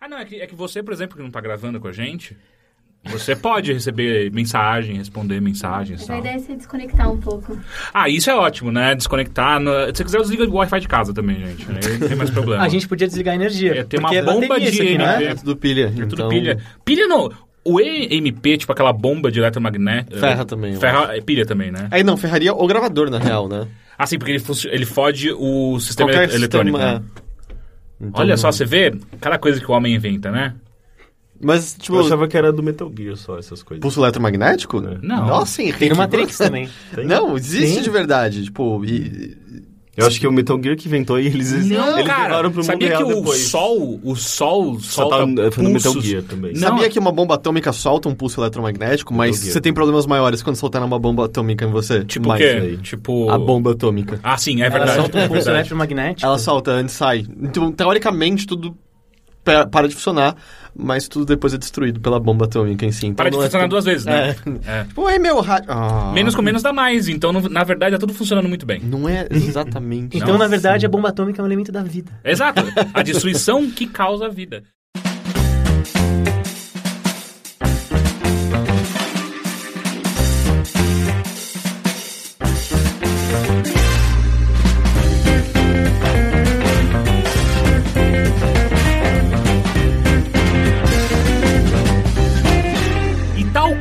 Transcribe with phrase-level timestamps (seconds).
[0.00, 1.92] Ah, não, é que, é que você, por exemplo, que não tá gravando com a
[1.92, 2.36] gente,
[3.04, 7.58] você pode receber mensagem, responder mensagens Mas a ideia é se desconectar um pouco.
[7.92, 8.94] Ah, isso é ótimo, né?
[8.94, 9.58] Desconectar.
[9.58, 9.70] No...
[9.86, 11.66] Se você quiser, desliga o Wi-Fi de casa também, gente.
[11.68, 12.62] Aí não tem mais problema.
[12.64, 13.80] A gente podia desligar a energia.
[13.80, 15.24] É, tem uma é bomba de aqui, né?
[15.24, 15.86] É tudo pilha.
[15.86, 16.28] É tudo então...
[16.28, 16.58] pilha.
[16.84, 17.30] Pilha não.
[17.64, 20.18] O EMP, tipo aquela bomba de eletromagnético.
[20.18, 21.88] Ferra também, Ferra, é pilha também, né?
[21.90, 23.66] Aí não, ferraria o gravador, na real, né?
[23.98, 26.78] Ah, sim, porque ele, ele fode o sistema Qualquer ele- eletrônico.
[26.78, 27.04] sistema, né?
[28.00, 30.54] Então- Olha só, você vê cada coisa que o homem inventa, né?
[31.40, 33.80] Mas, tipo, Eu achava que era do Metal Gear só essas coisas.
[33.80, 34.78] pulso eletromagnético?
[34.78, 34.98] É.
[35.00, 35.26] Não.
[35.26, 35.78] Nossa, Henrique.
[35.78, 36.68] Tem no Matrix também.
[36.94, 37.06] Tem?
[37.06, 37.82] Não, existe Sim.
[37.82, 38.44] de verdade.
[38.44, 39.36] Tipo, e...
[39.98, 42.96] Eu acho que o Metal Gear que inventou e eles, eles levaram pro mundo sabia
[42.96, 43.40] que o depois.
[43.40, 46.00] sol, o sol Só solta tá foi no Metal.
[46.00, 46.52] Gear também.
[46.52, 46.60] Não.
[46.68, 50.56] Sabia que uma bomba atômica solta um pulso eletromagnético, mas você tem problemas maiores quando
[50.56, 52.04] soltar uma bomba atômica em você.
[52.04, 52.48] Tipo o mais quê?
[52.48, 52.76] aí.
[52.76, 53.28] Tipo...
[53.28, 54.20] A bomba atômica.
[54.22, 54.96] Ah, sim, é Ela verdade.
[55.00, 55.58] solta é um pulso verdade.
[55.58, 56.26] eletromagnético.
[56.26, 57.26] Ela solta antes sai.
[57.42, 58.76] Então, teoricamente, tudo
[59.70, 60.34] para de funcionar,
[60.74, 63.06] mas tudo depois é destruído pela bomba atômica em si.
[63.06, 64.36] Então Para de não é funcionar duas vezes, né?
[64.66, 64.80] É.
[64.80, 64.84] É.
[64.84, 65.70] Tipo, ai meu rádio.
[65.70, 66.12] Ah.
[66.14, 68.80] Menos com menos dá mais, então no- na verdade tá tudo funcionando muito bem.
[68.80, 70.16] Não é exatamente.
[70.16, 72.12] Então, Não, na verdade, a bomba atômica é um elemento da vida.
[72.24, 72.62] Exato.
[72.94, 74.62] A destruição que causa a vida.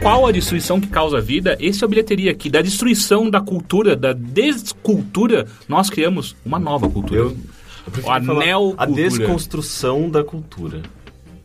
[0.08, 2.50] Qual a destruição que causa a vida, esse é a bilheteria aqui.
[2.50, 7.20] Da destruição da cultura, da descultura, nós criamos uma nova cultura.
[7.20, 7.38] Eu,
[8.08, 8.46] A falar.
[8.78, 10.82] A desconstrução da cultura.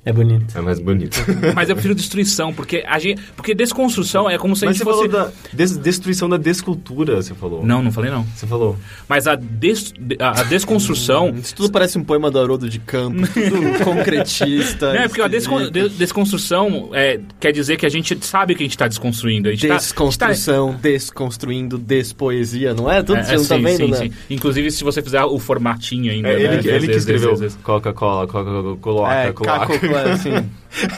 [0.04, 0.58] É bonito.
[0.58, 1.16] É mais bonito.
[1.54, 4.84] Mas eu prefiro destruição, porque a gente, porque desconstrução é como se a Mas gente
[4.84, 5.08] você fosse...
[5.08, 7.64] falou da des- destruição da descultura, você falou.
[7.64, 8.24] Não, não falei não.
[8.34, 8.76] Você falou.
[9.08, 11.30] Mas a, des, a desconstrução...
[11.38, 14.92] Isso tudo parece um poema do Haroldo de Campos, tudo concretista.
[14.92, 18.66] Não, é porque a descon- desconstrução é, quer dizer que a gente sabe que a
[18.66, 19.48] gente está desconstruindo.
[19.48, 19.82] A gente tá- a gente
[20.18, 23.02] tá- Desconstrução, desconstruindo, despoesia, não é?
[23.04, 23.96] Tudo É, você não tá sim, vendo, sim, né?
[23.98, 24.12] sim.
[24.30, 26.28] Inclusive, se você fizer o formatinho ainda.
[26.28, 26.54] É, né?
[26.58, 27.36] ele, ele que escreveu.
[27.62, 29.91] Coca-Cola, Coca-Cola, coloca, É, coloca.
[30.12, 30.30] assim.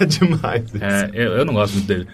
[0.01, 0.65] É demais.
[0.67, 0.85] isso.
[0.85, 2.07] É, eu, eu não gosto muito dele.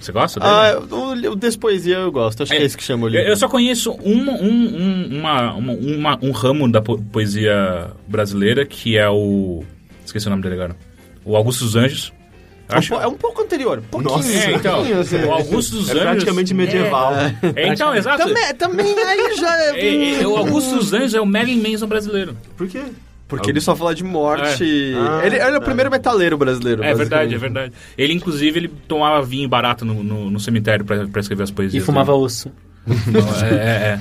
[0.00, 0.52] Você gosta dele?
[0.52, 3.28] Ah, o, o despoesia eu gosto, acho que é esse que chama o Eu, livro.
[3.28, 4.46] eu só conheço um, um,
[5.12, 9.62] um, uma, uma, uma- um ramo da po- poesia brasileira que é o.
[10.04, 10.76] Esqueci o nome dele agora.
[11.24, 12.12] O Augusto dos Anjos.
[12.68, 14.16] É um acho- É um pouco anterior, pouquinho.
[14.16, 14.28] Nossa.
[14.32, 15.16] É, então, pouquinho, assim.
[15.24, 16.02] o Augusto dos É Anjos.
[16.04, 17.12] praticamente medieval.
[17.54, 18.24] É, então, exato.
[18.26, 19.80] Também, também aí já é...
[19.80, 22.36] É, é, o Augusto dos Anjos é o Merlin Manson brasileiro.
[22.56, 22.82] Por quê?
[23.28, 24.94] Porque ele só fala de morte.
[24.96, 26.82] Ah, ele, ele é o primeiro metaleiro brasileiro.
[26.84, 27.72] É verdade, é verdade.
[27.98, 31.52] Ele, inclusive, ele tomava vinho barato no, no, no cemitério pra, pra escrever as E
[31.52, 31.84] poesias.
[31.84, 32.24] fumava dele.
[32.24, 32.52] osso.
[32.86, 33.58] Então, é, é,
[33.94, 34.00] é.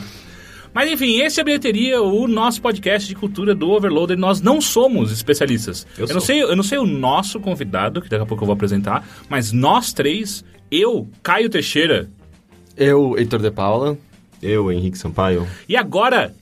[0.72, 4.16] Mas enfim, esse é a bilheteria, o nosso podcast de cultura do Overloader.
[4.18, 5.88] Nós não somos especialistas.
[5.98, 8.48] Eu Eu, não sei, eu não sei o nosso convidado, que daqui a pouco eu
[8.48, 12.10] vou apresentar, mas nós três, eu, Caio Teixeira,
[12.78, 13.98] Eu, Heitor de Paula.
[14.42, 15.48] Eu, Henrique Sampaio.
[15.68, 16.36] e agora,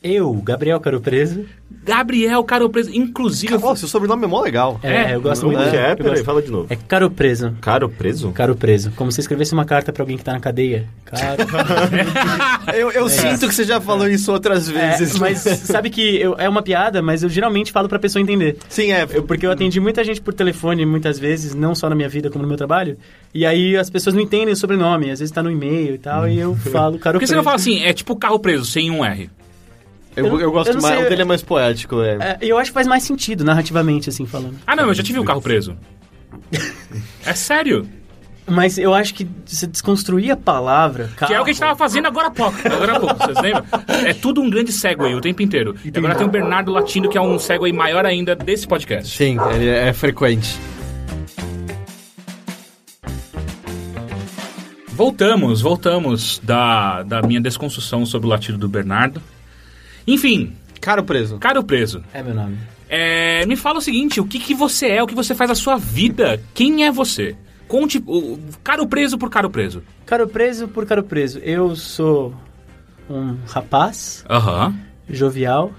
[0.00, 1.44] Eu, Gabriel Caro Preso.
[1.84, 2.90] Gabriel Caro Preso.
[2.94, 4.78] Inclusive, Ó, seu sobrenome é mó legal.
[4.82, 5.60] É, É, eu gosto muito.
[5.60, 5.96] é?
[5.96, 6.66] Peraí, gosto- fala de novo.
[6.70, 7.56] É Caro Preso.
[7.60, 8.30] Caro preso?
[8.30, 8.92] Caro Preso.
[8.94, 10.86] Como se escrevesse uma carta pra alguém que tá na cadeia.
[11.04, 11.42] Caro.
[12.74, 15.18] Eu, eu sinto que você já falou isso outras É, vezes.
[15.18, 18.58] mas sabe que eu- é uma piada, mas eu geralmente falo pra pessoa entender.
[18.68, 19.06] Sim, é.
[19.10, 22.28] Eu- porque eu atendi muita gente por telefone muitas vezes, não só na minha vida
[22.30, 22.98] como no meu trabalho.
[23.34, 26.28] E aí as pessoas não entendem o sobrenome, às vezes tá no e-mail e tal,
[26.28, 27.44] e eu falo, caro por que você não preso.
[27.44, 29.30] fala assim, é tipo carro preso, sem um R?
[30.18, 30.96] Eu, eu eu gosto não mais.
[30.96, 32.16] sei, O dele é mais poético, é.
[32.20, 34.56] É, eu acho que faz mais sentido narrativamente, assim, falando.
[34.66, 35.76] Ah, não, eu já tive um carro preso.
[37.24, 37.86] É sério.
[38.46, 41.10] Mas eu acho que você desconstruir a palavra.
[41.18, 42.56] Que é o que a gente tava fazendo agora há pouco.
[42.64, 43.64] Agora há pouco, vocês lembram?
[44.06, 45.74] É tudo um grande segue o tempo inteiro.
[45.84, 49.14] E agora tem o Bernardo Latino, que é um segue maior ainda desse podcast.
[49.14, 50.58] Sim, ele é frequente.
[54.92, 59.22] Voltamos, voltamos da, da minha desconstrução sobre o latido do Bernardo.
[60.08, 61.38] Enfim, Caro preso.
[61.38, 62.56] caro preso, É meu nome.
[62.88, 65.54] é, me fala o seguinte, o que, que você é, o que você faz na
[65.54, 66.40] sua vida?
[66.54, 67.36] Quem é você?
[67.68, 69.82] Conte, o, caro preso por caro preso.
[70.06, 71.38] Caro preso por caro preso.
[71.40, 72.34] Eu sou
[73.10, 74.74] um rapaz Aham.
[75.10, 75.72] jovial.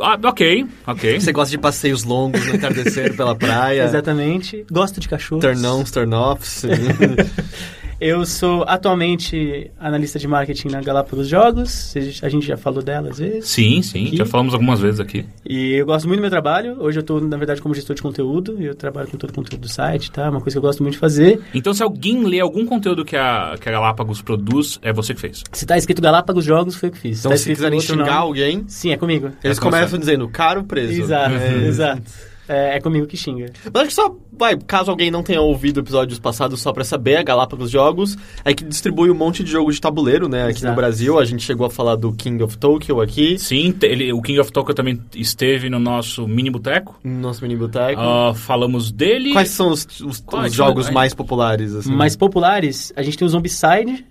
[0.00, 1.18] Ah, ok, ok.
[1.20, 3.82] Você gosta de passeios longos no entardecer pela praia.
[3.84, 4.64] Exatamente.
[4.70, 5.44] Gosto de cachorros.
[5.44, 6.64] Turn-ons, turn-offs.
[8.00, 11.92] Eu sou atualmente analista de marketing na Galápagos Jogos.
[12.22, 13.48] A gente já falou dela às vezes.
[13.48, 14.16] Sim, sim, Aqui?
[14.18, 15.26] já falamos algumas vezes aqui.
[15.44, 16.76] E eu gosto muito do meu trabalho.
[16.80, 18.56] Hoje eu estou, na verdade, como gestor de conteúdo.
[18.62, 20.30] E eu trabalho com todo o conteúdo do site, tá?
[20.30, 21.40] Uma coisa que eu gosto muito de fazer.
[21.52, 25.20] Então, se alguém lê algum conteúdo que a, que a Galápagos produz, é você que
[25.20, 25.42] fez.
[25.52, 27.18] Se tá escrito Galápagos Jogos, foi o que fiz.
[27.18, 29.32] então, tá se quiserem xingar nome- alguém, Sim, é comigo.
[29.42, 30.92] eles É começam dizendo caro preso.
[31.02, 31.66] Exato, É.
[31.66, 32.02] exato.
[32.48, 33.52] É, é comigo que xinga.
[33.72, 37.16] Mas acho que só, vai, caso alguém não tenha ouvido episódios passados só pra saber,
[37.16, 40.68] a Galápagos Jogos é que distribui um monte de jogos de tabuleiro, né, aqui Exato.
[40.68, 41.18] no Brasil.
[41.18, 44.50] A gente chegou a falar do King of Tokyo aqui, Sim, ele, o King of
[44.52, 46.98] Tokyo também esteve no nosso mini boteco.
[47.04, 48.00] no nosso mini boteco.
[48.00, 49.32] Ah, falamos dele.
[49.32, 50.50] Quais são os, os- Quais?
[50.50, 50.92] os jogos Ai.
[50.92, 51.92] mais populares, assim?
[51.94, 54.04] Mais populares, a gente tem o Zombicide,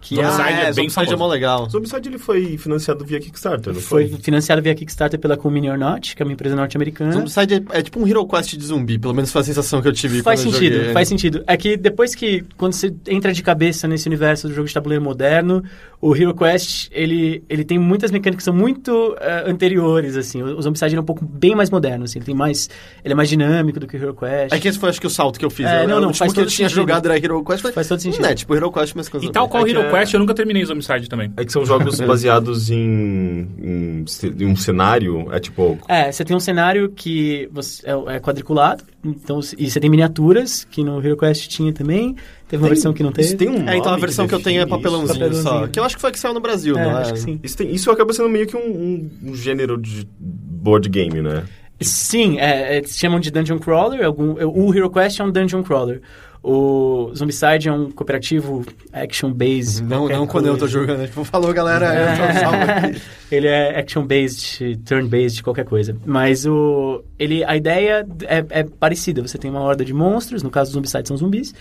[0.00, 1.68] que é, Zombicide é bem Zombicide é mó legal.
[1.68, 4.18] Zombicide ele foi financiado via Kickstarter, não foi foi?
[4.20, 7.12] financiado via Kickstarter pela Comini or Not, que é uma empresa norte-americana.
[7.12, 9.88] Zombicide é, é tipo um Hero Quest de zumbi, pelo menos foi a sensação que
[9.88, 10.92] eu tive Faz sentido, joguei.
[10.92, 11.44] faz sentido.
[11.46, 15.04] É que depois que, quando você entra de cabeça nesse universo do jogo de tabuleiro
[15.04, 15.62] moderno,
[16.00, 20.42] o Hero Quest, ele, ele tem muitas mecânicas que são muito eh, anteriores, assim.
[20.42, 22.18] O, o Zombicide é um pouco bem mais moderno, assim.
[22.18, 22.70] Ele tem mais...
[23.04, 24.54] Ele é mais dinâmico do que o Hero Quest.
[24.54, 25.66] É que esse foi, acho que, o salto que eu fiz.
[25.66, 26.80] É, Eu- não, o não, último faz que eu tinha sentido.
[26.80, 27.60] jogado era Hero Quest.
[27.60, 28.22] Falei, Faz todo sentido.
[28.22, 29.08] Né, tipo, Hero Quest, mas.
[29.20, 31.32] E tal qual É que Hero Quest, eu nunca terminei Zombicide também.
[31.36, 34.04] É que são jogos baseados em, em,
[34.38, 35.78] em um cenário, é tipo...
[35.88, 40.64] É, você tem um cenário que você, é, é quadriculado, então, e você tem miniaturas,
[40.64, 42.14] que no Hero Quest tinha também.
[42.48, 43.28] Teve uma Tem- versão que não teve.
[43.28, 45.42] Isso tem um É, então a versão que eu tenho é papelãozinho, Papelãozinho.
[45.42, 45.66] só.
[45.68, 47.02] Que eu acho que foi que saiu no Brasil, É, não é?
[47.02, 47.40] acho que sim.
[47.42, 51.44] Isso, tem- isso acaba sendo meio que um, um- um gênero de board game, né?
[51.80, 54.04] Sim, é, é, se chamam de Dungeon Crawler.
[54.04, 56.02] Algum, o Hero Quest é um Dungeon Crawler.
[56.42, 59.82] O Zombicide é um cooperativo action-based.
[59.82, 61.06] Não, qualquer não quando eu tô jogando.
[61.06, 62.56] Tipo, falou, galera, eu tô salvo
[62.88, 63.02] aqui.
[63.30, 65.94] ele é action-based, turn-based, qualquer coisa.
[66.06, 69.20] Mas o, ele, a ideia é, é parecida.
[69.20, 71.54] Você tem uma horda de monstros, no caso do Zombicide são zumbis.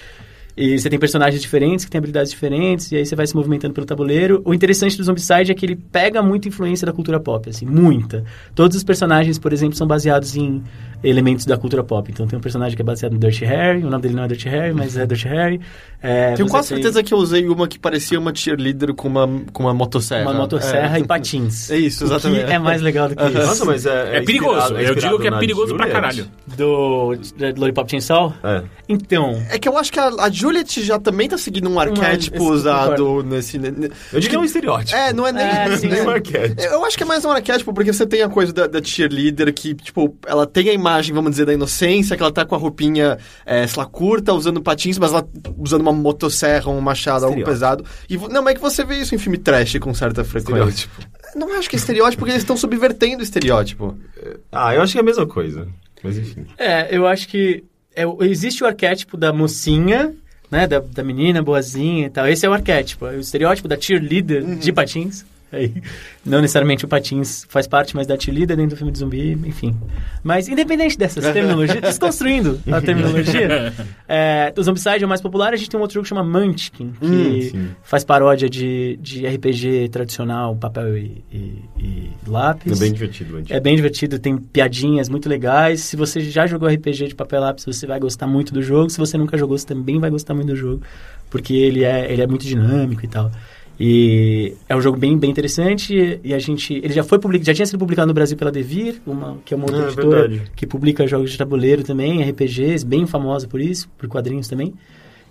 [0.56, 3.74] E você tem personagens diferentes, que têm habilidades diferentes, e aí você vai se movimentando
[3.74, 4.42] pelo tabuleiro.
[4.44, 8.26] O interessante do Zombicide é que ele pega muita influência da cultura pop, assim, muita.
[8.54, 10.62] Todos os personagens, por exemplo, são baseados em
[11.04, 12.12] elementos da cultura pop.
[12.12, 14.28] Então tem um personagem que é baseado no Dirty Harry, o nome dele não é
[14.28, 15.62] Dirty Harry, mas é Dirty Harry.
[16.01, 19.28] É, Tenho quase tem certeza que eu usei uma que parecia uma cheerleader com uma,
[19.51, 20.24] com uma motosserra.
[20.30, 21.01] Uma motosserra É.
[21.01, 21.69] e patins.
[21.69, 22.51] É isso, O que exatamente.
[22.51, 23.34] é mais legal do que isso.
[23.38, 24.18] Nossa, mas é...
[24.18, 24.57] É, perigoso.
[24.60, 26.25] inspirado- é eu digo que é perigoso pra caralho.
[26.48, 28.34] Do, do Lollipop Chainsaw?
[28.44, 28.63] É.
[28.88, 32.44] Então, É que eu acho que a, a Juliet já também tá seguindo um arquétipo
[32.44, 33.30] usado concordo.
[33.30, 33.57] nesse...
[33.60, 34.95] ne- ne- Eu digo que é um estereótipo.
[34.98, 35.44] É, não é nem...
[35.45, 36.07] É, sim, Nem sim.
[36.07, 36.62] um arquétipo.
[36.62, 39.54] Eu acho que é mais um arquétipo, porque você tem a coisa da, da cheerleader
[39.54, 42.58] que, tipo, ela tem a imagem, vamos dizer, da inocência, que ela tá com a
[42.58, 45.28] roupinha, é, sei lá, curta, usando patins, mas ela
[45.58, 47.86] usando uma motosserra, um machado, algo pesado.
[48.10, 50.90] E, não, mas é que você vê isso em filme trash com certa frequência.
[51.36, 53.98] Não acho que é estereótipo, porque eles estão subvertendo o estereótipo.
[54.52, 55.68] Ah, eu acho que é a mesma coisa.
[56.04, 56.46] Mas enfim.
[56.58, 57.64] é, eu acho que
[57.96, 60.14] é, existe o arquétipo da mocinha,
[60.50, 62.28] né, da, da menina boazinha e tal.
[62.28, 63.06] Esse é o arquétipo.
[63.06, 65.26] O estereótipo da cheerleader de patins.
[65.54, 65.74] Aí,
[66.25, 69.75] não necessariamente o patins faz parte, mas da cheerleader dentro do filme de zumbi, enfim.
[70.24, 73.74] Mas independente dessas terminologias, desconstruindo a terminologia,
[74.07, 75.54] é, o Zombicide é o mais popular.
[75.54, 79.25] A gente tem um outro jogo que chama Munchkin, que Hum, faz paródia de, de
[79.25, 82.80] RPG tradicional, papel e, e- e lápis.
[82.80, 83.52] É bem divertido, antes.
[83.52, 85.81] É bem divertido, tem piadinhas muito legais.
[85.81, 88.90] Se você já jogou RPG de papel e lápis, você vai gostar muito do jogo.
[88.90, 90.81] Se você nunca jogou, você também vai gostar muito do jogo,
[91.30, 93.31] porque ele é, ele é muito dinâmico e tal.
[93.80, 97.54] E é um jogo bem, bem interessante e, a gente, ele já foi publicado, já
[97.54, 100.28] tinha sido publicado no Brasil pela Devir, uma, que é uma outra Ah, é editora
[100.28, 100.52] verdade.
[100.54, 104.74] que publica jogos de tabuleiro também, RPGs, bem famosa por isso, por quadrinhos também.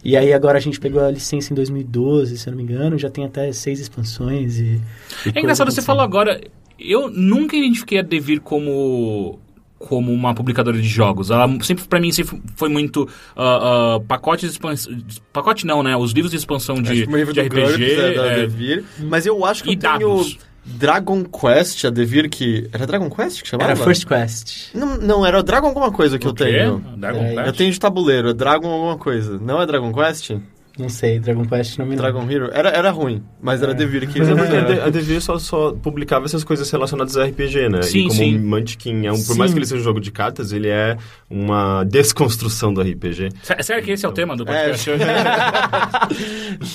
[0.03, 2.97] E aí agora a gente pegou a licença em 2012, se eu não me engano,
[2.97, 4.81] já tem até seis expansões e...
[5.27, 6.41] e É engraçado, você falou agora.
[6.79, 9.39] Eu nunca identifiquei a Devir como
[9.79, 11.31] como uma publicadora de jogos.
[11.31, 14.93] Ela sempre, pra mim, sempre foi muito ah, ah, pacotes de expansão...
[15.33, 15.97] Pacote não, né?
[15.97, 17.61] Os livros de expansão de, Acho que o livro de do RPG...
[17.61, 18.85] GURPS é da é, Devir.
[18.99, 20.39] Mas eu acho que E eu tenho dados.
[20.65, 22.69] Dragon Quest, a Devir, que...
[22.73, 23.71] Era Dragon Quest que chamava?
[23.71, 24.75] Era First Quest.
[24.75, 26.45] Não, não, era Dragon alguma coisa que o eu quê?
[26.45, 26.79] tenho.
[26.97, 27.35] Dragon Peraí.
[27.37, 27.47] Quest?
[27.47, 29.39] Eu tenho de tabuleiro, é Dragon alguma coisa.
[29.39, 30.33] Não é Dragon Quest?
[30.79, 32.03] Não sei, Dragon Quest não me lembro.
[32.13, 32.51] Dragon Hero?
[32.53, 34.19] Era, era ruim, mas era Devir que...
[34.21, 37.83] Mas é porque a Devir só, só publicava essas coisas relacionadas a RPG, né?
[37.83, 38.37] Sim, e como sim.
[38.37, 40.97] o Munchkin é um, por mais que ele seja um jogo de cartas, ele é
[41.29, 43.31] uma desconstrução do RPG.
[43.61, 44.91] Sério que esse é o tema do É, podcast?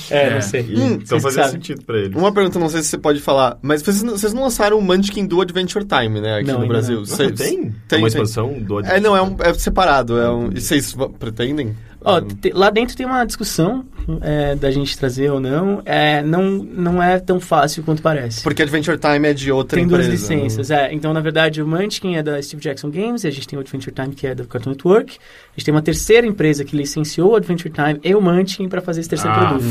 [0.10, 0.34] É, É.
[0.34, 0.62] não sei.
[0.70, 2.16] E- Hum, então fazia sentido pra ele.
[2.16, 4.82] Uma pergunta, não sei se você pode falar, mas vocês, não- vocês não lançaram o
[4.82, 7.04] Munchkin do Adventure Time, né, aqui Não, no Brasil?
[7.08, 7.14] não.
[7.14, 7.36] Ah, tem?
[7.36, 8.06] Tem, uma tem.
[8.08, 10.50] expansão do É, não, é, um, é separado, é um...
[10.54, 11.76] E vocês pretendem?
[12.04, 13.86] Ó, te- lá dentro tem uma discussão
[14.22, 15.82] é, da gente trazer ou não.
[15.86, 16.44] É, não.
[16.64, 18.44] Não é tão fácil quanto parece.
[18.44, 20.10] Porque Adventure Time é de outra Tem empresa.
[20.10, 20.94] duas licenças, é.
[20.94, 23.62] Então, na verdade, o Munchkin é da Steve Jackson Games, e a gente tem o
[23.62, 25.18] Adventure Time, que é do Cartoon Network.
[25.18, 28.82] A gente tem uma terceira empresa que licenciou o Adventure Time e o Munchkin para
[28.82, 29.64] fazer esse terceiro Ah, produto.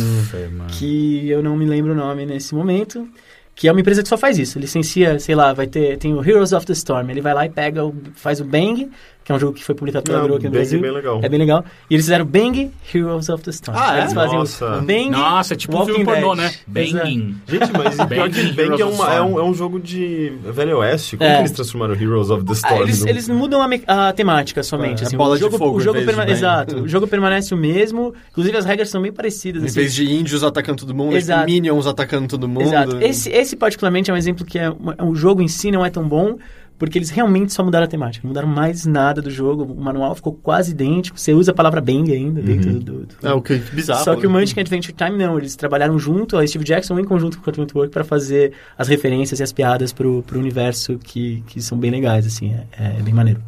[0.56, 0.70] mano.
[0.70, 3.06] que eu não me lembro o nome nesse momento,
[3.54, 4.58] que é uma empresa que só faz isso.
[4.58, 7.10] Licencia, sei lá, vai ter tem o Heroes of the Storm.
[7.10, 8.88] Ele vai lá e pega, o, faz o bang,
[9.24, 10.80] que é um jogo que foi publicado pela Grow aqui no Bang é Brasil.
[10.80, 11.20] bem legal.
[11.22, 11.64] É bem legal.
[11.88, 13.78] E eles fizeram Bang Heroes of the Storm.
[13.78, 14.00] Ah, é?
[14.00, 14.66] Eles fazem Nossa.
[14.78, 16.44] o Bang Nossa, é tipo um Walking filme pornô, Dead.
[16.44, 16.54] né?
[16.66, 17.36] Banging.
[17.46, 21.16] Gente, mas Bang Bang é, uma- the é um, é um jogo de Velho Oeste.
[21.16, 21.34] Como É.
[21.34, 22.82] que eles transformaram Heroes of the Ah, Storm?
[22.82, 25.02] eles, no- eles mudam a, me- a temática somente.
[25.02, 26.32] É, assim, bola o de jogo, fogo o em jogo vez de perma- bang.
[26.36, 26.76] Exato.
[26.82, 28.12] O jogo permanece o mesmo.
[28.30, 29.62] Inclusive, as regras são bem parecidas.
[29.62, 29.74] Em assim.
[29.80, 31.44] vez de índios atacando todo mundo, Exato.
[31.46, 32.62] minions atacando todo mundo.
[32.62, 32.98] Exato.
[33.00, 35.90] Esse, esse, particularmente, é um exemplo que é, uma- o jogo em si não é
[35.90, 36.36] tão bom,
[36.78, 38.22] porque eles realmente só mudaram a temática.
[38.24, 39.62] Não mudaram mais nada do jogo.
[39.64, 41.18] O manual ficou quase idêntico.
[41.18, 43.06] Você usa a palavra bang ainda dentro do...
[43.06, 44.02] do- É o que bizarro.
[44.04, 44.40] Só que o né?
[44.40, 47.62] Munchkin Adventure Time não, eles trabalharam junto, a Steve Jackson em conjunto com o Cartoon
[47.62, 51.90] Network para fazer as referências e as piadas pro, pro universo que, que são bem
[51.90, 53.40] legais, assim, é, é bem maneiro.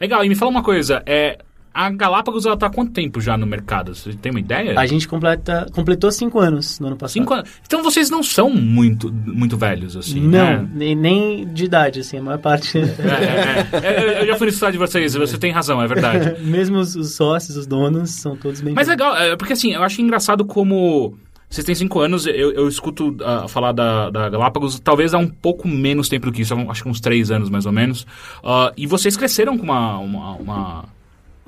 [0.00, 1.38] Legal, e me fala uma coisa, é,
[1.72, 3.94] a Galápagos ela tá há quanto tempo já no mercado?
[3.94, 4.78] Você tem uma ideia?
[4.78, 7.14] A gente completa, completou cinco anos no ano passado.
[7.14, 7.50] Cinco anos.
[7.66, 10.68] Então vocês não são muito, muito velhos, assim, Não, né?
[10.74, 12.78] nem, nem de idade, assim, a maior parte...
[12.78, 14.22] É, é, é.
[14.22, 16.40] Eu já fui estado de vocês, você tem razão, é verdade.
[16.44, 19.82] Mesmo os, os sócios, os donos, são todos bem Mas legal, é, porque assim, eu
[19.82, 21.16] acho engraçado como.
[21.48, 25.26] Vocês têm cinco anos, eu, eu escuto ah, falar da, da Galápagos, talvez há um
[25.26, 28.06] pouco menos tempo do que isso, acho que uns três anos mais ou menos.
[28.44, 30.84] Ah, e vocês cresceram com uma, uma, uma-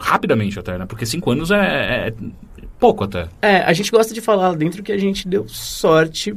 [0.02, 0.84] rapidamente até, né?
[0.84, 2.14] Porque cinco anos é, é
[2.78, 3.28] pouco até.
[3.40, 6.34] É, a gente gosta de falar dentro que a gente deu sorte.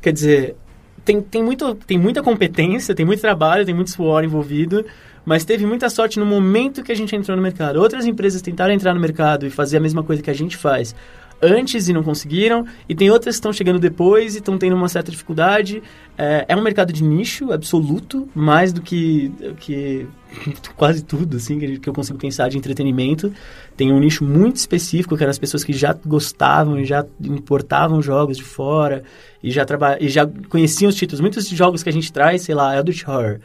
[0.00, 0.56] Quer dizer,
[1.04, 4.84] tem, tem, muito, tem muita competência, tem muito trabalho, tem muito suor envolvido,
[5.24, 7.80] mas teve muita sorte no momento que a gente entrou no mercado.
[7.80, 10.94] Outras empresas tentaram entrar no mercado e fazer a mesma coisa que a gente faz
[11.42, 14.88] antes e não conseguiram, e tem outras que estão chegando depois e estão tendo uma
[14.88, 15.82] certa dificuldade.
[16.16, 20.06] É, é um mercado de nicho absoluto, mais do que, que
[20.76, 23.32] quase tudo assim que, eu consigo pensar de entretenimento.
[23.76, 28.00] Tem um nicho muito específico, que eram as pessoas que já gostavam e já importavam
[28.00, 29.02] jogos de fora
[29.42, 29.66] e já,
[30.00, 31.20] e já conheciam os títulos.
[31.20, 33.40] Muitos jogos que a gente traz, sei lá, Eldritch Horror.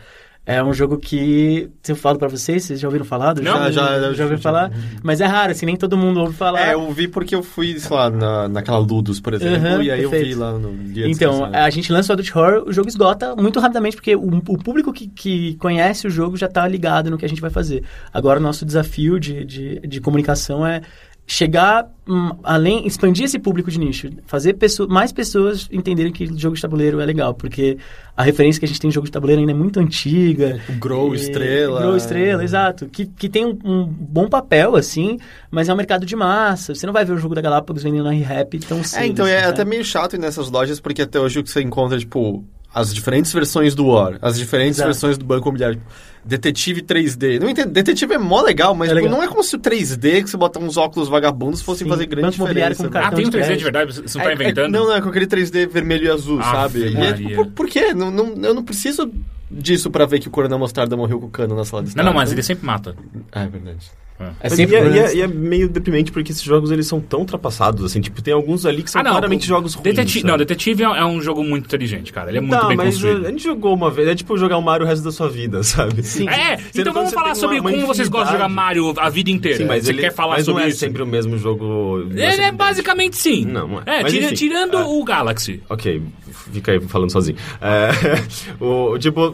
[0.52, 3.34] É um jogo que, se eu falo pra vocês, vocês já ouviram falar?
[3.34, 3.52] do Não.
[3.54, 3.72] jogo?
[3.72, 4.72] Já, já, já ouviram falar?
[5.04, 6.70] Mas é raro, assim, nem todo mundo ouve falar.
[6.70, 9.92] É, eu vi porque eu fui, sei lá, na, naquela Ludus, por exemplo, Aham, e
[9.92, 10.40] aí eu vi perfeito.
[10.40, 11.56] lá no dia Então, descansado.
[11.56, 14.92] a gente lança o Adult Horror, o jogo esgota muito rapidamente, porque o, o público
[14.92, 17.84] que, que conhece o jogo já está ligado no que a gente vai fazer.
[18.12, 20.82] Agora, o nosso desafio de, de, de comunicação é
[21.32, 26.56] chegar hum, além, expandir esse público de nicho, fazer pessoa, mais pessoas entenderem que jogo
[26.56, 27.78] de tabuleiro é legal, porque
[28.18, 30.60] a referência que a gente tem de jogo de tabuleiro ainda é muito antiga.
[30.68, 31.82] O Grow, E- Estrela.
[31.82, 32.88] Grow Estrela, exato.
[32.90, 35.20] Que, que tem um, um bom papel, assim,
[35.52, 36.74] mas é um mercado de massa.
[36.74, 39.04] Você não vai ver o jogo da Galápagos vendendo na ReHap tão cedo.
[39.04, 41.52] É, então é assim, até meio chato ir nessas lojas, porque até hoje o que
[41.52, 44.90] você encontra, tipo, as diferentes versões do War, as diferentes Exato.
[44.90, 45.82] versões do Banco Imobiliário.
[46.24, 47.40] Detetive 3D.
[47.40, 49.10] Não entendo, detetive é mó legal, mas É legal.
[49.10, 52.06] não é como se o 3D, que você bota uns óculos vagabundos, fossem Sim, fazer
[52.08, 52.84] grande diferença.
[52.84, 53.94] com Ah, cartão tem um de 3D de verdade?
[53.94, 54.72] Você não tá É- é- inventando?
[54.72, 56.80] não, não, é com aquele 3D vermelho e azul, Ave sabe?
[56.94, 57.94] E é, tipo, por, por quê?
[57.94, 59.10] Não, não, eu não preciso
[59.50, 62.04] disso pra ver que o Coronel Mostarda morreu com o cano na sala de Não,
[62.04, 62.20] não, estar.
[62.20, 62.96] mas ele sempre mata.
[63.32, 63.90] Ah, é verdade.
[64.42, 67.00] É sempre e, é, e é- e é meio deprimente porque esses jogos eles são
[67.00, 69.12] tão ultrapassados, assim, tipo, tem alguns ali que são ah, não.
[69.12, 69.84] claramente o- jogos ruins.
[69.96, 70.32] Detetive, sabe?
[70.32, 72.30] não, Detetive é, é um jogo muito inteligente, cara.
[72.30, 73.26] Ele é muito Tá, bem mas construído.
[73.26, 75.64] a gente jogou uma vez, é tipo jogar o Mario o resto da sua vida,
[75.64, 76.04] sabe?
[76.04, 76.28] Sim.
[76.28, 78.50] É, Você- então vamos falar sobre uma- uma como vocês gostam de jogar.
[78.50, 79.58] Mario a vida inteira.
[79.58, 80.80] Sim, mas Você ele, quer falar mas sobre não é isso?
[80.80, 82.04] sempre o mesmo jogo.
[82.10, 83.46] não É, sempre é, basicamente sim.
[83.46, 84.00] Não, não é.
[84.00, 84.84] É, Mas tira- enfim, tirando é.
[84.84, 85.64] o Galaxy.
[85.70, 86.02] Ok,
[86.52, 87.38] fica aí falando sozinho.
[87.62, 87.90] É,
[88.60, 89.34] o, tipo,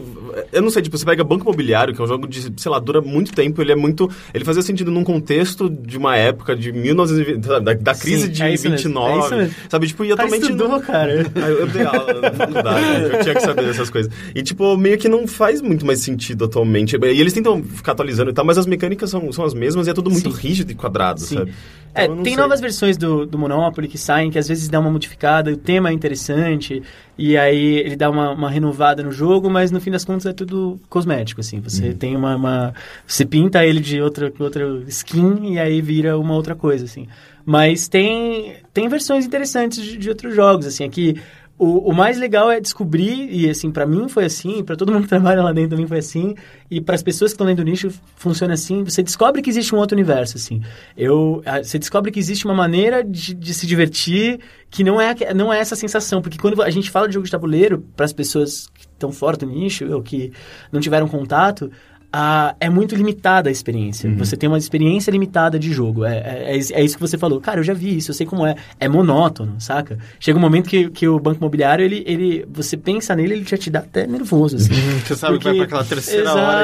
[0.52, 2.78] eu não sei, tipo, você pega Banco Imobiliário, que é um jogo de, sei lá,
[2.78, 4.08] dura muito tempo, ele é muito...
[4.32, 8.52] Ele fazia num contexto de uma época de 1920, da, da crise Sim, de é
[8.54, 9.54] isso mesmo, 29, é mesmo.
[9.68, 9.86] sabe?
[9.86, 10.42] Tipo, e Cara, atualmente...
[10.42, 11.26] estudou, não- cara.
[11.34, 14.12] Ah, Eu dei aula na faculdade, eu tinha que saber dessas coisas.
[14.34, 16.96] E, tipo, meio que não faz muito mais sentido atualmente.
[16.96, 19.90] E eles tentam ficar atualizando e tal, mas as mecânicas são, são as mesmas e
[19.90, 20.40] é tudo muito Sim.
[20.48, 21.36] rígido e quadrado, Sim.
[21.36, 21.52] sabe?
[21.94, 22.42] É, Então, eu não tem sei.
[22.42, 25.88] novas versões do, do Monopoly que saem, que às vezes dá uma modificada, o tema
[25.88, 26.82] é interessante,
[27.18, 30.32] e aí ele dá uma, uma renovada no jogo, mas no fim das contas é
[30.32, 31.60] tudo cosmético, assim.
[31.60, 32.74] Você tem uma, uma-
[33.06, 37.06] Você pinta ele de outra, outra skin e aí vira uma outra coisa, assim.
[37.44, 41.16] Mas tem, tem versões interessantes de, de outros jogos, assim, aqui...
[41.58, 45.04] O, o mais legal é descobrir, e assim, pra mim foi assim, pra todo mundo
[45.04, 46.34] que trabalha lá dentro também foi assim,
[46.70, 49.74] e para as pessoas que estão dentro do nicho funciona assim, você descobre que existe
[49.74, 50.60] um outro universo, assim.
[50.96, 55.52] Eu, você descobre que existe uma maneira de, de se divertir que não é, não
[55.52, 58.68] é essa sensação, porque quando a gente fala de jogo de tabuleiro, para as pessoas
[58.74, 60.32] que estão fora do nicho, ou que
[60.70, 61.70] não tiveram contato,
[62.12, 64.10] ah, é muito limitada a experiência.
[64.16, 66.04] Você tem uma experiência limitada de jogo.
[66.04, 67.40] É, é, é isso- é isso que você falou.
[67.40, 68.54] Cara, eu já vi isso, eu sei como é.
[68.80, 69.98] É monótono, saca?
[70.18, 73.56] Chega um momento que, que o banco imobiliário, ele, ele, você pensa nele, ele já
[73.58, 74.72] te dá até nervoso, assim.
[75.04, 76.58] Você sabe que vai pra aquela terceira hora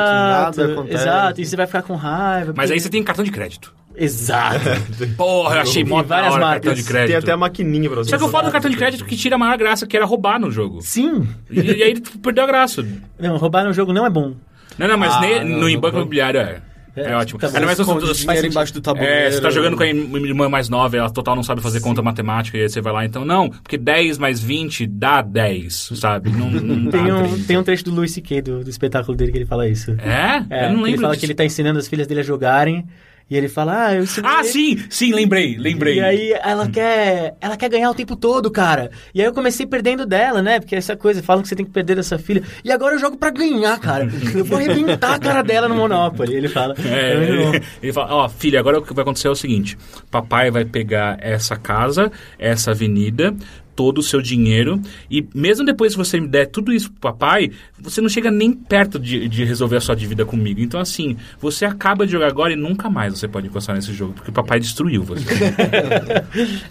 [0.55, 0.95] que nada acontece.
[1.03, 2.53] Exato, e você vai ficar com raiva.
[2.57, 3.75] Mas porque- aí você tem cartão de crédito.
[3.95, 4.61] Exato.
[5.19, 6.65] Porra, eu achei mó várias hora marcas.
[6.65, 7.09] cartão de crédito.
[7.09, 8.11] Tem até a maquininha pra você.
[8.11, 10.07] Só que o foda do cartão de crédito que tira a maior graça, que era
[10.07, 10.81] roubar no jogo.
[10.81, 11.29] Sim.
[11.51, 12.83] E, e aí tu perdeu a graça.
[13.21, 14.35] Não, roubar no jogo não é bom.
[14.79, 16.03] Não, não, mas Ah, ne- não, no não, banco não.
[16.03, 16.61] imobiliário é.
[16.95, 17.41] É, É, ótimo.
[17.41, 17.47] tá.
[17.47, 19.15] Ainda mais você- dinheiro faz embaixo do tabuleiro.
[19.15, 22.03] É, você tá jogando com a irmã mais nova, ela total não sabe fazer conta
[22.03, 26.29] matemática, e aí você vai lá, então, não, porque 10 mais 20 dá 10, sabe?
[26.29, 27.47] Não, não dá Tem um, 30.
[27.47, 28.43] tem um trecho do Louis C.K.
[28.43, 29.93] Do, do espetáculo dele que ele fala isso.
[29.93, 30.45] É?
[30.51, 31.21] É, Eu não ele lembro fala disso.
[31.21, 32.87] que ele tá ensinando as filhas dele a jogarem.
[33.33, 34.31] E ele fala, ah, eu ensinei...
[34.31, 34.85] Ah, sim!
[34.91, 35.97] Sim, lembrei, lembrei.
[35.97, 38.91] E aí ela quer, ela quer ganhar o tempo todo, cara.
[39.15, 40.61] E aí eu comecei perdendo dela, né?
[40.61, 42.43] Porque essa coisa, falam que você tem que perder dessa filha.
[42.63, 44.07] E agora eu jogo pra ganhar, cara.
[44.35, 46.35] Eu vou arrebentar a cara dela no Monopoly.
[46.35, 46.75] Ele fala.
[46.85, 49.79] É, ele, ele fala, ó, filha, agora o que vai acontecer é o seguinte:
[50.11, 53.35] papai vai pegar essa casa, essa avenida,
[53.75, 57.51] todo o seu dinheiro, e mesmo depois que você me der tudo isso pro papai,
[57.81, 60.61] você não chega nem perto de, de resolver a sua dívida comigo.
[60.61, 64.13] Então, assim, você acaba de jogar agora e nunca mais você pode encostar nesse jogo,
[64.13, 65.25] porque o papai destruiu você.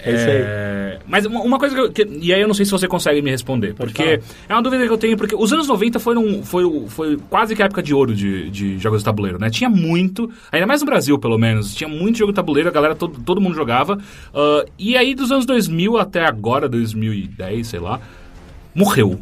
[0.04, 0.42] É isso aí.
[0.44, 3.22] É, Mas uma, coisa que, eu- que- E aí eu não sei se você consegue
[3.22, 3.74] me responder.
[3.74, 4.20] Pode porque falar.
[4.50, 7.62] é uma dúvida que eu tenho, porque os anos 90 foram, foi, foi quase que
[7.62, 9.50] a época de ouro de, de jogos de tabuleiro, né?
[9.50, 12.96] Tinha muito, ainda mais no Brasil, pelo menos, tinha muito jogo de tabuleiro, a galera,
[12.96, 13.98] todo, todo mundo jogava.
[14.34, 18.00] ah, e aí dos anos 2000 até agora, 2010, sei lá,
[18.74, 19.20] morreu.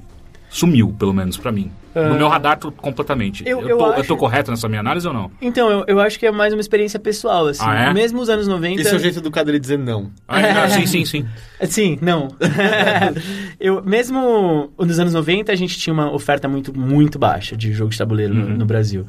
[0.51, 1.71] Sumiu, pelo menos, pra mim.
[1.93, 3.43] No meu radar, completamente.
[3.47, 5.29] eu- Eu, eu tô, eu acho- tô correto nessa minha análise ou não?
[5.41, 7.61] Então, eu, eu acho que é mais uma experiência pessoal, assim.
[7.63, 7.93] Ah, é?
[7.93, 8.81] Mesmo os anos 90.
[8.81, 10.09] Esse é o jeito do cara dele dizer não.
[10.27, 11.25] Ah, não, sim, sim, sim.
[11.67, 12.29] Sim, não.
[13.59, 17.91] eu, mesmo nos anos 90, a gente tinha uma oferta muito, muito baixa de jogo
[17.91, 19.05] de tabuleiro no, no Brasil.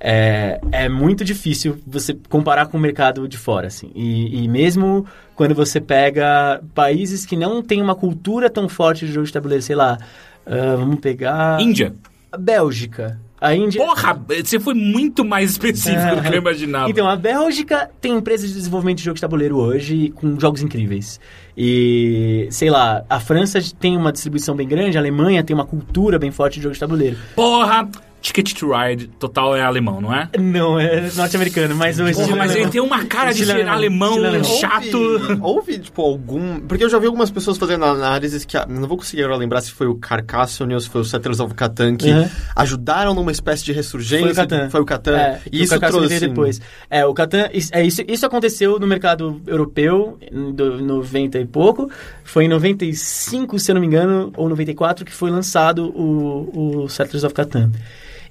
[0.00, 3.90] É, é muito difícil você comparar com o mercado de fora, assim.
[3.94, 9.12] E, e mesmo quando você pega países que não têm uma cultura tão forte de
[9.12, 9.98] jogo de tabuleiro, sei lá,
[10.46, 11.60] ah, vamos pegar...
[11.60, 11.94] Índia.
[12.30, 13.18] A Bélgica.
[13.40, 13.84] A Índia...
[13.84, 16.90] Porra, você foi muito mais específico do que eu imaginava.
[16.90, 21.20] Então, a Bélgica tem empresas de desenvolvimento de jogo de tabuleiro hoje com jogos incríveis.
[21.56, 26.18] E, sei lá, a França tem uma distribuição bem grande, a Alemanha tem uma cultura
[26.18, 27.16] bem forte de jogo de tabuleiro.
[27.34, 27.88] Porra,
[28.24, 30.30] Ticket to Ride total é alemão, não é?
[30.40, 34.42] Não, é norte-americano, mas o estilo Porra, mas ele tem uma cara de alemão, alemão.
[34.44, 34.96] chato.
[34.96, 36.58] Houve, houve, tipo, algum...
[36.60, 38.56] Porque eu já vi algumas pessoas fazendo análises que...
[38.66, 41.52] Não vou conseguir agora lembrar se foi o Carcassonne ou se foi o Settlers of
[41.54, 42.26] Catan que Uhum.
[42.56, 44.24] ajudaram numa espécie de ressurgência.
[44.24, 44.70] Foi o Catan.
[44.70, 45.16] Foi o Catan.
[45.18, 46.20] É, e isso trouxe...
[46.20, 46.60] depois.
[46.88, 51.44] É, o Catan, isso, é, isso, isso aconteceu no mercado europeu em do- 90 e
[51.44, 51.90] pouco.
[52.24, 56.88] Foi em 95, se eu não me engano, ou 94 que foi lançado o, o
[56.88, 57.70] Settlers of Catan.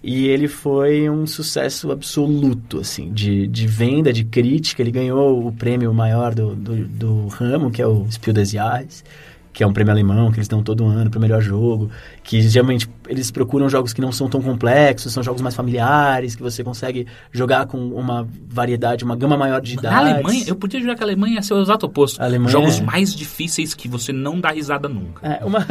[0.04, 4.82] E ele foi um sucesso absoluto, assim, de, de venda, de crítica.
[4.82, 9.02] Ele ganhou o prêmio maior do, do, do ramo, que é o Spiel des Jahres,
[9.54, 11.90] que é um prêmio alemão que eles dão todo ano pro melhor jogo.
[12.22, 16.42] Que geralmente eles procuram jogos que não são tão complexos, são jogos mais familiares, que
[16.42, 20.12] você consegue jogar com uma variedade, uma gama maior de Na idades.
[20.14, 22.22] Alemanha, eu podia jurar que a Alemanha ia ser o exato oposto.
[22.22, 25.26] Alemanha Jogos é- mais difíceis que você não dá risada nunca.
[25.28, 25.66] É, uma,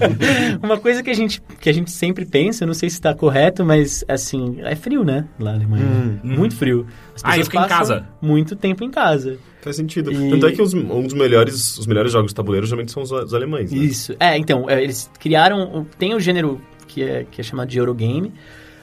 [0.62, 3.14] uma coisa que a, gente, que a gente sempre pensa, eu não sei se está
[3.14, 5.24] correto, mas assim, é frio, né?
[5.38, 6.20] Lá na Alemanha.
[6.22, 6.86] Muito frio.
[7.14, 8.06] As Ah, e pessoas fica em casa.
[8.20, 9.38] Muito tempo em casa.
[9.62, 10.12] Faz sentido.
[10.12, 13.02] E- Tanto é que os, um dos melhores, os melhores jogos de tabuleiro geralmente são
[13.02, 13.72] os, os alemães.
[13.72, 13.78] Né?
[13.78, 14.14] Isso.
[14.20, 15.86] É, então, é, eles criaram.
[15.98, 16.60] Tem o gênero
[16.94, 18.32] que é, que é chamado de Eurogame.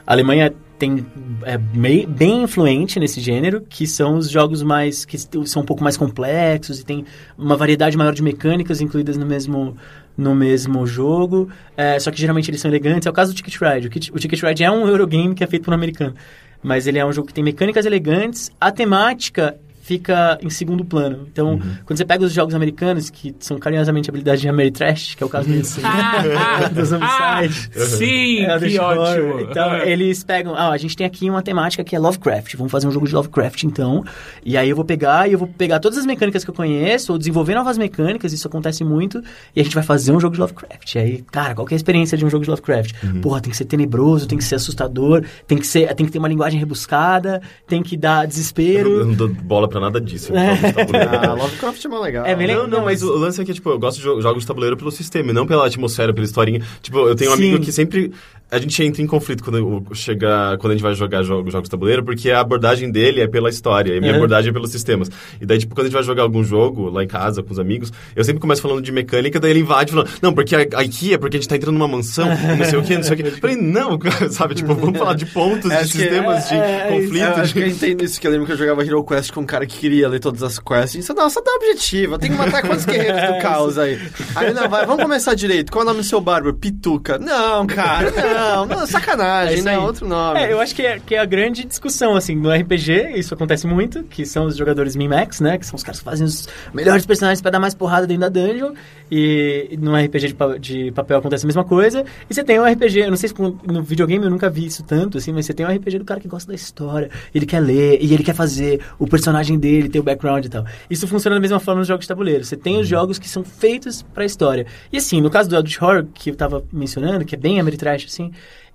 [0.06, 1.06] A Alemanha tem,
[1.44, 5.06] é mei- bem influente nesse gênero, que são os jogos mais.
[5.06, 7.06] que são um pouco mais complexos e tem
[7.38, 9.78] uma variedade maior de mecânicas incluídas no mesmo.
[10.18, 13.08] No mesmo jogo, é, só que geralmente eles são elegantes.
[13.08, 13.88] É o caso do Ticket Ride.
[13.88, 16.14] O, o Ticket Ride é um Eurogame que é feito por um americano.
[16.62, 18.52] Mas ele é um jogo que tem mecânicas elegantes.
[18.60, 21.28] A temática fica em segundo plano.
[21.32, 25.26] Então, quando você pega os jogos americanos, que são carinhosamente habilidades de Ameritrash, que é
[25.26, 25.82] o caso desse,
[26.74, 27.02] do Zombicide.
[27.02, 27.42] Ah,
[27.86, 28.98] sim, É, que Horror.
[28.98, 29.40] ótimo.
[29.42, 30.56] Então, eles pegam...
[30.56, 32.56] Ah, a gente tem aqui uma temática que é Lovecraft.
[32.56, 34.04] Vamos fazer um jogo de Lovecraft, então.
[34.46, 37.12] E aí eu vou pegar e eu vou pegar todas as mecânicas que eu conheço,
[37.12, 39.22] ou desenvolver novas mecânicas, isso acontece muito,
[39.56, 40.96] e a gente vai fazer um jogo de Lovecraft.
[40.96, 42.94] E aí, cara, qual que é a experiência de um jogo de Lovecraft?
[43.22, 46.20] Porra, tem que ser tenebroso, tem que ser assustador, tem que, ser, tem que ter
[46.20, 49.06] uma linguagem rebuscada, tem que dar Eu desespero.
[49.06, 50.32] não dou bola pra nada disso.
[50.36, 51.10] jogos de tabuleiro.
[51.14, 52.26] Ah, Lovecraft é mais legal.
[52.26, 52.68] É bem legal.
[52.68, 54.78] Não, não, mas o lance é que, tipo, eu gosto de jo- jogos de tabuleiro
[54.78, 56.62] pelo sistema, e não pela atmosfera, pela historinha.
[56.82, 57.48] Tipo, eu tenho um Sim.
[57.50, 58.12] amigo que sempre...
[58.54, 61.72] A gente entra em conflito quando, chega, quando a gente vai jogar jogos, jogos de
[61.72, 64.16] tabuleiro, porque a abordagem dele é pela história, e a minha É.
[64.18, 65.10] abordagem é pelos sistemas.
[65.40, 67.60] E daí, tipo, quando a gente vai jogar algum jogo lá em casa, com os
[67.60, 71.14] amigos, eu sempre começo falando de mecânica, daí ele invade falando, não, porque a, aqui
[71.14, 73.18] é porque a gente tá entrando numa mansão, não sei o que, não sei o
[73.18, 73.24] que.
[73.26, 73.98] Eu falei, não,
[74.32, 77.24] sabe, tipo, vamos falar de pontos, É, de acho que- sistemas, de é, é, conflito.
[77.24, 79.32] Eu acho de- que eu entendo isso, que eu lembro que eu jogava Hero Quest
[79.32, 80.94] com um cara cara que queria ler todas as quests.
[80.94, 82.18] Disse, não, só dá objetivo.
[82.18, 84.00] Tem que matar quantos guerreiros do caos aí?
[84.36, 85.72] Aí, não, vai, vamos começar direito.
[85.72, 86.52] Qual é o nome do seu barba?
[86.54, 87.18] Pituca.
[87.18, 88.66] Não, cara, não.
[88.66, 89.78] não É sacanagem, isso né?
[89.78, 90.40] Outro nome.
[90.40, 93.68] É, eu acho que é, que é a grande discussão, assim, no RPG, isso acontece
[93.68, 97.06] muito, que são os jogadores min-max, né, que são os caras que fazem os melhores
[97.06, 98.74] personagens pra dar mais porrada dentro da dungeon,
[99.10, 102.66] e no RPG de, pa- de papel acontece a mesma coisa, e você tem um
[102.66, 105.54] RPG, eu não sei se no videogame eu nunca vi isso tanto, assim, mas você
[105.54, 108.36] tem um RPG do cara que gosta da história, ele quer ler, e ele quer
[108.36, 110.66] fazer o personagem dele, ter o background e tal.
[110.90, 113.44] Isso funciona da mesma forma nos jogos de tabuleiro, você tem os jogos que são
[113.44, 114.66] feitos pra história.
[114.92, 118.06] E assim, no caso do Eldritch Horror, que eu tava mencionando, que é bem Ameritrash,
[118.06, 118.32] assim,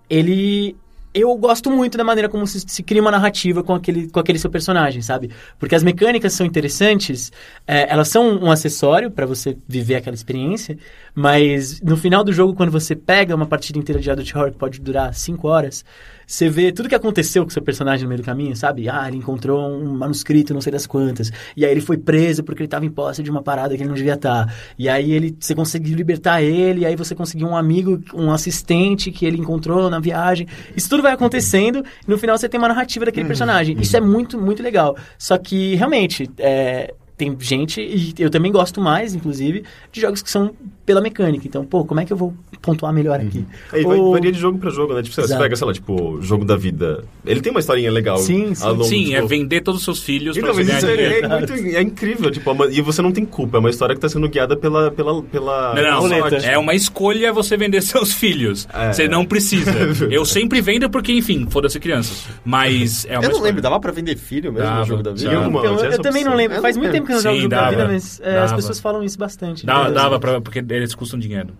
[0.08, 0.76] ele
[1.16, 4.38] eu gosto muito da maneira como se, se cria uma narrativa com aquele, com aquele
[4.38, 5.30] seu personagem, sabe?
[5.58, 7.32] Porque as mecânicas são interessantes,
[7.66, 10.76] é, elas são um acessório para você viver aquela experiência,
[11.14, 14.58] mas no final do jogo, quando você pega uma partida inteira de Adult Horror que
[14.58, 15.86] pode durar 5 horas,
[16.26, 18.88] você vê tudo que aconteceu com seu personagem no meio do caminho, sabe?
[18.88, 22.62] Ah, ele encontrou um manuscrito, não sei das quantas, e aí ele foi preso porque
[22.62, 24.52] ele estava em posse de uma parada que ele não devia estar.
[24.78, 29.10] E aí ele, você conseguiu libertar ele, e aí você conseguiu um amigo, um assistente
[29.10, 30.46] que ele encontrou na viagem.
[30.76, 33.76] Isso tudo vai acontecendo e no final você tem uma narrativa daquele personagem.
[33.80, 34.96] Isso é muito, muito legal.
[35.18, 40.30] Só que, realmente, é, tem gente, e eu também gosto mais, inclusive, de jogos que
[40.30, 40.52] são
[40.84, 41.46] pela mecânica.
[41.48, 43.44] Então, pô, como é que eu vou pontuar melhor aqui?
[43.72, 45.02] Aí vai- Ou- varia de jogo pra jogo, né?
[45.02, 45.42] Tipo, você Exato.
[45.42, 47.04] pega, sei lá, tipo, jogo da vida.
[47.24, 48.18] Ele tem uma historinha legal.
[48.18, 48.64] Sim, sim.
[48.68, 51.28] longo, Sim, tipo, é vender todos os seus filhos pra Então, mas isso é, é
[51.28, 54.00] muito, é incrível, tipo, é uma- e você não tem culpa, é uma história que
[54.00, 54.90] tá sendo guiada pela...
[54.90, 58.68] pela, pela Não, não, é uma escolha você vender seus filhos.
[58.72, 58.92] É.
[58.92, 59.72] Você não precisa.
[60.10, 62.26] Eu sempre vendo porque, enfim, foda-se crianças.
[62.44, 63.44] Mas é uma Eu não escolha.
[63.48, 65.30] lembro, dava pra vender filho mesmo Dava, no jogo da vida?
[65.30, 65.66] dava.
[65.66, 66.56] Eu, eu essa também não lembro.
[66.58, 67.70] Eu Faz muito tempo que não Sim, jogo da dava.
[67.70, 69.64] vida, mas é, as pessoas falam isso bastante.
[69.64, 71.54] Dava, dava pra, porque eles custam dinheiro.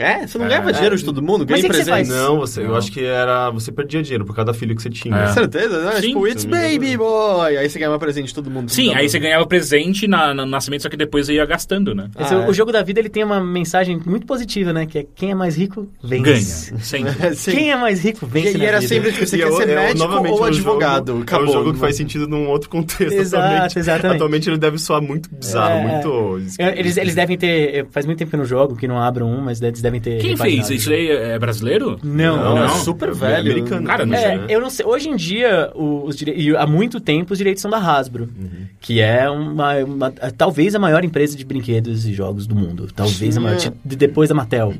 [0.00, 0.26] É?
[0.26, 0.48] Você não É.
[0.48, 1.44] ganhava dinheiro de todo mundo?
[1.44, 2.08] Ganha você presente?
[2.08, 3.50] Não, você, eu acho que era...
[3.50, 5.14] Você perdia dinheiro por cada filho que você tinha.
[5.16, 5.26] É.
[5.28, 5.92] Certeza, né?
[6.00, 6.08] Sim.
[6.08, 7.56] Tipo, it's baby boy.
[7.56, 8.70] Aí você ganhava presente de todo mundo.
[8.70, 12.08] Sim, aí você ganhava presente na, no nascimento, só que depois você ia gastando, né?
[12.18, 12.48] Esse- Ah, é.
[12.48, 14.86] O jogo da vida ele tem uma mensagem muito positiva, né?
[14.86, 16.22] Que é quem é mais rico, Ganha.
[16.34, 16.74] vence.
[16.80, 17.34] Sempre.
[17.36, 17.50] Sim.
[17.52, 18.94] Quem é mais rico, vence E, na e era vida.
[18.94, 21.06] sempre tipo, você E quer é ser é médico ou é advogado.
[21.12, 21.46] Jogo, Acabou.
[21.46, 23.78] é um jogo que não- faz sentido num outro contexto Exato, atualmente.
[23.78, 24.16] exatamente.
[24.16, 26.40] Atualmente ele deve soar muito bizarro, É, muito...
[26.58, 27.86] É, Eles, eles devem ter.
[27.90, 30.20] Faz muito tempo que eu não jogo, que não abram um, mas eles devem ter.
[30.20, 30.68] Quem repaginado.
[30.68, 30.80] fez?
[30.82, 31.98] Isso aí é brasileiro?
[32.04, 32.64] Não, Não, não.
[32.66, 33.40] é super velho.
[33.40, 33.86] Americano.
[33.86, 34.40] Cara, não É, sei.
[34.54, 34.84] eu não sei.
[34.86, 36.34] Hoje em dia, os dire...
[36.36, 38.66] e há muito tempo, os direitos são da Hasbro, Uhum.
[38.78, 42.88] que é uma, uma- talvez a maior empresa de brinquedos e jogos do mundo.
[42.94, 44.74] Talvez a maior, de- depois da Mattel.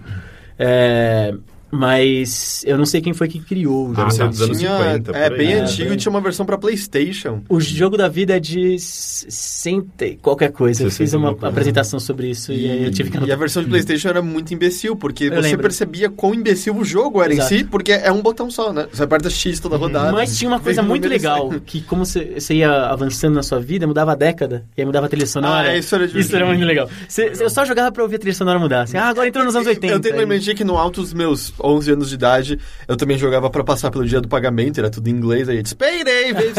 [0.58, 1.34] É,
[1.70, 4.10] mas eu não sei quem foi que criou o jogo.
[4.10, 6.58] Ser dos anos Tinha- 50, É, bem É, antigo bem- e tinha uma versão pra
[6.58, 7.42] Playstation.
[7.48, 10.82] O jogo da vida é de 60 e qualquer coisa.
[10.84, 13.62] Eu 60 fiz uma apresentação sobre isso e, aí eu tive que E a versão
[13.62, 15.62] de Playstation era muito imbecil, porque Eu você lembro.
[15.62, 17.54] percebia quão imbecil o jogo era Exato.
[17.54, 18.86] em si, porque é um botão só, né?
[18.92, 20.12] Você aperta X toda rodada.
[20.12, 23.86] Mas tinha uma coisa muito e legal, que como você ia avançando na sua vida,
[23.86, 25.68] mudava a década, e aí mudava a trilha sonora.
[25.70, 26.26] Ah, isso era divertido.
[26.26, 26.88] Isso era muito legal.
[27.08, 28.82] Você- eu só jogava pra ouvir a trilha sonora mudar.
[28.82, 29.94] Assim, ah, agora entrou nos anos 80.
[29.94, 32.96] Eu tenho que aí- lembrar que no alto dos meus 11 anos de idade, eu
[32.96, 36.32] também jogava pra passar pelo dia do pagamento, era tudo em inglês, aí it's payday,
[36.34, 36.56] bitch.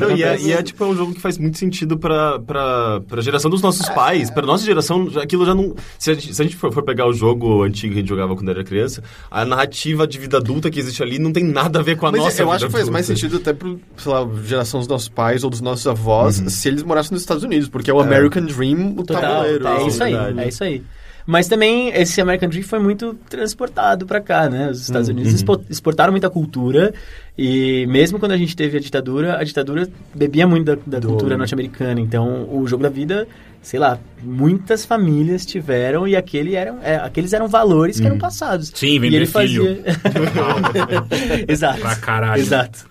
[0.00, 3.00] Não, e, é, e é, tipo é um jogo que faz muito sentido pra, pra,
[3.08, 4.30] pra geração dos nossos pais.
[4.30, 5.74] Pra nossa geração, aquilo já não.
[5.98, 8.08] Se a gente, se a gente for, for pegar o jogo antigo que a gente
[8.08, 11.80] jogava quando era criança, a narrativa de vida adulta que existe ali não tem nada
[11.80, 12.92] a ver com a Mas nossa eu vida acho que faz adulta.
[12.92, 16.68] mais sentido até pro, sei lá, geração dos nossos pais ou dos nossos avós, se
[16.68, 19.66] eles morassem nos Estados Unidos, porque é o American Dream, o Total, tabuleiro.
[19.66, 19.86] é assim.
[19.88, 20.40] isso aí, verdade.
[20.40, 20.82] é isso aí.
[21.26, 24.70] Mas também esse American Dream foi muito transportado pra cá, né?
[24.70, 24.82] Os Uhum.
[24.84, 26.94] Estados Unidos expo- exportaram muita cultura
[27.36, 31.36] e mesmo quando a gente teve a ditadura, a ditadura bebia muito da, da cultura
[31.36, 32.00] norte-americana.
[32.00, 33.26] Então, o jogo da vida,
[33.60, 38.70] sei lá, muitas famílias tiveram e aquele eram, é, aqueles eram valores que eram passados.
[38.72, 39.82] Sim, e vender ele filho.
[39.82, 39.84] fazia.
[41.48, 41.80] Exato.
[41.80, 42.40] Pra caralho.
[42.40, 42.86] Exato.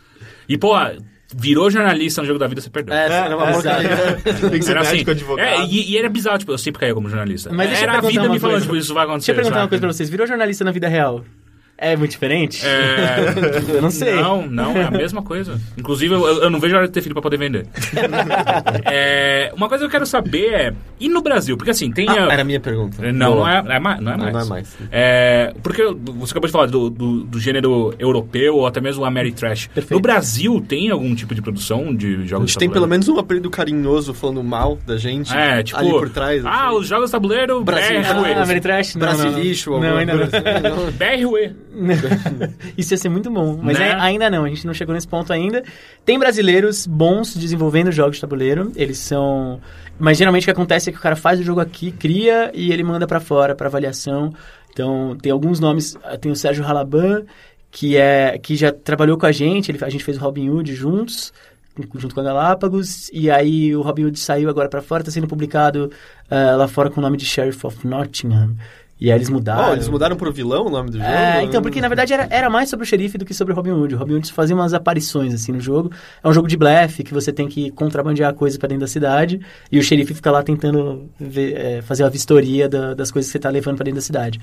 [0.50, 0.74] E, pô,
[1.38, 2.95] virou jornalista no jogo da vida, você perdeu.
[2.95, 3.82] É, era uma exato.
[3.84, 4.15] porcaria.
[4.50, 5.48] Tem que ser Era médico, assim, advogado.
[5.48, 7.52] é, e, e era bizarro, tipo, eu sempre caía como jornalista.
[7.52, 9.34] Mas era a vida uma me falando, tipo, isso vai acontecer.
[9.34, 9.69] Deixa eu perguntar uma sabe?
[9.69, 10.10] coisa pra vocês.
[10.10, 11.26] Virou jornalista na vida real?
[11.78, 12.66] É muito diferente?
[12.66, 13.34] É,
[13.76, 14.16] Eu não sei.
[14.16, 15.60] Não, não, é a mesma coisa.
[15.78, 17.68] Inclusive, eu, eu não vejo a hora de ter filho pra poder vender.
[18.86, 20.74] É, uma coisa que eu quero saber é.
[21.00, 21.58] E no Brasil?
[21.58, 22.08] Porque assim, tem.
[22.08, 23.02] a- Ah, era a minha pergunta.
[23.12, 23.52] Não, não Boa.
[23.52, 24.00] é, é não é Não, mais.
[24.34, 24.78] não é mais.
[24.92, 29.06] É, porque você acabou de falar do, do, do gênero europeu ou até mesmo o
[29.06, 29.68] Ameritrash.
[29.68, 29.94] Perfeito.
[29.94, 32.88] No Brasil tem algum tipo de produção de A jogos gente de tem pelo tabuleiro?
[32.90, 35.36] menos um apelido carinhoso falando mal da gente.
[35.36, 35.80] É, tipo.
[35.80, 36.46] Ali por trás.
[36.46, 36.78] Ah, assim.
[36.78, 38.00] os jogos de tabuleiro Brasil-.
[38.06, 38.96] Ah, Ameritrash?
[38.96, 39.24] Não, não, não.
[39.32, 40.52] Brasilixo, Não, alguma ainda coisa não.
[40.52, 40.92] assim, não.
[40.92, 41.56] BRUE.
[42.78, 43.90] Isso ia ser muito bom, mas Né?
[43.90, 45.64] é- ainda não, a gente não chegou nesse ponto ainda.
[46.06, 49.60] Tem brasileiros bons desenvolvendo jogos de tabuleiro, eles são...
[50.00, 52.72] Mas geralmente o que acontece é que o cara faz o jogo aqui, cria e
[52.72, 54.34] ele manda pra fora, pra avaliação.
[54.72, 57.24] Então, tem alguns nomes, ah, tem o Sérgio Halaban,
[57.72, 60.74] que, é, que já trabalhou com a gente, ele, a gente fez o Robin Hood
[60.76, 61.32] juntos,
[61.98, 65.28] junto com a Galápagos, e aí o Robin Hood saiu agora pra fora, tá sendo
[65.28, 65.90] publicado
[66.30, 68.56] uh, lá fora com o nome de Sheriff of Nottingham.
[68.99, 69.71] E aí eles mudaram.
[69.71, 71.10] Oh, eles mudaram pro vilão o nome do jogo?
[71.10, 73.55] É, então, porque na verdade era, era mais sobre o xerife do que sobre o
[73.55, 73.93] Robin Hood.
[73.93, 75.91] O Robin Hood fazia umas aparições, assim, no jogo.
[76.23, 79.41] É um jogo de blefe, que você tem que contrabandear coisas pra dentro da cidade,
[79.69, 83.34] e o xerife fica lá tentando ver, é, fazer a vistoria da, das coisas que
[83.34, 84.39] você tá levando pra dentro da cidade.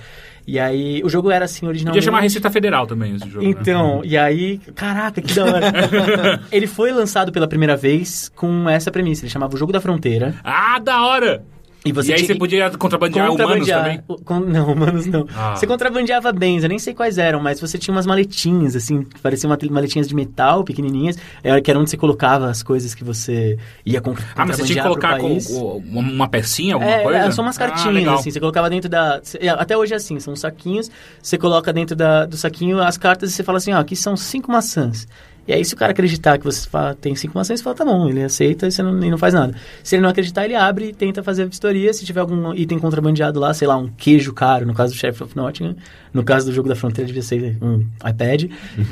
[0.47, 2.01] E aí, o jogo era assim, originalmente...
[2.01, 3.47] Podia chamar Receita Federal também, esse jogo.
[3.47, 4.03] Então, né?
[4.05, 6.43] e aí, caraca, que da hora.
[6.53, 9.25] ele foi lançado pela primeira vez com essa premissa.
[9.25, 10.35] Ele chamava o Jogo da Fronteira.
[10.45, 11.43] Ah, da hora!
[11.85, 14.01] E, você e aí tinha você podia contrabandear, humanos também?
[14.25, 15.27] com- não, humanos não.
[15.35, 15.57] Ah.
[15.57, 19.21] Você contrabandeava bens, eu nem sei quais eram, mas você tinha umas maletinhas, assim, que
[19.21, 23.03] pareciam uma- maletinhas de metal, pequenininhas, é, que era onde você colocava as coisas que
[23.03, 27.03] você ia con- Ah, mas você tinha que contrabandear colocar com, uma pecinha, alguma É,
[27.03, 27.19] coisa?
[27.19, 28.15] é, são umas Ah, cartinhas, legal.
[28.19, 29.21] assim, você colocava dentro da...
[29.41, 30.89] é, Até hoje é assim, são saquinhos,
[31.21, 34.17] você coloca dentro da- do saquinho as cartas e você fala assim, ó, aqui são
[34.17, 35.07] cinco maçãs.
[35.47, 37.85] E aí, se o cara acreditar que você fala, tem cinco maçãs, você fala, tá
[37.85, 39.55] bom, ele aceita e você não, e não faz nada.
[39.83, 41.93] Se ele não acreditar, ele abre e tenta fazer a vistoria.
[41.93, 45.23] Se tiver algum item contrabandeado lá, sei lá, um queijo caro, no caso do Sheriff
[45.25, 45.75] of Nottingham,
[46.15, 48.45] no caso do jogo da fronteira devia ser um iPad.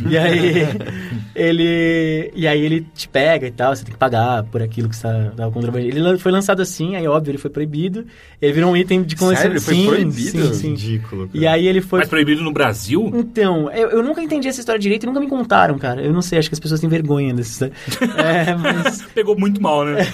[0.08, 0.66] e aí,
[1.34, 4.94] ele e aí ele te pega e tal, você tem que pagar por aquilo que
[4.94, 5.98] está tá contrabandeado.
[5.98, 8.04] Ele foi lançado assim, aí óbvio, ele foi proibido.
[8.40, 9.42] Ele virou um item de coleção.
[9.42, 9.54] Sério?
[9.54, 10.46] Ele foi Sim, proibido?
[10.46, 10.70] Sim, sim.
[10.70, 11.26] Ridículo.
[11.28, 11.38] cara.
[11.38, 13.10] E aí ele foi Mas proibido no Brasil?
[13.14, 16.00] então, eu, eu nunca entendi essa história direito e nunca me contaram, cara.
[16.02, 18.12] Eu não sei, acho que as pessoas têm vergonha dessa história.
[18.20, 19.03] é, mas.
[19.14, 20.07] Pegou muito mal, né?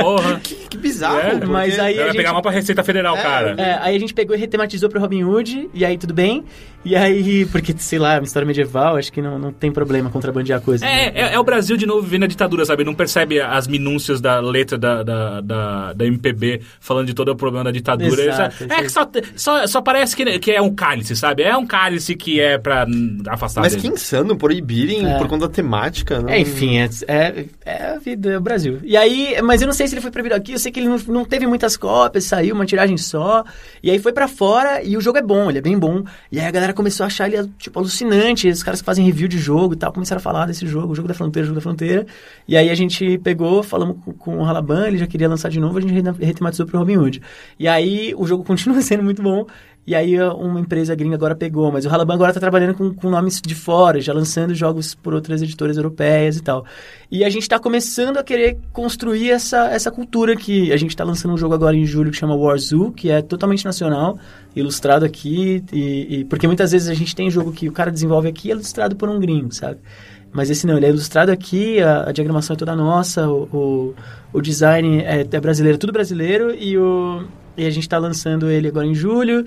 [0.00, 0.40] Porra.
[0.44, 1.18] Que, que bizarro.
[1.18, 3.54] É, porque- mas aí- Vai a pegar gente- mal pra Receita Federal, É, cara.
[3.58, 6.44] É, aí a gente pegou e retematizou pro Robin Hood, e aí tudo bem.
[6.84, 10.10] E aí, porque, sei lá, é uma história medieval, acho que não, não tem problema
[10.10, 10.84] contrabandear coisa.
[10.84, 12.84] É, é, é o Brasil de novo vivendo a ditadura, sabe?
[12.84, 17.36] Não percebe as minúcias da letra da, da, da, da MPB falando de todo o
[17.36, 18.22] problema da ditadura.
[18.26, 21.42] Exato, Só- é que só, só, só parece que, que é um cálice, sabe?
[21.42, 23.88] É um cálice que é pra hum, afastar Mas dele.
[23.88, 25.16] que insano proibirem É.
[25.16, 25.54] por conta da
[26.22, 26.36] né?
[26.36, 28.78] É, enfim, é, é, é a vida, é o Brasil.
[28.82, 30.88] E aí, mas eu não sei se ele foi proibido aqui, eu sei que ele
[30.88, 33.44] não, não teve muitas cópias, saiu uma tiragem só,
[33.82, 36.04] e aí foi pra fora, e o jogo é bom, ele é bem bom.
[36.30, 39.28] E aí a galera começou a achar ele, tipo, alucinante, os caras que fazem review
[39.28, 41.56] de jogo e tal, começaram a falar desse jogo, o jogo da fronteira, o jogo
[41.58, 42.06] da fronteira.
[42.46, 45.58] E aí a gente pegou, falamos com, com o Halaban, ele já queria lançar de
[45.60, 47.22] novo, a gente re- retematizou pro Robin Hood.
[47.58, 49.46] E aí o jogo continua sendo muito bom,
[49.86, 52.94] e aí uh, uma empresa gringa agora pegou, mas o Halaban agora tá trabalhando com,
[52.94, 56.64] com nomes de fora, já lançando jogos por outras editoras europeias e tal.
[57.10, 61.04] E a gente tá começando a querer construir essa, essa cultura que a gente tá
[61.04, 64.18] lançando um jogo agora em julho que chama War Zoo, que é totalmente nacional,
[64.56, 68.28] ilustrado aqui, e, e- porque muitas vezes a gente tem jogo que o cara desenvolve
[68.28, 69.78] aqui e é ilustrado por um gringo, sabe?
[70.32, 73.94] Mas esse não, ele é ilustrado aqui, a, a diagramação é toda nossa, o, o,
[74.32, 77.22] o design é, é brasileiro, tudo brasileiro, e, o,
[77.56, 79.44] e a gente está lançando ele agora em julho.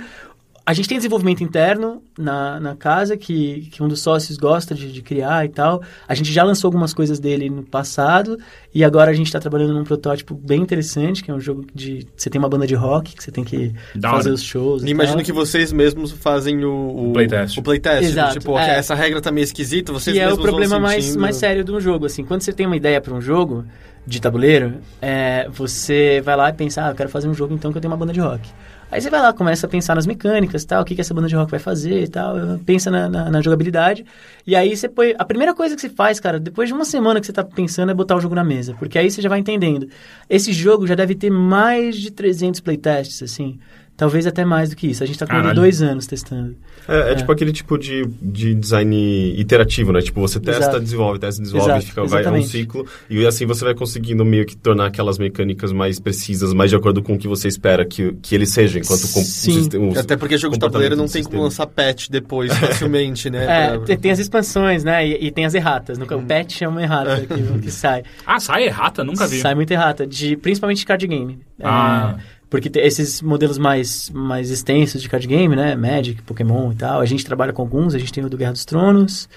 [0.68, 4.92] A gente tem desenvolvimento interno na, na casa, que, que um dos sócios gosta de,
[4.92, 5.82] de criar e tal.
[6.06, 8.38] A gente já lançou algumas coisas dele no passado,
[8.76, 12.06] e agora a gente está trabalhando num protótipo bem interessante, que é um jogo de...
[12.18, 14.36] Você tem uma banda de rock, que você tem que Da fazer hora.
[14.36, 15.26] os shows E imagino tal.
[15.26, 17.58] que vocês mesmos fazem o, o O playtest.
[17.58, 18.04] O playtest.
[18.04, 18.78] Exato, Tipo, é.
[18.78, 21.22] essa regra tá meio esquisita, vocês que é o mesmos problema mais, sentindo.
[21.22, 22.26] mais sério de um jogo, assim.
[22.26, 23.64] Quando você tem uma ideia para um jogo
[24.06, 27.72] de tabuleiro, é, você vai lá e pensa, ah, eu quero fazer um jogo então
[27.72, 28.50] que eu tenho uma banda de rock.
[28.90, 31.28] Aí você vai lá, começa a pensar nas mecânicas, tal, o que, que essa banda
[31.28, 34.06] de rock vai fazer e tal, pensa na, na, na jogabilidade.
[34.46, 35.14] E aí você põe...
[35.18, 37.92] A primeira coisa que você faz, cara, depois de uma semana que você tá pensando
[37.92, 38.76] é botar o jogo na mesa.
[38.80, 39.90] Porque aí você já vai entendendo.
[40.30, 43.60] Esse jogo já deve ter mais de 300 playtests, assim.
[43.98, 45.04] Talvez até mais do que isso.
[45.04, 45.56] A gente tá com Caralho.
[45.56, 46.56] dois anos testando.
[46.88, 50.02] É, é tipo aquele tipo de, de design iterativo, né?
[50.02, 50.80] Tipo, você testa, Exato.
[50.80, 52.86] desenvolve, testa, desenvolve, Exato, fica, vai, é um ciclo.
[53.10, 57.02] E assim você vai conseguindo meio que tornar aquelas mecânicas mais precisas, mais de acordo
[57.02, 59.52] com o que você espera que, que ele seja, enquanto com, Sim.
[59.52, 60.00] o sistema.
[60.00, 63.46] Até porque jogo de tabuleiro não tem como lançar patch depois, facilmente, né?
[63.58, 65.08] É, Pra- tem, as expansões, né?
[65.08, 65.98] E, e tem as erratas.
[65.98, 68.04] No, O patch é uma errata que, que sai.
[68.26, 69.04] Ah, sai errata?
[69.04, 69.40] Nunca vi.
[69.40, 71.40] Sai muita errata, de, principalmente de card game.
[71.64, 72.16] Ah.
[72.18, 75.76] É, porque esses modelos mais, mais extensos de card game, né?
[75.76, 77.02] Magic, Pokémon e tal.
[77.02, 79.28] A gente trabalha com alguns, a gente tem o do Guerra dos Tronos.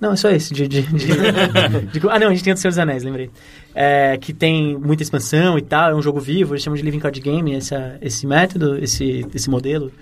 [0.00, 0.54] Não, é só esse.
[0.54, 1.06] De, de, de-
[2.00, 3.30] de- ah, não, a gente tem o do Senhor dos Anéis, lembrei.
[3.74, 6.98] É, que tem muita expansão e tal, é um jogo vivo, eles chamam de Living
[7.00, 9.92] Card Game, essa, esse método, esse, esse modelo.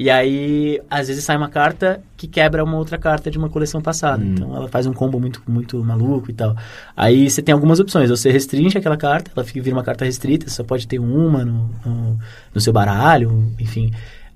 [0.00, 3.82] E aí, às vezes sai uma carta que quebra uma outra carta de uma coleção
[3.82, 4.24] passada.
[4.24, 6.54] Então, ela faz um combo muito, muito maluco e tal.
[6.96, 8.08] Aí, você tem algumas opções.
[8.08, 11.44] Você restringe aquela carta, ela fica, vira uma carta restrita, você só pode ter uma
[11.44, 12.18] no, no,
[12.54, 13.90] no seu baralho, enfim.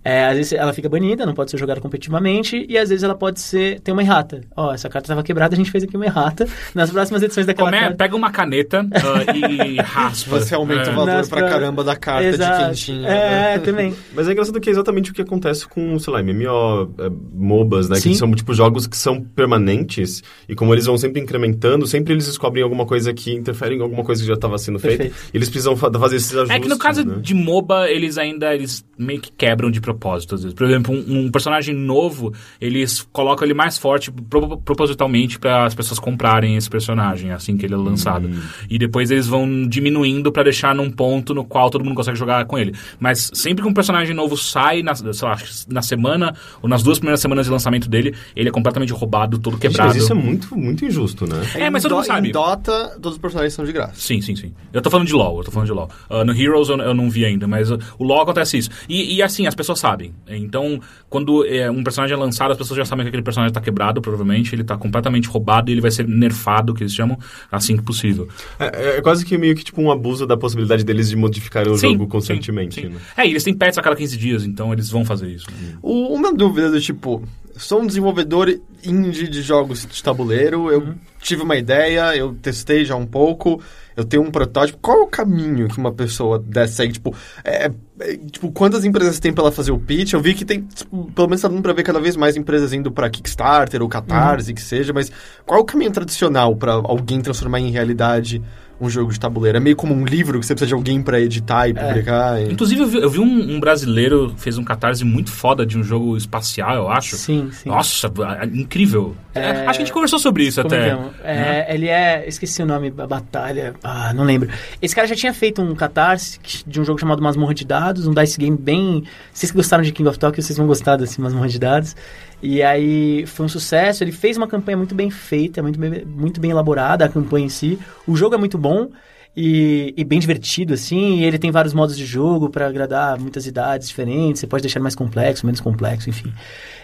[0.05, 3.15] É, às vezes ela fica banida, não pode ser jogada competitivamente, e às vezes ela
[3.15, 3.81] pode ser.
[3.81, 4.41] tem uma errata.
[4.57, 6.47] Ó, essa carta estava quebrada, a gente fez aqui uma errata.
[6.75, 7.97] Nas próximas edições daquela Come- carta.
[7.97, 10.41] Pega uma caneta ah, e raspa.
[10.41, 10.93] Você aumenta É.
[10.93, 12.59] o valor Nas pra pra- caramba da carta Exato.
[12.59, 13.03] de quentinha.
[13.09, 13.55] né?
[13.55, 13.95] É, também.
[14.15, 17.89] Mas é engraçado que é exatamente o que acontece com, sei lá, MMO, é, MOBAs,
[17.89, 17.97] né?
[17.97, 18.11] Sim.
[18.11, 22.27] Que são, tipo, jogos que são permanentes e como eles vão sempre incrementando, sempre eles
[22.27, 25.05] descobrem alguma coisa que interfere em alguma coisa que já estava sendo feita.
[25.05, 27.17] E eles precisam fa- fazer esses ajustes, É que no caso né?
[27.21, 30.55] de MOBA, eles ainda eles meio que quebram de propósito, às vezes.
[30.55, 35.75] Por exemplo, um, um personagem novo, eles colocam ele mais forte pro- propositalmente para as
[35.75, 38.29] pessoas comprarem esse personagem assim que ele é lançado.
[38.69, 42.45] E depois eles vão diminuindo para deixar num ponto no qual todo mundo consegue jogar
[42.47, 42.75] com ele.
[42.99, 45.37] Mas sempre que um personagem novo sai, na, sei lá,
[45.69, 49.55] na semana ou nas duas primeiras semanas de lançamento dele, ele é completamente roubado, todo
[49.55, 49.89] Gente, quebrado.
[49.95, 51.41] Mas isso é muito, muito injusto, né?
[51.55, 52.29] É, mas todo mundo Do- sabe.
[52.29, 53.95] Em Dota, todos os personagens são de graça.
[53.97, 54.53] Sim, sim, sim.
[54.73, 55.89] Eu tô falando de LoL, eu tô falando de LoL.
[56.09, 58.71] Ah, no Heroes eu, eu não vi ainda, mas uh, o LoL acontece isso.
[58.89, 60.15] E, e, assim, as pessoas sabem.
[60.29, 63.61] Então, quando é, um personagem é lançado, as pessoas já sabem que aquele personagem tá
[63.61, 64.55] quebrado, provavelmente.
[64.55, 67.19] Ele tá completamente roubado e ele vai ser nerfado, que eles chamam,
[67.51, 68.29] assim que possível.
[68.59, 71.77] É, é quase que meio que tipo um abuso da possibilidade deles de modificarem o
[71.77, 72.89] Sim, jogo sim, constantemente, sim.
[72.89, 72.97] né?
[73.17, 75.47] É, e eles têm pets a cada 15 dias, então eles vão fazer isso.
[75.83, 77.23] O- Uma dúvida do tipo,
[77.57, 78.49] sou um desenvolvedor
[78.85, 83.61] indie de jogos de tabuleiro, eu tive uma ideia, eu testei já um pouco,
[83.97, 84.79] eu tenho um protótipo.
[84.81, 86.95] Qual é o caminho que uma pessoa dessa segue?
[86.95, 90.13] Tipo, é, é, tipo, quantas empresas tem pra ela fazer o pitch?
[90.13, 92.73] Eu vi que tem, tipo, pelo menos tá dando pra ver cada vez mais empresas
[92.73, 95.11] indo pra Kickstarter ou Catarse, que seja, mas
[95.47, 98.43] qual é o caminho tradicional pra alguém transformar em realidade
[98.81, 99.59] um jogo de tabuleiro?
[99.59, 102.41] É meio como um livro que você precisa de alguém pra editar e publicar?
[102.43, 105.65] e- Inclusive, eu vi, eu vi um, um brasileiro que fez um catarse muito foda
[105.65, 107.15] de um jogo espacial, eu acho.
[107.17, 107.69] Sim, sim.
[107.69, 108.11] Nossa,
[108.53, 109.15] incrível.
[109.35, 110.91] É, Acho que a gente conversou sobre isso até.
[110.91, 111.15] Comentamos.
[111.25, 112.25] É, Ele é.
[112.29, 113.75] Esqueci o nome, a batalha.
[113.83, 114.49] Ah, não lembro.
[114.81, 118.15] Esse cara já tinha feito um catarse de um jogo chamado Masmorra de Dados, um
[118.15, 119.05] dice game bem.
[119.33, 121.97] Vocês que gostaram de King of Tokyo, vocês vão gostar desse Masmorra de Dados.
[122.41, 124.05] E aí foi um sucesso.
[124.05, 127.49] Ele fez uma campanha muito bem feita, muito bem, muito bem elaborada, a campanha em
[127.49, 127.79] si.
[128.07, 128.89] O jogo é muito bom.
[129.35, 131.21] E, e bem divertido, assim.
[131.21, 134.41] E ele tem vários modos de jogo para agradar muitas idades diferentes.
[134.41, 136.31] Você pode deixar mais complexo, menos complexo, enfim.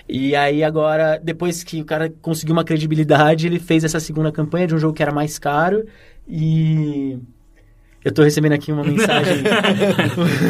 [0.09, 4.67] E aí agora, depois que o cara conseguiu uma credibilidade, ele fez essa segunda campanha
[4.67, 5.85] de um jogo que era mais caro.
[6.29, 7.19] E
[8.09, 9.39] eu tô recebendo aqui uma mensagem.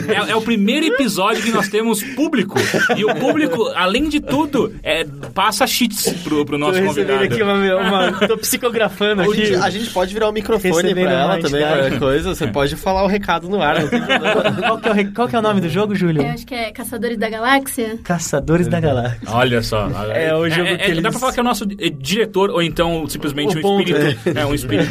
[0.08, 2.58] É, é o primeiro episódio que nós temos público.
[2.96, 7.34] E o público, além de tudo, é, passa cheats pro, pro tô nosso recebendo convidado.
[7.34, 9.54] aqui uma, uma- Tô psicografando aqui.
[9.56, 12.34] A gente pode virar o microfone Recebendo pra ela também, qualquer coisa.
[12.34, 13.76] Você pode falar o recado no ar.
[13.88, 16.22] Qual que, é o, qual que é o nome do jogo, Júlio?
[16.22, 17.98] Eu acho que é Caçadores da Galáxia.
[18.02, 19.20] Caçadores da Galáxia.
[19.28, 19.88] Olha só.
[20.14, 21.90] É o jogo é, que é, eles- Dá pra falar que é o nosso eh,
[21.90, 23.88] diretor, ou então simplesmente O um ponto.
[23.90, 24.38] espírito.
[24.38, 24.90] É, um espírito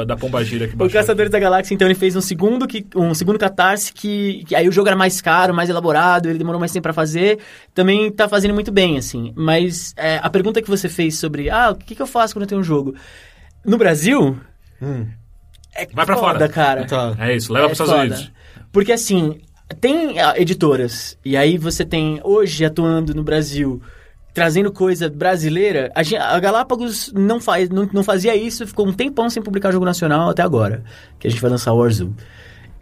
[0.00, 1.00] ah, da Pombagira que O baixou.
[1.00, 4.68] Caçadores da Galáxia, então, ele fez um segundo, que, um segundo catarse que, que aí
[4.68, 7.38] o jogo era mais caro, mais elaborado, ele demorou mais tempo pra fazer.
[7.74, 9.32] Também tá fazendo muito bem, assim.
[9.36, 12.44] Mas é, a pergunta que você fez sobre, ah, o que, que eu faço quando
[12.44, 12.94] eu tenho um jogo?
[13.64, 14.38] No Brasil,
[15.74, 16.48] é Vai pra foda, fora.
[16.48, 16.84] cara.
[16.86, 17.14] Tá.
[17.18, 18.18] É isso, leva É pros Estados.
[18.18, 18.32] Unidos.
[18.72, 19.40] Porque assim,
[19.80, 23.80] tem ah, editoras, e aí você tem hoje atuando no Brasil,
[24.34, 25.90] trazendo coisa brasileira.
[25.94, 29.84] A, a Galápagos não, faz, não, não fazia isso, ficou um tempão sem publicar jogo
[29.84, 30.82] nacional até agora,
[31.18, 32.12] que a gente vai lançar o Warzoo.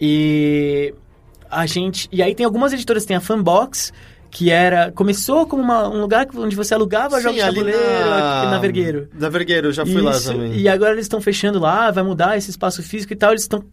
[0.00, 0.92] E
[1.50, 2.08] a gente.
[2.12, 3.92] E aí tem algumas editoras, tem a Fanbox.
[4.28, 4.90] Que era.
[4.92, 9.08] Começou como uma- um lugar onde você alugava jogos de tabuleiro aqui na Vergueiro.
[9.14, 10.52] Na Vergueiro, já fui lá Isso, também.
[10.58, 13.30] E agora eles estão fechando lá, vai mudar esse espaço físico e tal.
[13.30, 13.64] Eles estão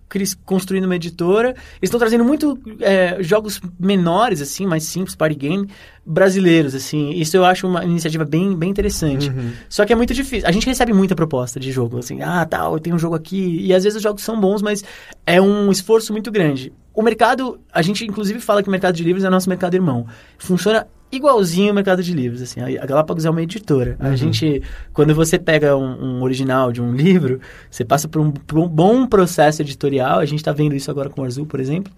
[0.45, 1.49] construindo uma editora.
[1.49, 5.67] Eles estão trazendo muito é, jogos menores, assim, mais simples, party game,
[6.05, 7.11] brasileiros, assim.
[7.11, 9.29] Isso eu acho uma iniciativa bem, bem interessante.
[9.29, 9.51] Uhum.
[9.69, 10.47] Só que é muito difícil.
[10.47, 13.59] A gente recebe muita proposta de jogo, assim, ah, tal, eu tenho um jogo aqui.
[13.61, 14.83] E às vezes os jogos são bons, mas
[15.25, 16.73] é um esforço muito grande.
[16.93, 20.05] O mercado, a gente inclusive fala que o mercado de livros é nosso mercado irmão.
[20.37, 22.59] Funciona igualzinho o mercado de livros, assim.
[22.61, 23.95] A Galápagos é uma editora.
[23.99, 24.61] A gente,
[24.91, 27.39] quando você pega um, um original de um livro,
[27.69, 30.19] você passa por um, por um bom processo editorial.
[30.19, 31.93] A gente está vendo isso agora com o Azul, por exemplo.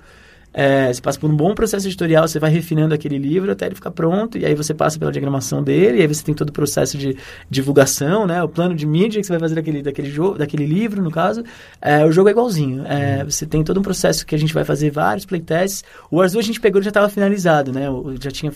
[0.57, 3.75] É, você passa por um bom processo editorial, você vai refinando aquele livro até ele
[3.75, 6.53] ficar pronto, e aí você passa pela diagramação dele, e aí você tem todo o
[6.53, 7.17] processo de
[7.49, 8.41] divulgação, né?
[8.41, 11.43] O plano de mídia que você vai fazer daquele, daquele, jogo, daquele livro, no caso.
[11.81, 12.85] É, o jogo é igualzinho.
[12.87, 15.83] É, Você tem todo um processo que a gente vai fazer vários playtests.
[16.09, 17.87] O Azul a gente pegou e já estava finalizado, né?
[18.21, 18.53] Já tinha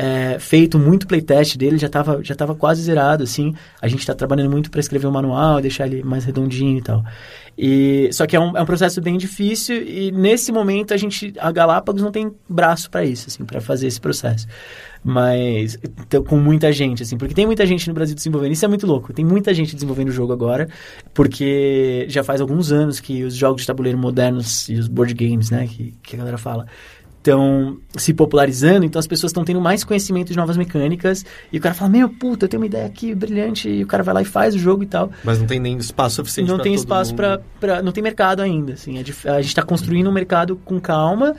[0.00, 3.52] é, feito muito playtest dele, já estava já tava quase zerado, assim.
[3.82, 7.02] A gente está trabalhando muito para escrever o manual, deixar ele mais redondinho e tal.
[7.58, 11.34] E, só que é um, é um processo bem difícil e nesse momento a gente,
[11.40, 14.46] a Galápagos não tem braço para isso, assim, para fazer esse processo.
[15.02, 18.52] Mas então, com muita gente, assim, porque tem muita gente no Brasil desenvolvendo.
[18.52, 19.12] Isso é muito louco.
[19.12, 20.68] Tem muita gente desenvolvendo o jogo agora,
[21.12, 25.50] porque já faz alguns anos que os jogos de tabuleiro modernos e os board games,
[25.50, 26.66] né, que, que a galera fala,
[27.28, 31.60] estão se popularizando, então as pessoas estão tendo mais conhecimento de novas mecânicas, e o
[31.60, 34.22] cara fala, meu, puta, eu tenho uma ideia aqui brilhante, e o cara vai lá
[34.22, 35.10] e faz o jogo e tal.
[35.22, 37.40] Mas não tem nem espaço suficiente Não tem espaço pra...
[37.82, 38.98] Não tem mercado ainda, assim.
[38.98, 41.34] É dif- a gente tá construindo um mercado com calma,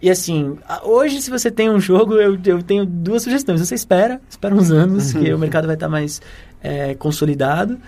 [0.00, 3.60] e assim, a- hoje se você tem um jogo, eu, eu tenho duas sugestões.
[3.60, 6.20] Você espera, espera uns anos, que o mercado vai estar mais
[6.62, 7.78] é, consolidado,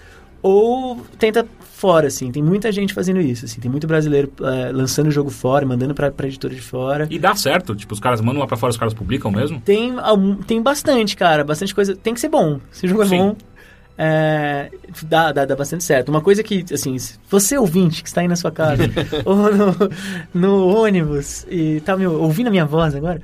[0.43, 1.47] ou tenta
[1.77, 2.33] fora, assim.
[2.33, 3.61] Tem muita gente fazendo isso, assim.
[3.61, 7.07] Tem muito brasileiro é, lançando o jogo fora, mandando pra, pra editora de fora.
[7.11, 9.61] E dá certo, tipo, os caras mandam lá pra fora, os caras publicam mesmo?
[9.61, 9.95] Tem,
[10.47, 11.45] tem bastante, cara.
[11.45, 11.95] Bastante coisa.
[11.95, 12.59] Tem que ser bom.
[12.71, 13.19] Se o jogo é Sim.
[13.19, 13.37] bom,
[13.99, 14.71] é,
[15.03, 16.09] dá, dá, dá bastante certo.
[16.09, 16.97] Uma coisa que, assim,
[17.29, 18.85] você ouvinte que está aí na sua casa,
[19.25, 19.75] ou no,
[20.33, 23.21] no ônibus, e tá me ouvindo a minha voz agora,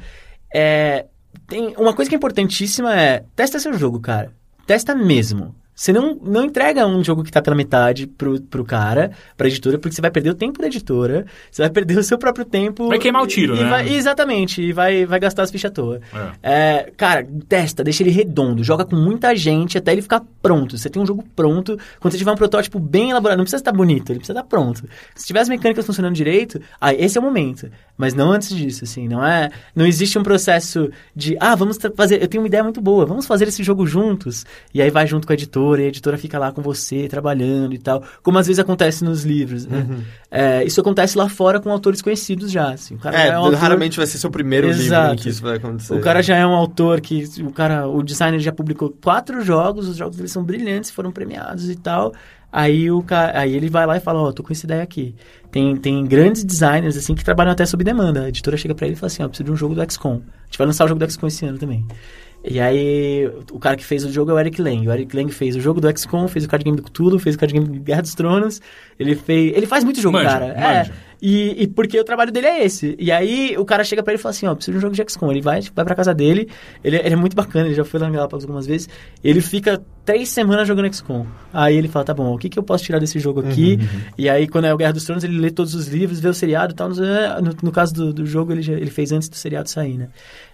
[0.55, 1.07] é,
[1.47, 4.31] tem uma coisa que é importantíssima é testa seu jogo, cara.
[4.67, 5.55] Testa mesmo.
[5.75, 9.79] Você não, não entrega um jogo que tá pela metade pro, pro cara, pra editora,
[9.79, 12.89] porque você vai perder o tempo da editora, você vai perder o seu próprio tempo.
[12.89, 13.69] Vai queimar o tiro, e né?
[13.71, 16.01] vai- exatamente, e vai, vai gastar as fichas à toa.
[16.43, 16.53] É.
[16.53, 20.77] É, cara, testa, deixa ele redondo, joga com muita gente até ele ficar pronto.
[20.77, 23.73] Você tem um jogo pronto, quando você tiver um protótipo bem elaborado, não precisa estar
[23.73, 24.85] bonito, ele precisa estar pronto.
[25.15, 27.71] Se tiver as mecânicas funcionando direito, aí esse é o momento.
[27.97, 32.23] Mas não antes disso, assim, não é, não existe um processo de, ah, vamos fazer,
[32.23, 34.45] eu tenho uma ideia muito boa, vamos fazer esse jogo juntos.
[34.75, 37.75] E aí vai junto com a editora, e a editora fica lá com você, trabalhando
[37.75, 39.87] e tal, como às vezes acontece nos livros, né?
[40.31, 42.95] É, isso acontece lá fora com autores conhecidos já, assim.
[42.95, 45.23] O cara É, já um autor- raramente vai ser seu primeiro livro em Exato.
[45.23, 45.95] que isso vai acontecer.
[45.95, 49.89] o cara já é um autor que o cara, o designer já publicou quatro jogos,
[49.89, 52.13] os jogos dele são brilhantes, foram premiados e tal.
[52.55, 55.15] Aí o cara, aí ele vai lá e fala, ó, tô com essa ideia aqui.
[55.51, 58.25] Tem, tem grandes designers assim que trabalham até sob demanda.
[58.25, 60.17] A editora chega pra ele e fala assim, ó, preciso de um jogo do XCOM.
[60.17, 61.87] A gente vai lançar o jogo do XCOM esse ano também.
[62.45, 64.89] E aí, o cara que fez o jogo é o Eric Lang.
[64.89, 67.37] O Eric Lang fez o jogo do XCOM, fez o card game do Cthulhu, fez
[67.37, 68.61] o card game de Guerra dos Tronos.
[68.99, 69.57] Ele fez...
[69.57, 70.47] Ele faz muito jogo, Manja, cara.
[70.47, 70.79] É.
[70.79, 70.93] manja.
[71.25, 72.97] E, e porque o trabalho dele é esse.
[72.99, 74.93] E aí o cara chega pra ele e fala assim, ó, preciso de um jogo
[74.97, 75.31] de XCOM.
[75.31, 76.49] Ele vai, vai pra casa dele,
[76.83, 78.89] ele, ele é muito bacana, ele já foi lá em Galápagos algumas vezes.
[79.23, 81.25] Ele fica três semanas jogando XCOM.
[81.53, 83.79] Aí ele fala, tá bom, o que, que eu posso tirar desse jogo aqui?
[84.19, 86.35] E aí quando é o Guerra dos Tronos, ele lê todos os livros, vê o
[86.35, 86.89] seriado e tal.
[86.89, 90.09] No, no caso do, do jogo, ele, já- ele fez antes do seriado sair, né?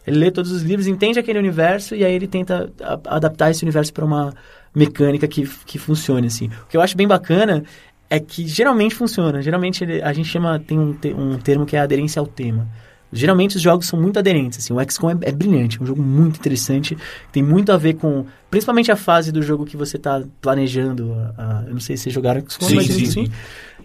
[0.09, 3.63] Ele lê todos os livros, entende aquele universo e aí ele tenta a- adaptar esse
[3.63, 4.33] universo pra uma
[4.75, 6.47] mecânica que, que funcione, assim.
[6.47, 7.63] O que eu acho bem bacana
[8.11, 9.43] é que geralmente funciona.
[9.43, 12.67] Geralmente ele- a gente chama, tem um, te- um termo que é aderência ao tema.
[13.11, 14.75] Geralmente os jogos são muito aderentes, assim.
[14.75, 16.97] O XCOM é, é brilhante, é um jogo muito interessante,
[17.33, 21.15] tem muito a ver com, principalmente a fase do jogo que você está planejando.
[21.15, 23.11] a- a- eu não sei se vocês jogaram XCOM, Sim, mas sim, sim.
[23.11, 23.33] sim.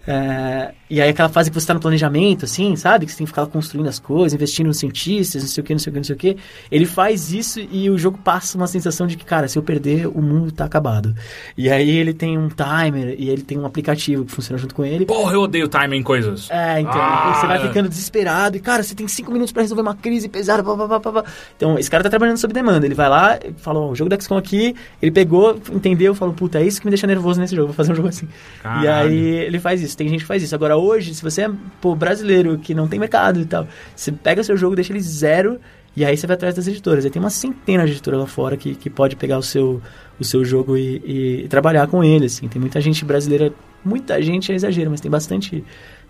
[0.06, 3.06] É, e aí aquela fase que você está no planejamento, assim, sabe?
[3.06, 5.74] Que você tem que ficar construindo as coisas, investindo nos cientistas, não sei o que,
[5.74, 6.38] não sei o que, não sei o que.
[6.70, 10.08] Ele faz isso e o jogo passa uma sensação de que, cara, se eu perder,
[10.08, 11.16] o mundo tá acabado.
[11.58, 14.84] E aí ele tem um timer e ele tem um aplicativo que funciona junto com
[14.84, 15.06] ele.
[15.06, 16.50] Porra, eu odeio timing em coisas.
[16.52, 17.36] É, então, Ah.
[17.40, 20.62] você vai ficando desesperado e, cara, você tem cinco minutos pra resolver uma crise pesada,
[20.64, 21.24] pá, pá, pá, pá.
[21.56, 22.86] Então, esse cara tá trabalhando sob demanda.
[22.86, 26.66] Ele vai lá, falou, o jogo da XCOM aqui, ele pegou, entendeu, falou, puta, é
[26.66, 28.28] isso que me deixa nervoso nesse jogo, vou fazer um jogo assim.
[28.60, 29.10] E Caralho.
[29.10, 30.54] aí ele faz isso, tem gente que faz isso.
[30.56, 34.44] Agora, hoje, se você é, pô, brasileiro, que não tem mercado e tal, você pega
[34.44, 35.60] seu jogo, deixa ele zero,
[35.96, 37.06] e aí você vai atrás das editoras.
[37.06, 39.82] Aí tem uma centena de editoras lá fora que, que pode pegar o seu,
[40.20, 42.48] o seu jogo e, e- e trabalhar com ele, assim.
[42.48, 43.54] Tem muita gente brasileira,
[43.86, 45.64] muita gente é exagero, mas tem bastante,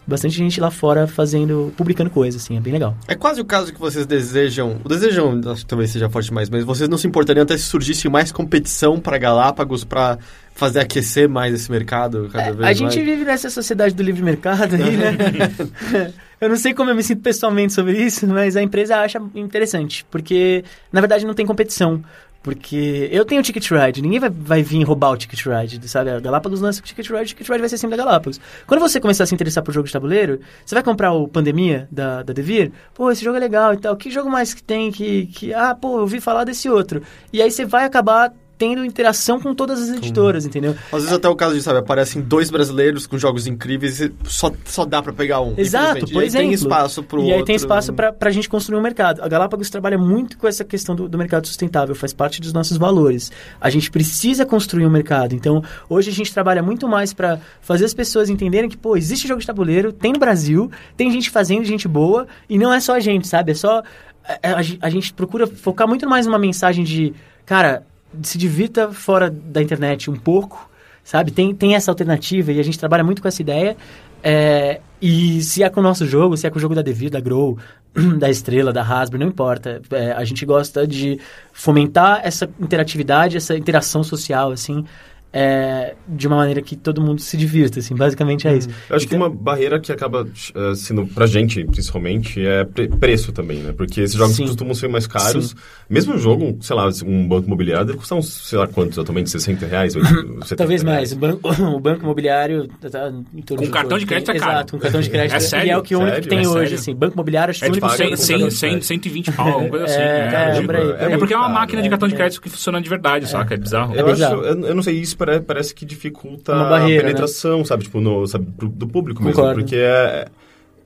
[0.05, 2.95] bastante gente lá fora fazendo, publicando coisas, assim, é bem legal.
[3.07, 4.79] É quase o caso que vocês desejam.
[4.83, 7.63] O desejam, acho que talvez seja forte demais, mas vocês não se importariam até se
[7.63, 10.17] surgisse mais competição para Galápagos para
[10.55, 13.09] fazer aquecer mais esse mercado cada vez É, a gente mais?
[13.09, 15.17] vive nessa sociedade do livre mercado aí, né?
[16.39, 20.05] eu não sei como eu me sinto pessoalmente sobre isso, mas a empresa acha interessante,
[20.11, 22.03] porque na verdade não tem competição.
[22.43, 26.09] Porque eu tenho Ticket Ride, ninguém vai, vai vir roubar o Ticket Ride, sabe?
[26.09, 28.39] A Galápagos lança o Ticket Ride, o Ticket Ride vai ser sempre da Galápagos.
[28.67, 31.87] Quando você começar a se interessar por jogo de tabuleiro, você vai comprar o Pandemia
[31.89, 34.91] da, da Devir, pô, esse jogo é legal e tal, que jogo mais que tem
[34.91, 35.53] que, que...
[35.53, 37.01] Ah, pô, eu ouvi falar desse outro.
[37.31, 38.33] E aí você vai acabar
[38.63, 40.73] tendo interação com todas as editoras, entendeu?
[40.91, 44.49] Às vezes até o caso de, sabe, aparecem dois brasileiros com jogos incríveis e só,
[44.63, 45.53] só dá pra pegar um.
[45.57, 46.47] Exato, por e aí exemplo.
[46.47, 47.37] tem espaço pro E outro.
[47.39, 49.21] aí tem espaço para a gente construir um mercado.
[49.21, 52.77] A Galápagos trabalha muito com essa questão do, do mercado sustentável, faz parte dos nossos
[52.77, 53.31] valores.
[53.59, 55.35] A gente precisa construir um mercado.
[55.35, 59.27] Então, hoje a gente trabalha muito mais para fazer as pessoas entenderem que, pô, existe
[59.27, 62.95] jogo de tabuleiro, tem no Brasil, tem gente fazendo, gente boa, e não é só
[62.95, 63.51] a gente, sabe?
[63.51, 63.83] É só.
[64.25, 67.13] A, a- a gente procura focar muito mais numa mensagem de,
[67.45, 67.83] cara,
[68.21, 70.69] se divirta fora da internet um pouco,
[71.03, 71.31] sabe?
[71.31, 73.75] Tem, tem essa alternativa e a gente trabalha muito com essa ideia.
[74.23, 77.09] É, e se é com o nosso jogo, se é com o jogo da Devir,
[77.09, 77.57] da Grow,
[78.17, 79.81] da Estrela, da Hasbro, não importa.
[79.91, 81.19] É, a gente gosta de
[81.51, 84.85] fomentar essa interatividade, essa interação social, assim.
[85.33, 88.69] É, de uma maneira que todo mundo se divirta, assim, basicamente é isso.
[88.89, 92.87] Eu acho que Então- uma barreira que acaba eh, sendo, pra gente, principalmente, é pre-
[92.87, 93.73] preço também, né?
[93.75, 94.45] Porque esses jogos Sim.
[94.45, 95.49] costumam ser mais caros.
[95.49, 95.55] Sim.
[95.89, 99.29] Mesmo um jogo, sei lá, um banco imobiliário deve custar uns, sei lá quantos, atualmente,
[99.29, 99.93] 60 reais?
[99.93, 100.83] 70 Talvez reais.
[100.83, 101.11] mais.
[101.13, 104.51] O banco, o banco imobiliário tá em torno Com cartão de crédito é caro.
[104.53, 105.35] Exato, com cartão de crédito.
[105.35, 105.67] É sério?
[105.67, 106.75] E é o que o único que tem É hoje, sério?
[106.75, 106.95] assim.
[106.95, 108.51] Banco imobiliário, acho que É o tipo único 100, que 100, tem.
[108.51, 109.95] 100, 120 pau, alguma coisa assim.
[109.95, 111.17] É, É, é, tipo, aí, é aí.
[111.17, 112.17] porque é uma Caro, máquina de é, cartão de é.
[112.17, 113.53] crédito que funciona de verdade, saca?
[113.53, 113.95] É bizarro.
[113.95, 117.83] É Eu, acho, eu, não sei, isso parece que dificulta barreira, a penetração, sabe?
[117.83, 119.35] Tipo, no, sabe, pro- do público mesmo.
[119.35, 119.59] Concordo.
[119.61, 120.27] Porque é...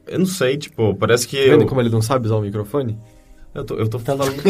[0.07, 1.38] Eu não sei, tipo, parece que...
[1.38, 2.97] Tá vendo eu, como ele não sabe usar o microfone?
[3.53, 4.35] eu tô, eu tô Tá falando...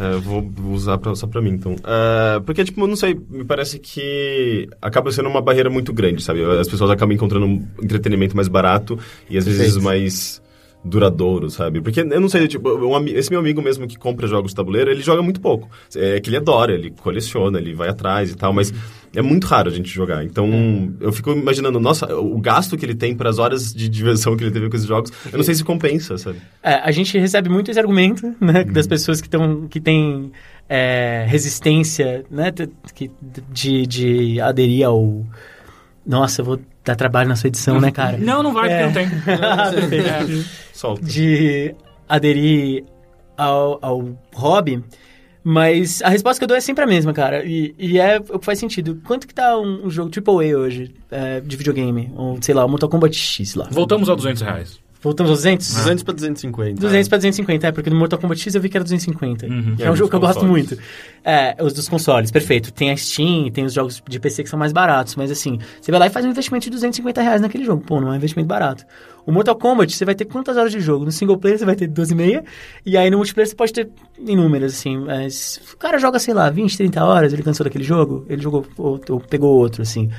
[0.00, 1.76] É, eu vou usar pra, só pra mim, então.
[1.84, 6.22] É, porque, tipo, eu não sei, me parece que acaba sendo uma barreira muito grande,
[6.22, 6.42] sabe?
[6.44, 8.98] As pessoas acabam encontrando um entretenimento mais barato
[9.28, 9.84] e às vezes Perfeito.
[9.84, 10.42] mais
[10.86, 11.80] duradouro, sabe?
[11.80, 14.90] Porque eu não sei, tipo, um esse meu amigo mesmo que compra jogos de tabuleiro,
[14.90, 15.68] ele joga muito pouco.
[15.94, 18.72] É que ele adora, ele coleciona, ele vai atrás e tal, mas
[19.14, 20.24] é muito raro a gente jogar.
[20.24, 24.36] Então, eu fico imaginando, nossa, o gasto que ele tem para as horas de diversão
[24.36, 26.38] que ele teve com esses jogos, eu não sei se compensa, sabe?
[26.62, 30.30] É, a gente recebe muito esse argumento, né, das pessoas que, tão, que têm
[30.68, 32.52] é, resistência, né,
[32.94, 33.10] que,
[33.52, 35.24] de, de aderir ao...
[36.06, 38.16] Nossa, eu vou dar trabalho na sua edição, né, cara?
[38.16, 38.84] Não, não vai, É.
[38.84, 39.18] porque não tem.
[39.98, 40.65] É.
[40.76, 41.04] Solta.
[41.04, 41.74] de
[42.08, 42.84] aderir
[43.36, 44.84] ao, ao hobby,
[45.42, 47.44] mas a resposta que eu dou é sempre a mesma, cara.
[47.44, 49.00] E, e é o que faz sentido.
[49.04, 52.12] Quanto que tá um, um jogo AAA hoje é, de videogame?
[52.16, 53.68] Ou, sei lá, o Mortal Kombat X lá.
[53.70, 54.80] Voltamos aos 200 reais.
[55.06, 55.72] Voltamos aos 200?
[55.72, 56.80] 200 pra 250.
[56.80, 59.46] 200 pra 250, é, porque no Mortal Kombat X eu vi que era 250.
[59.46, 59.76] Uhum.
[59.76, 60.76] Que E é um jogo que eu gosto muito.
[61.24, 62.72] É, os dos consoles, perfeito.
[62.72, 65.92] Tem a Steam, tem os jogos de PC que são mais baratos, mas assim, você
[65.92, 67.84] vai lá e faz um investimento de 250 reais naquele jogo.
[67.86, 68.84] Pô, não é um investimento barato.
[69.24, 71.04] O Mortal Kombat, você vai ter quantas horas de jogo?
[71.04, 72.44] No single player você vai ter 12 e meia,
[72.84, 73.88] e aí no multiplayer você pode ter
[74.18, 74.96] inúmeras, assim.
[74.98, 78.66] Mas o cara joga, sei lá, 20, 30 horas, ele cansou daquele jogo, ele jogou
[78.76, 80.10] ou, ou pegou outro, assim.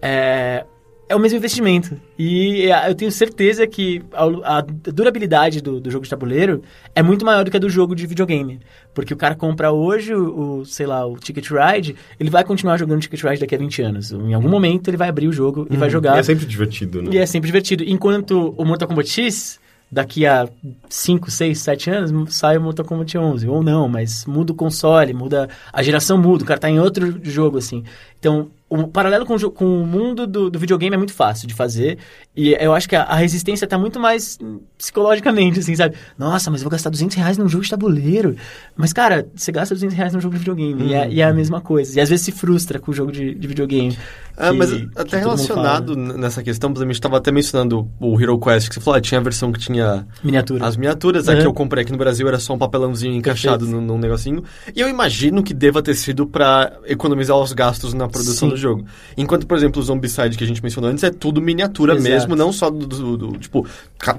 [0.00, 0.64] É,
[1.08, 1.96] é o mesmo investimento.
[2.18, 4.60] E é, eu tenho certeza que a,
[4.92, 6.62] durabilidade do, do jogo de tabuleiro
[6.94, 8.60] é muito maior do que a do jogo de videogame.
[8.92, 12.76] Porque o cara compra hoje o, o, sei lá, o Ticket Ride, ele vai continuar
[12.76, 14.12] jogando Ticket Ride daqui a 20 anos.
[14.12, 16.18] Em algum momento ele vai abrir o jogo e vai E jogar.
[16.18, 17.10] é sempre divertido, né?
[17.12, 17.84] E é sempre divertido.
[17.84, 20.48] Enquanto o Mortal Kombat X, daqui a
[20.88, 23.48] 5, 6, 7 anos, sai o Mortal Kombat 11.
[23.48, 25.48] Ou não, mas muda o console, muda...
[25.72, 27.84] A geração muda, o cara tá em outro jogo, assim.
[28.18, 31.98] Então, o paralelo com com o mundo do, do videogame é muito fácil de fazer.
[32.36, 35.94] E eu acho que a, a resistência tá muito mais hum, psicologicamente, assim, sabe?
[36.18, 38.34] Nossa, mas eu vou gastar 200 reais num jogo de tabuleiro.
[38.76, 40.82] Mas, cara, você gasta 200 reais num jogo de videogame.
[40.88, 41.96] E, é, e é a mesma coisa.
[41.98, 43.96] E às vezes se frustra com o jogo de, de videogame.
[44.36, 46.06] Ah, que- mas até relacionado fala.
[46.12, 48.80] n- nessa questão, por exemplo, a gente estava até mencionando o Hero Quest, que você
[48.80, 50.66] falou, ah, tinha a versão que tinha Miniatura.
[50.66, 51.40] as miniaturas, a Uhum.
[51.40, 54.42] que eu comprei aqui no Brasil era só um papelãozinho encaixado num, num negocinho.
[54.74, 58.55] E eu imagino que deva ter sido pra economizar os gastos na produção Sim.
[58.56, 58.84] Do jogo.
[59.16, 62.08] Enquanto, por exemplo, o Zombicide que a gente mencionou antes é tudo miniatura Exato.
[62.10, 63.66] mesmo, não só do, do- do- tipo,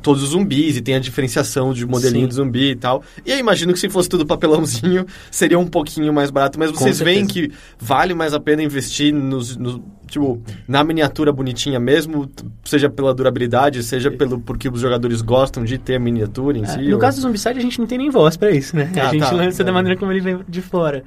[0.01, 2.27] todos os zumbis e tem a diferenciação de modelinho Sim.
[2.29, 3.03] de zumbi e tal.
[3.25, 6.99] E eu imagino que se fosse tudo papelãozinho, seria um pouquinho mais barato, mas vocês
[6.99, 12.29] veem que vale mais a pena investir nos, nos- tipo, na miniatura bonitinha mesmo,
[12.63, 16.67] seja pela durabilidade, seja pelo porque os jogadores gostam de ter a miniatura em É,
[16.67, 16.81] si.
[16.83, 18.89] no ou- caso do Zombicide, a gente não tem nem voz pra isso, né?
[18.95, 19.31] Ah, a gente tá.
[19.31, 19.73] lança da É.
[19.73, 21.03] maneira como ele vem de fora.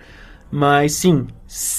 [0.53, 1.27] Mas sim,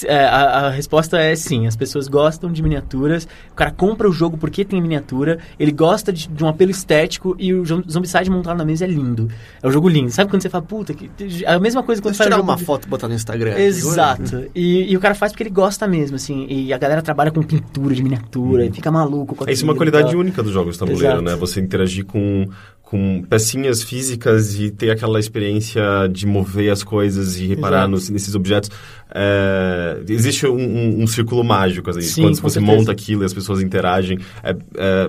[0.06, 1.66] é, a, a resposta é sim.
[1.66, 3.28] As pessoas gostam de miniaturas.
[3.50, 5.38] O cara compra o jogo porque tem miniatura.
[5.58, 8.88] Ele gosta de, de um apelo estético e o Zom- Zombicide montado na mesa é
[8.88, 9.28] lindo.
[9.62, 10.10] É um jogo lindo.
[10.10, 11.10] Sabe quando você fala, puta, que,
[11.44, 13.14] é a mesma coisa quando Deixa você tirar um uma de- foto e botar no
[13.14, 13.58] Instagram.
[13.58, 14.46] Exato.
[14.54, 16.46] E, e o cara faz porque ele gosta mesmo, assim.
[16.48, 19.74] E a galera trabalha com pintura de miniatura, e fica maluco com Isso é uma
[19.76, 21.22] qualidade única dos jogos de tabuleiro, Exato.
[21.22, 21.36] né?
[21.36, 22.48] Você interagir com,
[22.92, 25.82] com pecinhas físicas e ter aquela experiência
[26.12, 28.68] de mover as coisas e reparar nos, nesses objetos.
[29.14, 32.76] É, existe um, um- um círculo mágico, assim, Sim, quando você certeza.
[32.76, 34.18] monta aquilo e as pessoas interagem.
[34.42, 35.08] É, é,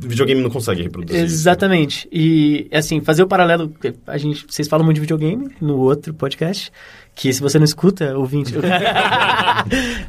[0.00, 1.34] videogame não consegue reproduzir isso.
[1.34, 2.06] Exatamente.
[2.12, 3.72] E, assim, fazer o paralelo...
[4.06, 6.70] A gente, vocês falam muito de videogame no outro podcast,
[7.14, 8.54] que se você não escuta, ouvinte...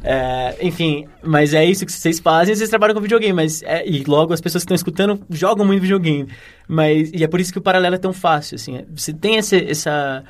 [0.03, 3.64] É, enfim, mas é isso que vocês fazem, vocês trabalham com videogame, mas...
[3.64, 6.28] é- e logo as pessoas que estão escutando jogam muito videogame.
[6.68, 8.84] Mas, e é por isso que o paralelo é tão fácil, assim.
[8.93, 10.24] Você tem essa...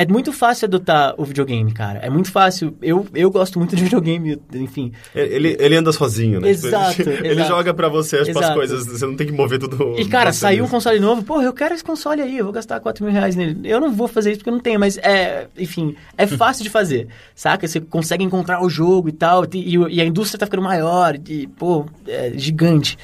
[0.00, 1.98] É muito fácil adotar o videogame, cara.
[1.98, 2.74] É muito fácil.
[2.80, 4.92] Eu, eu gosto muito de videogame, enfim.
[5.14, 6.54] Ele, ele anda sozinho, né?
[6.54, 7.48] Tipo, Exato, ele exato.
[7.48, 10.00] joga pra você as, coisas, você não tem que mover tudo.
[10.00, 12.80] E, cara, saiu um console novo, porra, eu quero esse console aí, eu vou gastar
[12.80, 13.60] 4 mil reais nele.
[13.62, 16.70] Eu não vou fazer isso porque eu não tenho, mas é, enfim, é fácil de
[16.70, 17.68] fazer, saca?
[17.68, 21.46] Você consegue encontrar o jogo e tal, e, e a indústria tá ficando maior, e,
[21.46, 22.96] pô, é gigante.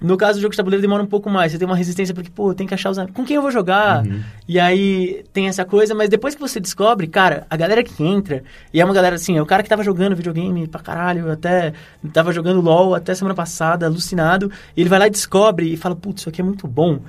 [0.00, 1.52] No caso do jogo de tabuleiro demora um pouco mais.
[1.52, 2.98] Você tem uma resistência porque, pô, tem que achar os.
[3.12, 4.02] Com quem eu vou jogar?
[4.48, 8.42] E aí tem essa coisa, mas depois que você descobre, cara, a galera que entra,
[8.72, 11.72] e é uma galera assim, é o cara que tava jogando videogame pra caralho, até
[12.12, 15.94] tava jogando LOL até semana passada, alucinado, e ele vai lá e descobre e fala,
[15.94, 17.00] putz, isso aqui é muito bom.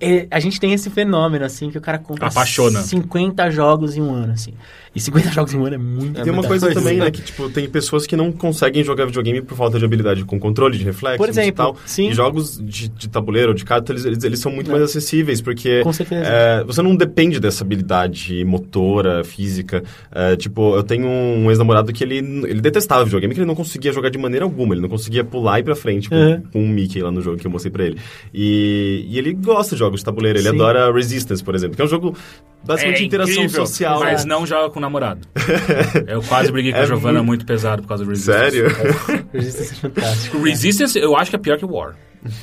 [0.00, 2.80] É, a gente tem esse fenômeno, assim, que o cara compra Apaixona.
[2.82, 4.52] 50 jogos em um ano, assim.
[4.94, 6.20] E 50 jogos em um ano é muito.
[6.20, 7.06] E tem uma coisa coisa, também, né?
[7.06, 7.10] né?
[7.10, 10.76] Que, tipo, tem pessoas que não conseguem jogar videogame por falta de habilidade com controle,
[10.78, 11.76] de reflexo Por exemplo, e tal.
[11.86, 12.08] sim.
[12.10, 15.82] E jogos de, de tabuleiro, de carta, eles, eles, eles são muito mais acessíveis, porque...
[15.82, 16.24] Com certeza.
[16.26, 19.82] é, você não depende dessa habilidade motora, física.
[20.12, 23.92] É, tipo, eu tenho um ex-namorado que ele, ele detestava videogame, que ele não conseguia
[23.92, 24.74] jogar de maneira alguma.
[24.74, 26.42] Ele não conseguia pular e ir pra frente com, Uhum.
[26.52, 27.98] com o Mickey lá no jogo que eu mostrei pra ele.
[28.34, 30.38] E, e ele gosta de jogos de tabuleiro.
[30.38, 30.54] Ele Sim.
[30.54, 32.16] adora Resistance, por exemplo, que é um jogo
[32.64, 34.00] basicamente de interação É incrível, social.
[34.00, 35.26] Mas não joga com o namorado.
[36.06, 38.38] Eu quase briguei com a É Giovanna muito- muito pesado por causa do Resistance.
[38.40, 38.66] Sério?
[39.32, 40.36] Resistência é fantástico.
[40.38, 41.94] O Resistance eu acho que é pior que o War.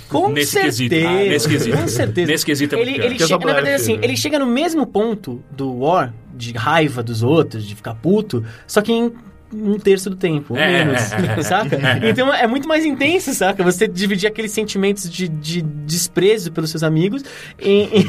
[0.08, 0.78] Com Nesse certeza.
[0.90, 1.08] quesito.
[1.08, 1.78] Ah, nesse quesito.
[1.78, 2.32] Com certeza.
[2.32, 5.78] Nesse quesito é ele, ele é na verdade, assim, ele chega no mesmo ponto do
[5.80, 9.12] War, de raiva dos outros, de ficar puto, só que em
[9.54, 11.44] um terço do tempo, É, menos, é, é, é.
[11.44, 11.80] saca?
[12.08, 13.64] Então é muito mais intenso, saca?
[13.64, 17.24] Você dividir aqueles sentimentos de, de desprezo pelos seus amigos
[17.60, 18.06] em, em,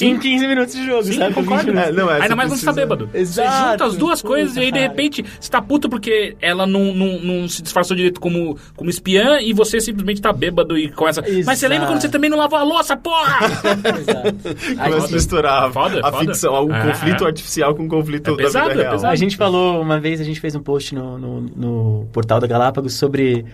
[0.10, 1.34] em 15 minutos de jogo, Sim, sabe?
[1.34, 1.64] concordo.
[1.66, 1.88] 20 minutos.
[1.90, 3.08] É, não, é, Ainda mais quando você tá bêbado.
[3.12, 3.50] Exato.
[3.50, 4.82] Você junta as duas Puta, coisas e aí, de cara.
[4.88, 9.40] repente, você tá puto porque ela não, não, não se disfarçou direito como, como espiã
[9.40, 11.22] e você simplesmente tá bêbado e começa...
[11.44, 11.92] Mas você lembra Exato.
[11.92, 13.38] quando você também não lavou a louça, porra?
[13.98, 14.84] Exato.
[14.84, 16.24] Começa a misturar Foda, a foda.
[16.24, 17.26] ficção, o É, conflito é.
[17.26, 18.92] artificial com o conflito É pesado, da é vida real.
[18.94, 19.12] pesado.
[19.12, 22.46] A gente falou, uma vez a gente fez um post no, no, no portal da
[22.46, 23.46] Galápagos sobre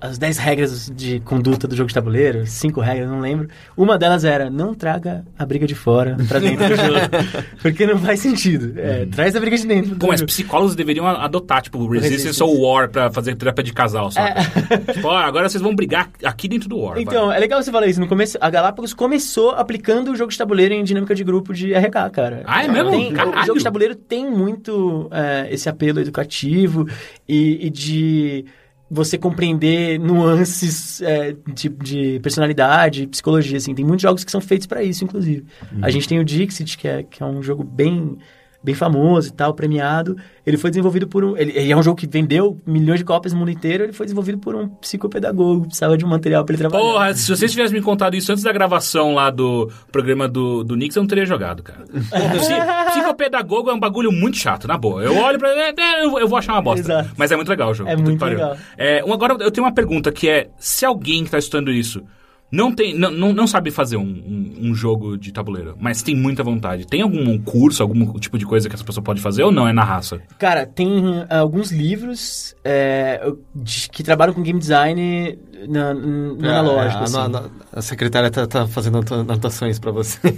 [0.00, 3.48] as 10 regras de conduta do jogo de tabuleiro, cinco regras, não lembro.
[3.76, 6.98] Uma delas era, não traga a briga de fora pra dentro do jogo.
[7.62, 8.78] Porque não faz sentido.
[8.78, 9.96] É, traz a briga de dentro.
[9.96, 10.28] Pô, mas jogo.
[10.28, 12.42] psicólogos deveriam adotar, tipo, Resistance Resistance.
[12.42, 14.38] ou War pra fazer terapia de casal, sabe?
[14.92, 16.94] Tipo, ó, agora vocês vão brigar aqui dentro do War.
[16.94, 17.02] vai.
[17.02, 18.00] Então, é legal você falar isso.
[18.00, 21.72] No começo, a Galápagos começou aplicando o jogo de tabuleiro em dinâmica de grupo de
[21.72, 22.42] RK, cara.
[22.46, 22.90] Ah, é mesmo?
[22.90, 26.86] Tem- o jogo de tabuleiro tem muito é, esse apelo educativo
[27.28, 28.44] e, e de
[28.90, 33.74] você compreender nuances é, de, de personalidade, psicologia, assim.
[33.74, 35.44] Tem muitos jogos que são feitos pra isso, inclusive.
[35.82, 38.18] A gente tem o Dixit, que é, que é um jogo bem
[38.62, 40.16] bem famoso e tal, premiado.
[40.44, 41.36] Ele foi desenvolvido por um...
[41.36, 43.84] Ele, ele é um jogo que vendeu milhões de cópias no mundo inteiro.
[43.84, 45.66] Ele foi desenvolvido por um psicopedagogo.
[45.66, 46.82] Precisava de um material pra ele trabalhar.
[46.82, 50.74] Porra, se vocês tivessem me contado isso antes da gravação lá do programa do, do
[50.74, 51.84] Nix, eu não teria jogado, cara.
[51.86, 52.54] Psi-
[52.92, 55.02] Psicopedagogo é um bagulho muito chato, na boa.
[55.02, 55.48] Eu olho pra.
[55.50, 56.80] é, é, eu, vou achar uma bosta.
[56.80, 57.10] Exato.
[57.16, 57.90] Mas é muito legal o jogo.
[57.90, 58.56] É muito legal.
[58.76, 62.02] É, agora eu tenho uma pergunta que é: se alguém que tá estudando isso
[62.50, 66.14] não, tem, não, não, não sabe fazer um, um, um jogo de tabuleiro, mas tem
[66.16, 69.52] muita vontade, tem algum curso, algum tipo de coisa que essa pessoa pode fazer ou
[69.52, 69.68] não?
[69.68, 70.20] É na raça?
[70.38, 73.20] Cara, tem ah, alguns livros é,
[73.54, 75.38] de- que trabalham com game design
[75.68, 77.00] na, no É, analógico.
[77.00, 77.16] a, assim.
[77.18, 80.18] a- a- a secretária tá, tá fazendo anota- anotações pra você.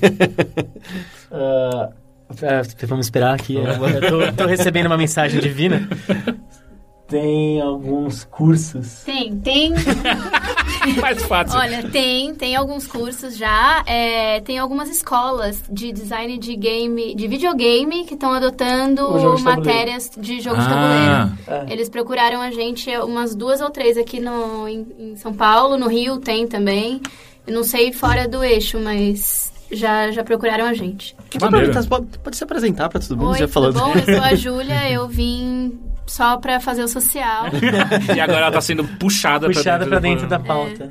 [2.43, 3.57] É, vamos esperar aqui.
[3.59, 5.89] é, eu tô, tô recebendo uma mensagem divina.
[7.11, 9.03] Tem alguns cursos.
[9.05, 9.73] Tem, tem.
[11.03, 11.59] Mais fácil.
[11.59, 13.83] Olha, tem, tem alguns cursos já.
[13.85, 20.11] é, tem algumas escolas de design de game, de videogame que estão adotando de matérias
[20.17, 21.31] de jogo de Ah.
[21.49, 21.73] tabuleiro.
[21.73, 25.89] Eles procuraram a gente umas duas ou três aqui no, em, em São Paulo, no
[25.89, 27.01] Rio tem também.
[27.47, 31.17] Eu não sei fora do eixo, mas já, já procuraram a gente.
[31.29, 31.73] Que maneiro.
[31.89, 33.75] Pode, pode se apresentar pra todo mundo, Oi, já tudo falando.
[33.81, 33.93] bom?
[33.95, 35.79] Eu sou a Júlia, eu vim
[36.11, 37.45] só pra fazer o social.
[38.15, 40.91] E agora ela tá sendo puxada, puxada pra dentro da do- pauta.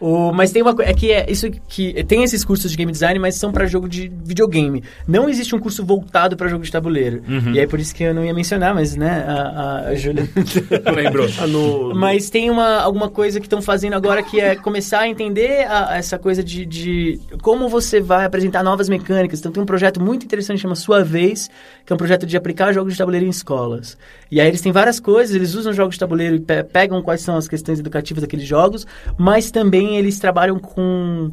[0.00, 2.92] O, mas tem uma coisa, é que é isso que tem esses cursos de game
[2.92, 4.84] design, mas são pra jogo de videogame.
[5.06, 7.22] Não existe um curso voltado pra jogo de tabuleiro.
[7.28, 7.52] Uhum.
[7.52, 10.28] E aí por isso que eu não ia mencionar, mas né, a, a, a Júlia
[10.94, 11.26] Lembrou.
[11.48, 15.66] No- Mas tem uma, alguma coisa que estão fazendo agora que é começar a entender
[15.68, 19.38] a- essa coisa de, de como você vai apresentar novas mecânicas.
[19.40, 21.48] Então tem um projeto muito interessante que chama Sua Vez,
[21.86, 23.96] que é um projeto de aplicar jogos de tabuleiro em escolas.
[24.30, 27.22] E aí eles têm várias coisas, eles usam jogos de tabuleiro e pe- pegam quais
[27.22, 28.86] são as questões educativas daqueles jogos,
[29.16, 31.32] mas também eles trabalham com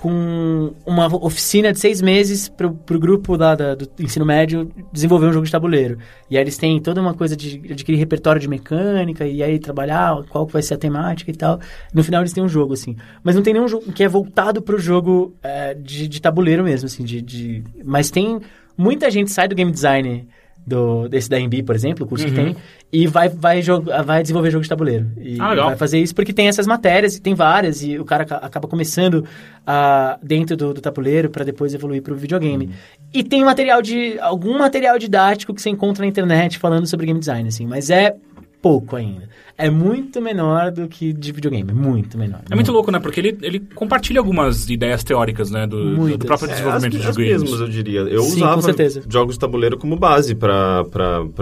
[0.00, 5.26] com uma oficina de seis meses pro, pro grupo lá da- do ensino médio desenvolver
[5.26, 5.98] um jogo de tabuleiro.
[6.30, 10.22] E aí eles têm toda uma coisa de adquirir repertório de mecânica e aí trabalhar
[10.28, 11.58] qual vai ser a temática e tal.
[11.92, 12.94] No final eles têm um jogo, assim.
[13.24, 16.86] Mas não tem nenhum jogo que é voltado pro jogo é, de, de tabuleiro mesmo,
[16.86, 17.02] assim.
[17.02, 17.64] De, de...
[17.84, 18.38] Mas tem...
[18.76, 20.28] Muita gente sai do game design
[20.68, 22.56] do, desse da MB, por exemplo, o curso que tem,
[22.92, 25.06] e vai, vai, jogar, vai desenvolver jogo de tabuleiro.
[25.20, 28.22] E Ah, vai fazer isso porque tem essas matérias, e tem várias, e o cara
[28.22, 29.24] aca- acaba começando
[29.66, 32.70] ah, dentro do, do tabuleiro para depois evoluir para o videogame.
[33.12, 34.18] E tem material de.
[34.20, 38.14] algum material didático que você encontra na internet falando sobre game design, assim, mas é
[38.60, 39.28] pouco ainda.
[39.58, 41.72] É muito menor do que de videogame.
[41.72, 42.40] Muito menor.
[42.48, 43.00] É muito louco, né?
[43.00, 45.66] Porque ele, ele compartilha algumas ideias teóricas, né?
[45.66, 47.42] Do, do próprio É, desenvolvimento as, de as games.
[47.42, 48.00] mesmas, eu diria.
[48.00, 49.02] Eu Sim, usava com certeza.
[49.08, 50.84] jogos de tabuleiro como base para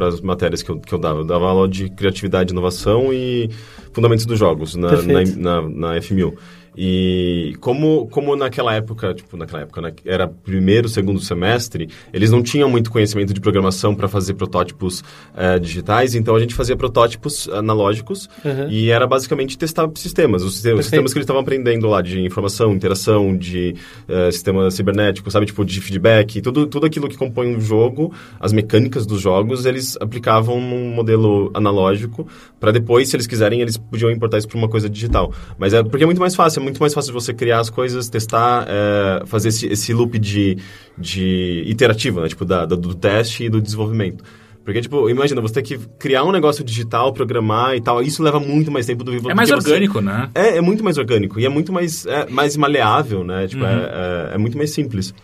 [0.09, 1.21] as matérias que eu, que eu dava.
[1.21, 3.51] Eu dava aula de criatividade, inovação e
[3.93, 6.33] fundamentos dos jogos na, na, na, na F1000.
[6.77, 12.43] E como, como naquela época, tipo, naquela época, né, era primeiro, segundo semestre, eles não
[12.43, 15.03] tinham muito conhecimento de programação para fazer protótipos
[15.35, 18.68] eh, digitais, então a gente fazia protótipos analógicos Uhum.
[18.68, 22.20] e era basicamente testar sistemas, os sistemas, os sistemas que eles estavam aprendendo lá de
[22.20, 23.74] informação, interação, de
[24.09, 28.53] eh, sistema cibernético, sabe, tipo de feedback, tudo, tudo aquilo que compõe um jogo, as
[28.53, 32.27] mecânicas dos jogos, eles aplicavam num modelo analógico
[32.61, 35.33] para depois, se eles quiserem, eles podiam importar isso para uma coisa digital.
[35.59, 38.09] Mas é porque é muito mais fácil, é muito mais fácil você criar as coisas,
[38.09, 40.59] testar, eh, fazer esse, esse loop de,
[40.99, 44.25] de iterativo, né, tipo da, da- do teste e do desenvolvimento.
[44.64, 48.41] Porque, tipo, imagina, você ter que criar um negócio digital, programar e tal, isso leva
[48.41, 50.29] muito mais tempo do que É mais que você- orgânico, né?
[50.35, 53.47] é, é muito mais orgânico e é muito mais, é, mais maleável, né?
[53.47, 53.71] Tipo, Uhum.
[53.71, 55.14] é, é, é muito mais simples.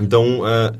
[0.00, 0.72] Então, é,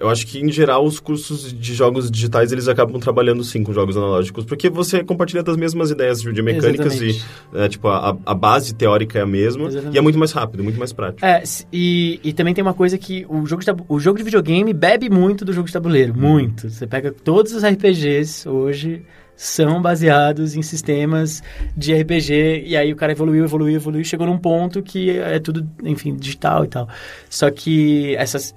[0.00, 3.72] eu acho que, em geral, os cursos de jogos digitais, eles acabam trabalhando, sim, com
[3.72, 7.24] jogos analógicos, porque você compartilha das mesmas ideias de mecânicas Exatamente.
[7.52, 9.94] e, é, tipo, a, a base teórica é a mesma Exatamente.
[9.94, 11.24] e é muito mais rápido, muito mais prático.
[11.24, 11.42] É,
[11.72, 15.10] e, e também tem uma coisa que o jogo, de o jogo de videogame bebe
[15.10, 16.14] muito do jogo de tabuleiro.
[16.16, 16.70] Muito.
[16.70, 19.02] Você pega todos os RPGs hoje
[19.40, 21.44] são baseados em sistemas
[21.76, 25.64] de RPG e aí o cara evoluiu, evoluiu, evoluiu, chegou num ponto que é tudo,
[25.84, 26.88] enfim, digital e tal.
[27.30, 28.52] Só que essas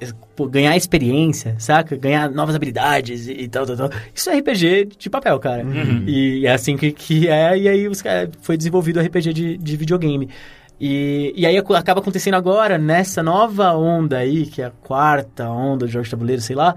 [0.50, 1.96] ganhar experiência, saca?
[1.96, 3.90] Ganhar novas habilidades e, e tal, tal, tal.
[4.14, 5.64] Isso é RPG de papel, cara.
[6.08, 9.58] E é assim que, que é e aí os, cara- foi desenvolvido o RPG de,
[9.58, 10.30] de videogame.
[10.80, 15.86] E, e aí acaba acontecendo agora, nessa nova onda aí, que é a quarta onda
[15.86, 16.74] de jogos de tabuleiro, sei lá,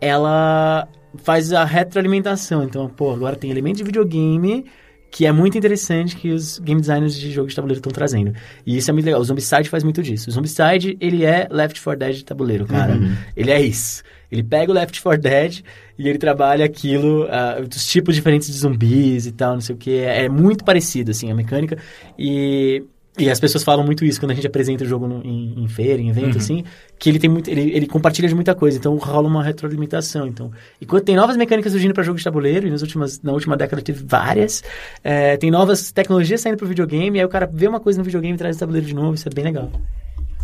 [0.00, 0.88] ela
[1.18, 2.64] faz a retroalimentação.
[2.64, 4.64] Então, pô, agora tem elemento de videogame
[5.12, 8.32] que é muito interessante que os game designers de jogos de tabuleiro estão trazendo.
[8.66, 9.20] E isso é muito legal.
[9.20, 10.30] O Zombicide faz muito disso.
[10.30, 12.98] O Zombicide, ele é Left 4 Dead de tabuleiro, cara.
[13.36, 14.02] Ele é isso.
[14.30, 15.60] Ele pega o Left 4 Dead
[15.98, 19.78] e ele trabalha aquilo, ah, os tipos diferentes de zumbis e tal, não sei o
[19.78, 19.98] que.
[19.98, 21.76] É, é muito parecido, assim, a mecânica.
[22.18, 22.82] E,
[23.18, 25.68] e as pessoas falam muito isso quando a gente apresenta o jogo no- em, em
[25.68, 26.64] feira, em evento, assim,
[26.98, 27.50] que ele tem muito.
[27.50, 30.26] Ele, ele compartilha de muita coisa, então rola uma retroalimentação.
[30.26, 30.50] Então,
[30.80, 33.82] enquanto tem novas mecânicas surgindo para jogo de tabuleiro, e nas últimas, na última década
[33.82, 34.62] teve várias,
[35.04, 38.04] é, tem novas tecnologias saindo pro videogame, e aí o cara vê uma coisa no
[38.04, 39.70] videogame e traz o tabuleiro de novo, isso é bem legal.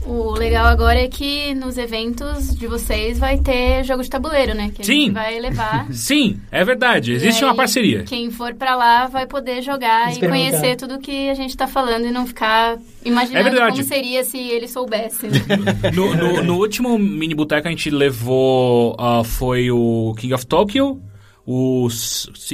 [0.06, 4.70] O legal agora é que nos eventos de vocês vai ter jogo de tabuleiro, né?
[4.74, 5.00] Que a Sim.
[5.06, 5.86] gente vai levar.
[5.92, 7.12] Sim, é verdade.
[7.12, 8.04] Existe E aí, uma parceria.
[8.04, 12.06] Quem for pra lá vai poder jogar e conhecer tudo que a gente tá falando
[12.06, 13.72] e não ficar É imaginando verdade.
[13.72, 15.26] como seria se ele soubesse.
[15.26, 15.38] né?
[15.94, 18.96] No, no- no último mini boteco a gente levou.
[18.98, 21.00] ah, foi o King of Tokyo,
[21.50, 21.88] o.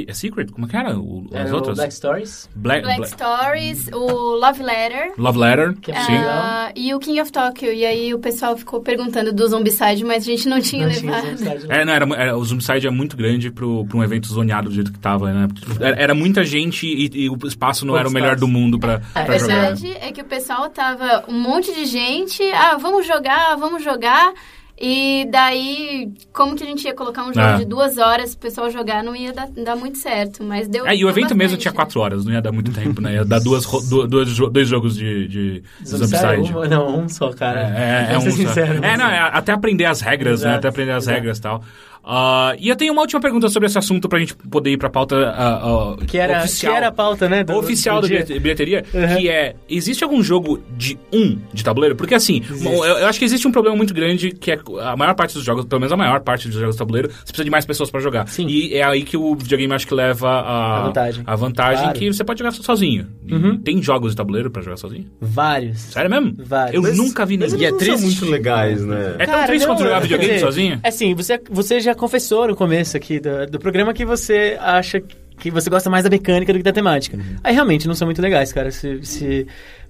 [0.07, 0.53] É Secret?
[0.53, 0.97] Como é que era?
[0.97, 1.95] O- as outras?
[1.95, 2.49] Stories.
[2.55, 5.13] Black, Black Black- Stories, o Love Letter.
[5.19, 5.75] Love Letter.
[5.81, 6.15] Que é sim.
[6.17, 7.73] ah, e o King of Tokyo.
[7.73, 11.11] E aí o pessoal ficou perguntando do Zombicide, mas a gente não tinha Não tinha
[11.13, 11.37] levado.
[11.39, 11.75] Zombicide, não.
[11.75, 14.75] É, não, era, era- o Zoomside é muito grande pro, pra um evento zoneado do
[14.75, 15.49] jeito que tava, né?
[15.81, 18.41] Era, era muita gente e, e o espaço não Pouco era o melhor espaço.
[18.41, 19.55] do mundo pra, A pra jogar.
[19.75, 24.33] verdade é que o pessoal tava um monte de gente, ah, vamos jogar, vamos jogar.
[24.77, 27.57] E daí, como que a gente ia colocar um jogo Ah.
[27.59, 30.97] de duas horas pro pessoal jogar, não ia dar, dar muito certo, mas deu É,
[30.97, 33.15] e o evento mesmo tinha quatro horas, não ia dar muito tempo, né?
[33.15, 36.53] Ia dar duas, ro- du- dois, dois jogos de, de Zombicide?
[36.57, 37.61] Um, não, um só, cara.
[37.77, 38.37] É, é, é um ser só.
[38.39, 40.49] sincero, É, não, é até aprender as regras, né?
[40.49, 41.17] Exato, Até aprender as exato.
[41.19, 41.63] regras e tal.
[42.07, 44.91] Ah, e eu tenho uma última pergunta sobre esse assunto pra gente poder ir pra
[44.91, 46.73] pauta ah, ah, Que era, oficial.
[46.73, 47.43] que era a pauta, né?
[47.45, 49.17] do- oficial do da bilheteria, Uhum.
[49.17, 51.97] que é, existe algum jogo de um de tabuleiro?
[51.97, 55.15] Porque assim, eu, eu acho que existe um problema muito grande, que é a maior
[55.15, 57.51] parte dos jogos, pelo menos a maior parte dos jogos de tabuleiro, você precisa de
[57.51, 58.29] mais pessoas pra jogar.
[58.29, 58.47] Sim.
[58.49, 61.23] E é aí que o videogame acho que leva a, A vantagem.
[61.27, 61.99] a vantagem Claro.
[61.99, 63.07] que você pode jogar sozinho.
[63.27, 63.59] E Uhum.
[63.59, 65.07] Tem jogos de tabuleiro pra jogar sozinho?
[65.21, 65.79] Vários.
[65.81, 66.35] Sério mesmo?
[66.39, 66.75] Vários.
[66.75, 67.55] Eu Mas- nunca vi nenhum.
[67.55, 67.99] eles não triste.
[67.99, 69.15] são muito legais, né?
[69.19, 70.81] É tão Cara, triste não, quanto jogar videogame dizer, sozinho?
[70.83, 75.01] É assim, você, você já confessou no começo aqui do, do programa que você acha
[75.39, 77.19] que você gosta mais da mecânica do que da temática.
[77.43, 78.71] Aí realmente não são muito legais, cara.
[78.71, 79.47] Se, se-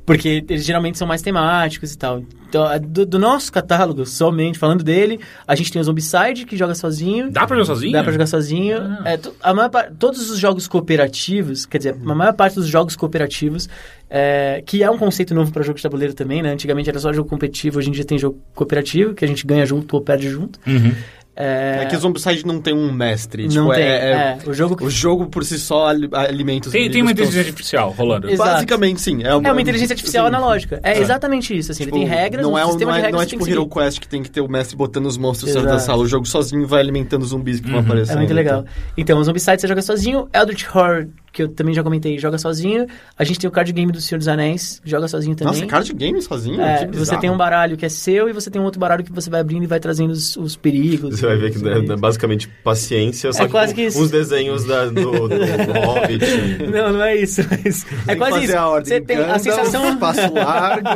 [0.07, 2.23] porque eles geralmente são mais temáticos e tal.
[2.49, 6.75] Então, do, do nosso catálogo, somente falando dele, a gente tem o Zombicide, que joga
[6.75, 7.31] sozinho.
[7.31, 7.93] Dá pra jogar sozinho?
[7.93, 8.79] Dá pra jogar sozinho.
[8.79, 9.03] Ah.
[9.07, 13.69] É, a maior todos os jogos cooperativos, quer dizer, a maior parte dos jogos cooperativos,
[14.11, 16.51] é, que é um conceito novo para jogo de tabuleiro também, né?
[16.53, 19.65] Antigamente era só jogo competitivo, hoje em dia tem jogo cooperativo, que a gente ganha
[19.67, 20.59] junto ou perde junto.
[20.67, 20.95] Uhum.
[21.37, 23.43] É, É que Zombicide não tem um mestre.
[23.45, 23.83] não tipo, tem.
[23.83, 27.03] é- é- é, o jogo O jogo por si só ali- alimenta os Tem, tem
[27.03, 28.31] uma inteligência tão- artificial rolando.
[28.31, 28.51] Exato.
[28.51, 29.25] Basicamente, sim.
[29.25, 30.35] é uma inteligência artificial sim.
[30.35, 30.81] analógica.
[30.83, 31.01] É, É.
[31.01, 31.73] exatamente isso.
[31.73, 33.25] Assim, Tipo, ele tem regras, não um é, sistema não de é, regras não é
[33.25, 33.75] que tipo que Hero seguir.
[33.75, 35.87] Quest que tem que ter o mestre botando os monstros certos da Exato.
[35.91, 36.03] sala.
[36.03, 37.85] O jogo sozinho vai alimentando os zumbis que vão Uhum.
[37.85, 38.15] aparecendo.
[38.17, 38.65] É muito legal.
[38.97, 42.87] Então, o Zombicide você joga sozinho, Eldritch Horror que eu também já comentei, joga sozinho.
[43.19, 45.53] A gente tem o card game do Senhor dos Anéis, joga sozinho também.
[45.55, 46.61] Nossa, card game sozinho?
[46.63, 49.13] É, você tem um baralho que é seu e você tem um outro baralho que
[49.13, 51.19] você vai abrindo e vai trazendo os, os perigos.
[51.19, 54.01] Você vai ver que é, é basicamente paciência, só É que quase com que isso.
[54.01, 55.35] uns desenhos da- do, do, do
[55.85, 56.25] Hobbit.
[56.73, 57.41] Não, não é isso.
[57.51, 58.55] Mas é que quase isso.
[58.85, 59.99] Você tem a sensação.
[59.99, 60.89] Passo largo.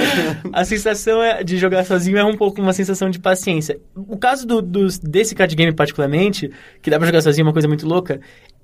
[0.52, 3.78] A sensação é- de jogar sozinho é um pouco uma sensação de paciência.
[3.96, 6.50] O caso do, dos- desse card game particularmente,
[6.82, 8.20] que dá pra jogar sozinho, é uma coisa muito louca.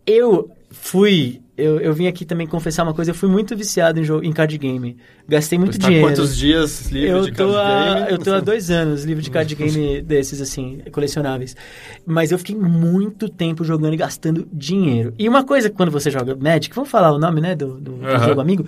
[0.07, 1.41] Eu fui.
[1.59, 4.31] Eu, eu vim aqui também confessar uma coisa, eu fui muito viciado em, jo- em
[4.31, 4.95] card game.
[5.27, 6.07] Gastei muito tá dinheiro.
[6.07, 8.11] quantos dias livre eu de card há, game?
[8.13, 11.57] Eu tô há dois anos livre de card game desses, assim, colecionáveis.
[12.05, 15.15] Mas eu fiquei muito tempo jogando e gastando dinheiro.
[15.19, 18.07] E uma coisa, quando você joga Magic, vamos falar o nome, né, do, do, do
[18.07, 18.27] Aham.
[18.27, 18.67] jogo amigo.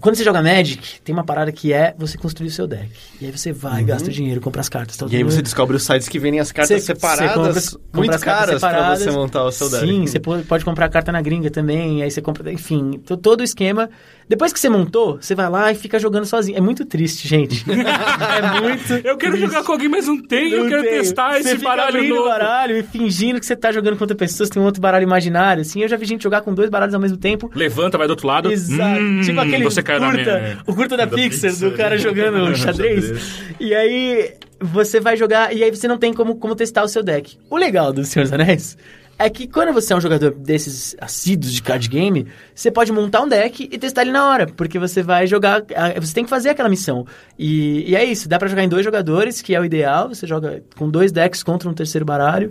[0.00, 2.88] Quando você joga Magic, tem uma parada que é você construir o seu deck.
[3.20, 4.98] E aí você vai, gasta o dinheiro, compra as cartas.
[5.00, 5.08] Uhum.
[5.10, 7.98] E aí você descobre os sites que vendem as cartas Você- separadas, você compra- compra
[8.00, 9.86] muito as cartas caras pra você montar o seu deck.
[9.86, 13.44] Sim, você pode, comprar carta na gringa também, aí você compra, enfim, to- todo o
[13.44, 13.90] esquema.
[14.30, 16.56] Depois que você montou, você vai lá e fica jogando sozinho.
[16.56, 17.64] É muito triste, gente.
[17.68, 19.40] é muito Eu quero triste.
[19.48, 20.54] jogar com alguém, mas não tenho.
[20.54, 20.92] eu Não quero tem.
[21.00, 22.26] testar Você esse fica baralho abrindo novo.
[22.26, 24.80] o baralho e fingindo que você tá jogando com outra pessoa, você tem um outro
[24.80, 25.82] baralho imaginário, assim.
[25.82, 27.50] Eu já vi gente jogar com dois baralhos ao mesmo tempo.
[27.52, 28.52] Levanta, vai do outro lado.
[28.52, 29.00] Exato.
[29.00, 30.58] Hum, tipo aquele você curta, minha...
[30.64, 31.68] o curta da, Da Pixar, Pixar.
[31.70, 33.04] do cara jogando xadrez.
[33.06, 33.42] Xadrez.
[33.58, 37.02] E aí você vai jogar e aí você não tem como, como testar o seu
[37.02, 37.36] deck.
[37.50, 38.78] O legal do Senhor dos Anéis
[39.20, 43.20] é que quando você é um jogador desses assíduos de card game, você pode montar
[43.20, 45.62] um deck e testar ele na hora, porque você vai jogar,
[46.00, 47.06] você tem que fazer aquela missão.
[47.38, 50.26] E, e é isso, dá pra jogar em dois jogadores, que é o ideal, você
[50.26, 52.50] joga com dois decks contra um terceiro baralho.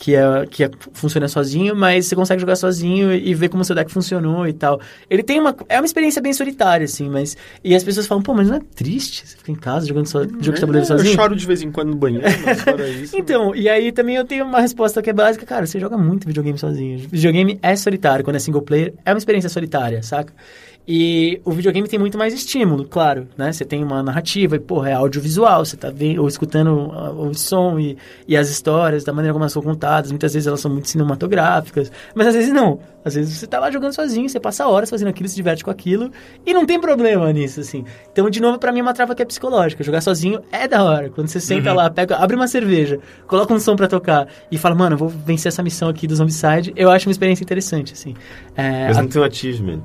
[0.00, 3.64] Que, é, que é, funciona sozinho, mas você consegue jogar sozinho e ver como o
[3.64, 4.80] seu deck funcionou e tal.
[5.10, 5.56] Ele tem uma.
[5.68, 7.36] É uma experiência bem solitária, assim, mas.
[7.64, 10.20] E as pessoas falam, pô, mas não é triste você ficar em casa jogando so,
[10.20, 11.14] jogo de tabuleiro É, Eu sozinho?
[11.16, 13.16] choro de vez em quando no banheiro, mas fora isso...
[13.16, 16.28] Então, e aí também eu tenho uma resposta que é básica, cara, você joga muito
[16.28, 17.00] videogame sozinho.
[17.00, 20.32] Videogame é solitário, quando é single player, é uma experiência solitária, saca?
[20.90, 23.52] E o videogame tem muito mais estímulo, claro, né?
[23.52, 27.34] Você tem uma narrativa, e, porra, é audiovisual, você tá vendo, ou escutando ah, o
[27.34, 30.10] som e, e as histórias, da maneira como elas são contadas.
[30.10, 32.80] Muitas vezes elas são muito cinematográficas, mas às vezes não.
[33.04, 35.70] Às vezes você tá lá jogando sozinho, você passa horas fazendo aquilo, se diverte com
[35.70, 36.10] aquilo,
[36.46, 37.84] e não tem problema nisso, assim.
[38.10, 39.84] Então, de novo, pra mim é uma trava que é psicológica.
[39.84, 41.10] Jogar sozinho é da hora.
[41.10, 44.74] Quando você senta lá, pega, abre uma cerveja, coloca um som pra tocar e fala,
[44.74, 48.14] mano, vou vencer essa missão aqui do Zombicide, eu acho uma experiência interessante, assim.
[48.56, 49.82] É, Mas a- não tem um achievement.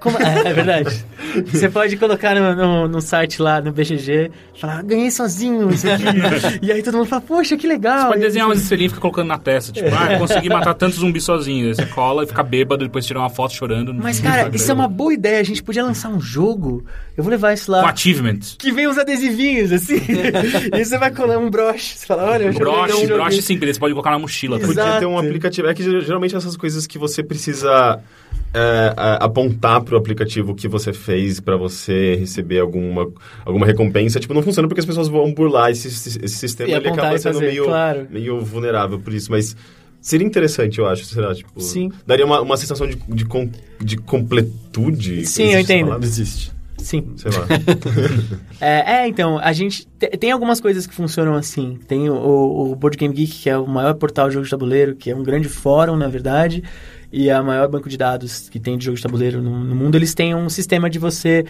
[0.00, 1.04] como- é, é verdade.
[1.46, 5.86] Você pode colocar no, no, no site lá, no BGG, falar, "Ah, ganhei sozinho isso
[5.90, 6.04] aqui.
[6.62, 8.02] e aí todo mundo fala, poxa, que legal.
[8.02, 9.72] Você pode desenhar umas estrelinhas e ficar colocando na testa.
[9.72, 11.68] Tipo, ah, consegui matar tantos zumbis sozinho.
[11.68, 13.92] Aí você cola e fica bêbado, depois tira uma foto chorando.
[13.92, 14.56] Mas, cara, Instagram.
[14.56, 15.40] isso é uma boa ideia.
[15.40, 16.84] A gente podia lançar um jogo.
[17.16, 17.90] Eu vou levar isso Com lá.
[17.90, 18.56] achievements.
[18.58, 20.00] Que vem uns adesivinhos, assim.
[20.74, 21.96] e você vai colar um broche.
[21.96, 24.56] Você fala, olha, eu Broche, um broche simples, você pode colocar na mochila.
[24.56, 24.74] Exato.
[24.74, 25.68] Podia ter um aplicativo.
[25.68, 28.00] É que geralmente essas coisas que você precisa
[28.54, 33.10] é, a- apontar pro aplicativo que você fez pra você receber alguma,
[33.44, 36.74] alguma recompensa, tipo, não funciona porque as pessoas vão burlar esse, esse esse sistema E
[36.74, 38.06] ele acaba sendo fazer, meio, claro.
[38.10, 39.56] meio vulnerável por isso, mas
[40.00, 41.34] seria interessante, eu acho, será?
[41.34, 41.90] Tipo, Sim.
[42.06, 43.50] Daria uma, uma sensação de, de, com-
[43.80, 45.26] de completude.
[45.26, 45.86] Sim, eu entendo.
[45.86, 46.06] palavra?
[46.06, 46.52] Existe.
[46.78, 47.12] Sim.
[47.16, 47.46] Sei lá.
[48.60, 51.78] É, é, então, a gente te- tem algumas coisas que funcionam assim.
[51.86, 52.14] Tem o,
[52.70, 55.16] o Board Game Geek, que é o maior portal de jogos de tabuleiro, que é
[55.16, 56.62] um grande fórum, na verdade,
[57.14, 59.76] e é o maior banco de dados que tem de jogos de tabuleiro no, no
[59.76, 59.94] mundo.
[59.94, 61.44] Eles têm um sistema de você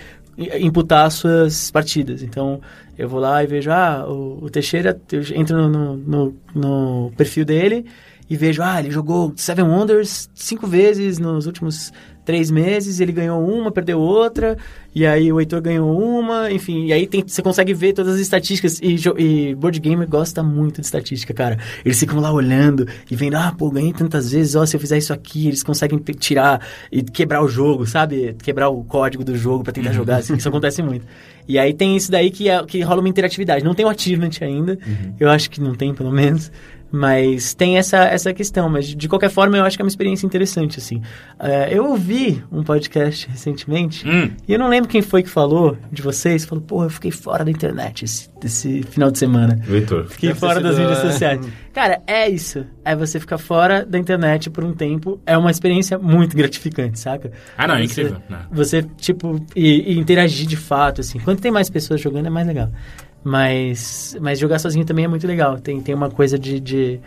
[0.60, 2.22] imputar as suas partidas.
[2.22, 2.60] Então,
[2.98, 7.46] eu vou lá e vejo, ah, o, o Teixeira, eu entro no, no, no perfil
[7.46, 7.86] dele
[8.28, 11.90] e vejo, ah, ele jogou Seven Wonders cinco vezes nos últimos
[12.24, 14.56] três meses, ele ganhou uma, perdeu outra,
[14.94, 18.20] e aí o Heitor ganhou uma, enfim, e aí tem, você consegue ver todas as
[18.20, 21.58] estatísticas, e, e Board Gamer gosta muito de estatística, cara.
[21.84, 24.98] Eles ficam lá olhando e vendo, ah, pô, ganhei tantas vezes, ó, se eu fizer
[24.98, 26.60] isso aqui, eles conseguem tirar
[26.90, 28.36] e quebrar o jogo, sabe?
[28.42, 31.06] Quebrar o código do jogo pra tentar jogar, assim, isso acontece muito.
[31.46, 33.64] E aí tem isso daí que, é, que rola uma interatividade.
[33.64, 34.78] Não tem o achievement ainda,
[35.20, 36.50] eu acho que não tem, pelo menos.
[36.96, 40.24] Mas tem essa, essa questão, mas de qualquer forma eu acho que é uma experiência
[40.24, 41.02] interessante, assim.
[41.40, 44.30] É, eu ouvi um podcast recentemente, Hum.
[44.46, 47.44] e eu não lembro quem foi que falou de vocês, falou, pô, eu fiquei fora
[47.44, 49.56] da internet esse, esse final de semana.
[49.60, 50.06] Vitor.
[50.06, 51.44] Fiquei Deve fora das mídias sociais.
[51.72, 52.64] Cara, é isso.
[52.84, 55.20] É você ficar fora da internet por um tempo.
[55.26, 57.32] É uma experiência muito gratificante, saca?
[57.58, 58.22] Ah, não, é Você- incrível.
[58.30, 58.38] né?
[58.52, 61.18] Você, tipo, e, e interagir de fato, assim.
[61.18, 62.70] Quanto tem mais pessoas jogando, é mais legal.
[63.24, 65.58] Mas, mas jogar sozinho também é muito legal.
[65.58, 67.00] Tem, tem uma coisa de, de,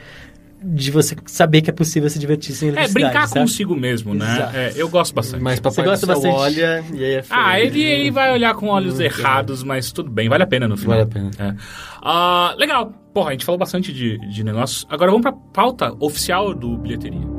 [0.64, 3.42] de você saber que é possível se divertir sem É, brincar sabe?
[3.42, 4.50] consigo mesmo, né?
[4.54, 5.44] É, eu gosto bastante.
[5.44, 6.36] Mas papai Você gosta bastante?
[6.36, 7.40] olha e aí é feio.
[7.40, 10.76] Ah, ele, ele vai olhar com olhos errados, mas tudo bem, vale a pena no
[10.76, 10.98] final.
[10.98, 11.32] Vale a pena.
[11.38, 11.56] É.
[12.02, 12.92] Ah, legal.
[13.14, 14.86] Porra, a gente falou bastante de, de negócios.
[14.90, 17.37] Agora vamos pra pauta oficial do Bilheteria.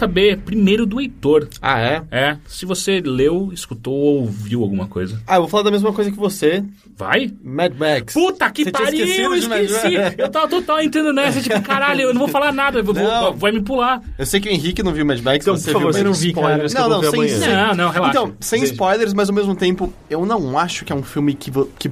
[0.00, 1.48] Saber primeiro do Heitor.
[1.60, 2.02] Ah, é?
[2.10, 5.20] É, se você leu, escutou ou ouviu alguma coisa.
[5.26, 6.64] Ah, eu vou falar da mesma coisa que você.
[6.96, 7.32] Vai?
[7.42, 8.12] Mad Max.
[8.12, 9.94] Puta que Você pariu, esquecido eu esqueci.
[10.18, 13.34] Eu tava total entrando nessa, tipo, caralho, eu não vou falar nada, vou, Não.
[13.34, 14.02] vai me pular.
[14.18, 16.04] Eu sei que o Henrique não viu Mad Max, Então, você por favor, viu eu
[16.06, 16.66] não vi, cara.
[16.74, 17.38] Não, não, sem, amanhã.
[17.38, 18.10] Não, sem- não, relaxa.
[18.10, 18.72] Então, sem Veja.
[18.72, 21.90] spoilers, mas ao mesmo tempo, eu não acho que é um filme que, que,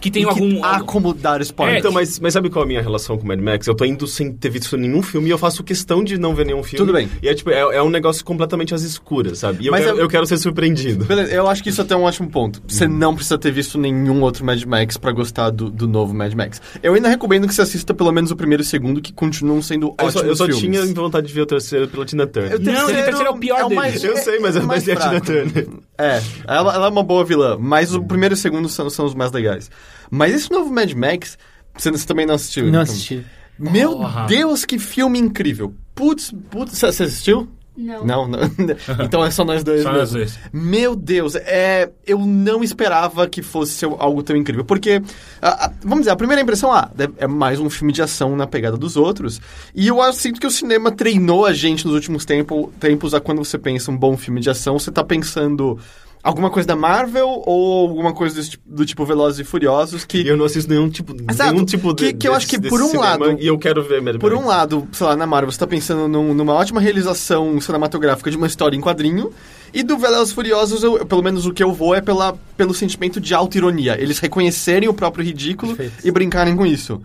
[0.00, 0.64] Que tem que algum...
[0.64, 1.76] há como dar spoilers.
[1.76, 3.66] É, Então, mas, mas sabe qual é a minha relação com o Mad Max?
[3.66, 6.46] Eu tô indo sem ter visto nenhum filme e eu faço questão de não ver
[6.46, 6.78] nenhum filme.
[6.78, 7.08] Tudo bem.
[7.22, 9.62] E é tipo, é, é um negócio completamente às escuras, sabe?
[9.62, 11.04] E eu, Mas quero, é- eu quero ser surpreendido.
[11.04, 12.62] Beleza, eu acho que isso até é um ótimo ponto.
[12.66, 16.32] Você não precisa ter visto nenhum outro Mad Max pra gostar do, do novo Mad
[16.34, 16.60] Max.
[16.82, 19.60] Eu ainda recomendo que você assista pelo menos o primeiro e o segundo, que continuam
[19.62, 20.60] sendo Eu ótimos só, eu só filmes.
[20.80, 22.56] tinha vontade de ver o terceiro pela Tina Turner.
[22.56, 24.04] O Não, o terceiro é o pior o mais- deles.
[24.16, 25.20] Eu sei, mas é mais mais é a Tina.
[25.20, 25.68] Turner.
[25.98, 29.04] É, ela, ela é uma boa vilã, mas o primeiro e o segundo são, são
[29.04, 29.70] os mais legais.
[30.10, 31.38] Mas esse novo Mad Max,
[31.76, 32.64] você, você também não assistiu?
[32.64, 32.82] Não então.
[32.82, 33.24] assisti.
[33.58, 34.26] Meu Porra.
[34.26, 35.74] Deus, que filme incrível.
[35.94, 37.48] Putz, putz, você assistiu?
[37.76, 38.04] Não.
[38.04, 38.38] Não, não.
[39.04, 40.38] então é só nós dois Só nós dois.
[40.52, 44.64] Meu Deus, é, eu não esperava que fosse ser algo tão incrível.
[44.64, 45.00] Porque,
[45.40, 48.46] a- a- vamos dizer, a primeira impressão, ah, é mais um filme de ação na
[48.46, 49.40] pegada dos outros.
[49.74, 53.20] E eu acho, sinto que o cinema treinou a gente nos últimos tempo, tempos a
[53.20, 55.78] quando você pensa um bom filme de ação, você tá pensando
[56.22, 60.18] alguma coisa da Marvel ou alguma coisa desse tipo- do tipo Velozes e Furiosos que...
[60.22, 61.52] E eu não assisto nenhum tipo, Exato.
[61.52, 64.02] nenhum tipo Que- de, que eu acho que por um lado- E eu quero ver
[64.02, 67.58] Mad Por um lado, sei lá, na Marvel, você tá pensando num- numa ótima realização
[67.60, 69.32] cinematográfica de uma história em quadrinho.
[69.72, 72.74] E do Velozes e Furiosos, eu- pelo menos o que eu vou é pela, pelo
[72.74, 73.96] sentimento de auto-ironia.
[74.00, 76.06] Eles reconhecerem o próprio ridículo Perfeito.
[76.06, 77.00] e brincarem com isso.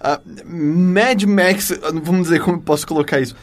[0.00, 3.36] Ah, Mad Max, vamos dizer como eu posso colocar isso.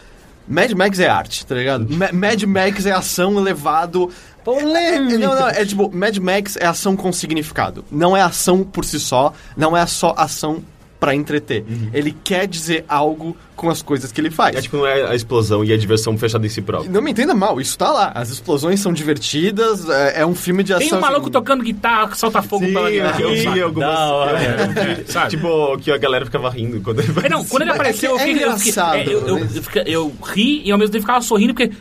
[0.47, 1.87] Mad Max é arte, tá ligado?
[1.93, 4.09] Ma- Mad Max é ação elevado.
[4.45, 5.17] Polêmica.
[5.17, 7.83] Não, não, é tipo, Mad Max é ação com significado.
[7.91, 10.63] Não é ação por si só, não é só ação
[10.99, 11.63] pra entreter.
[11.93, 14.53] Ele quer dizer algo com as coisas que ele faz.
[14.55, 16.91] É tipo, não é a explosão e a diversão fechada em si próprio.
[16.91, 18.11] Não me entenda mal, isso tá lá.
[18.13, 20.87] As explosões são divertidas, é, é um filme de ação.
[20.89, 23.63] Tem um maluco assim, tocando guitarra, solta fogo Sim, pela eu vi guitarra.
[23.63, 23.89] algumas...
[23.89, 24.39] Da hora.
[24.39, 25.29] É, sabe?
[25.31, 28.17] Tipo, que a galera ficava rindo quando ele É, não, quando ele é apareceu, eu
[28.17, 29.49] é fiquei, eu, fiquei- engraçado, é, eu, eu, né?
[29.55, 31.71] eu fiquei- eu ri e ao mesmo tempo ficava sorrindo, porque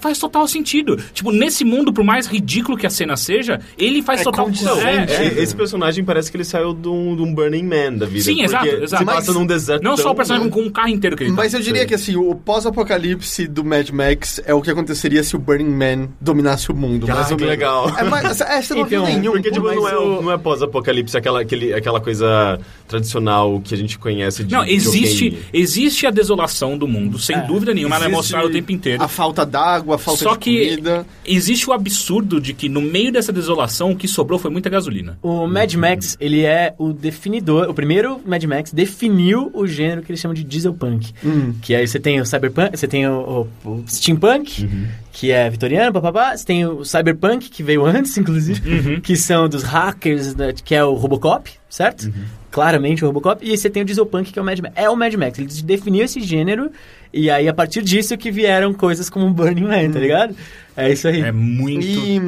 [0.00, 0.96] faz total sentido.
[1.12, 5.12] Tipo, nesse mundo, por mais ridículo que a cena seja, ele faz É total é,
[5.12, 5.26] é.
[5.38, 8.24] É, Esse personagem parece que ele saiu de um, de um Burning Man da vida.
[8.24, 9.04] Sim, porque exato, exato.
[9.04, 11.32] Você passa Mas num deserto Não só o personagem com um carro inteiro que ele
[11.32, 11.58] Mas tá.
[11.58, 15.38] eu diria que assim, o pós-apocalipse do Mad Max é o que aconteceria se o
[15.38, 17.06] Burning Man dominasse o mundo.
[17.10, 17.58] Ah, mais ou que menos.
[17.58, 17.88] legal.
[17.98, 19.32] É, mas, é, você não viu Então, nenhum.
[19.32, 23.74] Porque, tipo, mas não é, o- não é pós-apocalipse, aquela, aquele, aquela coisa tradicional que
[23.74, 28.06] a gente conhece de Não, existe, existe a desolação do mundo, sem dúvida nenhuma, ela
[28.06, 29.02] é mostrada o tempo inteiro.
[29.02, 31.06] A falta d'água, a falta Só de que comida.
[31.26, 35.18] existe o absurdo de que no meio dessa desolação o que sobrou foi muita gasolina.
[35.22, 37.68] O Mad Max, ele é o definidor.
[37.68, 41.12] O primeiro Mad Max definiu o gênero que eles chamam de dieselpunk.
[41.24, 41.54] Hum.
[41.62, 44.68] Que aí você tem o cyberpunk, você tem o, o- o steampunk,
[45.12, 46.36] que é vitoriano, papapá.
[46.36, 50.82] Você tem o cyberpunk, que veio antes, inclusive, que são dos hackers, né, que é
[50.84, 52.12] o Robocop, certo?
[52.50, 53.44] Claramente o Robocop.
[53.46, 54.72] E aí você tem o dieselpunk, que é o Mad Max.
[54.76, 55.38] É o Mad Max.
[55.38, 56.70] Ele definiu esse gênero
[57.12, 60.34] e aí a partir disso que vieram coisas como Burning Man, tá ligado?
[60.76, 61.20] É isso aí.
[61.20, 61.84] É muito.
[61.86, 62.20] E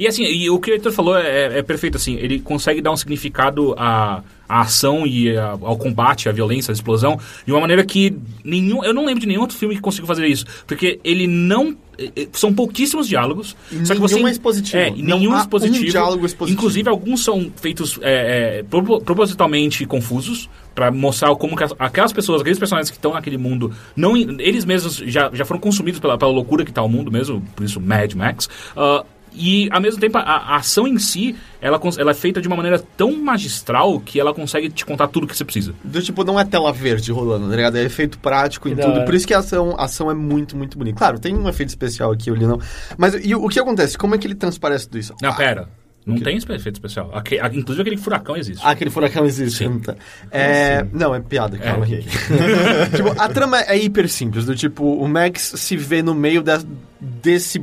[0.00, 2.90] E assim, e o que o Heitor falou é, é perfeito, assim, ele consegue dar
[2.90, 7.60] um significado à, à ação e a- ao combate, à violência, à explosão, de uma
[7.60, 8.82] maneira que nenhum.
[8.84, 10.44] Eu não lembro de nenhum outro filme que conseguiu fazer isso.
[10.66, 11.76] Porque ele não.
[11.98, 13.56] eh, eh, São pouquíssimos diálogos.
[13.72, 14.76] E só que nenhum você, é expositivo.
[14.78, 15.84] É, nenhum há um expositivo.
[15.90, 16.58] diálogo expositivo.
[16.60, 22.12] Inclusive, alguns são feitos é, é, propo- propositalmente confusos pra mostrar como que as- aquelas
[22.12, 26.16] pessoas, aqueles personagens que estão naquele mundo, não, eles mesmos já, já foram consumidos pela,
[26.16, 28.48] pela loucura que tá o mundo mesmo, por isso Mad Max.
[28.76, 29.04] Ah,
[29.38, 32.56] e, ao mesmo tempo, a, a ação em si, ela, ela é feita de uma
[32.56, 35.72] maneira tão magistral que ela consegue te contar tudo o que você precisa.
[35.84, 37.76] do tipo, não é tela verde rolando, tá ligado?
[37.76, 38.90] É efeito prático em tudo.
[38.90, 39.04] hora.
[39.04, 40.98] Por isso que a ação, a ação é muito, muito bonita.
[40.98, 42.60] Claro, tem um efeito especial aqui, ali não.
[42.96, 43.96] Mas e o, o que acontece?
[43.96, 45.14] Como é que ele transparece tudo isso?
[45.22, 45.68] Não, Ah, pera.
[46.06, 47.10] Não tem esse efeito especial.
[47.12, 48.62] Aque- a- inclusive, aquele furacão existe.
[48.64, 49.58] Ah, aquele furacão existe.
[49.58, 49.78] Sim.
[49.80, 49.94] Tá.
[50.30, 51.98] É, não, é piada, calma, ok.
[51.98, 52.16] Henrique.
[52.96, 56.62] tipo, a trama é hiper simples, do tipo, o Max se vê no meio da-
[56.98, 57.60] desse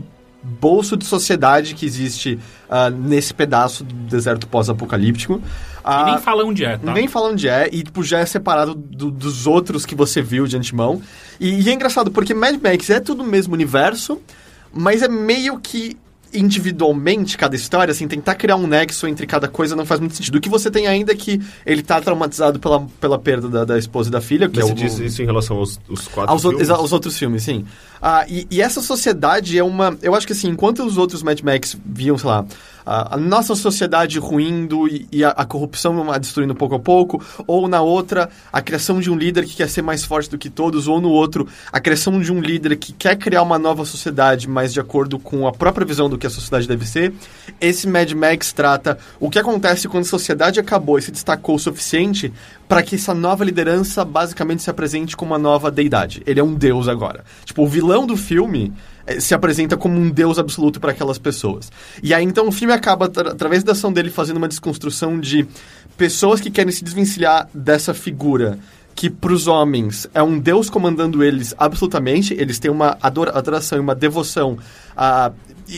[0.60, 2.40] bolso de sociedade que existe
[2.70, 5.36] ah, nesse pedaço do deserto pós-apocalíptico.
[5.38, 5.42] E
[5.84, 6.94] Ah, nem fala onde é, tá?
[6.94, 10.48] Nem fala onde é, e tipo, já é separado do- dos outros que você viu
[10.48, 11.02] de antemão.
[11.40, 14.20] E, e é engraçado, porque Mad Max é tudo o mesmo universo,
[14.74, 15.98] mas é meio que
[16.36, 20.36] individualmente cada história, assim, tentar criar um nexo entre cada coisa não faz muito sentido.
[20.36, 23.78] O que você tem ainda é que ele tá traumatizado pela, pela perda da, da
[23.78, 26.08] esposa e da filha, que Mas é você o, diz isso em relação aos, os
[26.08, 26.70] quatro aos, filmes?
[26.70, 27.66] aos outros filmes, sim.
[28.02, 29.98] Ah, e, e essa sociedade é uma.
[30.02, 32.46] Eu acho que assim, enquanto os outros Mad Max viam, sei lá,
[32.86, 37.68] a, nossa sociedade ruindo e, e a, a corrupção a destruindo pouco a pouco, ou
[37.68, 40.88] na outra, a criação de um líder que quer ser mais forte do que todos,
[40.88, 44.74] ou no outro, a criação de um líder que quer criar uma nova sociedade, mas
[44.74, 47.14] de acordo com a própria visão do que a sociedade deve ser,
[47.60, 51.60] esse Mad Max trata o que acontece quando a sociedade acabou e se destacou o
[51.60, 52.32] suficiente
[52.68, 56.22] para que essa nova liderança basicamente se apresente como uma nova deidade.
[56.26, 57.24] Ele é um deus agora.
[57.44, 58.74] Tipo, o vilão do filme
[59.20, 61.72] se apresenta como um deus absoluto para aquelas pessoas.
[62.02, 65.48] E aí então o filme acaba, tra- através da ação dele, fazendo uma desconstrução de
[65.98, 68.58] pessoas que querem se desvencilhar dessa figura
[68.96, 73.78] que para os homens é um deus comandando eles absolutamente, eles têm uma adora- adoração
[73.78, 74.58] e uma devoção
[74.96, 75.32] a,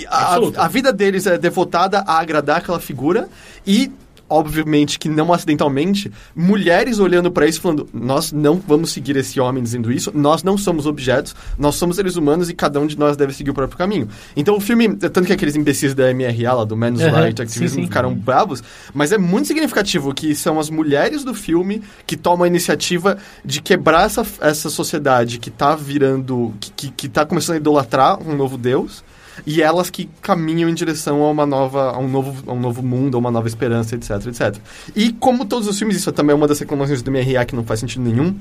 [0.08, 0.62] a, Absoluta.
[0.62, 3.28] a vida deles é devotada a agradar aquela figura
[3.66, 3.92] e
[4.30, 9.64] obviamente que não acidentalmente, mulheres olhando para isso falando: nós não vamos seguir esse homem
[9.64, 13.18] dizendo isso, nós não somos objetos, nós somos seres humanos e cada um de nós
[13.18, 14.08] deve seguir o próprio caminho.
[14.36, 17.76] Então o filme, tanto que aqueles imbecis da MRA, lá, do Men's Aham, Right Activism,
[17.76, 17.88] sim, sim.
[17.88, 18.64] ficaram bravos,
[18.94, 23.62] mas é muito significativo que são as mulheres do filme que tomam a iniciativa de
[23.62, 28.36] quebrar essa, essa sociedade que tá virando, que, que, que tá começando a idolatrar um
[28.36, 29.04] novo deus
[29.46, 32.82] e elas que caminham em direção a uma nova a um novo a um novo
[32.82, 34.58] mundo a uma nova esperança etc etc
[34.96, 37.64] e como todos os filmes isso também é uma das reclamações do MRA que não
[37.64, 38.36] faz sentido nenhum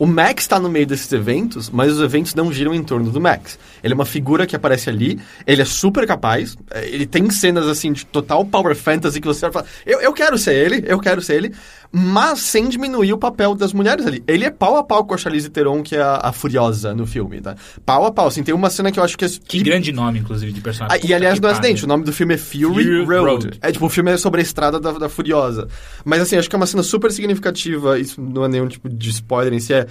[0.00, 3.20] o Max está no meio desses eventos, mas os eventos não giram em torno do
[3.20, 3.58] Max.
[3.84, 7.68] Ele é uma figura que aparece ali, ele é super capaz, é, ele tem cenas
[7.68, 10.98] assim de total power fantasy que você vai falar, eu, eu quero ser ele, eu
[10.98, 11.54] quero ser ele,
[11.92, 14.22] mas sem diminuir o papel das mulheres ali.
[14.26, 17.06] Ele é pau a pau com a Charlize Theron, que é a, a Furiosa no
[17.06, 17.56] filme, tá?
[17.84, 19.28] Pau a pau, assim, tem uma cena que eu acho que é...
[19.28, 21.00] Que grande nome, inclusive, de personagem.
[21.02, 23.46] Ah, e aliás, no que acidente, o nome do filme é Fury, Fury Road.
[23.46, 23.58] Road.
[23.60, 25.66] É tipo, o filme é sobre a estrada da, da Furiosa.
[26.04, 29.10] Mas assim, acho que é uma cena super significativa, isso não é nenhum tipo de
[29.10, 29.86] spoiler em si, é...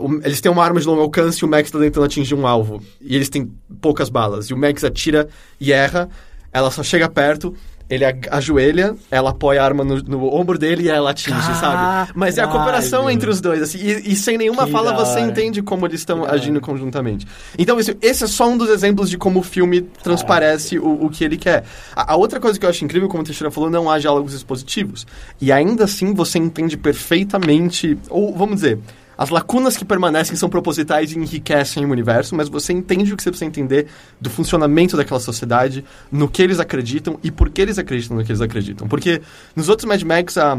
[0.00, 2.46] o- eles têm uma arma de longo alcance e o Max tá tentando atingir um
[2.46, 2.80] alvo.
[3.00, 4.46] E eles têm poucas balas.
[4.46, 5.28] E o Max atira
[5.60, 6.08] e erra,
[6.52, 7.54] ela só chega perto...
[7.90, 12.12] Ele ajoelha, ela apoia a arma no, no ombro dele e ela atinge, sabe?
[12.14, 15.18] Mas é a cooperação entre os dois, assim, e, e sem nenhuma Que fala você
[15.20, 17.26] entende como eles estão agindo conjuntamente.
[17.58, 21.10] Então, esse, esse é só um dos exemplos de como o filme transparece o, o
[21.10, 21.64] que ele quer.
[21.94, 24.34] A, a outra coisa que eu acho incrível, como o Teixeira falou, não há diálogos
[24.34, 25.06] expositivos.
[25.40, 28.78] E ainda assim você entende perfeitamente, ou vamos dizer,
[29.20, 33.22] as lacunas que permanecem são propositais e enriquecem o universo, mas você entende o que
[33.22, 33.86] você precisa entender
[34.18, 38.32] do funcionamento daquela sociedade, no que eles acreditam e por que eles acreditam no que
[38.32, 38.88] eles acreditam.
[38.88, 39.20] Porque
[39.54, 40.56] nos outros Mad Max, a,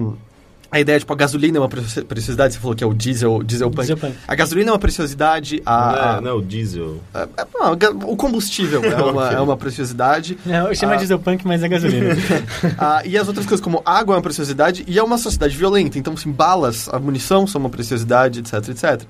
[0.71, 3.43] a ideia, tipo, a gasolina é uma preci- preciosidade, você falou que é o diesel,
[3.43, 3.79] diesel punk.
[3.81, 4.15] Diesel punk.
[4.27, 7.01] A gasolina é uma preciosidade, Não a, é, não é o diesel.
[7.13, 10.37] a- a- não, a o combustível é uma, é uma preciosidade.
[10.47, 10.97] É, chama Ah.
[10.97, 12.15] diesel punk, mas é gasolina.
[12.79, 15.99] Ah, e as outras coisas, como água é uma preciosidade e é uma sociedade violenta.
[15.99, 19.01] Então, assim, balas, a munição são uma preciosidade, etc, etc.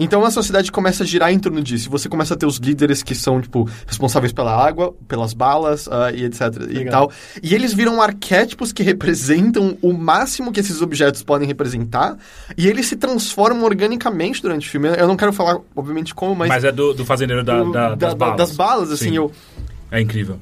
[0.00, 1.88] Então, a sociedade começa a girar em torno disso.
[1.88, 5.86] E você começa a ter os líderes que são, tipo, responsáveis pela água, pelas balas
[5.88, 6.40] ah, e etc
[6.70, 7.08] e Legal.
[7.08, 7.12] tal.
[7.42, 12.16] E eles viram arquétipos que representam o máximo que esses objetos podem representar.
[12.56, 14.88] E eles se transformam organicamente durante o filme.
[14.88, 16.48] Eu não quero falar, obviamente, como, mas...
[16.48, 18.36] Mas é do, do fazendeiro da, da- das balas.
[18.36, 19.16] das balas, assim, Sim.
[19.16, 19.32] eu...
[19.90, 20.40] É incrível.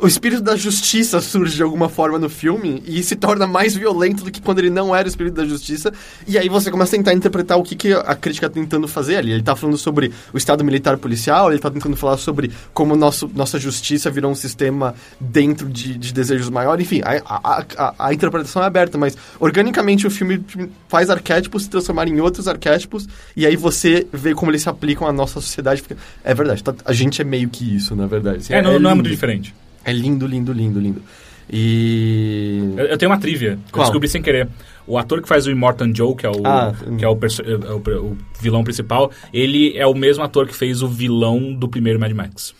[0.00, 4.24] O espírito da justiça surge de alguma forma no filme e se torna mais violento
[4.24, 5.92] do que quando ele não era o espírito da justiça.
[6.26, 9.16] E aí você começa a tentar interpretar o que, que a crítica tá tentando fazer
[9.16, 9.30] ali.
[9.32, 13.30] Ele tá falando sobre o Estado militar policial, ele tá tentando falar sobre como nosso,
[13.34, 16.84] nossa justiça virou um sistema dentro de, de desejos maiores.
[16.84, 20.44] Enfim, a, a, a, a interpretação é aberta, mas organicamente o filme
[20.88, 23.06] faz arquétipos se transformarem em outros arquétipos
[23.36, 25.84] e aí você vê como eles se aplicam à nossa sociedade.
[26.24, 28.38] É verdade, tá- a gente é meio que isso, na verdade.
[28.38, 29.54] Assim, É, não, não é muito diferente.
[29.88, 31.02] É lindo, lindo, lindo, lindo.
[31.50, 32.74] E.
[32.76, 33.58] Eu, eu tenho uma trivia.
[33.72, 34.48] que Eu descobri sem querer.
[34.86, 37.42] O ator que faz o Immortan Joe, que é o, Ah, que é o, perso-
[37.42, 41.68] é o, o vilão principal, ele é o mesmo ator que fez o vilão do
[41.68, 42.54] primeiro Mad Max.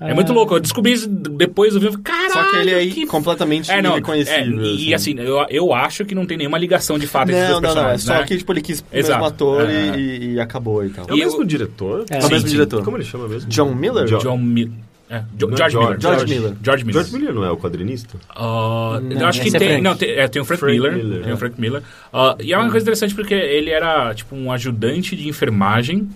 [0.00, 0.54] É muito louco.
[0.54, 1.98] Eu descobri isso depois do filme.
[1.98, 2.32] Caralho!
[2.32, 4.60] Só que ele é que completamente É, não, irreconhecível.
[4.62, 7.50] é, e assim, eu, eu acho que não tem nenhuma ligação de fato entre os
[7.50, 7.88] Não, dois não, não.
[7.90, 8.02] É personagens.
[8.04, 8.26] só né?
[8.26, 9.12] que tipo, ele quis o Exato.
[9.20, 9.98] mesmo ator É.
[9.98, 11.04] e, e acabou e tal.
[11.06, 12.06] É o E mesmo eu- diretor?
[12.10, 12.16] É.
[12.16, 12.54] É o mesmo sim.
[12.54, 12.82] diretor.
[12.82, 13.50] Como ele chama mesmo?
[13.50, 14.06] John Miller?
[14.06, 14.72] John- John Miller.
[15.10, 15.76] É, é George, George.
[15.76, 16.00] Miller.
[16.00, 16.56] George Miller.
[16.62, 17.02] George Miller.
[17.02, 18.16] George Miller não é o quadrinista?
[18.28, 19.68] Ah, Não, eu acho que é tem.
[19.68, 19.82] Frank.
[19.82, 20.92] não, tem, é, tem o Frank, Frank Miller.
[20.94, 21.34] Miller, tem é.
[21.34, 21.82] o Frank Miller.
[22.12, 26.08] Ah, e é uma coisa interessante porque ele era tipo um ajudante de enfermagem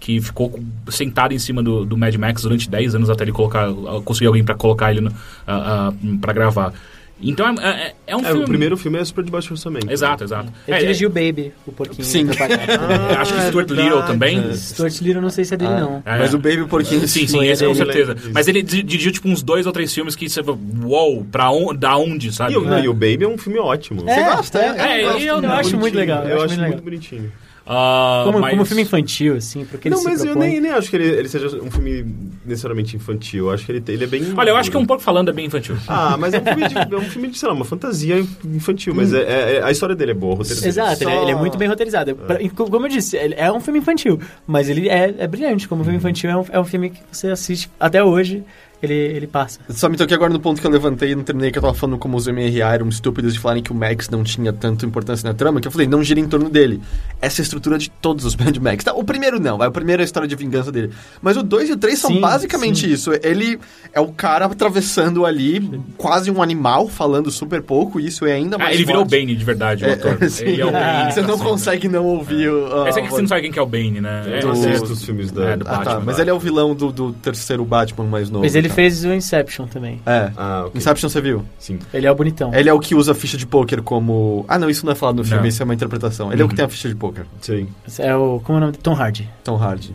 [0.00, 3.68] que ficou sentado em cima do, do Mad Max durante 10 anos até ele colocar.
[4.04, 5.10] conseguir alguém pra colocar ele no,
[5.46, 6.72] ah, ah, pra gravar.
[7.20, 8.42] Então é, é, é um É, filme...
[8.42, 9.90] o primeiro filme é super de baixo orçamento.
[9.90, 10.52] Exato, exato.
[10.66, 12.04] Ele É, dirigiu Baby, o porquinho.
[12.04, 12.28] Sim.
[12.30, 14.54] é, acho que Stuart Little também.
[14.54, 15.80] Stuart Little não sei se é dele, Ah.
[15.80, 16.02] não.
[16.06, 16.18] É.
[16.18, 17.08] Mas o Baby Porquinho...
[17.08, 18.16] Sim, sim, esse com certeza.
[18.32, 21.50] Mas ele di- dirigiu, tipo, uns dois ou três filmes que você fala, uou, pra
[21.50, 22.52] on, da onde, sabe?
[22.52, 24.08] E o, não, e o Baby é um filme ótimo.
[24.08, 24.58] É, gosta?
[24.60, 26.22] é, É, eu, é eu um acho muito legal.
[26.24, 27.32] Eu, acho muito bonitinho.
[27.70, 30.48] Ah, Como, mas- como filme infantil, assim, porque ele não, mas eu propõe...
[30.48, 32.02] nem, nem acho que ele, ele seja um filme
[32.46, 33.46] necessariamente infantil.
[33.48, 34.22] Eu acho que ele, ele é bem.
[34.34, 35.76] Olha, eu acho que um pouco falando é bem infantil.
[35.86, 38.94] Ah, mas é um filme de, é um filme de sei lá, uma fantasia infantil.
[38.94, 40.68] Mas é, é- é- a história dele é boa, roteiro dele.
[40.70, 42.16] Exato, ele, é, Só- ele é muito bem roteirizado.
[42.16, 45.68] Pra- co- Como eu disse, ele é um filme infantil, mas ele é, é brilhante.
[45.68, 48.42] Como filme infantil, é um, é um filme que você assiste até hoje,
[48.82, 49.60] ele, ele passa.
[49.70, 51.74] Só me toquei agora no ponto que eu levantei e não terminei, que eu tava
[51.74, 55.28] falando como os MRA eram estúpidos de falarem que o Max não tinha tanta importância
[55.28, 56.80] na trama, que eu falei, não gira em torno dele.
[57.20, 58.84] Essa é a estrutura de todos os Mad Max.
[58.84, 60.90] Tá, o primeiro não, vai, o primeiro é a história de vingança dele.
[61.20, 62.92] Mas o 2 e o 3 são Sim, basicamente sim.
[62.92, 63.10] isso.
[63.22, 63.58] Ele
[63.92, 68.58] é o cara atravessando ali, quase um animal, falando super pouco, e isso é ainda
[68.58, 69.20] mais Ah, ele virou o forte.
[69.20, 70.18] Bane de verdade, o É, ator.
[70.30, 70.44] sim.
[70.44, 71.12] Ele é o Bane.
[71.12, 72.86] Você não consegue não ouvir o...
[72.86, 74.22] Esse a é que você não sabe quem que é o Bane, né?
[74.26, 75.50] Eu É, do- assisto os filmes da.
[75.50, 76.24] É, do Ah, tá, Batman, mas vai.
[76.24, 78.44] ele é o vilão do, do terceiro Batman mais novo.
[78.44, 78.74] Mas ele tá?
[78.74, 80.00] fez o Inception também.
[80.06, 80.30] É.
[80.36, 80.78] Ah, ok.
[80.78, 81.44] Inception você viu?
[81.58, 81.78] Sim.
[81.92, 82.54] Ele é o bonitão.
[82.54, 84.44] Ele é o que usa a ficha de poker como.
[84.48, 85.48] Ah, não, isso não é falado no filme, Não.
[85.48, 86.32] isso é uma interpretação.
[86.32, 86.56] Ele é o que Uhum.
[86.56, 87.68] tem a ficha de poker, Sim.
[87.98, 88.40] É o...
[88.44, 88.76] Como é o nome?
[88.78, 89.28] Tom Hardy.
[89.44, 89.94] Tom Hardy.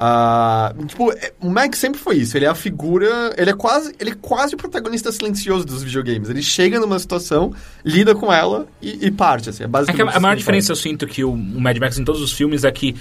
[0.00, 2.36] Ah, tipo, é- o Max sempre foi isso.
[2.36, 3.34] Ele é a figura.
[3.36, 3.92] Ele é quase.
[3.98, 6.30] Ele é quase o protagonista silencioso dos videogames.
[6.30, 7.52] Ele chega numa situação,
[7.84, 9.64] lida com ela e, e parte, assim.
[9.64, 10.14] É É que basicamente.
[10.14, 12.32] a, a maior ele diferença eu sinto que o, o Mad Max em todos os
[12.32, 12.94] filmes é que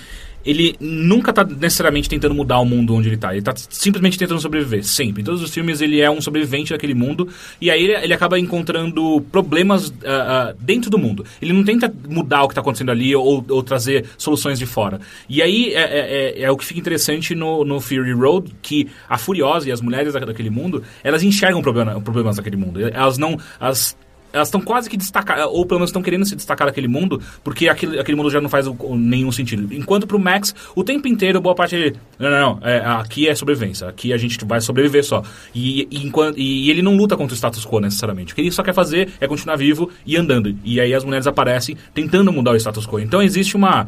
[0.48, 3.34] ele nunca tá necessariamente tentando mudar o mundo onde ele tá.
[3.34, 5.22] Ele tá simplesmente tentando sobreviver, sempre.
[5.22, 7.28] Em todos os filmes ele é um sobrevivente daquele mundo
[7.60, 11.26] e aí ele, ele acaba encontrando problemas ah, ah, dentro do mundo.
[11.42, 15.00] Ele não tenta mudar o que tá acontecendo ali ou, ou trazer soluções de fora.
[15.28, 18.88] E aí é, é- é- é o que fica interessante no, no Fury Road, que
[19.10, 22.80] a Furiosa e as mulheres da- daquele mundo, elas enxergam problema, problemas daquele mundo.
[22.88, 23.38] Elas não...
[23.60, 23.98] As,
[24.38, 27.68] elas estão quase que destacar, ou pelo menos estão querendo se destacar daquele mundo, porque
[27.68, 29.74] aquele, aquele mundo já não faz o- nenhum sentido.
[29.74, 31.96] Enquanto pro Max, o tempo inteiro, boa parte ele.
[32.18, 32.60] Não, não, não.
[32.68, 33.88] é, aqui é sobrevivência.
[33.88, 35.22] Aqui a gente vai sobreviver só.
[35.54, 38.32] E, e, enquanto, e ele não luta contra o status quo necessariamente.
[38.34, 40.56] O que ele só quer fazer é continuar vivo e andando.
[40.64, 43.00] E aí as mulheres aparecem tentando mudar o status quo.
[43.00, 43.88] Então existe uma.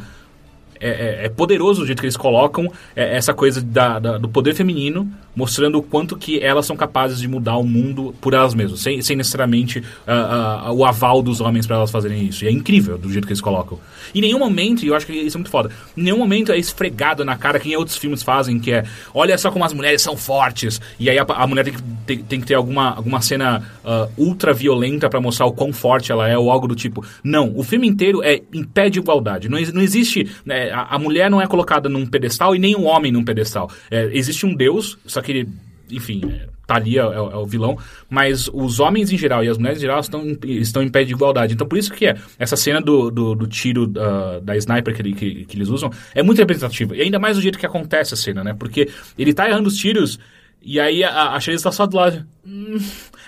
[0.81, 4.29] É, é- é poderoso o jeito que eles colocam é, essa coisa da- da- do
[4.29, 8.53] poder feminino, mostrando o quanto que elas são capazes de mudar o mundo por elas
[8.53, 12.43] mesmas, sem, sem necessariamente ah, ah, o aval dos homens para elas fazerem isso.
[12.43, 13.79] E é incrível do jeito que eles colocam.
[14.13, 16.57] Em nenhum momento, e eu acho que isso é muito foda, em nenhum momento é
[16.57, 18.83] esfregado na cara que em outros filmes fazem, que é
[19.13, 22.17] olha só como as mulheres são fortes, e aí a, a mulher tem que, tem,
[22.17, 26.27] tem que ter alguma, alguma cena ah, ultra violenta para mostrar o quão forte ela
[26.27, 27.05] é, ou algo do tipo.
[27.23, 29.47] Não, o filme inteiro é em pé de igualdade.
[29.47, 30.29] Não, não existe.
[30.43, 33.71] né, a, a mulher não é colocada num pedestal e nem o homem num pedestal.
[33.89, 35.49] É, existe um Deus, só que ele,
[35.91, 36.21] enfim.
[36.25, 39.49] é, Tá ali, é, é o é o vilão, mas os homens em geral e
[39.49, 41.55] as mulheres em geral estão, estão em pé de igualdade.
[41.55, 45.13] Então, por isso que é, essa cena do, do, do tiro ah, da sniper que,
[45.13, 46.95] que, que eles usam é muito representativa.
[46.95, 48.53] E ainda mais o jeito que acontece a cena, né?
[48.53, 48.87] Porque
[49.17, 50.19] ele tá errando os tiros
[50.61, 52.23] e aí a, a Charlize tá só do lado.
[52.45, 52.77] Hum,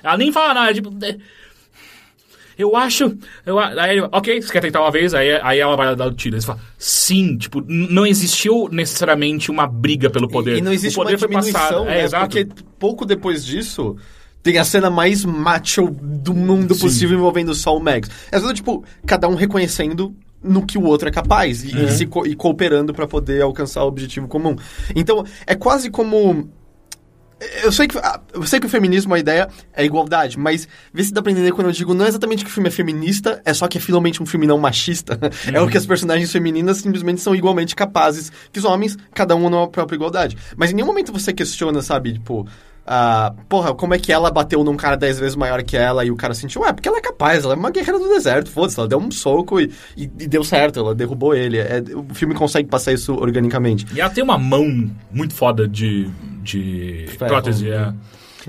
[0.03, 0.94] ela nem fala nada, tipo.
[1.03, 1.18] "É,
[2.61, 3.17] Eu acho.
[3.45, 5.13] Eu, aí ele, ok, você quer tentar uma vez?
[5.13, 6.35] Aí, aí ela vai dar o tiro.
[6.35, 10.55] Eles falam, sim, tipo, não existiu necessariamente uma briga pelo poder.
[10.55, 12.03] E, e não existe o poder uma diminuição, É, né?
[12.03, 12.27] exato.
[12.38, 12.47] Porque
[12.77, 13.95] pouco depois disso,
[14.43, 18.09] tem a cena mais macho do mundo possível envolvendo só o Max.
[18.31, 22.09] É tudo, tipo, cada um reconhecendo no que o outro é capaz e, e se
[22.25, 24.55] e cooperando pra poder alcançar o objetivo comum.
[24.95, 26.49] Então, é quase como...
[27.63, 31.03] Eu sei, que, ah, eu sei que o feminismo, a ideia é igualdade, mas vê
[31.03, 33.41] se dá pra entender quando eu digo não é exatamente que o filme é feminista,
[33.43, 35.18] é só que é finalmente um filme não machista.
[35.51, 39.49] É o que as personagens femininas simplesmente são igualmente capazes que os homens, cada um
[39.49, 40.38] na própria igualdade.
[40.55, 42.47] Mas em nenhum momento você questiona, sabe, tipo,
[42.85, 46.11] ah, porra, como é que ela bateu num cara dez vezes maior que ela e
[46.11, 48.77] o cara sentiu, ué, porque ela é capaz, ela é uma guerreira do deserto, foda-se,
[48.80, 51.57] ela deu um soco e, e- e deu certo, ela derrubou ele.
[51.59, 53.85] É, o filme consegue passar isso organicamente.
[53.93, 56.09] E ela tem uma mão muito foda de,
[56.41, 57.30] de Ferro.
[57.30, 57.69] prótese.
[57.69, 57.93] É.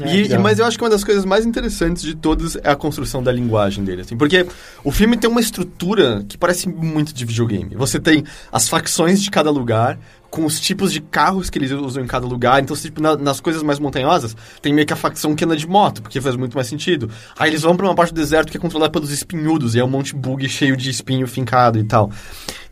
[0.01, 0.41] É, E- legal.
[0.41, 3.31] mas eu acho que uma das coisas mais interessantes de todas é a construção da
[3.31, 4.17] linguagem dele, assim.
[4.17, 4.47] Porque
[4.83, 7.75] o filme tem uma estrutura que parece muito de videogame.
[7.77, 9.99] Você tem as facções de cada lugar,
[10.33, 12.63] com os tipos de carros que eles usam em cada lugar.
[12.63, 15.67] Então, tipo, na- nas coisas mais montanhosas, tem meio que a facção que anda de
[15.69, 17.11] moto, porque faz muito mais sentido.
[17.39, 19.85] Aí eles vão pra uma parte do deserto que é controlada pelos espinhudos, e é
[19.85, 22.11] um monte de bug cheio de espinho fincado e tal.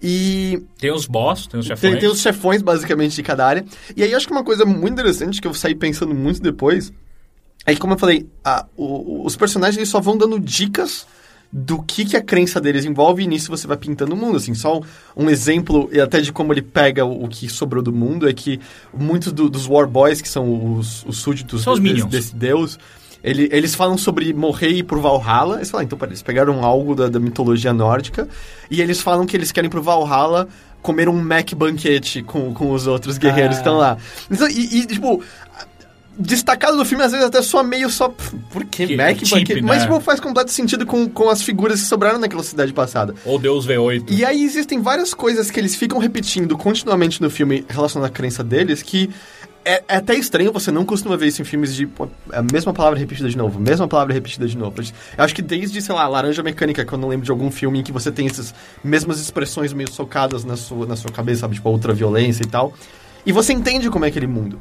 [0.02, 1.80] E Tem os boss, tem os chefões.
[1.92, 3.64] tem, tem os chefões, basicamente, de cada área.
[3.94, 6.90] E aí, eu acho que uma coisa muito interessante que eu saí pensando muito depois
[7.66, 11.06] é que, como eu falei, a- o- os personagens eles só vão dando dicas
[11.52, 14.54] do que, que a crença deles envolve e nisso você vai pintando o mundo, assim.
[14.54, 14.80] Só
[15.16, 18.32] um exemplo, e até de como ele pega o, o que sobrou do mundo, é
[18.32, 18.60] que
[18.96, 22.78] muitos do- dos War Boys, que são os, os súditos São os desse, desse deus,
[23.22, 25.56] Ele- eles falam sobre morrer e ir pro Valhalla.
[25.56, 28.26] Eles falam, então, peraí, eles pegaram algo da, da mitologia nórdica
[28.70, 30.48] e eles falam que eles querem ir pro Valhalla
[30.80, 33.60] comer um Mac banquete com, com os outros guerreiros Ah.
[33.60, 33.98] que estão lá.
[34.30, 35.22] Então, e, e, tipo,
[36.20, 38.08] destacado do filme às vezes até soa meio só.
[38.08, 39.62] "Pff, Por que, Que- Mac banquete?
[39.62, 39.86] Mas, né?
[39.86, 43.14] tipo, faz completo sentido com, com as figuras que sobraram naquela cidade passada.
[43.24, 44.04] Ou Deus V8.
[44.10, 48.44] E aí existem várias coisas que eles ficam repetindo continuamente no filme relacionado à crença
[48.44, 49.08] deles que
[49.64, 52.72] é, é até estranho, você não costuma ver isso em filmes de pô, a mesma
[52.72, 54.80] palavra repetida de novo, mesma palavra repetida de novo.
[54.80, 57.80] Eu acho que desde, sei lá, Laranja Mecânica, que eu não lembro de algum filme
[57.80, 61.56] em que você tem essas mesmas expressões meio socadas na sua, na sua cabeça, sabe?
[61.56, 62.72] Tipo, outra violência e tal.
[63.26, 64.58] E você entende como é aquele mundo.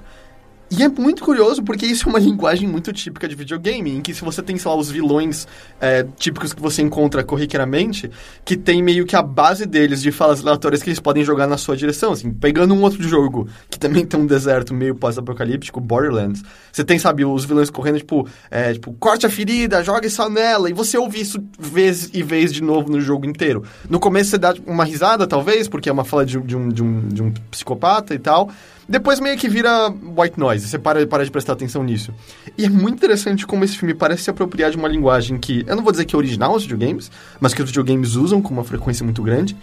[0.72, 4.14] E é muito curioso porque isso é uma linguagem muito típica de videogame, em que
[4.14, 5.48] se você tem, sei lá, os vilões
[5.82, 8.10] é, típicos que você encontra corriqueiramente,
[8.46, 11.58] que tem meio que a base deles de falas aleatórias que eles podem jogar na
[11.58, 16.44] sua direção, assim, pegando um outro jogo que também tem um deserto meio pós-apocalíptico, Borderlands,
[16.72, 20.70] você tem, sabe, os vilões correndo, tipo, é, tipo, corte a ferida, joga isso nela,
[20.70, 23.64] e você ouve isso vez e vez de novo no jogo inteiro.
[23.90, 26.84] No começo você dá uma risada, talvez, porque é uma fala de, de um, de,
[26.84, 28.50] um, de um psicopata e tal,
[28.90, 32.11] depois meio que vira white noise, você para, para de prestar atenção nisso.
[32.57, 35.76] E é muito interessante como esse filme parece se apropriar de uma linguagem que, eu
[35.76, 38.64] não vou dizer que é original aos videogames, mas que os videogames usam com uma
[38.64, 39.56] frequência muito grande,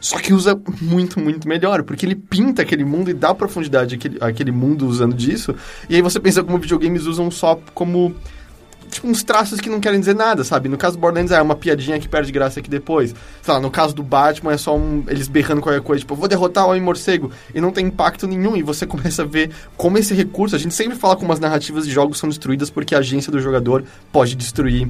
[0.00, 4.18] só que usa muito, muito melhor, porque ele pinta aquele mundo e dá profundidade àquele,
[4.20, 5.52] àquele mundo usando disso,
[5.88, 8.14] e aí você pensa como videogames usam só como
[8.92, 10.68] tipo, uns traços que não querem dizer nada, sabe?
[10.68, 13.14] No caso do Borderlands é uma piadinha que perde graça aqui depois.
[13.42, 16.28] Sei lá, no caso do Batman é só um, eles berrando qualquer coisa, tipo, vou
[16.28, 20.14] derrotar o Homem-Morcego, e não tem impacto nenhum, e você começa a ver como esse
[20.14, 23.32] recurso, a gente sempre fala como as narrativas de jogos são destruídas porque a agência
[23.32, 24.88] do jogador pode destruir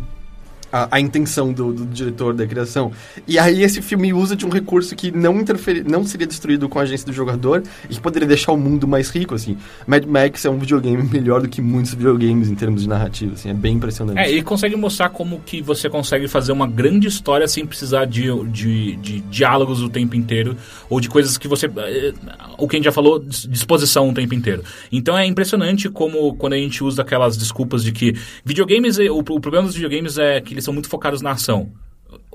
[0.73, 2.90] a, a intenção do, do diretor da criação.
[3.28, 6.78] E aí esse filme usa de um recurso que não interfere, não seria destruído com
[6.78, 9.57] a agência do jogador e que poderia deixar o mundo mais rico, assim.
[9.86, 13.51] Mad Max é um videogame melhor do que muitos videogames em termos de narrativa, assim,
[13.51, 14.19] é bem impressionante.
[14.19, 18.23] É, ele consegue mostrar como que você consegue fazer uma grande história sem precisar de,
[18.47, 20.57] de, de diálogos o tempo inteiro,
[20.89, 21.66] ou de coisas que você.
[21.66, 22.15] eh,
[22.57, 24.62] O que a gente já falou, dis- disposição o tempo inteiro.
[24.90, 28.99] Então é impressionante como quando a gente usa aquelas desculpas de que videogames.
[28.99, 31.70] eh, O, o problema dos videogames é que eles são muito focados na ação.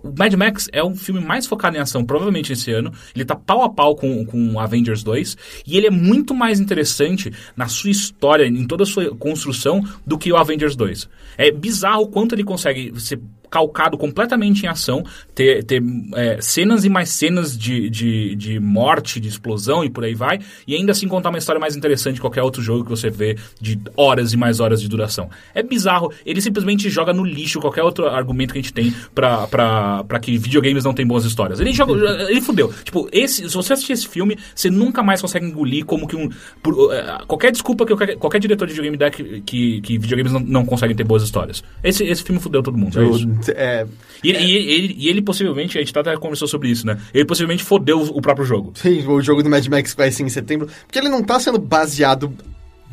[0.04, 2.92] O Mad Max é o filme mais focado em ação, provavelmente esse ano.
[3.16, 5.38] Ele tá pau a pau com, com Avengers 2.
[5.66, 10.18] E ele é muito mais interessante na sua história, em toda a sua construção, do
[10.18, 11.10] que o Avengers 2.
[11.38, 13.20] É bizarro o quanto ele consegue ser
[13.50, 15.04] calcado completamente em ação,
[15.34, 15.82] ter, ter
[16.16, 20.40] é, cenas e mais cenas de, de, de morte, de explosão e por aí vai,
[20.68, 23.38] e ainda assim contar uma história mais interessante que qualquer outro jogo que você vê
[23.60, 25.30] de horas e mais horas de duração.
[25.54, 29.48] É bizarro, ele simplesmente joga no lixo qualquer outro argumento que a gente tem pra,
[29.48, 31.60] pra, pra que videogames não tem boas histórias.
[31.60, 31.94] Ele joga,
[32.30, 32.74] ele fudeu.
[32.84, 36.30] Tipo, esse, se você assistir esse filme, você nunca mais consegue engolir como que um.
[36.62, 40.32] por, eh, qualquer desculpa que qualquer, qualquer diretor de videogame dá que, que, que videogames
[40.32, 41.64] não, não conseguem ter boas histórias.
[41.84, 43.00] Esse, esse filme fudeu todo mundo.
[43.00, 43.28] É isso.
[43.50, 43.86] É,
[44.24, 46.98] E, e- ele, e ele possivelmente, a gente até conversou sobre isso, né?
[47.14, 48.72] Ele possivelmente fodeu o próprio jogo.
[48.76, 51.58] sim, o jogo do Mad Max vai ser em setembro, porque ele não tá sendo
[51.60, 52.34] baseado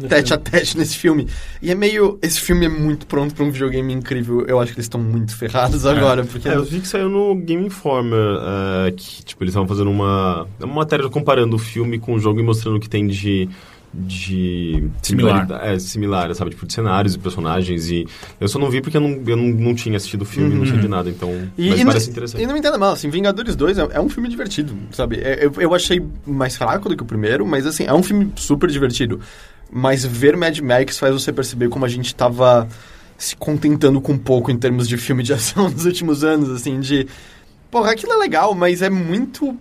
[0.08, 1.28] tete a tete nesse filme.
[1.62, 2.18] E é meio.
[2.20, 4.44] Esse filme é muito pronto pra um videogame incrível.
[4.46, 6.48] Eu acho que eles estão muito ferrados agora, porque.
[6.48, 8.38] É, eu vi que saiu no Game Informer,
[8.88, 12.40] eh, que, tipo, eles estavam fazendo uma, uma matéria comparando o filme com o jogo
[12.40, 13.48] e mostrando o que tem de...
[13.96, 15.46] de Similar.
[15.46, 16.50] similaridade- É, similar, sabe?
[16.50, 18.06] Tipo, de cenários e personagens e...
[18.40, 20.66] Eu só não vi porque eu não, eu não, não tinha assistido o filme, não
[20.66, 21.30] sei de nada, então...
[21.56, 22.42] E, mas e parece não, interessante.
[22.42, 25.20] e não me entenda mal, assim, Vingadores 2 é, é um filme divertido, sabe?
[25.20, 28.32] É, eu, eu achei mais fraco do que o primeiro, mas assim, é um filme
[28.36, 29.20] super divertido.
[29.70, 32.68] Mas ver Mad Max faz você perceber como a gente tava
[33.16, 37.06] se contentando com pouco em termos de filme de ação nos últimos anos, assim, de...
[37.70, 39.56] Porra, aquilo é legal, mas é muito...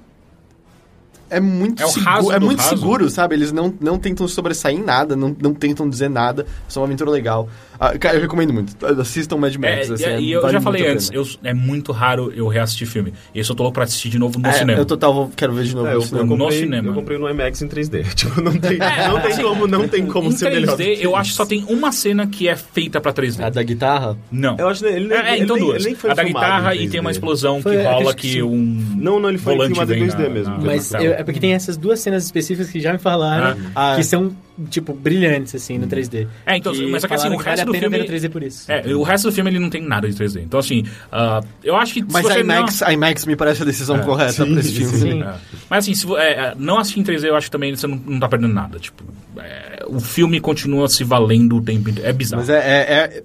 [1.30, 2.78] É muito, É o segu- raso é muito raso.
[2.78, 3.34] seguro, sabe?
[3.36, 6.46] Eles não, não tentam sobressair em nada, não, não tentam dizer nada.
[6.74, 7.50] É uma aventura legal.
[7.80, 8.74] Ah, cara, eu recomendo muito.
[9.02, 9.90] Assistam Mad É, Max.
[9.90, 13.14] e- assim, e eu vale já falei antes, eu, é muito raro eu reassistir filme.
[13.34, 14.80] E esse eu tô louco pra assistir de novo no É, cinema.
[14.80, 16.22] Eu total vou- quero ver de novo É, no eu, cinema.
[16.24, 16.88] eu no comprei, cinema.
[16.90, 18.04] eu comprei no IMAX em 3D.
[18.16, 20.78] Tipo, não tem, não tem como, não tem como em ser melhor.
[20.78, 23.44] 3D, eu acho que só tem uma cena que é feita pra 3D.
[23.44, 24.18] A da guitarra?
[24.32, 24.56] Não.
[24.58, 25.76] Eu acho que ele, nem- É, é, ele então nem- duas.
[25.78, 27.18] ele nem foi a da guitarra e tem uma 3D.
[27.18, 28.56] explosão Foi, que rola que que, um
[28.98, 30.58] Não, não, ele foi filmado em vem 2D na- mesmo.
[30.58, 34.02] na- Mas é porque tem essas duas cenas específicas que já me falaram, Ah, que
[34.02, 34.04] é.
[34.04, 34.32] são,
[34.70, 36.28] tipo, brilhantes, assim, no 3D.
[36.46, 38.06] É, então, Que mas só que assim, o vale resto a do ver filme- no
[38.06, 38.72] 3D por isso.
[38.72, 40.42] É, o resto do filme ele não tem nada de 3D.
[40.42, 42.04] Então, assim, ah, eu acho que.
[42.12, 44.98] Mas a IMAX, a IMAX me parece a decisão correta pra esse filme.
[44.98, 45.14] sim.
[45.20, 45.36] Não, é.
[45.70, 47.96] Mas assim, se, é, é, não assistir em 3D, eu acho que também você não,
[48.06, 48.78] não tá perdendo nada.
[48.80, 49.04] Tipo,
[49.38, 52.08] é, o filme continua se valendo o tempo inteiro.
[52.10, 52.42] É bizarro.
[52.42, 53.24] Mas é, é- é-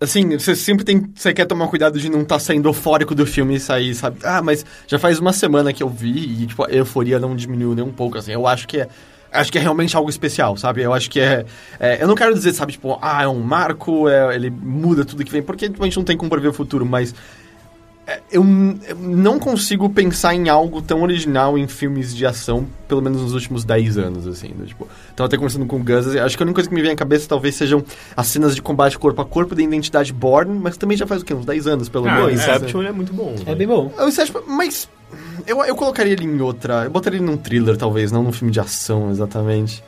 [0.00, 1.08] Assim, você sempre tem.
[1.14, 4.18] Você quer tomar cuidado de não estar saindo eufórico do filme e sair, sabe?
[4.24, 7.74] Ah, mas já faz uma semana que eu vi e, tipo, a euforia não diminuiu
[7.74, 8.32] nem um pouco, assim.
[8.32, 8.88] Eu acho que é.
[9.34, 10.82] Acho que é realmente algo especial, sabe?
[10.82, 11.44] Eu acho que é,
[11.78, 15.24] é- eu não quero dizer, sabe, tipo, ah, é um marco, é- ele muda tudo
[15.24, 17.14] que vem, porque a gente não tem como prever o futuro, mas
[18.06, 18.44] é, eu,
[18.86, 23.32] eu não consigo pensar em algo tão original em filmes de ação, pelo menos nos
[23.32, 24.48] últimos 10 anos, assim.
[24.48, 24.66] né?
[24.66, 24.86] Tipo,
[25.16, 26.90] tava até conversando com o Gus, assim, acho que a única coisa que me vem
[26.90, 27.82] à cabeça talvez sejam
[28.14, 31.24] as cenas de combate corpo a corpo da Identidade Born, mas também já faz o
[31.24, 31.32] quê?
[31.32, 32.34] Uns 10 anos, pelo Ah, menos.
[32.34, 33.34] Inception é muito bom.
[33.46, 33.90] É bem bom.
[33.96, 34.86] Eu acho, mas
[35.46, 36.84] eu, eu colocaria ele em outra.
[36.84, 39.82] Eu botaria ele num thriller, talvez, não num filme de ação exatamente.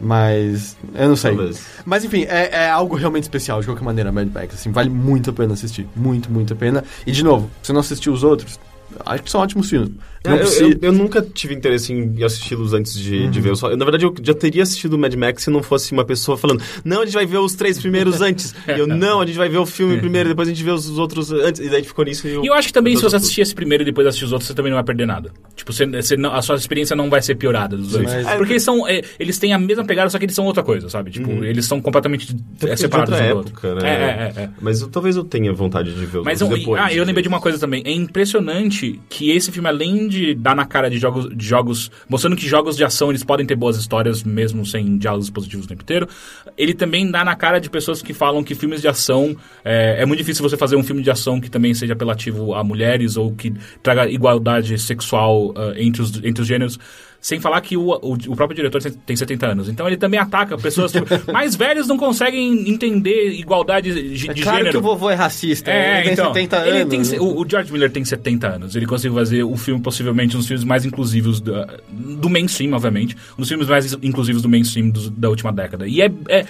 [0.00, 0.76] Mas.
[0.94, 1.34] Eu não sei.
[1.34, 1.64] Talvez.
[1.84, 4.54] Mas enfim, é, é algo realmente especial, de qualquer maneira, Mad Max.
[4.54, 5.88] Assim, vale muito a pena assistir.
[5.94, 6.84] Muito, muito a pena.
[7.06, 8.58] E de novo, se não assistiu os outros,
[9.04, 9.92] acho que são ótimos filmes.
[10.24, 13.50] Não eu, eu- eu nunca tive interesse em assisti-los antes de, de ver.
[13.50, 15.92] Eu só- eu, na verdade, eu já teria assistido o Mad Max se não fosse
[15.92, 18.54] uma pessoa falando não, a gente vai ver os três primeiros antes.
[18.68, 20.88] E eu, não, a gente vai ver o filme primeiro, depois a gente vê os,
[20.88, 21.60] os outros antes.
[21.60, 22.26] E daí ficou nisso.
[22.28, 24.48] E eu acho que também, se você assistir esse primeiro e depois assistir os outros,
[24.48, 25.32] você também não vai perder nada.
[25.56, 28.04] Tipo, você, você não- a sua experiência não vai ser piorada dos dois.
[28.04, 28.86] Mas- Porque eles são.
[28.88, 31.10] é, eles têm a mesma pegada, só que eles são outra coisa, sabe?
[31.10, 32.34] Tipo, eles são completamente
[32.66, 33.52] é, separados de outra outro.
[33.52, 33.88] época, né?
[33.88, 33.94] É,
[34.40, 34.50] é, é, é.
[34.60, 36.80] Mas eu- talvez eu tenha vontade de ver os Mas depois.
[36.82, 37.82] ah, eu lembrei de uma coisa também.
[37.84, 42.36] É impressionante que esse filme, além de dar na cara de jogos, de jogos, mostrando
[42.36, 45.82] que jogos de ação eles podem ter boas histórias mesmo sem diálogos positivos o tempo
[45.82, 46.08] inteiro,
[46.56, 49.34] ele também dá na cara de pessoas que falam que filmes de ação
[49.64, 52.62] é, é muito difícil você fazer um filme de ação que também seja apelativo a
[52.62, 53.52] mulheres ou que
[53.82, 56.78] traga igualdade sexual ah, entre, os, entre os gêneros.
[57.24, 59.68] Sem falar que o, o, o próprio diretor tem 70 anos.
[59.68, 60.92] Então ele também ataca pessoas
[61.32, 64.72] mais velhos não conseguem entender igualdade de, É de claro gênero.
[64.72, 65.70] que o vovô é racista.
[65.70, 67.08] É, ele tem então, 70 ele anos.
[67.10, 68.74] tem- o, o George Miller tem 70 anos.
[68.74, 73.16] Ele conseguiu fazer o filme, possivelmente, um dos filmes mais inclusivos da- do mainstream, obviamente.
[73.38, 75.86] Um dos filmes mais inclusivos do mainstream dos- da última década.
[75.86, 76.44] E é, é,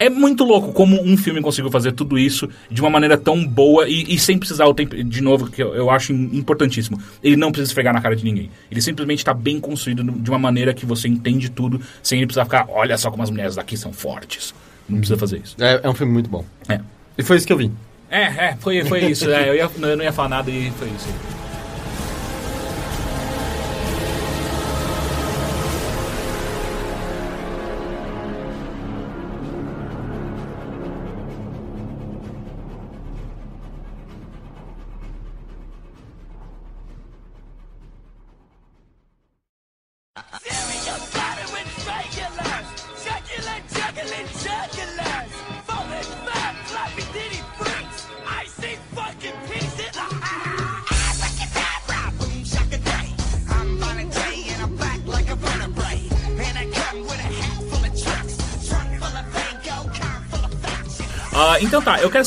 [0.00, 3.88] é muito louco como um filme conseguiu fazer tudo isso de uma maneira tão boa
[3.88, 4.96] e, e sem precisar o tempo.
[5.04, 7.00] De novo, que eu, eu acho importantíssimo.
[7.22, 8.50] Ele não precisa esfregar na cara de ninguém.
[8.70, 12.44] Ele simplesmente está bem construído de uma maneira que você entende tudo, sem ele precisar
[12.46, 14.52] ficar, olha só como as mulheres daqui são fortes.
[14.88, 15.54] Não precisa fazer isso.
[15.60, 16.44] É, é um filme muito bom.
[16.68, 16.80] É.
[17.16, 17.70] E foi isso que eu vi.
[18.10, 19.30] É, é, foi, foi isso.
[19.30, 21.08] É, eu, ia- eu não ia falar nada e foi isso.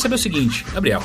[0.03, 1.01] Saber o seguinte, Gabriel.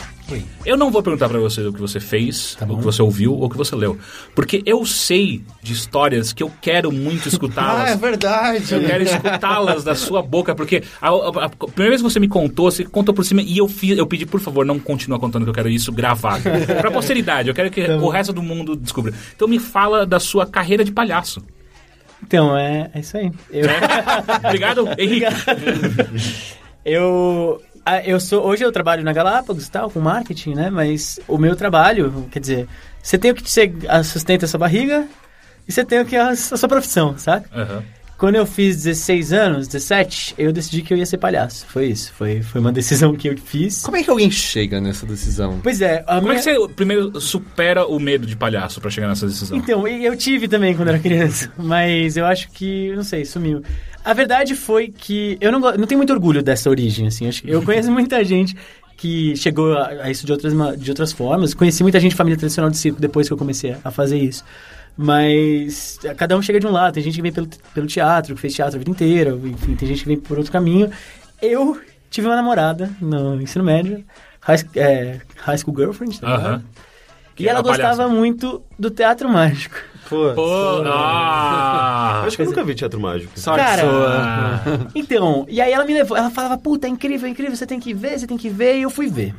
[0.67, 3.45] Eu não vou perguntar pra você o que você fez, o que você ouviu ou
[3.45, 3.99] o que você leu.
[4.35, 8.01] Porque eu sei de histórias que eu quero muito Ah, é escutá-las.
[8.01, 8.75] verdade.
[8.75, 12.29] Eu quero escutá-las da sua boca, porque a, a- a primeira vez que você me
[12.29, 15.45] contou, você contou por cima e eu, fiz, eu pedi, por favor, não continue contando
[15.45, 16.43] que eu quero isso gravado.
[16.79, 19.15] pra posteridade, eu quero que o resto do mundo descubra.
[19.35, 21.43] Então me fala da sua carreira de palhaço.
[22.23, 23.31] Então, é, é isso aí.
[23.51, 23.65] Eu,
[24.45, 25.25] Obrigado, Henrique.
[26.85, 27.68] eu, ah,
[28.05, 30.71] eu sou, hoje eu trabalho na Galápagos e tal, com marketing, né?
[30.71, 32.69] Mas o meu trabalho, quer dizer,
[33.03, 33.73] você tem o que você
[34.05, 35.07] sustenta a sua barriga
[35.67, 37.47] e você tem o que é a, a sua profissão, sabe?
[37.55, 37.83] Aham.
[38.19, 41.65] Quando eu fiz 16 anos, 17, eu decidi que eu ia ser palhaço.
[41.69, 42.13] Foi isso.
[42.13, 43.83] Foi, foi uma decisão que eu fiz.
[43.83, 45.61] Como é que alguém chega nessa decisão?
[45.63, 46.43] Pois é, a Como é minha...
[46.43, 49.57] que você primeiro supera o medo de palhaço pra chegar nessa decisão?
[49.57, 53.63] Então, e eu tive também quando era criança, mas eu acho que, não sei, sumiu.
[54.09, 57.29] A verdade foi que eu não, não tenho muito orgulho dessa origem, assim.
[57.45, 58.57] Eu, conheço muita gente
[58.97, 61.53] que chegou a, a isso de outras, de outras formas.
[61.53, 64.43] Conheci muita gente de família tradicional de circo depois que eu comecei a fazer isso.
[64.97, 66.95] Mas eh, cada um chega de um lado.
[66.95, 69.39] Tem gente que vem pelo, pelo teatro, que fez teatro a vida inteira.
[69.45, 70.91] Enfim, tem gente que vem por outro caminho.
[71.43, 71.79] Eu
[72.09, 74.03] tive uma namorada no ensino médio,
[74.41, 76.47] high, é, high school girlfriend, tá ligado?
[76.47, 76.63] Aham.
[77.39, 77.83] Que E ela palhaça.
[77.95, 79.77] gostava muito do teatro mágico.
[80.09, 83.39] Pô, Pô, ah, Eu acho que eu nunca vi Teatro Mágico.
[83.39, 84.09] sorte Cara, sua.
[84.09, 84.61] ah.
[84.95, 87.79] Então, e aí ela me levou, ela falava, puta, é incrível, é incrível, você tem
[87.79, 89.35] que ver, você tem que ver, e eu fui ver.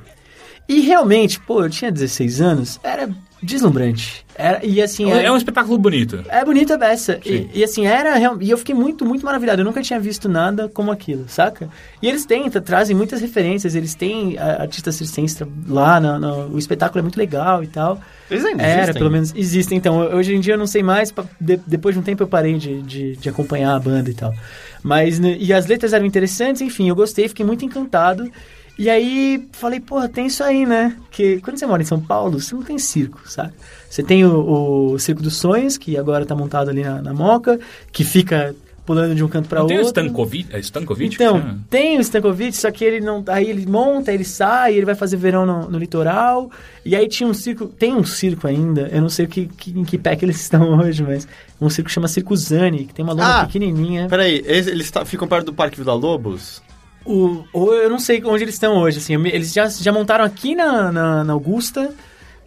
[0.68, 3.10] E realmente, pô, eu tinha 16 anos, era
[3.42, 4.26] deslumbrante.
[4.36, 6.24] Era, e assim, É era, um espetáculo bonito.
[6.30, 7.20] é bonita a beça.
[7.26, 9.62] E, e assim, era real- E eu fiquei muito, muito maravilhado.
[9.62, 11.68] Eu nunca tinha visto nada como aquilo, saca?
[12.02, 13.76] E eles têm, tra- trazem muitas referências.
[13.76, 18.00] Eles têm artistas circenses lá, na- na- o espetáculo é muito legal e tal.
[18.32, 18.94] Eles ainda Era, existem?
[19.00, 19.78] pelo menos existem.
[19.78, 21.14] Então, hoje em dia eu não sei mais.
[21.42, 24.34] de- depois de um tempo eu parei de, de, de acompanhar a banda e tal.
[24.82, 28.32] Mas, e as letras eram interessantes, enfim, eu gostei, fiquei muito encantado.
[28.80, 30.96] E aí, falei, porra, tem isso aí, né?
[31.02, 33.52] Porque quando você mora em São Paulo, você não tem circo, sabe?
[33.90, 37.60] Você tem o, o Circo dos Sonhos, que agora tá montado ali na, na Moca,
[37.92, 40.02] que fica pulando de um canto pra Não tem o outro.
[40.02, 40.48] Stankovic?
[40.56, 41.14] É Stankovic?
[41.16, 41.60] Então, chama?
[41.70, 43.22] tem o Stankovic, só que ele não.
[43.28, 46.50] Aí ele monta, ele sai, ele vai fazer verão no, no litoral.
[46.86, 47.68] E aí tinha um circo.
[47.68, 50.40] Tem um circo ainda, eu não sei o que, que- em que pé que eles
[50.42, 51.28] estão hoje, mas
[51.60, 54.08] um circo que chama Circo Zani, que tem uma lona Ah, pequenininha.
[54.08, 56.62] Peraí, esse- eles tá- ficam perto do Parque Vila Lobos?
[57.06, 59.14] O, ou eu não sei onde eles estão hoje, assim.
[59.28, 61.92] Eles já, já montaram aqui na, na, na Augusta.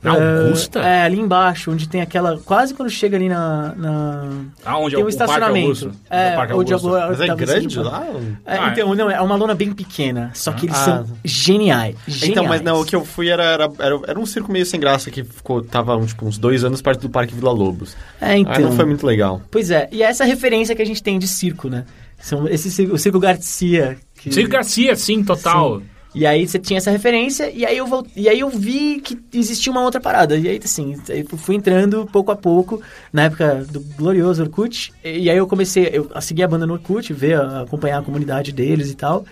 [0.03, 0.81] Na Eh, Augusta?
[0.81, 2.37] É, ali embaixo, onde tem aquela.
[2.39, 3.73] Quase quando chega ali na.
[3.77, 4.29] na
[4.65, 5.67] Ah, onde tem é um o, o Parque estacionamento.
[5.67, 5.93] Augusto?
[6.11, 8.05] É, o Parque onde agora Mas é grande sendo- lá?
[8.45, 10.31] É, Ah, então, não, é uma lona bem pequena.
[10.35, 10.85] Só que eles Ah.
[10.85, 11.95] são geniais.
[12.25, 12.91] Então, mas não, o geniais.
[12.91, 15.97] que eu fui era, era, era, era um circo meio sem graça que ficou, tava
[16.05, 17.97] tipo, uns dois anos perto do Parque Vila Lobos.
[18.21, 18.53] É, então.
[18.55, 19.41] Aí não foi muito legal.
[19.53, 21.85] Pois é, e é essa referência que a gente tem de circo, né?
[22.21, 23.99] São esse o Circo Garcia.
[24.23, 24.33] Que...
[24.33, 25.81] Circo Garcia, sim, total.
[25.81, 25.87] Sim.
[26.15, 29.73] E aí você tinha essa referência, e aí eu e aí eu vi que existia
[29.73, 30.37] uma outra parada.
[30.37, 30.95] E aí, assim,
[31.39, 34.93] fui entrando pouco a pouco, na época do glorioso Orkut.
[35.03, 38.53] E aí eu comecei eu, a seguir a banda no Orkut, ver, acompanhar a comunidade
[38.53, 39.25] deles e tal.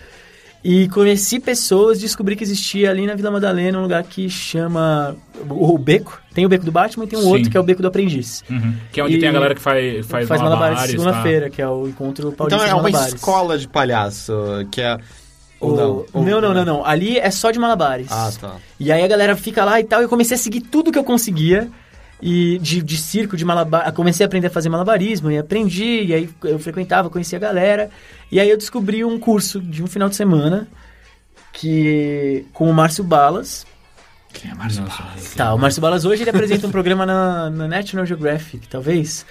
[0.62, 5.16] E conheci pessoas, descobri que existia ali na Vila Madalena um lugar que chama
[5.49, 6.20] o, Beco.
[6.35, 7.28] Tem o Beco do Batman e tem um Sim.
[7.28, 8.45] outro que é o Beco do Aprendiz.
[8.51, 8.74] Uhum.
[8.93, 10.91] Que é onde E- tem a galera que faz, faz, Faz malabares malabares.
[10.91, 13.15] segunda-feira, que é o encontro paulista Então é de uma malabares.
[13.15, 14.35] escola de palhaço,
[14.70, 14.99] que é...
[15.59, 16.05] Ou não?
[16.12, 16.85] Ou- não, não, não, não.
[16.87, 18.09] Ali é só de malabares.
[18.11, 18.57] Ah, tá.
[18.78, 20.99] E aí a galera fica lá e tal, e eu comecei a seguir tudo que
[20.99, 21.69] eu conseguia.
[22.23, 26.15] E de, de circo, de malabar, comecei a aprender a fazer malabarismo e aprendi, e
[26.15, 27.91] aí eu frequentava, conhecia a galera.
[28.31, 30.69] E aí eu descobri um curso de um final de semana
[31.53, 33.67] que com o Márcio Balas.
[34.33, 34.85] Quem é Márcio
[35.37, 39.27] Tá, o Márcio Balas hoje ele apresenta um programa na, na National Geographic, talvez.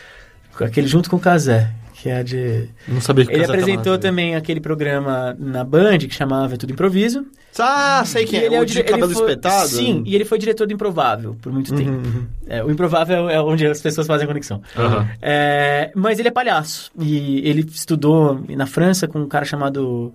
[0.55, 2.69] com Aquele junto com o Kazé, que é de.
[2.87, 7.25] Não sabia que Ele apresentou também aquele programa na Band que chamava Tudo Improviso.
[7.57, 8.61] Ah, sei quem E é.
[8.61, 9.67] o dire- de cabelo foi- espetado?
[9.67, 11.91] Sim, e ele foi diretor do Improvável por muito tempo.
[11.91, 12.25] uhum.
[12.47, 14.61] É, o Improvável é onde as pessoas fazem a conexão.
[14.77, 15.07] Aham.
[15.21, 16.89] É, mas ele é palhaço.
[16.97, 20.13] E ele estudou na França com um cara chamado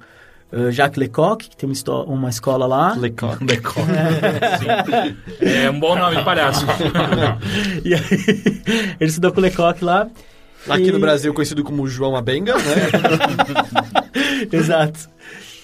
[0.52, 2.94] uh, Jacques Lecoq, que tem uma, uma escola lá.
[2.94, 3.36] Lecoq.
[3.44, 3.84] Lecoq.
[4.60, 5.16] Sim.
[5.46, 6.64] É um bom nome de palhaço.
[7.84, 8.00] e aí,
[8.98, 10.08] ele estudou com o Lecoq lá.
[10.68, 12.88] Aqui E- no Brasil conhecido como João Abenga, né?
[14.52, 15.08] Exato.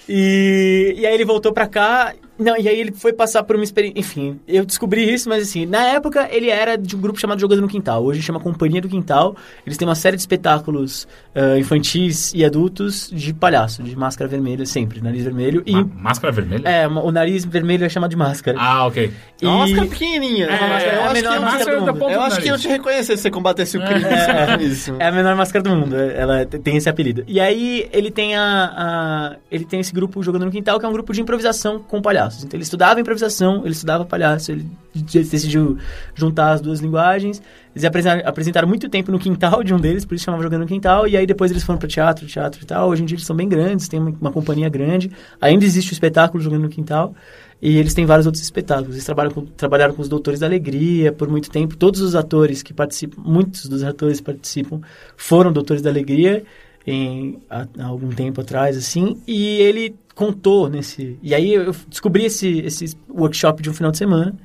[0.07, 2.13] E, e aí ele voltou pra cá.
[2.41, 3.99] Não, e aí ele foi passar por uma experiência.
[3.99, 7.61] Enfim, eu descobri isso, mas assim, na época ele era de um grupo chamado Jogando
[7.61, 8.03] no Quintal.
[8.03, 9.35] Hoje chama Companhia do Quintal.
[9.65, 14.65] Eles têm uma série de espetáculos ah, infantis e adultos de palhaço, de máscara vermelha,
[14.65, 15.61] sempre, nariz vermelho.
[15.65, 15.71] E.
[15.73, 16.67] Ma- Máscara vermelha?
[16.67, 18.57] É, uma- o nariz vermelho é chamado de máscara.
[18.59, 19.11] Ah, ok.
[19.41, 20.45] É uma E- máscara pequenininha.
[20.47, 22.09] É, uma máscara- é eu a acho menor que eu- máscara do mundo.
[22.09, 24.01] Eu acho que eu te reconhecer se você combatesse o crime
[24.65, 24.95] isso.
[24.99, 27.23] É a menor máscara do mundo, ela tem esse apelido.
[27.27, 30.89] E aí ele tem a, a- ele tem esse grupo jogando no quintal que é
[30.89, 32.01] um grupo de improvisação com
[32.31, 32.43] palhaços.
[32.43, 35.77] Então ele estudava improvisação, ele estudava palhaço, ele de- decidiu
[36.15, 37.41] juntar as duas linguagens.
[37.73, 40.67] Eles apresentaram, apresentaram muito tempo no quintal de um deles, por isso chamava jogando no
[40.67, 41.07] quintal.
[41.07, 42.89] E aí depois eles foram para teatro, teatro e tal.
[42.89, 45.11] Hoje em dia eles são bem grandes, tem uma, uma companhia grande.
[45.39, 47.13] Ainda existe o espetáculo jogando no quintal.
[47.61, 48.95] E eles têm vários outros espetáculos.
[48.95, 51.77] Eles trabalham com, trabalharam com os Doutores da Alegria por muito tempo.
[51.77, 54.81] Todos os atores que participam, muitos dos atores que participam,
[55.15, 56.43] foram Doutores da Alegria
[56.87, 59.21] em, há, há algum tempo atrás, assim.
[59.27, 61.17] E ele contou nesse...
[61.21, 64.35] E aí eu descobri esse, esse workshop de um final de semana.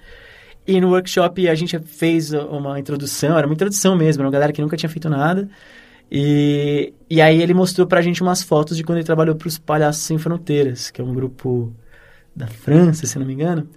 [0.66, 4.52] E no workshop a gente fez uma introdução, era uma introdução mesmo, era uma galera
[4.52, 5.48] que nunca tinha feito nada.
[6.10, 9.58] E, e aí ele mostrou pra gente umas fotos de quando ele trabalhou para os
[9.58, 11.72] Palhaços Sem Fronteiras, que é um grupo
[12.34, 13.68] da França, se não me engano,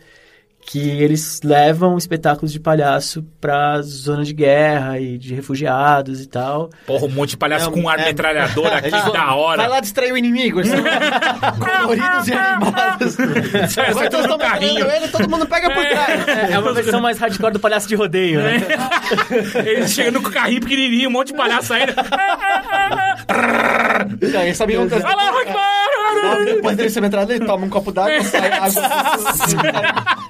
[0.61, 6.69] que eles levam espetáculos de palhaço pra zona de guerra e de refugiados e tal.
[6.85, 9.57] Porra, um monte de palhaço É, com um ar é- metralhadora aqui, vão- da hora.
[9.57, 10.63] Vai lá distrair o inimigo.
[10.63, 10.77] São
[11.57, 13.13] coloridos e animados.
[13.73, 14.85] Sai, sai tudo no carrinho.
[14.91, 16.27] ele, todo mundo pega por trás.
[16.27, 18.61] É, é uma versão mais hardcore do palhaço de rodeio, né?
[19.65, 21.93] Eles chegam no carrinho pequenininho, um monte de palhaço saindo.
[24.21, 25.37] Então, eles sabiam que Allahu
[26.33, 26.45] Akbar!
[26.55, 28.81] depois dele ser metralhado, ele toma um copo d'água, sai água.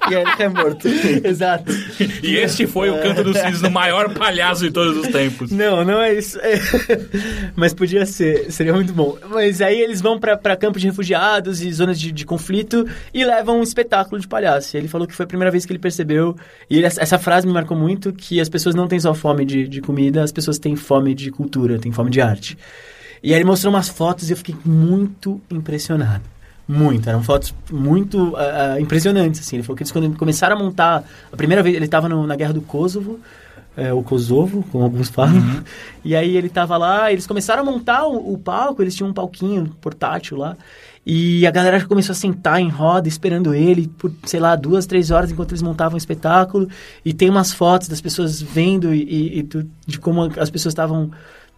[0.09, 0.88] e aí ele é morto.
[1.23, 1.71] Exato.
[2.23, 5.51] E este foi o Canto dos Cisnes, o maior palhaço de todos os tempos.
[5.51, 6.39] Não, não é isso.
[6.39, 6.59] É.
[7.55, 9.17] Mas podia ser, seria muito bom.
[9.30, 13.23] Mas aí eles vão pra, pra campos de refugiados e zonas de, de conflito e
[13.23, 14.76] levam um espetáculo de palhaço.
[14.76, 16.35] E ele falou que foi a primeira vez que ele percebeu,
[16.69, 19.67] e ele- essa frase me marcou muito, que as pessoas não têm só fome de,
[19.67, 22.57] de comida, as pessoas têm fome de cultura, têm fome de arte.
[23.21, 26.23] E aí ele mostrou umas fotos e eu fiquei muito impressionado.
[26.67, 29.55] Muito, eram fotos muito ah, ah, impressionantes, assim.
[29.55, 32.53] Ele falou que eles quando começaram a montar, a primeira vez, ele estava na guerra
[32.53, 33.19] do Kosovo,
[33.75, 35.63] é, o Kosovo, como alguns falam.
[36.05, 39.13] E aí ele tava lá, eles começaram a montar o, o palco, eles tinham um
[39.13, 40.55] palquinho portátil lá.
[41.05, 45.09] E a galera começou a sentar em roda esperando ele por, sei lá, duas, três
[45.11, 46.69] horas enquanto eles montavam o espetáculo.
[47.03, 49.49] E tem umas fotos das pessoas vendo e, e- e
[49.87, 51.09] de como as pessoas estavam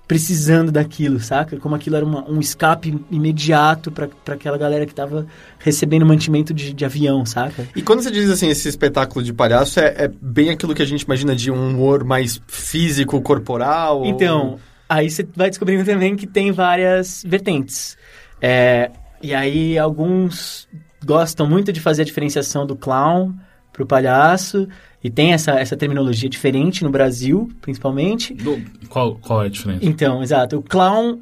[0.08, 1.58] precisando daquilo, saca?
[1.58, 5.26] Como aquilo era uma- um escape imediato pra aquela galera que tava
[5.60, 7.66] recebendo mantimento de, de avião, saca?
[7.76, 10.86] E quando você diz assim, esse espetáculo de palhaço, é, é bem aquilo que a
[10.86, 14.06] gente imagina de um humor mais físico, corporal?
[14.06, 14.60] Então,
[14.90, 17.98] aí você vai descobrindo também que tem várias vertentes.
[18.42, 18.92] É,
[19.24, 20.68] e aí alguns
[21.06, 23.34] gostam muito de fazer a diferenciação do clown
[23.72, 24.68] pro palhaço.
[25.04, 28.34] E tem essa, essa terminologia diferente no Brasil, principalmente.
[28.34, 29.86] Do- qual, qual é a diferença?
[29.86, 30.58] Então, exato.
[30.58, 31.20] O clown.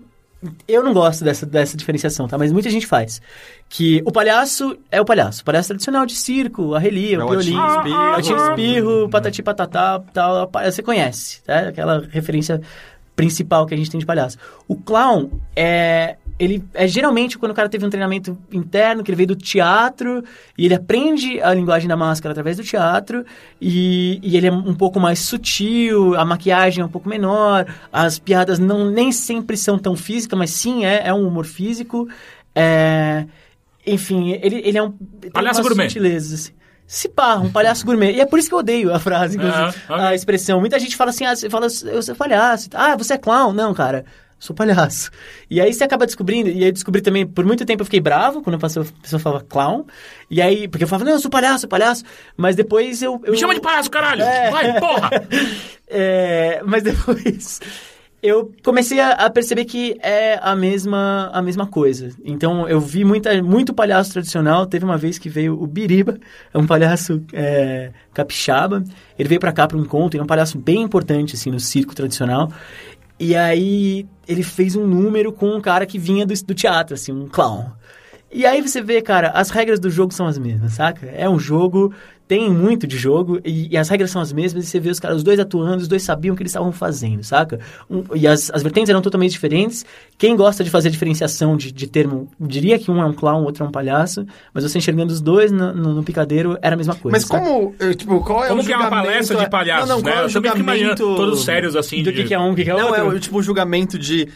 [0.65, 2.37] Eu não gosto dessa, dessa diferenciação, tá?
[2.37, 3.21] Mas muita gente faz.
[3.67, 5.41] Que o palhaço é o palhaço.
[5.41, 9.43] O palhaço tradicional de circo, a relia, É o o piolim, o Atinho Espirro, patati
[9.43, 10.49] patatá, tal.
[10.65, 11.67] Você conhece, tá?
[11.67, 12.61] Aquela referência
[13.17, 14.37] principal que a gente tem de palhaço.
[14.65, 16.15] O clown é...
[16.39, 20.23] Ele é geralmente quando o cara teve um treinamento interno, que ele veio do teatro,
[20.57, 23.25] e ele aprende a linguagem da máscara através do teatro,
[23.59, 28.17] e, e ele é um pouco mais sutil, a maquiagem é um pouco menor, as
[28.17, 32.07] piadas não nem sempre são tão físicas, mas sim, é, é um humor físico.
[32.55, 33.25] É,
[33.85, 34.91] enfim, ele, ele é um...
[35.33, 35.89] Palhaço gourmet.
[35.89, 36.53] sutilezas, assim.
[36.87, 38.13] Se pá, um palhaço gourmet.
[38.13, 40.05] E é por isso que eu odeio a frase, inclusive, É, ok.
[40.05, 40.59] a expressão.
[40.59, 42.67] Muita gente fala assim, ah, você fala, eu sou palhaço.
[42.73, 43.53] Ah, você é clown.
[43.53, 44.05] Não, cara,
[44.39, 45.11] sou palhaço.
[45.49, 47.99] E aí você acaba descobrindo, e aí eu descobri também, por muito tempo eu fiquei
[47.99, 48.85] bravo quando a pessoa,
[49.19, 49.85] falava clown.
[50.29, 52.03] E aí, porque eu falava, não, eu sou palhaço, sou palhaço.
[52.37, 53.21] Mas depois eu...
[53.25, 54.23] eu Me chama de palhaço, caralho!
[54.23, 54.49] É.
[54.49, 55.09] Vai, porra!
[55.91, 57.59] É, mas depois
[58.21, 62.09] eu comecei a, a perceber que é a mesma, a mesma coisa.
[62.23, 64.65] Então eu vi muita, muito palhaço tradicional.
[64.65, 66.17] Teve uma vez que veio o Biriba,
[66.53, 68.83] é um palhaço é, capixaba.
[69.17, 71.59] Ele veio pra cá para um encontro, ele é um palhaço bem importante assim no
[71.59, 72.51] circo tradicional.
[73.19, 77.11] E aí ele fez um número com um cara que vinha do, do teatro, assim,
[77.11, 77.65] um clown.
[78.31, 81.07] E aí você vê, cara, as regras do jogo são as mesmas, saca?
[81.07, 81.93] É um jogo,
[82.29, 84.99] tem muito de jogo, e, e as regras são as mesmas, e você vê os
[84.99, 87.59] caras, os dois atuando, os dois sabiam o que eles estavam fazendo, saca?
[87.89, 89.83] Um- e as, as vertentes eram totalmente diferentes.
[90.15, 93.45] Quem gosta de fazer diferenciação de, de termo, diria que um é um clown, o
[93.45, 96.77] outro é um palhaço, mas você enxergando os dois no, no- no picadeiro, era a
[96.77, 97.17] mesma coisa.
[97.17, 97.43] Mas saca?
[97.43, 100.03] como, eh, tipo, qual é Como o que é uma palestra de palhaços, não, não,
[100.03, 100.11] né?
[100.11, 101.15] qual é o julgamento...
[101.15, 102.03] todos sérios assim.
[102.03, 103.01] Do de- que, que é um, o que, que é Não, outro?
[103.01, 104.27] é o tipo o julgamento de...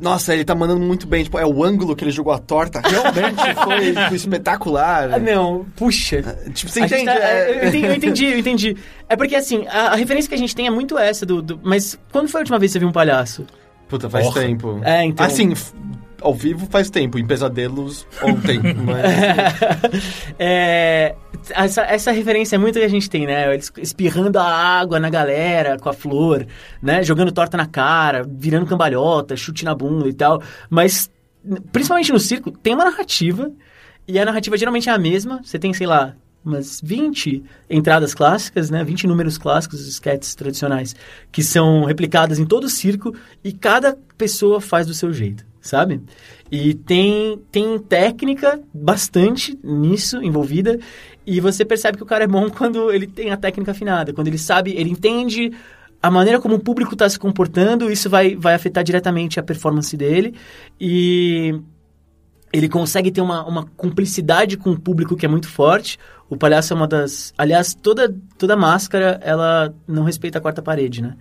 [0.00, 1.22] Nossa, ele tá mandando muito bem.
[1.24, 2.80] Tipo, é o ângulo que ele jogou a torta.
[2.80, 5.12] Realmente foi tipo, espetacular.
[5.14, 6.22] Ah, não, puxa.
[6.54, 7.18] Tipo, você A gente entende?
[7.18, 8.76] tá- É- eu, entendi, eu entendi, eu entendi.
[9.08, 11.60] É porque, assim, a, a referência que a gente tem é muito essa do, do-
[11.62, 13.44] Mas quando foi a última vez que você viu um palhaço?
[13.88, 14.40] Puta, faz Porra.
[14.42, 14.80] tempo.
[14.84, 15.72] É, então- Assim, f-
[16.20, 17.18] ao vivo faz tempo.
[17.18, 18.60] Em pesadelos, ontem.
[18.84, 19.92] mas...
[20.38, 21.14] É,
[21.50, 23.52] essa, essa referência é muito que a gente tem, né?
[23.52, 26.46] Eles espirrando a água na galera com a flor,
[26.82, 27.02] né?
[27.02, 30.42] Jogando torta na cara, virando cambalhota, chute na bunda e tal.
[30.68, 31.10] Mas,
[31.72, 33.50] principalmente no circo, tem uma narrativa.
[34.06, 35.40] E a narrativa geralmente é a mesma.
[35.42, 36.14] Você tem, sei lá,
[36.44, 38.82] umas 20 entradas clássicas, né?
[38.82, 40.94] 20 números clássicos, sketches tradicionais,
[41.30, 43.14] que são replicadas em todo o circo
[43.44, 46.00] e cada pessoa faz do seu jeito, sabe?
[46.50, 50.78] E tem, tem técnica bastante nisso envolvida
[51.26, 54.28] e você percebe que o cara é bom quando ele tem a técnica afinada, quando
[54.28, 55.52] ele sabe, ele entende
[56.02, 59.94] a maneira como o público está se comportando, isso vai, vai afetar diretamente a performance
[59.96, 60.34] dele
[60.80, 61.60] e
[62.52, 65.98] ele consegue ter uma, uma cumplicidade com o público que é muito forte.
[66.28, 67.32] O palhaço é uma das...
[67.38, 71.16] Aliás, toda, toda máscara, ela não respeita a quarta parede, né?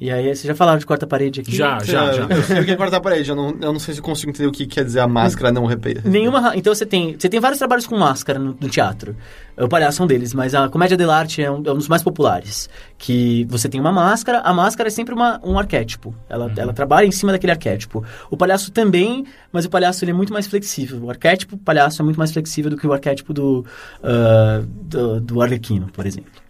[0.00, 1.54] E aí, você já falava de quarta parede aqui?
[1.54, 2.22] Já, já, É, já.
[2.24, 3.30] Eu sei o que é cortar a parede.
[3.30, 5.52] Eu não, eu não sei se eu consigo entender o que quer dizer a máscara
[5.52, 6.00] não repete.
[6.08, 6.56] Nenhuma.
[6.56, 9.16] Então você tem, você tem vários trabalhos com máscara no, no teatro.
[9.56, 12.02] O palhaço é um deles, mas a comédia dell'arte é um, é um dos mais
[12.02, 12.68] populares.
[12.98, 16.12] Que você tem uma máscara, a máscara é sempre uma, um arquétipo.
[16.28, 18.04] Ela, ela trabalha em cima daquele arquétipo.
[18.28, 21.04] O palhaço também, mas o palhaço ele é muito mais flexível.
[21.04, 23.64] O arquétipo palhaço é muito mais flexível do que o arquétipo do,
[24.02, 26.41] ah, do, do arlequino, por exemplo.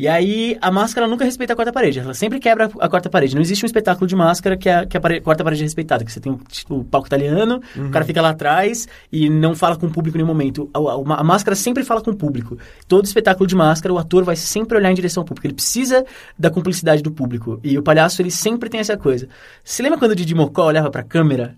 [0.00, 1.98] E aí, a máscara nunca respeita a quarta parede.
[1.98, 3.34] Ela sempre quebra a quarta parede.
[3.34, 6.04] Não existe um espetáculo de máscara que a, que a pare- quarta parede é respeitada.
[6.04, 9.74] Que você tem tipo, o palco italiano, o cara fica lá atrás e não fala
[9.76, 10.70] com o público em nenhum momento.
[10.72, 12.56] A, a- a máscara sempre fala com o público.
[12.86, 15.48] Todo espetáculo de máscara, o ator vai sempre olhar em direção ao público.
[15.48, 16.04] Ele precisa
[16.38, 17.58] da cumplicidade do público.
[17.64, 19.26] E o palhaço, ele sempre tem essa coisa.
[19.64, 21.56] Você lembra quando o Didi Mocó olhava pra câmera?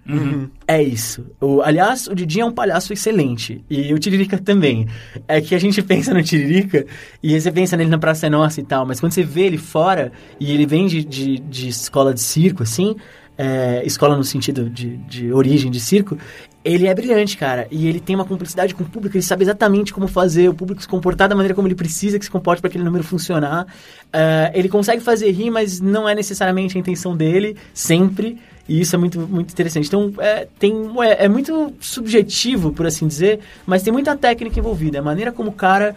[0.67, 1.27] É isso.
[1.39, 3.63] O, aliás, o Didi é um palhaço excelente.
[3.69, 4.87] E o Tiririca também.
[5.29, 6.87] É que a gente pensa no Tiririca
[7.23, 10.13] e você pensa nele na Praça Nossa e tal, mas quando você vê ele fora
[10.39, 12.97] e ele vem de, de, de escola de circo, assim,
[13.37, 16.19] é, escola no sentido de, de origem de circo,
[16.63, 17.67] ele é brilhante, cara.
[17.71, 20.83] E ele tem uma cumplicidade com o público, ele sabe exatamente como fazer o público
[20.83, 23.67] se comportar da maneira como ele precisa que se comporte para aquele número funcionar.
[24.13, 28.39] É, ele consegue fazer rir, mas não é necessariamente a intenção dele, sempre.
[28.69, 29.87] E isso é muito, muito interessante.
[29.87, 34.99] Então, é, tem, é, é muito subjetivo, por assim dizer, mas tem muita técnica envolvida.
[34.99, 35.97] A maneira como o cara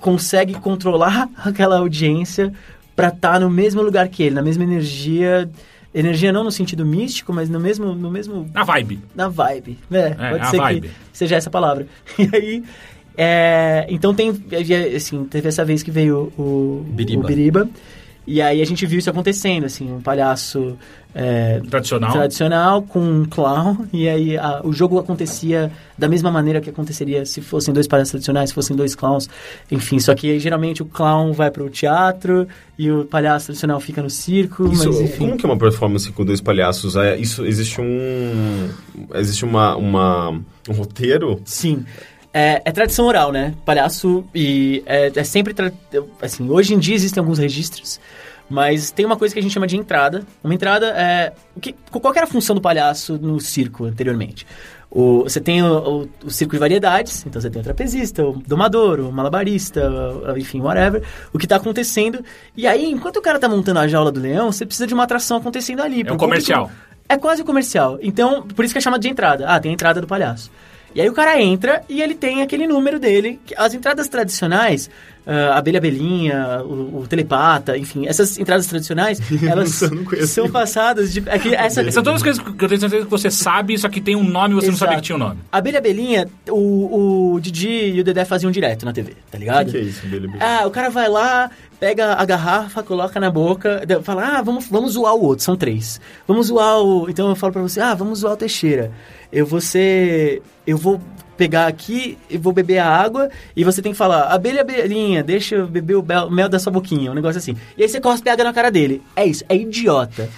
[0.00, 2.52] consegue controlar aquela audiência
[2.94, 5.48] pra estar no mesmo lugar que ele, na mesma energia.
[5.94, 9.00] Energia não no sentido místico, mas no mesmo, no mesmo Na vibe.
[9.14, 9.78] na vibe.
[9.90, 10.88] É, pode a ser vibe.
[10.88, 11.86] que seja essa palavra.
[12.18, 12.64] E aí,
[13.16, 14.30] é, então tem,
[14.94, 17.24] assim, teve essa vez que veio o Biriba.
[17.24, 17.68] o Biriba,
[18.26, 20.76] e aí a gente viu isso acontecendo, assim, um palhaço
[21.18, 22.12] é, Tradicional.
[22.12, 27.24] tradicional com um clown, e aí a- o jogo acontecia da mesma maneira que aconteceria
[27.24, 29.26] se fossem dois palhaços tradicionais, se fossem dois clowns,
[29.70, 32.46] enfim, só que aí, geralmente o clown vai pro teatro
[32.78, 35.18] e o palhaço tradicional fica no circo, Isso, mas enfim.
[35.18, 36.96] como que é uma performance com dois palhaços?
[36.96, 38.68] É, isso existe um
[39.14, 40.30] existe uma, uma
[40.68, 41.40] um roteiro?
[41.46, 41.84] Sim.
[42.34, 43.54] É, é tradição oral, né?
[43.64, 45.72] Palhaço e é, é sempre tra-
[46.20, 46.50] assim.
[46.50, 47.98] Hoje em dia existem alguns registros,
[48.48, 50.24] mas tem uma coisa que a gente chama de entrada.
[50.42, 54.46] Uma entrada é o que qual era a função do palhaço no circo anteriormente?
[54.88, 58.34] O, você tem o, o- o circo de variedades, então você tem o trapezista, o
[58.46, 59.82] domador, o malabarista,
[60.36, 61.02] enfim, whatever,
[61.32, 62.24] o que tá acontecendo.
[62.56, 65.02] E aí, enquanto o cara tá montando a jaula do leão, você precisa de uma
[65.04, 66.00] atração acontecendo ali.
[66.06, 66.70] É um comercial.
[67.08, 67.98] É quase um comercial.
[68.00, 69.44] Então, por isso que é chamado de entrada.
[69.48, 70.50] Ah, tem a entrada do palhaço.
[70.96, 73.38] E aí o cara entra e ele tem aquele número dele.
[73.44, 74.88] que As entradas tradicionais,
[75.26, 79.78] ah, abelha abelhinha, o, o telepata, enfim, essas entradas tradicionais, elas
[80.26, 81.22] são passadas de.
[81.26, 84.00] É que essa, São todas coisas que eu tenho certeza que você sabe, só que
[84.00, 85.02] tem um nome e você não sabia Exato.
[85.02, 85.40] que tinha um nome.
[85.52, 89.66] Abelha abelhinha, o, o Didi e o Dedé faziam direto na TV, tá O ligado?
[89.66, 90.38] que, que é isso, Billy Billy?
[90.40, 94.92] Ah, o cara vai lá, pega a garrafa, coloca na boca, fala, ah, vamos, vamos
[94.92, 96.00] zoar o outro, são três.
[96.26, 97.08] Vamos zoar o.
[97.08, 98.92] Então eu falo pra você, ah, vamos zoar o Teixeira.
[99.32, 100.42] Eu vou ser.
[100.66, 101.00] Eu vou
[101.36, 105.56] pegar aqui e vou beber a água e você tem que falar, abelha, abelhinha, deixa
[105.56, 107.56] eu beber o mel da sua boquinha, um negócio assim.
[107.76, 109.02] E aí você cospe água na cara dele.
[109.14, 110.28] É isso, é idiota.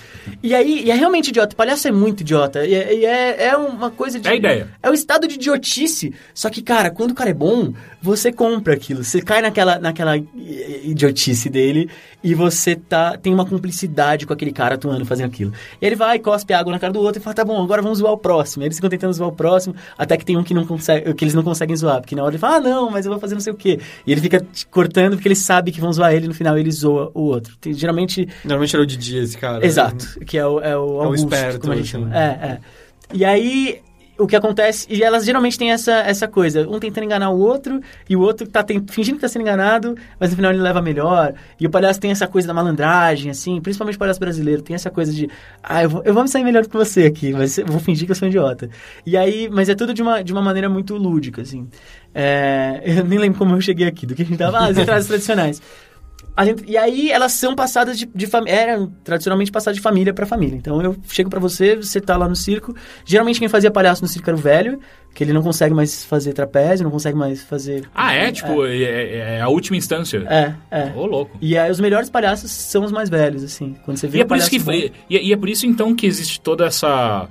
[0.42, 1.56] E aí, e é realmente idiota.
[1.56, 2.64] Palhaço é muito idiota.
[2.66, 4.28] E é, e é, é uma coisa de.
[4.28, 4.68] É a ideia.
[4.82, 6.12] É o estado de idiotice.
[6.34, 9.02] Só que, cara, quando o cara é bom, você compra aquilo.
[9.02, 11.88] Você cai naquela, naquela idiotice dele
[12.22, 15.52] e você tá, tem uma cumplicidade com aquele cara atuando, fazendo aquilo.
[15.80, 17.98] E ele vai, cospe água na cara do outro e fala, tá bom, agora vamos
[17.98, 18.62] zoar o próximo.
[18.62, 21.24] E eles ficam tentando zoar o próximo, até que tem um que, não consegue, que
[21.24, 22.00] eles não conseguem zoar.
[22.00, 23.78] Porque na hora ele fala, ah, não, mas eu vou fazer não sei o quê.
[24.06, 26.70] E ele fica cortando porque ele sabe que vão zoar ele e no final ele
[26.70, 27.56] zoa o outro.
[27.60, 29.64] Tem- geralmente Normalmente era o Didi esse cara.
[29.64, 32.04] Exato, que é o, é o Augusto, esperto, como a gente assim.
[32.04, 32.16] chama.
[32.18, 32.58] É, é.
[33.14, 33.80] E aí,
[34.18, 34.86] o que acontece...
[34.90, 38.46] E elas geralmente têm essa, essa coisa, um tentando enganar o outro, e o outro
[38.48, 41.34] tá ten- fingindo que tá sendo enganado, mas no final ele leva melhor.
[41.58, 44.90] E o palhaço tem essa coisa da malandragem, assim, principalmente o palhaço brasileiro, tem essa
[44.90, 45.30] coisa de,
[45.62, 47.80] ah, eu vou, eu vou me sair melhor do que você aqui, mas eu vou
[47.80, 48.68] fingir que eu sou um idiota.
[49.06, 51.68] E aí, mas é tudo de uma, de uma maneira muito lúdica, assim.
[52.14, 54.58] É, eu nem lembro como eu cheguei aqui, do que a gente tava...
[54.58, 55.62] Ah, as entradas tradicionais.
[56.44, 58.54] Gente- e aí elas são passadas de, de família.
[58.54, 60.56] Eram tradicionalmente passadas de família para família.
[60.56, 62.74] Então eu chego para você, você tá lá no circo.
[63.04, 64.78] Geralmente quem fazia palhaço no circo era o velho,
[65.14, 67.88] que ele não consegue mais fazer trapézio, não consegue mais fazer.
[67.94, 68.30] Ah, é?
[68.30, 70.18] Tipo, é, é- é a última instância.
[70.28, 70.92] É, é.
[70.94, 71.36] Ô, louco.
[71.40, 73.74] E aí os melhores palhaços são os mais velhos, assim.
[73.84, 75.94] Quando você vê E é por isso que palhaço e, e é por isso então
[75.94, 77.28] que existe toda essa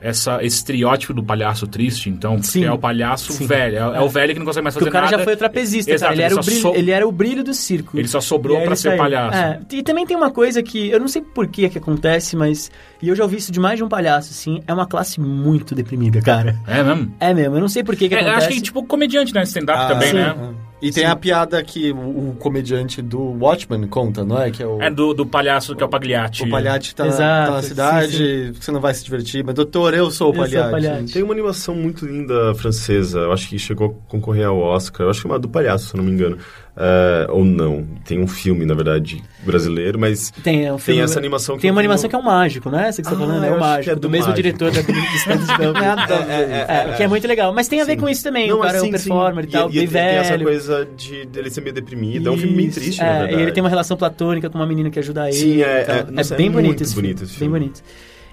[0.00, 2.64] essa esse estereótipo do palhaço triste, então, Sim.
[2.64, 3.46] é o palhaço Sim.
[3.46, 5.18] velho, é, é o velho que não consegue mais fazer o cara nada.
[5.18, 6.14] já foi o trapezista, Exato, cara.
[6.14, 7.98] Ele era, ele o brilho, so- ele era o brilho do circo.
[7.98, 8.98] Ele só sobrou ele ser saiu.
[8.98, 9.38] palhaço.
[9.38, 12.70] É, e também tem uma coisa que eu não sei por que que acontece, mas
[13.02, 15.74] e eu já ouvi isso de mais de um palhaço, assim, é uma classe muito
[15.74, 16.56] deprimida, cara.
[16.66, 17.14] É mesmo?
[17.20, 18.46] É mesmo, eu não sei por que que É, acontece.
[18.46, 19.42] acho que tipo comediante, né?
[19.44, 20.14] Stand-up Ah, também, sim.
[20.16, 20.34] né?
[20.80, 24.50] E tem a piada que o, o comediante do Watchmen conta, não é?
[24.50, 26.42] Que é o, É do, do palhaço que é o Pagliatti.
[26.44, 29.42] o palhate tá, Exato, tá na sim, cidade, você não vai se divertir.
[29.44, 31.12] Mas, doutor, eu sou o Eu sou o.
[31.12, 35.10] Tem uma animação muito linda francesa, eu acho que chegou a concorrer ao Oscar, eu
[35.10, 36.36] acho que é uma do palhaço, se eu não me engano.
[36.78, 41.18] É, ou não, tem um filme, na verdade, brasileiro, mas Tem, é um filme- essa
[41.18, 43.14] animação que Tem eu uma animação que é um mágico, não é essa que você
[43.14, 43.44] tá Ah, falando?
[43.46, 44.42] É o mágico, é do, do mesmo Mágico.
[44.42, 45.54] diretor da Distância
[46.68, 47.54] é, Que é muito legal.
[47.54, 47.98] Mas tem a ver Sim.
[48.00, 48.48] com isso também.
[48.48, 49.48] Não, o cara é, sim, o performer sim.
[49.48, 50.44] e tal, e, bem e tem essa velho.
[50.66, 53.34] Coisa de dele ser meio deprimido, é um filme bem Isso, triste, é, na verdade.
[53.38, 55.36] E ele tem uma relação platônica com uma menina que ajuda ele.
[55.36, 57.30] Sim, é- é- nossa, é bem bonito muito esse bonito filme.
[57.30, 57.58] esse Bem filme.
[57.58, 57.82] bonito.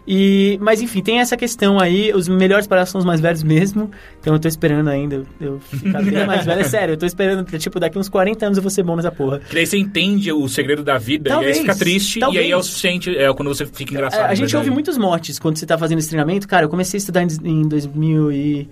[0.05, 3.89] E, mas enfim, tem essa questão aí, os melhores palhaços são os mais velhos mesmo,
[4.19, 7.45] então eu tô esperando ainda eu, ficar bem mais velho, é sério, eu tô esperando,
[7.57, 9.39] tipo, daqui uns 40 anos eu vou ser bom nessa porra.
[9.39, 12.21] Que daí você entende o segredo da vida Talvez, e aí fica triste e aí
[12.21, 12.49] talvez.
[12.51, 14.19] é o suficiente, é quando você fica engraçado.
[14.19, 14.57] É, a na gente verdade.
[14.57, 16.49] ouve muitos motes quando você tá fazendo esse treinamento.
[16.49, 18.69] Cara, eu comecei a estudar em, em 2000 e...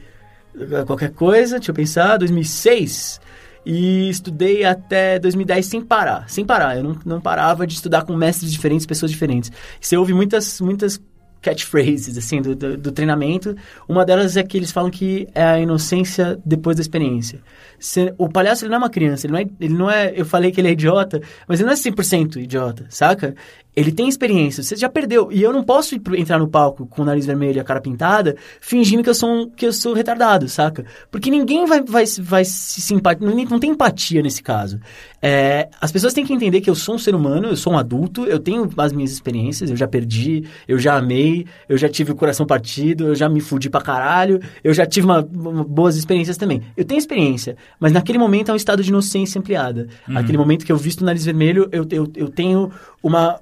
[0.86, 3.22] qualquer coisa, deixa eu pensar, 2006.
[3.66, 6.78] E estudei até 2010 sem parar, sem parar.
[6.78, 9.52] Eu não, não parava de estudar com mestres diferentes, pessoas diferentes.
[9.80, 11.00] Você ouve muitas, muitas
[11.42, 13.56] catchphrases, assim, do, do, do treinamento.
[13.90, 17.42] Uma delas é que eles falam que é a inocência depois da experiência.
[17.82, 20.14] Você- o palhaço, ele não é uma criança, ele não é, ele não é...
[20.16, 23.34] Eu falei que ele é idiota, mas ele não é 100% idiota, saca?
[23.74, 25.32] Ele tem experiência, você já perdeu.
[25.32, 28.36] E eu não posso entrar no palco com o nariz vermelho e a cara pintada,
[28.60, 30.84] fingindo que eu sou, um- que eu sou retardado, saca?
[31.10, 33.34] Porque ninguém vai, vai, vai se simpatizar.
[33.34, 34.78] Não, não tem empatia nesse caso.
[35.22, 37.78] É, as pessoas têm que entender que eu sou um ser humano, eu sou um
[37.78, 42.12] adulto, eu tenho as minhas experiências, eu já perdi, eu já amei, eu já tive
[42.12, 45.96] o coração partido, eu já me fudi pra caralho, eu já tive uma, uma- boas
[45.96, 46.62] experiências também.
[46.76, 49.88] Eu tenho experiência, mas naquele momento é um estado de inocência ampliada.
[50.16, 52.72] Aquele momento que eu visto o nariz vermelho, eu, eu, eu tenho
[53.02, 53.40] uma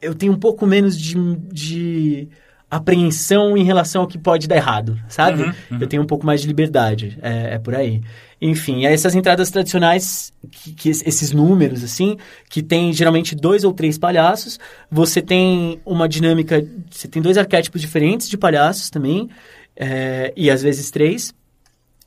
[0.00, 1.14] eu tenho um pouco menos de,
[1.52, 2.28] de
[2.70, 5.42] apreensão em relação ao que pode dar errado, sabe?
[5.80, 8.00] Eu tenho um pouco mais de liberdade, é, é por aí.
[8.40, 12.16] Enfim, essas entradas tradicionais, que, que es- esses números, assim,
[12.48, 14.60] que tem geralmente dois ou três palhaços,
[14.90, 19.28] você tem uma dinâmica, você tem dois arquétipos diferentes de palhaços também,
[19.74, 21.34] é, e às vezes três,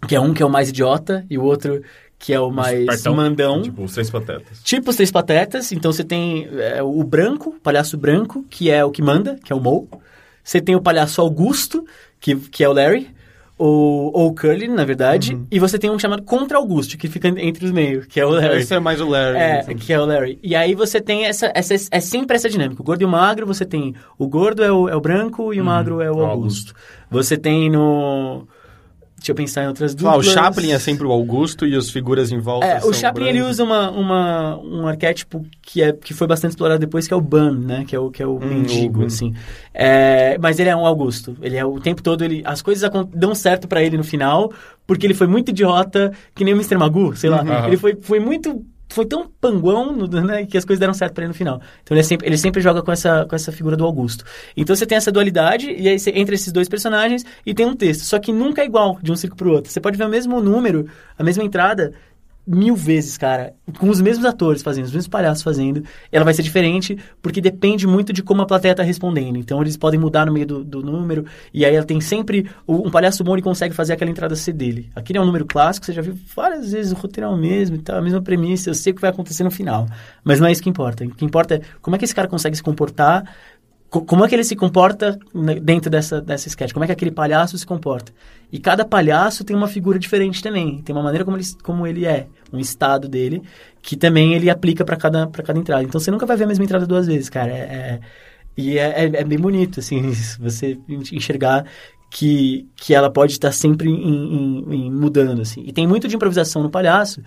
[0.07, 1.81] que é um que é o mais idiota e o outro
[2.21, 3.15] que é o mais Espertão.
[3.15, 3.61] mandão.
[3.63, 4.61] Tipo, os três patetas.
[4.63, 8.85] Tipo os Três Patetas, então você tem é, o branco, o palhaço branco, que é
[8.85, 9.89] o que manda, que é o Mo.
[10.43, 11.83] Você tem o palhaço Augusto,
[12.19, 13.09] que, que é o Larry,
[13.57, 15.39] ou, ou o Curly, na verdade.
[15.49, 18.29] E você tem um chamado Contra Augusto, que fica entre os meios, que é o
[18.29, 18.61] Larry.
[18.61, 19.37] Esse é mais o Larry.
[19.37, 19.75] É, assim.
[19.75, 20.39] que é o Larry.
[20.41, 21.73] E aí você tem essa, essa.
[21.91, 22.81] É sempre essa dinâmica.
[22.81, 23.95] O gordo e o magro, você tem.
[24.17, 26.73] O gordo é o, é o branco e o magro é o o Augusto.
[27.09, 28.47] Você tem no.
[29.21, 30.27] Deixa eu pensar em outras Ah, duplas.
[30.27, 33.43] o Chaplin é sempre o Augusto e as figuras em volta É, o Chaplin ele
[33.43, 37.21] usa uma, uma, um arquétipo que, é, que foi bastante explorado depois, que é o
[37.21, 37.85] Bum, né?
[37.87, 39.31] Que é o, que é o mendigo, o- assim.
[39.71, 41.37] É, mas ele é um Augusto.
[41.39, 44.51] Ele é o tempo todo, ele, as coisas dão certo pra ele no final,
[44.87, 46.75] porque ele foi muito idiota, que nem o Mr.
[46.79, 47.41] Magoo, sei lá.
[47.41, 47.67] Aham.
[47.67, 48.65] Ele foi, foi muito...
[48.91, 51.61] Foi tão panguão né, que as coisas deram certo pra ele no final.
[51.83, 54.25] Então ele, sempre, ele sempre joga com essa, com essa figura do Augusto.
[54.55, 57.75] Então você tem essa dualidade, e aí você entra esses dois personagens e tem um
[57.75, 58.01] texto.
[58.01, 59.71] Só que nunca é igual de um circo pro outro.
[59.71, 60.87] Você pode ver o mesmo número,
[61.17, 61.93] a mesma entrada,
[62.51, 66.43] mil vezes, cara, com os mesmos atores fazendo, os mesmos palhaços fazendo, ela vai ser
[66.43, 69.37] diferente, porque depende muito de como a plateia tá respondendo.
[69.37, 72.49] Então eles podem mudar no meio do, do número, e aí ela tem sempre.
[72.67, 74.89] Um palhaço bom ele consegue fazer aquela entrada ser dele.
[74.95, 77.75] Aquele é um número clássico, você já viu várias vezes, o roteiro é o mesmo
[77.75, 79.87] e tal, a mesma premissa, eu sei o que vai acontecer no final.
[80.23, 81.03] Mas não é isso que importa.
[81.05, 83.23] O que importa é como é que esse cara consegue se comportar.
[83.89, 86.71] co- Como é que ele se comporta né, dentro dessa, dessa sketch?
[86.73, 88.11] Como é que aquele palhaço se comporta?
[88.51, 90.81] E cada palhaço tem uma figura diferente também.
[90.81, 93.41] Tem uma maneira como ele, como ele é, um estado dele,
[93.81, 95.83] que também ele aplica para cada, pra cada entrada.
[95.83, 97.51] Então você nunca vai ver a mesma entrada duas vezes, cara.
[97.51, 97.99] É, é-
[98.57, 100.01] e é, é- é bem bonito, assim,
[100.39, 100.77] você
[101.11, 101.65] enxergar
[102.09, 105.63] que, que ela pode estar sempre em, em- em mudando, assim.
[105.65, 107.21] E tem muito de improvisação no palhaço,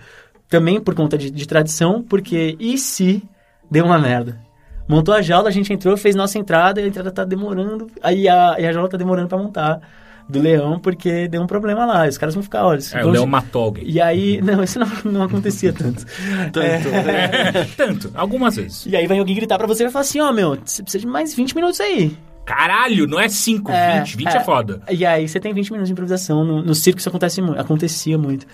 [0.49, 3.23] também por conta de, de tradição, porque e se
[3.69, 4.39] deu uma merda?
[4.87, 8.53] Montou a jaula, a gente entrou, fez nossa entrada, a entrada tá demorando, aí a,
[8.53, 9.81] a jaula tá demorando para montar
[10.27, 12.07] do leão, porque deu um problema lá.
[12.07, 12.79] Os caras vão ficar, olha...
[12.93, 13.83] É, o Léo matou alguém.
[13.87, 16.05] E aí, não, isso não, não acontecia tanto.
[16.51, 16.89] Tanto.
[16.89, 18.85] É, tanto, algumas vezes.
[18.85, 21.01] E aí vai alguém gritar pra você e vai falar assim, ó, meu, você precisa
[21.01, 22.17] de mais 20 minutos aí.
[22.45, 24.17] Caralho, não é 5, 20.
[24.17, 24.81] 20 é, foda.
[24.89, 26.43] E aí você tem 20 minutos de improvisação.
[26.43, 28.45] No, no circo isso acontece, acontecia muito.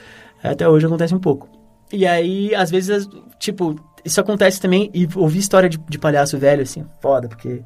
[0.42, 1.50] Até hoje acontece um pouco.
[1.92, 4.90] E aí, às vezes, tipo, isso acontece também.
[4.94, 7.62] E ouvir história de, de palhaço velho, assim, foda, porque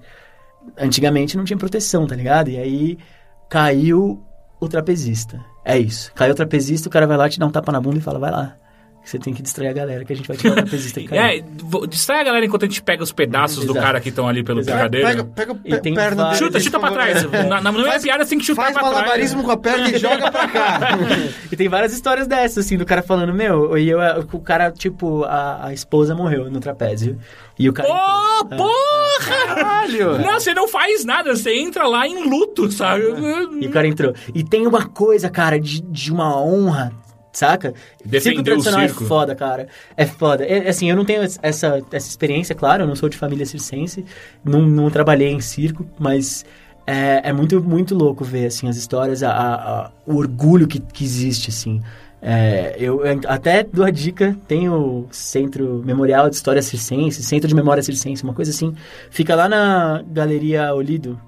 [0.77, 2.49] antigamente não tinha proteção, tá ligado?
[2.49, 2.97] E aí
[3.49, 4.23] caiu
[4.59, 5.43] o trapezista.
[5.63, 6.13] É isso.
[6.13, 8.19] Caiu o trapezista, o cara vai lá, te dá um tapa na bunda e fala,
[8.19, 8.55] vai lá.
[9.05, 11.21] Você tem que distrair a galera, que a gente vai tirar o trapezista que caiu.
[11.21, 13.85] É, distrai a galera enquanto a gente pega os pedaços do Exato.
[13.85, 14.75] cara que estão ali pelo Exato.
[14.89, 15.07] brigadeiro.
[15.07, 17.23] Pega, pega E pe- tem perna dele, Chuta, chuta pra trás.
[17.31, 18.95] Na, na, na minha piada você tem que chutar Faz pra trás.
[18.95, 20.79] malabarismo com a perna e joga pra cá.
[21.51, 23.99] E tem várias histórias dessas, assim, do cara falando, meu, e eu,
[24.33, 27.17] o cara, tipo, a, a esposa morreu no trapézio.
[27.59, 27.87] E o cara.
[27.89, 29.45] Ô, porra!
[29.47, 30.17] Caralho!
[30.19, 33.03] Não, você não faz nada, você entra lá em luto, sabe?
[33.61, 34.13] E o cara entrou.
[34.33, 36.91] E tem uma coisa, cara, de, de uma honra,
[37.37, 37.73] saca?
[38.03, 39.03] Defender o tradicional circo.
[39.03, 39.67] é foda, cara.
[39.95, 40.45] É foda.
[40.45, 41.41] É, assim, eu não tenho essa,
[41.91, 44.03] essa experiência, claro, eu não sou de família circense,
[44.43, 46.45] não, não trabalhei em circo, mas
[46.87, 51.03] é, é muito, muito louco ver, assim, as histórias, a, a- o orgulho que, que
[51.03, 51.81] existe, assim.
[52.21, 57.47] É, eu eu até dou a dica, tem o Centro Memorial de História Circense, Centro
[57.47, 58.73] de Memória Circense, uma coisa assim.
[59.11, 61.19] Fica lá na Galeria Olido,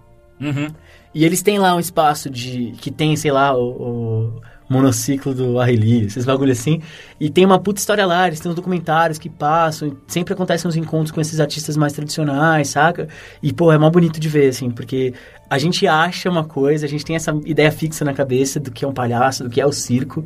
[0.41, 0.67] Uhum.
[1.13, 2.73] e eles têm lá um espaço de.
[2.81, 6.81] que tem, sei lá, o, o monociclo do Arreli, esses bagulho assim.
[7.19, 9.95] E tem uma puta história lá, eles têm uns documentários que passam.
[10.07, 13.07] Sempre acontecem uns encontros com esses artistas mais tradicionais, saca?
[13.41, 15.13] E, pô, é mó bonito de ver, assim, porque
[15.49, 18.83] a gente acha uma coisa, a gente tem essa ideia fixa na cabeça do que
[18.83, 20.25] é um palhaço, do que é o circo.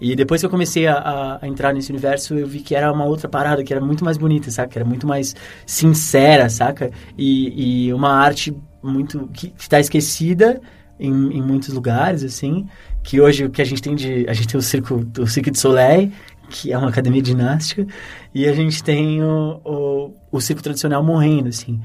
[0.00, 2.92] E depois que eu comecei a, a- a entrar nesse universo, eu vi que era
[2.92, 4.68] uma outra parada, que era muito mais bonita, saca?
[4.70, 5.34] Que era muito mais
[5.66, 6.90] sincera, saca?
[7.16, 10.60] E, e uma arte muito que está esquecida
[10.98, 12.66] em, em muitos lugares, assim.
[13.02, 14.26] Que hoje o que a gente tem de.
[14.28, 16.10] A gente tem o circo, o circo de Soleil,
[16.48, 17.86] que é uma academia de ginástica,
[18.34, 21.80] e a gente tem o, o, o circo tradicional morrendo, assim.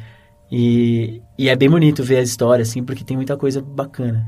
[0.52, 4.26] E, e é bem bonito ver a história, assim, porque tem muita coisa bacana.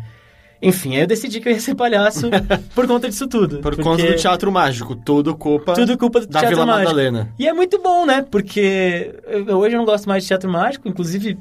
[0.62, 2.30] Enfim, aí eu decidi que eu ia ser palhaço
[2.76, 3.60] por conta disso tudo.
[3.60, 6.90] Por conta do teatro mágico, tudo culpa Tudo culpa do da teatro Vila mágico.
[6.90, 7.34] Madalena.
[7.40, 8.26] E é muito bom, né?
[8.30, 11.38] Porque eu- hoje eu não gosto mais de teatro mágico, inclusive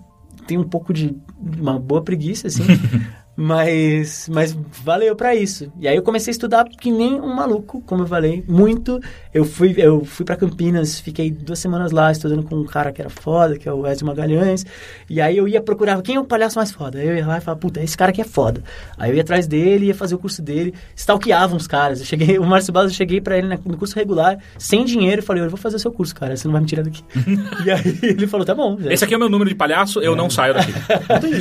[0.47, 1.17] tenho um pouco de
[1.59, 2.63] uma boa preguiça, assim.
[3.41, 4.53] mas, mas
[4.83, 5.73] valeu pra isso.
[5.79, 8.99] E aí eu comecei a estudar que nem um maluco, como eu falei, muito.
[9.33, 13.01] Eu fui, eu fui para Campinas, fiquei duas semanas lá estudando com um cara que
[13.01, 14.67] era foda, que é o Wesley Magalhães.
[15.09, 16.99] E aí eu ia procurar quem é o palhaço mais foda.
[16.99, 18.61] Aí eu ia lá e falava, puta, esse cara aqui é foda.
[18.99, 22.01] Aí eu ia atrás dele, ia fazer o curso dele, stalkeava uns caras.
[22.01, 25.25] Eu cheguei, o Márcio Balas, eu cheguei pra ele no curso regular, sem dinheiro, e
[25.25, 27.05] falei, eu vou fazer o seu curso, cara, você não vai me tirar daqui.
[27.65, 28.77] e aí ele falou, tá bom.
[28.91, 30.73] Esse aqui é o meu número de palhaço, eu não saio daqui.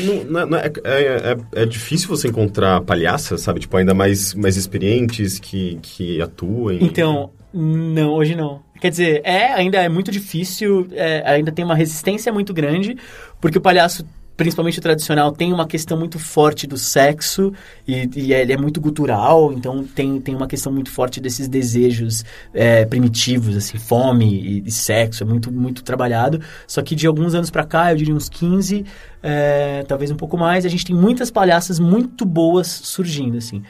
[0.06, 3.62] Não não- não é- é, é, é- é difícil você encontrar palhaças, sabe?
[3.62, 6.84] Tipo, ainda mais, mais experientes que, que atuem.
[6.84, 8.62] Então, não, hoje não.
[8.82, 12.98] Quer dizer, é, ainda é muito difícil, é, ainda tem uma resistência muito grande,
[13.40, 14.06] porque o palhaço,
[14.38, 17.52] principalmente o tradicional, tem uma questão muito forte do sexo,
[17.88, 22.24] e, e ele é muito gutural, então tem, tem uma questão muito forte desses desejos
[22.54, 26.40] é, primitivos, assim, fome e, e sexo, é muito, muito trabalhado.
[26.68, 28.86] Só que de alguns anos pra cá, eu diria uns 15,
[29.24, 33.64] é, talvez um pouco mais, a gente tem muitas palhaças muito boas surgindo, assim.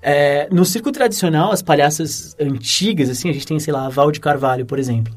[0.00, 4.10] É, no circo tradicional, as palhaças antigas, assim, a gente tem, sei lá, a Val
[4.10, 5.14] de Carvalho, por exemplo.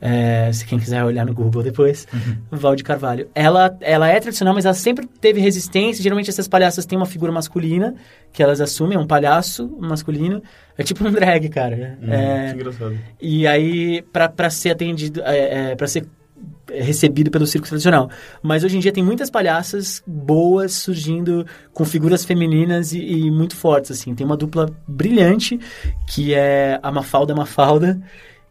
[0.00, 2.06] É, se quem quiser olhar no Google depois,
[2.50, 3.28] Val de Carvalho.
[3.34, 6.02] Ela, ela é tradicional, mas ela sempre teve resistência.
[6.02, 7.94] Geralmente essas palhaças têm uma figura masculina,
[8.32, 10.42] que elas assumem, é um palhaço masculino.
[10.78, 11.98] É tipo um drag, cara.
[12.02, 12.98] Hum, É, Que engraçado.
[13.20, 16.06] e aí, pra, pra ser atendido, é, é, pra ser
[16.72, 18.08] recebido pelo circo tradicional.
[18.42, 21.44] Mas hoje em dia tem muitas palhaças boas surgindo
[21.74, 24.14] com figuras femininas e, e muito fortes, assim.
[24.14, 25.58] Tem uma dupla brilhante,
[26.06, 28.00] que é a Mafalda Mafalda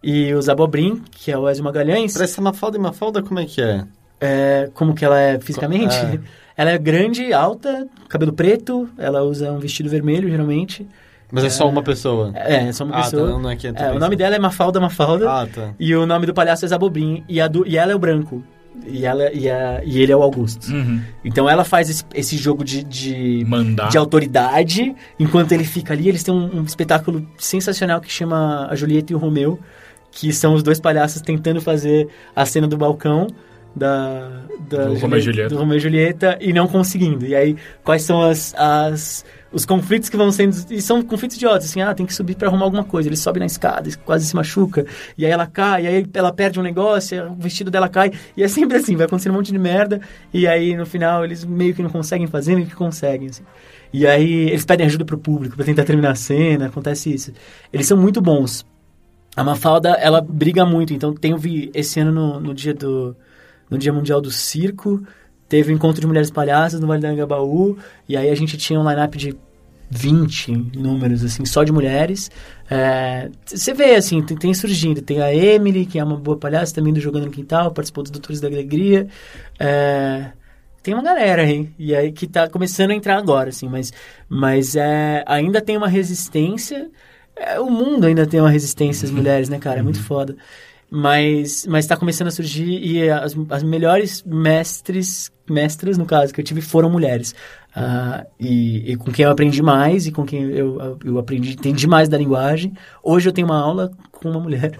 [0.03, 2.13] e o Zabobrim, que é o Ezio Magalhães.
[2.13, 3.83] Pra essa Mafalda e Mafalda, como é que é?
[4.21, 5.95] É, como que ela é fisicamente?
[5.95, 6.19] É.
[6.59, 10.85] Ela é grande, alta, cabelo preto, ela usa um vestido vermelho, geralmente.
[11.31, 12.33] Mas é, só uma pessoa.
[12.35, 13.31] É, é só uma Ah, pessoa.
[13.31, 15.31] tá, não é que é É, o nome dela é Mafalda Mafalda.
[15.31, 15.69] Ah, tá.
[15.79, 17.23] E o nome do palhaço é Zabobrim.
[17.29, 18.43] E, a do- e ela é o branco.
[18.85, 20.69] E, ela, e, a, e ele é o Augusto.
[20.69, 20.99] Uhum.
[21.23, 23.87] Então ela faz esse, esse jogo de, de, Mandar.
[23.87, 24.93] de autoridade.
[25.17, 29.15] Enquanto ele fica ali, eles têm um, um espetáculo sensacional que chama A Julieta e
[29.15, 29.57] o Romeu.
[30.11, 33.27] Que são os dois palhaços tentando fazer a cena do balcão.
[33.75, 35.49] Da, da Do Romeu e Julieta.
[35.49, 37.25] do Romeu e Julieta e não conseguindo.
[37.25, 39.23] E aí, quais são as, as,
[39.53, 40.55] os conflitos que vão sendo.
[40.71, 43.07] E são conflitos idiotas, assim, ah, tem que subir pra arrumar alguma coisa.
[43.07, 44.85] Ele sobe na escada quase se machuca.
[45.17, 48.11] E aí ela cai, e aí ela perde um negócio, o vestido dela cai.
[48.35, 50.01] E é sempre assim, vai acontecendo um monte de merda.
[50.33, 53.43] E aí no final eles meio que não conseguem fazer, meio que conseguem, assim.
[53.93, 57.31] E aí eles pedem ajuda pro público pra tentar terminar a cena, acontece isso.
[57.71, 58.65] Eles são muito bons.
[59.39, 63.15] A Mafalda, ela briga muito, então tem vi esse ano no, no dia do
[63.69, 65.01] no Dia Mundial do Circo,
[65.47, 68.77] teve o encontro de mulheres palhaças no Vale do Anhangabaú, e aí a gente tinha
[68.77, 69.37] um line-up de
[69.89, 72.29] 20 números, assim, só de mulheres.
[72.69, 75.01] É, Você vê, assim, tem, tem surgindo.
[75.01, 78.11] Tem a Emily, que é uma boa palhaça também do Jogando no Quintal, participou dos
[78.11, 79.07] Doutores da Alegria.
[79.57, 80.31] É,
[80.83, 83.93] Tem uma galera aí, e aí que tá começando a entrar agora, assim, mas,
[84.27, 86.91] mas é, ainda tem uma resistência.
[87.39, 89.79] É, o mundo ainda tem uma resistência às mulheres, né, cara?
[89.79, 90.35] É muito foda.
[90.91, 96.41] Mas, mas tá começando a surgir e as, as melhores mestres, mestras, no caso, que
[96.41, 97.35] eu tive foram mulheres.
[97.75, 101.87] Ah, e, e com quem eu aprendi mais e com quem eu, eu aprendi, entendi
[101.87, 102.73] mais da linguagem.
[103.03, 104.79] Hoje eu tenho uma aula com uma mulher.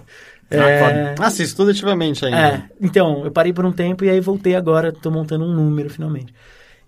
[0.50, 2.36] É, Ah, você estuda ativamente ainda.
[2.36, 5.88] é, então, eu parei por um tempo e aí voltei agora, tô montando um número
[5.88, 6.34] finalmente.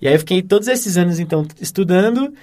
[0.00, 2.34] E aí eu fiquei todos esses anos, então, estudando.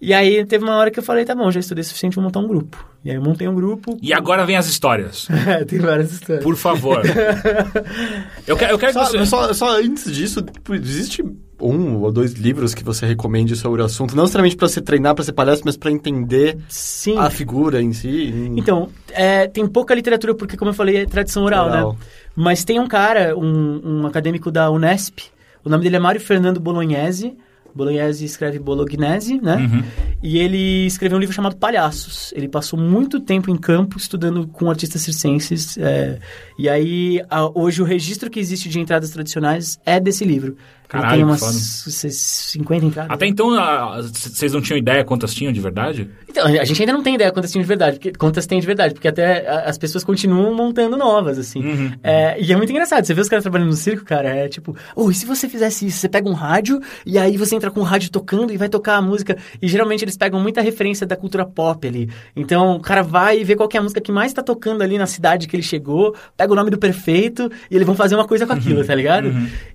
[0.00, 2.24] E aí teve uma hora que eu falei, tá bom, já estudei o suficiente, vou
[2.24, 2.82] montar um grupo.
[3.04, 3.98] E aí eu montei um grupo.
[4.00, 5.28] E agora vem as histórias.
[5.46, 6.42] É, tem várias histórias.
[6.42, 7.02] Por favor.
[8.46, 9.26] Eu quero, eu quero que Só, você...
[9.26, 11.22] só, só antes disso, tipo, existe
[11.60, 14.16] um ou dois livros que você recomende sobre o assunto?
[14.16, 17.18] Não necessariamente pra você treinar, pra ser palhaço, mas pra entender Sim.
[17.18, 18.50] a figura em si?
[18.56, 21.92] Então, é, tem pouca literatura, porque, como eu falei, é tradição oral, Oral.
[21.92, 21.98] né?
[22.34, 25.18] Mas tem um cara, um, um acadêmico da Unesp,
[25.64, 27.36] o nome dele é Mário Fernando Bolognese.
[27.74, 29.56] Bolognese escreve Bolognese, né?
[29.56, 29.82] Uhum.
[30.22, 32.32] E ele escreveu um livro chamado Palhaços.
[32.36, 35.78] Ele passou muito tempo em campo estudando com artistas circenses.
[35.78, 36.18] é,
[36.58, 40.56] e aí, a- hoje, o registro que existe de entradas tradicionais é desse livro.
[40.90, 41.52] Caralho, tem umas foda.
[41.52, 43.10] c- 50 entradas.
[43.12, 46.08] Até então, a- c- vocês não tinham ideia quantas tinham de verdade?
[46.28, 48.66] Então, a gente ainda não tem ideia quantas tem de verdade, porque, quantas tem de
[48.66, 51.62] verdade, porque até as pessoas continuam montando novas, assim.
[51.64, 51.92] Uhum.
[52.02, 54.76] É, e é muito engraçado, você vê os caras trabalhando no circo, cara, é tipo,
[54.94, 55.98] oh, e se você fizesse isso?
[55.98, 58.96] Você pega um rádio, e aí você entra com o rádio tocando e vai tocar
[58.96, 62.08] a música, e geralmente eles pegam muita referência da cultura pop ali.
[62.36, 64.82] Então, o cara vai e vê qual que é a música que mais tá tocando
[64.82, 68.14] ali na cidade que ele chegou, pega o nome do prefeito e eles vão fazer
[68.14, 69.28] uma coisa com aquilo, tá ligado?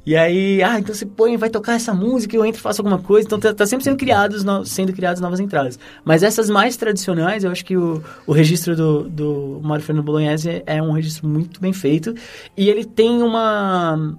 [0.06, 3.00] E aí, ah, então você põe, vai tocar essa música, eu entro e faço alguma
[3.00, 3.26] coisa.
[3.28, 5.80] Então, tá, tá sempre sendo criados, no- sendo criadas novas entradas.
[6.04, 10.64] Mas essas mais tradicionais, eu acho que o, o registro do, do Mário Fernando Bolognese
[10.66, 12.14] é um registro muito bem feito.
[12.58, 14.18] E ele tem uma...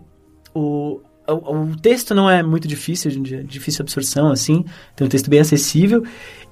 [0.54, 4.64] O, o, o texto não é muito difícil, de difícil absorção, assim.
[4.94, 6.02] Tem um texto bem acessível.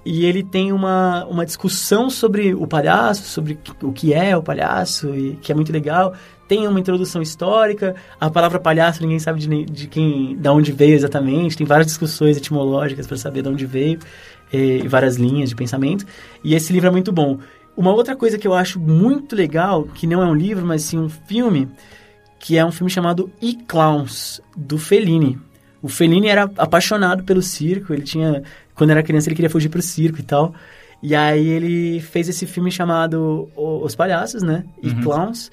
[0.04, 5.14] E ele tem uma, uma discussão sobre o palhaço, sobre o que é o palhaço,
[5.16, 6.12] e que é muito legal.
[6.46, 7.94] Tem uma introdução histórica.
[8.20, 11.56] A palavra palhaço ninguém sabe de, de quem, da onde veio exatamente.
[11.56, 13.98] Tem várias discussões etimológicas para saber de onde veio
[14.52, 16.04] e, e várias linhas de pensamento.
[16.42, 17.38] E esse livro é muito bom.
[17.76, 20.98] Uma outra coisa que eu acho muito legal, que não é um livro, mas sim
[20.98, 21.68] um filme,
[22.38, 25.38] que é um filme chamado E Clowns, do Fellini.
[25.82, 28.42] O Fellini era apaixonado pelo circo, ele tinha...
[28.74, 30.54] Quando era criança ele queria fugir pro circo e tal.
[31.02, 34.64] E aí ele fez esse filme chamado O- Os Palhaços, né?
[34.82, 35.50] E Clowns.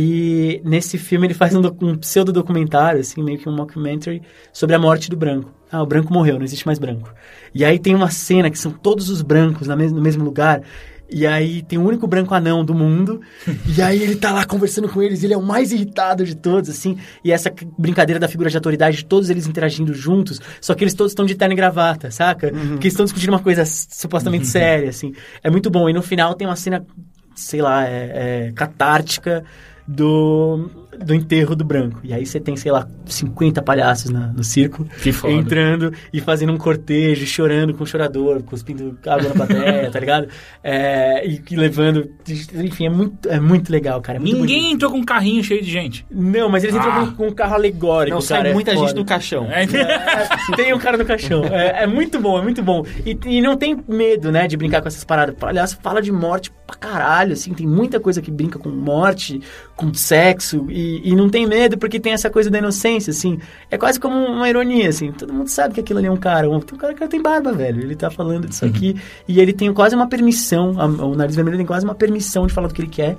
[0.00, 4.22] E nesse filme ele faz um, um pseudo-documentário, assim, meio que um mockumentary,
[4.52, 5.52] sobre a morte do branco.
[5.72, 7.12] Ah, o branco morreu, não existe mais branco.
[7.52, 10.62] E aí tem uma cena que são todos os brancos na mes- no mesmo lugar.
[11.10, 13.20] E aí tem o único branco anão do mundo.
[13.76, 16.70] e aí ele tá lá conversando com eles, ele é o mais irritado de todos,
[16.70, 16.96] assim.
[17.24, 20.40] E essa brincadeira da figura de autoridade, de todos eles interagindo juntos.
[20.60, 22.52] Só que eles todos estão de terno e gravata, saca?
[22.52, 25.12] Porque eles estão discutindo uma coisa supostamente séria, assim.
[25.42, 25.88] É muito bom.
[25.88, 26.86] E no final tem uma cena,
[27.34, 29.44] sei lá, é, é catártica
[29.88, 30.70] do,
[31.04, 32.00] do enterro do branco.
[32.02, 34.86] E aí você tem, sei lá, 50 palhaços na- no circo
[35.28, 40.28] entrando e fazendo um cortejo, chorando com o chorador, cuspindo água na plateia, tá ligado?
[40.62, 42.10] É, e, e levando.
[42.54, 44.18] Enfim, é muito, é muito legal, cara.
[44.18, 44.74] é muito Ninguém bonito.
[44.74, 46.06] entrou com um carrinho cheio de gente.
[46.10, 47.06] Não, mas eles entram Ah.
[47.06, 48.16] com, com um carro alegórico.
[48.18, 49.46] Não, cara, sai é muita gente no caixão.
[49.50, 51.44] É, É, tem um cara no caixão.
[51.44, 52.84] É, é muito bom, é muito bom.
[53.04, 55.34] E, e não tem medo, né, de brincar com essas paradas.
[55.34, 57.52] Palhaço fala de morte pra caralho, assim.
[57.54, 59.40] Tem muita coisa que brinca com morte,
[59.76, 60.66] com sexo.
[60.78, 63.38] E, e não tem medo porque tem essa coisa da inocência, assim.
[63.68, 65.10] É quase como uma ironia, assim.
[65.10, 66.48] Todo mundo sabe que aquilo ali é um cara.
[66.48, 67.80] Um, tem um cara que tem barba, velho.
[67.82, 68.94] Ele tá falando disso aqui.
[69.26, 70.74] E ele tem quase uma permissão.
[70.80, 73.16] a- o Nariz Vermelho tem quase uma permissão de falar do que ele quer.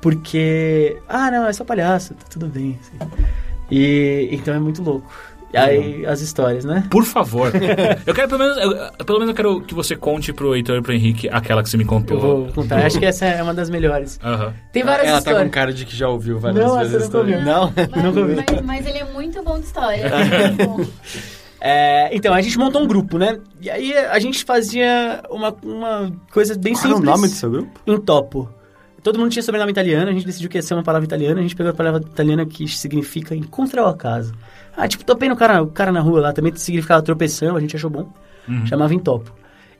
[0.00, 0.96] Porque...
[1.08, 2.14] Ah, não, é só palhaço.
[2.14, 3.10] Tá tudo bem, assim.
[3.70, 5.10] E então é muito louco.
[5.52, 6.84] E aí as histórias, né?
[6.90, 7.52] Por favor.
[8.06, 10.82] Eu quero, pelo menos, eu, pelo menos eu quero que você conte pro Heitor e
[10.82, 12.16] pro Henrique aquela que você me contou.
[12.16, 12.84] Eu vou contar.
[12.86, 14.18] Acho que essa é uma das melhores.
[14.24, 14.54] Aham.
[14.72, 15.42] Tem várias Ela tá histórias.
[15.44, 16.94] com cara de que já ouviu várias Não, vezes.
[16.94, 17.44] essa eu nunca ouvi.
[17.44, 17.72] Não?
[17.76, 18.34] Mas, Nunca vi.
[18.36, 20.04] mas- mas ele é muito bom de história.
[20.48, 20.84] Muito bom.
[21.64, 23.38] É, então, a gente montou um grupo, né?
[23.60, 27.08] E aí a gente fazia uma, uma coisa bem Qual é o simples.
[27.14, 27.80] nome do seu grupo?
[27.86, 28.48] Em topo.
[29.00, 31.42] Todo mundo tinha sobrenome italiano, a gente decidiu que ia ser uma palavra italiana, a
[31.42, 34.32] gente pegou a palavra italiana que significa encontrar o acaso.
[34.76, 37.76] Ah, tipo, topei no cara, o cara na rua lá, também significava tropeção, a gente
[37.76, 38.10] achou bom.
[38.66, 39.32] Chamava em topo.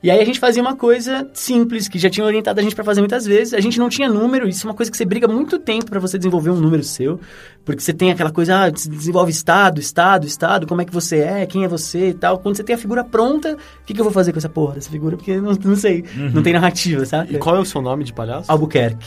[0.03, 2.83] E aí a gente fazia uma coisa simples, que já tinha orientado a gente pra
[2.83, 3.53] fazer muitas vezes.
[3.53, 5.97] A gente não tinha número, isso é uma coisa que você briga muito tempo pra
[5.97, 7.21] você desenvolver um número seu.
[7.63, 11.19] Porque você tem aquela coisa, ah, você desenvolve estado, estado, estado, como é que você
[11.19, 12.37] é, quem é você e tal.
[12.39, 14.73] Quando você tem a figura pronta, o que, que eu vou fazer com essa porra
[14.73, 15.15] dessa figura?
[15.15, 16.03] Porque não, não sei,
[16.33, 17.35] não tem narrativa, sabe?
[17.35, 18.51] E qual é o seu nome de palhaço?
[18.51, 18.97] Albuquerque.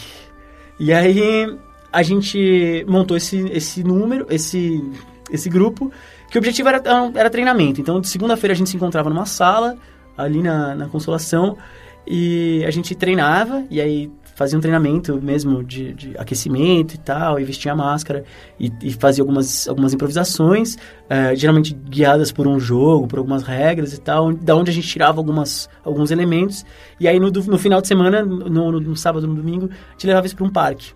[0.81, 1.59] E aí
[1.93, 4.83] a gente montou esse, esse número, esse,
[5.31, 5.91] esse grupo,
[6.31, 6.83] que o objetivo era,
[7.15, 7.81] era treinamento.
[7.81, 9.77] Então, de segunda-feira a gente se encontrava numa sala,
[10.17, 11.57] ali na, na Consolação,
[12.07, 17.41] e a gente treinava, e aí fazia um treinamento mesmo de, de aquecimento e tal,
[17.41, 18.23] e vestia a máscara,
[18.61, 20.77] e, e fazia algumas, algumas improvisações,
[21.09, 24.87] eh, geralmente guiadas por um jogo, por algumas regras e tal, da onde a gente
[24.87, 26.65] tirava algumas, alguns elementos,
[27.01, 30.07] e aí no, no final de semana, no, no- no sábado, no domingo, a gente
[30.07, 30.93] levava isso para um parque.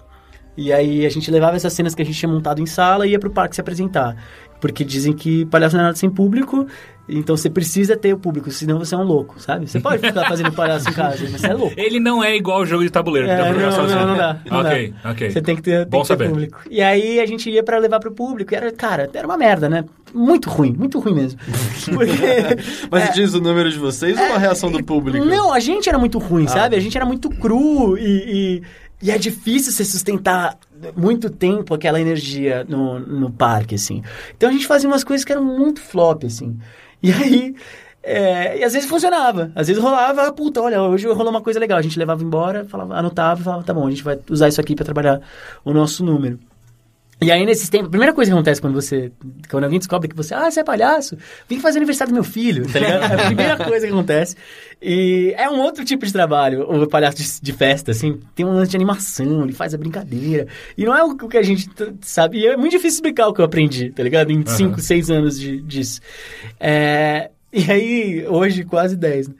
[0.62, 3.12] E aí a gente levava essas cenas que a gente tinha montado em sala e
[3.12, 4.14] ia pro parque se apresentar.
[4.60, 6.66] Porque dizem que palhaço não é nada sem público,
[7.08, 9.66] então você precisa ter o público, senão você é um louco, sabe?
[9.66, 11.72] Você pode ficar fazendo palhaço em casa, mas você é louco.
[11.78, 13.26] Ele não é igual ao jogo de tabuleiro.
[13.26, 14.00] que dá É, jogar não, sozinho.
[14.00, 14.36] não, não dá.
[14.50, 15.10] Não ok, dá.
[15.12, 15.30] ok.
[15.30, 16.28] Você tem que ter, tem Bom que ter saber.
[16.28, 16.60] público.
[16.70, 18.52] E aí a gente ia pra levar pro público.
[18.52, 19.86] E era, cara, era uma merda, né?
[20.12, 21.40] Muito ruim, muito ruim mesmo.
[21.94, 25.24] Porque- Mas diz o número de vocês ou a reação do público?
[25.24, 26.76] Não, a gente era muito ruim, sabe?
[26.76, 28.62] A gente era muito cru e,
[29.02, 30.58] e, é difícil você sustentar
[30.96, 34.02] muito tempo aquela energia no, no parque, assim.
[34.36, 36.58] Então a gente fazia umas coisas que eram muito flop, assim.
[37.02, 37.54] E aí.
[38.02, 39.52] é, e às vezes funcionava.
[39.54, 41.78] Às vezes rolava, ah, puta, olha, hoje rolou uma coisa legal.
[41.78, 44.60] A gente levava embora, falava, anotava e falava, tá bom, a gente vai usar isso
[44.60, 45.20] aqui pra trabalhar
[45.64, 46.38] o nosso número.
[47.22, 49.12] E aí, nesses tempos, a primeira coisa que acontece quando você.
[49.50, 50.32] Quando alguém descobre que você.
[50.32, 51.18] Ah, você é palhaço?
[51.46, 53.12] Vim fazer aniversário do meu filho, tá ligado?
[53.12, 54.36] É a primeira coisa que acontece.
[54.80, 58.18] E é um outro tipo de trabalho, o palhaço de, de festa, assim.
[58.34, 60.46] Tem um lance de animação, ele faz a brincadeira.
[60.78, 61.68] E não é o que a gente
[62.00, 62.38] sabe.
[62.38, 64.32] E é muito difícil explicar o que eu aprendi, tá ligado?
[64.32, 66.00] Em 5, 6 anos de, disso.
[66.58, 69.34] É, e aí, hoje, quase 10, né?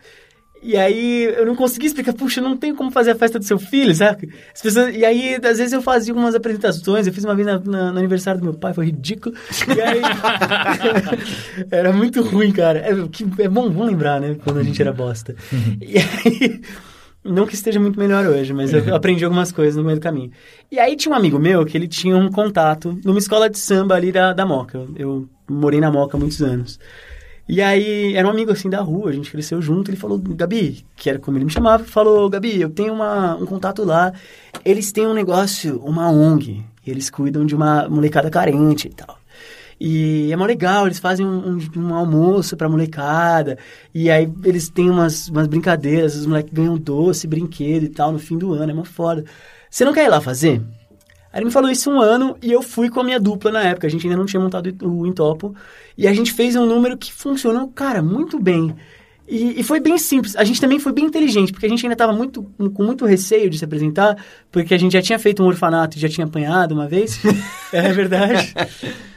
[0.62, 3.58] E aí eu não consegui explicar, puxa, não tem como fazer a festa do seu
[3.58, 4.30] filho, sabe?
[4.54, 7.58] As pessoas, e aí, às vezes eu fazia algumas apresentações, eu fiz uma vez na-
[7.58, 9.34] na- no aniversário do meu pai, foi ridículo.
[9.74, 10.00] E aí.
[11.70, 12.78] era muito ruim, cara.
[12.80, 14.36] É, que- é bom, bom lembrar, né?
[14.44, 15.34] Quando a gente era bosta.
[15.80, 16.60] E aí.
[17.22, 20.30] Não que esteja muito melhor hoje, mas eu aprendi algumas coisas no meio do caminho.
[20.72, 23.94] E aí tinha um amigo meu que ele tinha um contato numa escola de samba
[23.94, 24.86] ali da, da Moca.
[24.96, 26.80] Eu morei na Moca há muitos anos.
[27.52, 29.90] E aí, era um amigo assim da rua, a gente cresceu junto.
[29.90, 33.44] Ele falou, Gabi, que era como ele me chamava, falou: Gabi, eu tenho uma, um
[33.44, 34.12] contato lá.
[34.64, 36.62] Eles têm um negócio, uma ONG.
[36.86, 39.18] Eles cuidam de uma molecada carente e tal.
[39.80, 43.58] E é mó legal, eles fazem um, um- um almoço pra molecada.
[43.94, 48.18] E aí eles têm umas, umas brincadeiras, os moleques ganham doce, brinquedo e tal no
[48.18, 49.24] fim do ano, é mó foda.
[49.70, 50.62] Você não quer ir lá fazer?
[51.32, 53.62] Aí ele me falou isso um ano e eu fui com a minha dupla na
[53.62, 53.86] época.
[53.86, 55.54] A gente ainda não tinha montado o Intopo.
[55.96, 58.74] E a gente fez um número que funcionou, cara, muito bem.
[59.30, 60.34] E, e foi bem simples.
[60.34, 62.42] A gente também foi bem inteligente, porque a gente ainda estava muito,
[62.74, 64.16] com muito receio de se apresentar,
[64.50, 67.20] porque a gente já tinha feito um orfanato e já tinha apanhado uma vez.
[67.72, 68.52] é verdade.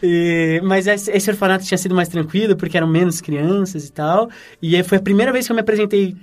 [0.04, 4.30] E- mas esse, esse orfanato tinha sido mais tranquilo, porque eram menos crianças e tal.
[4.62, 6.16] E foi a primeira vez que eu me apresentei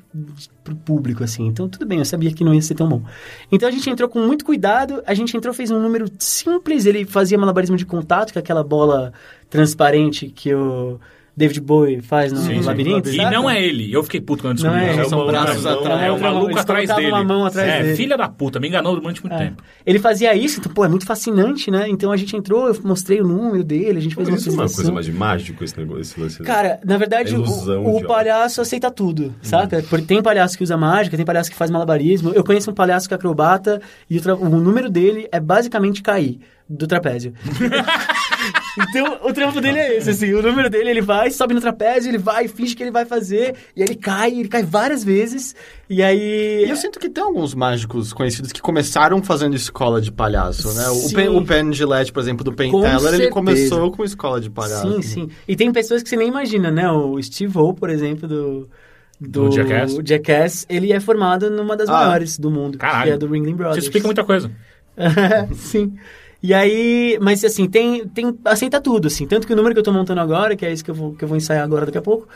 [0.63, 1.49] pro público, assim.
[1.49, 3.03] Então, tudo bem, eu sabia que não ia ser tão bom.
[3.51, 5.03] Então, a gente entrou com muito cuidado.
[5.05, 6.87] A gente entrou, fez um número simples.
[6.87, 9.13] Ele fazia malabarismo de contato, que é aquela bola
[9.49, 11.01] transparente que o
[11.41, 12.67] David Bowie faz no Sim, sim.
[12.67, 13.09] labirinto.
[13.09, 13.35] E sabe?
[13.35, 13.91] não é ele.
[13.91, 14.91] Eu fiquei puto quando eu Não descobri.
[14.91, 15.01] é ele.
[15.01, 15.11] isso.
[15.11, 16.03] São braços não, atrás.
[16.03, 17.09] É, o mão, maluco atrás dele.
[17.09, 17.97] uma mão atrás é, dele.
[17.97, 19.39] filha da puta, me enganou durante muito É.
[19.47, 19.63] tempo.
[19.87, 21.89] Ele fazia isso, então, pô, é muito fascinante, né?
[21.89, 24.53] Então a gente entrou, eu mostrei o número dele, a gente fez uma Isso é
[24.53, 26.03] uma coisa mais de mágico, esse negócio.
[26.03, 26.43] Esse lance.
[26.43, 29.83] Cara, na verdade, o, o palhaço aceita tudo, saca?
[29.89, 32.33] Porque tem palhaço que usa mágica, tem palhaço que faz malabarismo.
[32.35, 33.81] Eu conheço um palhaço que é acrobata
[34.11, 36.39] e o, o número dele é basicamente cair
[36.69, 37.33] do trapézio.
[38.79, 40.33] então, o trampo dele é esse, assim.
[40.35, 43.55] O número dele, ele vai, sobe no trapézio, ele vai, finge que ele vai fazer,
[43.75, 45.55] e aí ele cai, ele cai várias vezes,
[45.89, 46.65] e aí...
[46.67, 50.89] E eu sinto que tem alguns mágicos conhecidos que começaram fazendo escola de palhaço, né?
[50.89, 51.15] O, Sim.
[51.15, 53.31] Pen, o Penn Gillette, por exemplo, do Penn Com Teller, ele certeza.
[53.31, 54.93] começou com escola de palhaço.
[54.95, 55.29] Sim, sim.
[55.49, 56.91] E tem pessoas que você nem imagina, né?
[56.91, 58.69] O Steve O, por exemplo, do...
[59.21, 59.99] Do Jackass?
[60.03, 61.93] Jackass, ele é formado numa das Ah.
[62.07, 63.05] maiores do mundo, Caralho.
[63.05, 63.79] que é do Ringling Brothers.
[63.79, 64.51] Isso explica muita coisa.
[65.55, 65.95] Sim.
[66.43, 69.27] E aí, mas assim, tem, tem, aceita tudo, assim.
[69.27, 71.13] Tanto que o número que eu tô montando agora, que é esse que eu vou,
[71.13, 72.27] que eu vou ensaiar agora daqui a pouco,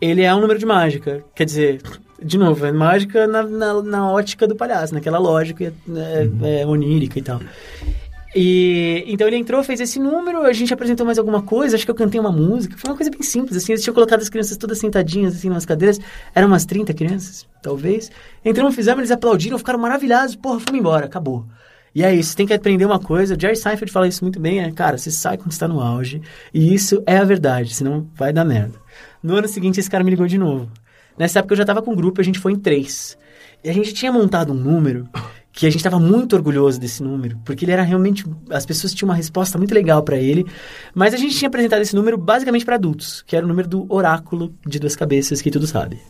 [0.00, 1.24] ele é um número de mágica.
[1.34, 1.80] Quer dizer,
[2.20, 7.18] de novo, é mágica na, na, na ótica do palhaço, naquela lógica é, é, onírica
[7.18, 7.40] e tal.
[8.34, 11.90] E então ele entrou, fez esse número, a gente apresentou mais alguma coisa, acho que
[11.90, 14.56] eu cantei uma música, foi uma coisa bem simples, assim, eles tinham colocado as crianças
[14.56, 16.00] todas sentadinhas, assim, nas cadeiras,
[16.34, 18.10] eram umas 30 crianças, talvez.
[18.42, 21.44] Entramos, fizemos, eles aplaudiram, ficaram maravilhados, porra, fomos embora, acabou.
[21.94, 24.60] E é isso, tem que aprender uma coisa, o Jerry Seinfeld fala isso muito bem,
[24.60, 28.32] é, cara, você sai quando está no auge, e isso é a verdade, senão vai
[28.32, 28.78] dar merda.
[29.22, 30.70] No ano seguinte, esse cara me ligou de novo.
[31.18, 33.16] Nessa época eu já tava com um grupo, a gente foi em três.
[33.62, 35.06] E a gente tinha montado um número
[35.52, 39.10] que a gente estava muito orgulhoso desse número, porque ele era realmente as pessoas tinham
[39.10, 40.46] uma resposta muito legal para ele,
[40.94, 43.86] mas a gente tinha apresentado esse número basicamente para adultos, que era o número do
[43.92, 46.00] oráculo de duas cabeças que tudo sabe.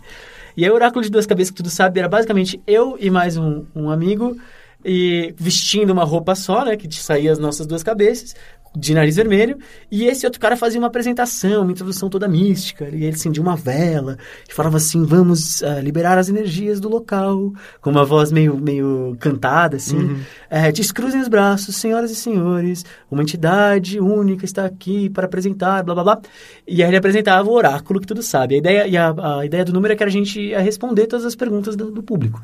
[0.57, 3.37] E aí o oráculo de duas cabeças que tudo sabe era basicamente eu e mais
[3.37, 4.37] um, um amigo
[4.85, 8.35] e vestindo uma roupa só, né, que saía as nossas duas cabeças,
[8.75, 9.59] de nariz vermelho,
[9.91, 13.55] e esse outro cara fazia uma apresentação, uma introdução toda mística, e ele acendia uma
[13.55, 14.17] vela,
[14.49, 17.53] e falava assim, vamos ah, liberar as energias do local,
[17.83, 20.17] com uma voz meio, meio cantada, assim,
[20.49, 25.95] é, descruzem os braços, senhoras e senhores, uma entidade única está aqui para apresentar, blá,
[25.95, 26.21] blá, blá,
[26.67, 29.67] e aí ele apresentava o oráculo que tudo sabe, a ideia, e a, a ideia
[29.67, 32.43] do número é que a gente ia responder todas as perguntas do, do público.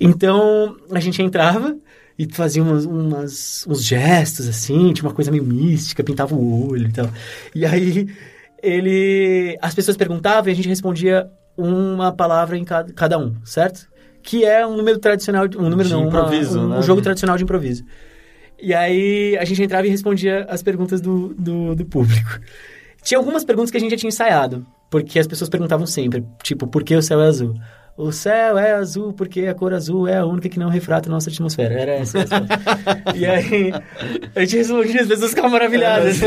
[0.00, 1.76] Então, a gente entrava
[2.18, 6.88] e fazia umas, umas- uns gestos, assim, tinha uma coisa meio mística, pintava o olho
[6.88, 7.08] e tal.
[7.54, 8.08] E aí,
[8.62, 9.56] ele...
[9.60, 13.86] As pessoas perguntavam e a gente respondia uma palavra em cada, cada um, certo?
[14.22, 16.78] Que é um número tradicional, um número De não, uma- improviso, um, né?
[16.78, 17.84] um jogo tradicional de improviso.
[18.60, 22.40] E aí, a gente entrava e respondia as perguntas do, do, do público.
[23.02, 26.66] Tinha algumas perguntas que a gente já tinha ensaiado, porque as pessoas perguntavam sempre, tipo,
[26.66, 27.54] por que o céu é azul?
[27.96, 31.12] O céu é azul porque a cor azul é a única que não refrata a
[31.12, 31.74] nossa atmosfera.
[31.74, 32.18] Era essa
[33.14, 33.72] e aí,
[34.34, 36.18] a gente respondia, as pessoas ficavam maravilhadas.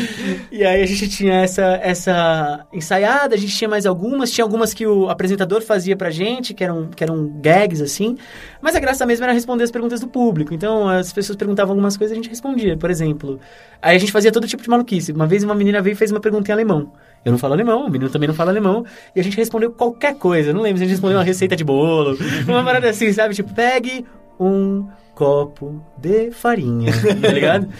[0.50, 4.72] e aí a gente tinha essa, essa ensaiada, a gente tinha mais algumas, tinha algumas
[4.72, 8.16] que o apresentador fazia pra gente, que eram, que eram gags, assim.
[8.62, 10.54] Mas a graça mesmo era responder as perguntas do público.
[10.54, 12.78] Então, as pessoas perguntavam algumas coisas e a gente respondia.
[12.78, 13.38] Por exemplo,
[13.82, 15.12] aí a gente fazia todo tipo de maluquice.
[15.12, 16.90] Uma vez uma menina veio e fez uma pergunta em alemão.
[17.24, 18.84] Eu não falo alemão, o menino também não fala alemão.
[19.14, 20.52] E a gente respondeu qualquer coisa.
[20.52, 22.16] Não lembro se a gente respondeu uma receita de bolo.
[22.48, 23.34] Uma parada assim, sabe?
[23.34, 24.06] Tipo, pegue
[24.38, 26.92] um copo de farinha.
[27.20, 27.68] Tá ligado?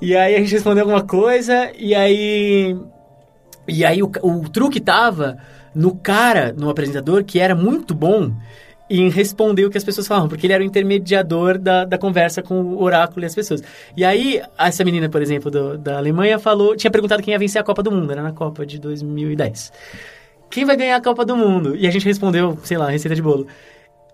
[0.00, 1.72] E aí a gente respondeu alguma coisa.
[1.78, 2.76] E aí.
[3.66, 5.38] E aí o, o truque tava
[5.74, 8.32] no cara, no apresentador, que era muito bom
[9.00, 12.42] em responder o que as pessoas falavam, porque ele era o intermediador da, da conversa
[12.42, 13.62] com o oráculo e as pessoas.
[13.96, 17.60] E aí, essa menina, por exemplo, do- da Alemanha, falou, tinha perguntado quem ia vencer
[17.60, 19.72] a Copa do Mundo, era na Copa de 2010.
[20.50, 21.74] Quem vai ganhar a Copa do Mundo?
[21.76, 23.46] E a gente respondeu, sei lá, receita de bolo.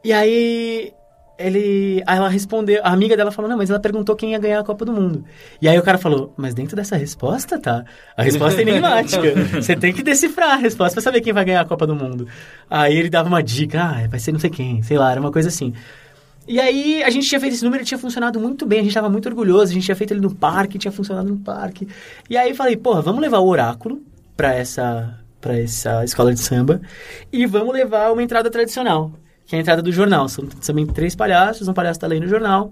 [0.03, 0.93] E aí
[1.41, 4.61] ele, aí ela respondeu, a amiga dela falou: "Não, mas ela perguntou quem ia ganhar
[4.61, 5.25] a Copa do Mundo".
[5.61, 7.85] E aí o cara falou: "Mas dentro dessa resposta, tá?
[8.17, 9.23] A resposta é enigmática.
[9.61, 12.27] Você tem que decifrar a resposta pra saber quem vai ganhar a Copa do Mundo".
[12.69, 15.33] Aí ele dava uma dica: "Ah, vai ser não sei quem", sei lá, era uma
[15.33, 15.73] coisa assim.
[16.49, 19.09] E aí a gente tinha feito esse número, tinha funcionado muito bem, a gente tava
[19.09, 21.87] muito orgulhoso, a gente tinha feito ele no parque, tinha funcionado no parque.
[22.29, 24.03] E aí falei, porra, vamos levar o oráculo
[24.37, 26.81] pra essa para essa escola de samba
[27.33, 29.13] e vamos levar uma entrada tradicional,
[29.51, 30.29] que é a entrada do jornal.
[30.29, 32.71] São também três palhaços, um palhaço tá lendo o jornal,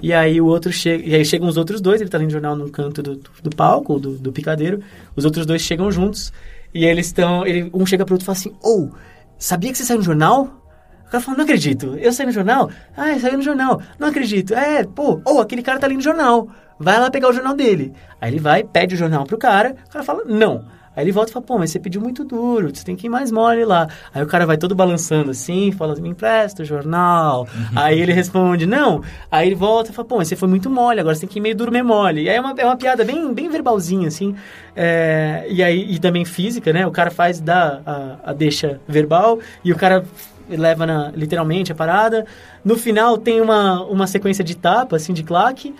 [0.00, 2.32] e aí o outro chega, e aí chegam os outros dois, ele tá lendo o
[2.32, 4.80] jornal num canto do, do palco, do, do picadeiro,
[5.16, 6.32] os outros dois chegam juntos,
[6.72, 8.92] e eles estão, ele, um chega pro outro e fala assim, ou,
[9.36, 10.56] sabia que você saiu no jornal?
[11.04, 11.96] O cara fala, não acredito.
[11.98, 12.70] Eu saí no jornal?
[12.96, 13.82] Ah, saí no jornal.
[13.98, 14.54] Não acredito.
[14.54, 16.48] É, pô, ou aquele cara tá ali no jornal.
[16.78, 17.92] Vai lá pegar o jornal dele.
[18.20, 19.74] Aí ele vai, pede o jornal pro cara.
[19.88, 20.64] O cara fala, não.
[20.94, 23.10] Aí ele volta e fala, pô, mas você pediu muito duro, você tem que ir
[23.10, 23.88] mais mole lá.
[24.12, 27.46] Aí o cara vai todo balançando assim, fala, me empresta o jornal.
[27.76, 29.02] Aí ele responde, não.
[29.30, 31.38] Aí ele volta e fala, pô, mas você foi muito mole, agora você tem que
[31.38, 32.22] ir meio duro, meio mole.
[32.22, 34.34] E aí é uma, é uma piada bem, bem verbalzinha, assim.
[34.74, 36.86] É, e aí, e também física, né?
[36.86, 40.04] O cara faz, dá a, a deixa verbal e o cara
[40.48, 42.26] leva na, literalmente a parada.
[42.64, 45.74] No final tem uma, uma sequência de tapa, assim, de claque.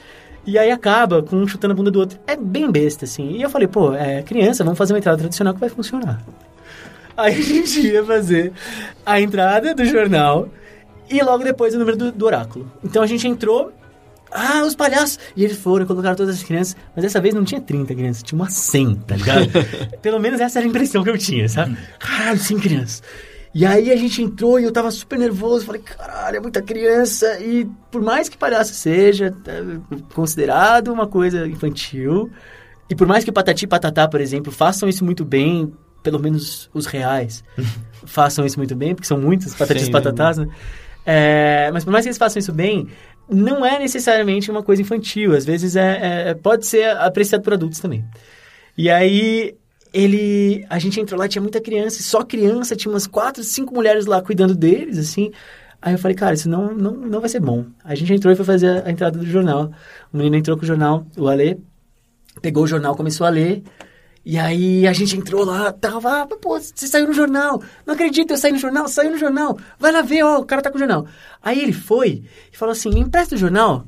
[0.46, 2.18] E aí acaba com um chutando a bunda do outro.
[2.26, 3.32] É bem besta, assim.
[3.32, 6.22] E eu falei, pô, é criança, vamos fazer uma entrada tradicional que vai funcionar.
[7.16, 8.52] Aí a gente ia fazer
[9.04, 10.48] a entrada do jornal
[11.10, 12.70] e logo depois o número do, do oráculo.
[12.82, 13.70] Então a gente entrou,
[14.30, 15.18] ah, os palhaços!
[15.36, 18.40] E eles foram, colocaram todas as crianças, mas dessa vez não tinha 30 crianças, tinha
[18.40, 19.48] umas 100, tá ligado?
[20.00, 21.76] Pelo menos essa era a impressão que eu tinha, sabe?
[21.98, 23.02] Caralho, 100 crianças.
[23.52, 27.40] E aí a gente entrou e eu tava super nervoso, falei, caralho, é muita criança.
[27.40, 32.30] E por mais que palhaço seja é, considerado uma coisa infantil,
[32.88, 35.72] e por mais que Patati e Patatá, por exemplo, façam isso muito bem,
[36.02, 37.44] pelo menos os reais
[38.06, 40.48] façam isso muito bem, porque são muitos Patatis e Patatás, né?
[41.04, 42.88] É, mas por mais que eles façam isso bem,
[43.28, 45.34] não é necessariamente uma coisa infantil.
[45.34, 48.04] Às vezes é, é- pode ser apreciado por adultos também.
[48.76, 49.54] E aí
[49.92, 54.06] ele, a gente entrou lá, tinha muita criança, só criança, tinha umas quatro, cinco mulheres
[54.06, 55.32] lá cuidando deles, assim.
[55.82, 57.66] Aí eu falei, cara, isso não, não, não vai ser bom.
[57.82, 59.72] A gente entrou e foi fazer a entrada do jornal.
[60.12, 61.56] O menino entrou com o jornal, o Alê,
[62.42, 63.62] pegou o jornal, começou a ler.
[64.24, 67.62] E aí a gente entrou lá, tava, ah, pô, você saiu no jornal.
[67.86, 69.58] Não acredito, eu saí no jornal, saiu no jornal.
[69.78, 71.06] Vai lá ver, ó, o cara tá com o jornal.
[71.42, 73.86] Aí ele foi e falou assim, empresta o jornal.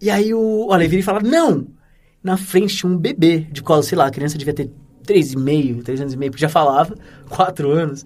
[0.00, 1.66] E aí o, o Ale vira e fala, não!
[2.22, 4.70] Na frente tinha um bebê de colo, sei lá, a criança devia ter
[5.04, 6.94] três e meio, três anos e meio, porque já falava,
[7.28, 8.04] quatro anos.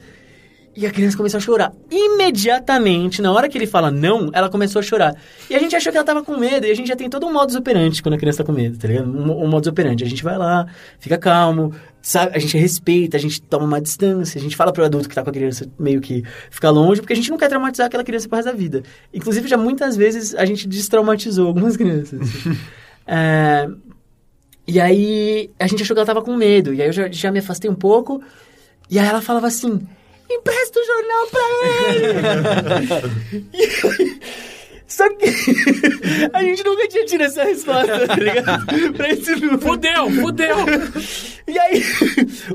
[0.76, 1.72] E a criança começou a chorar.
[1.90, 5.16] Imediatamente, na hora que ele fala não, ela começou a chorar.
[5.48, 7.26] E a gente achou que ela tava com medo, e a gente já tem todo
[7.26, 9.08] um modus operandi quando a criança tá com medo, tá ligado?
[9.08, 9.72] Um, um modus.
[9.74, 10.66] A gente vai lá,
[10.98, 12.36] fica calmo, sabe?
[12.36, 15.22] A gente respeita, a gente toma uma distância, a gente fala pro adulto que tá
[15.22, 18.28] com a criança meio que ficar longe, porque a gente não quer traumatizar aquela criança
[18.28, 18.82] pro resto da vida.
[19.14, 22.20] Inclusive, já muitas vezes a gente destraumatizou algumas crianças.
[23.06, 23.66] É,
[24.66, 26.72] e aí a gente achou que ela tava com medo.
[26.74, 28.22] E aí eu já, já me afastei um pouco.
[28.90, 29.80] E aí ela falava assim:
[30.30, 31.42] empresta o jornal pra
[31.94, 33.46] ele!
[33.52, 34.20] E aí-
[34.96, 35.26] Só que
[36.32, 38.64] a gente nunca tinha tido essa resposta, tá ligado?
[38.96, 39.58] pra esse número.
[39.60, 40.56] Fudeu, fudeu!
[41.48, 41.80] E aí,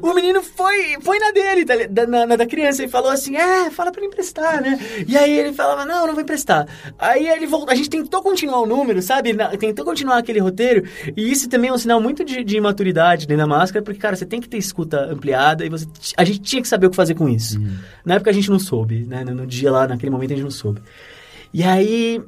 [0.01, 3.37] o menino foi, foi na dele, tá da, na, na da criança, e falou assim,
[3.37, 4.77] é, fala pra ele emprestar, né?
[5.07, 6.67] E aí ele falava, não, não vou emprestar.
[6.99, 9.31] Aí ele voltou, a gente tentou continuar o número, sabe?
[9.31, 10.83] Na- tentou continuar aquele roteiro,
[11.15, 14.17] e isso também é um sinal muito de, de imaturidade dentro da máscara, porque, cara,
[14.17, 15.87] você tem que ter escuta ampliada, e você,
[16.17, 17.61] a gente tinha que saber o que fazer com isso.
[18.03, 19.23] Na época a gente não soube, né?
[19.23, 20.81] No, no dia lá, naquele momento a gente não soube.
[21.53, 22.21] E aí,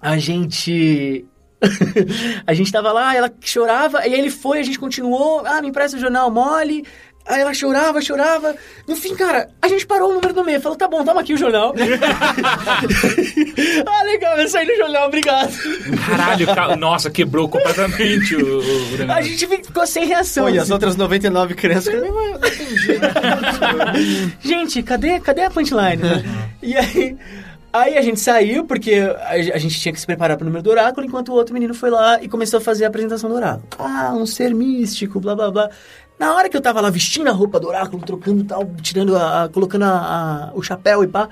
[0.00, 1.24] a gente.
[2.46, 5.68] a gente tava lá, ela chorava, e aí ele foi, a gente continuou, ah, me
[5.68, 6.84] empresta o jornal mole.
[7.28, 8.56] Aí ela chorava, chorava.
[8.86, 10.62] No fim, cara, a gente parou o número do meio.
[10.62, 11.74] Falou, tá bom, toma aqui o jornal.
[13.86, 15.52] ah, legal, eu saí no jornal, obrigado.
[16.06, 20.44] Caralho, ca- nossa, quebrou completamente o, o A gente ficou sem reação.
[20.44, 21.92] Pô, e as outras 99 crianças...
[24.40, 26.02] Gente, cadê, cadê a punchline?
[26.02, 26.24] né?
[26.62, 27.14] e aí,
[27.72, 30.70] aí a gente saiu, porque a, gente tinha que se preparar para o número do
[30.70, 33.66] oráculo, enquanto o outro menino foi lá e começou a fazer a apresentação do oráculo.
[33.78, 35.70] Ah, um ser místico, blá blá blá.
[36.18, 39.44] Na hora que eu tava lá vestindo a roupa do oráculo, trocando tal, tirando a,
[39.44, 41.28] a- colocando a- a- o chapéu e pá,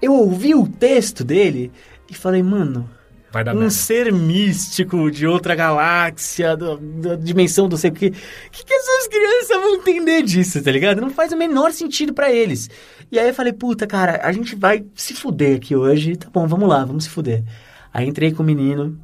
[0.00, 1.70] eu ouvi o texto dele
[2.10, 2.88] e falei, mano,
[3.30, 3.70] Vai dar um merda.
[3.70, 8.06] ser místico de outra galáxia, do- da dimensão do sei o que.
[8.08, 8.10] O
[8.50, 11.00] que, que essas crianças vão entender disso, tá ligado?
[11.00, 12.68] Não faz o menor sentido pra eles.
[13.12, 16.16] E aí eu falei, puta, cara, a gente vai se fuder aqui hoje.
[16.16, 17.44] Tá bom, vamos lá, vamos se fuder.
[17.92, 18.98] Aí entrei com o menino,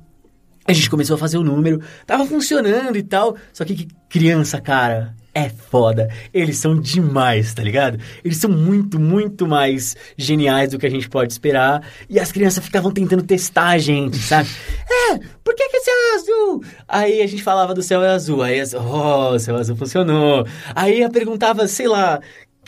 [0.66, 3.36] a gente começou a fazer o número, tava funcionando e tal.
[3.52, 6.08] Só que, que criança, cara, é foda.
[6.32, 7.98] Eles são demais, tá ligado?
[8.24, 11.86] Eles são muito, muito mais geniais do que a gente pode esperar.
[12.08, 14.48] E as crianças ficavam tentando testar a gente, sabe?
[15.12, 16.64] é, por que, que esse é azul?
[16.88, 18.42] Aí a gente falava do céu é azul.
[18.42, 20.46] Aí, as- oh, o céu azul funcionou.
[20.74, 22.20] Aí eu perguntava, sei lá.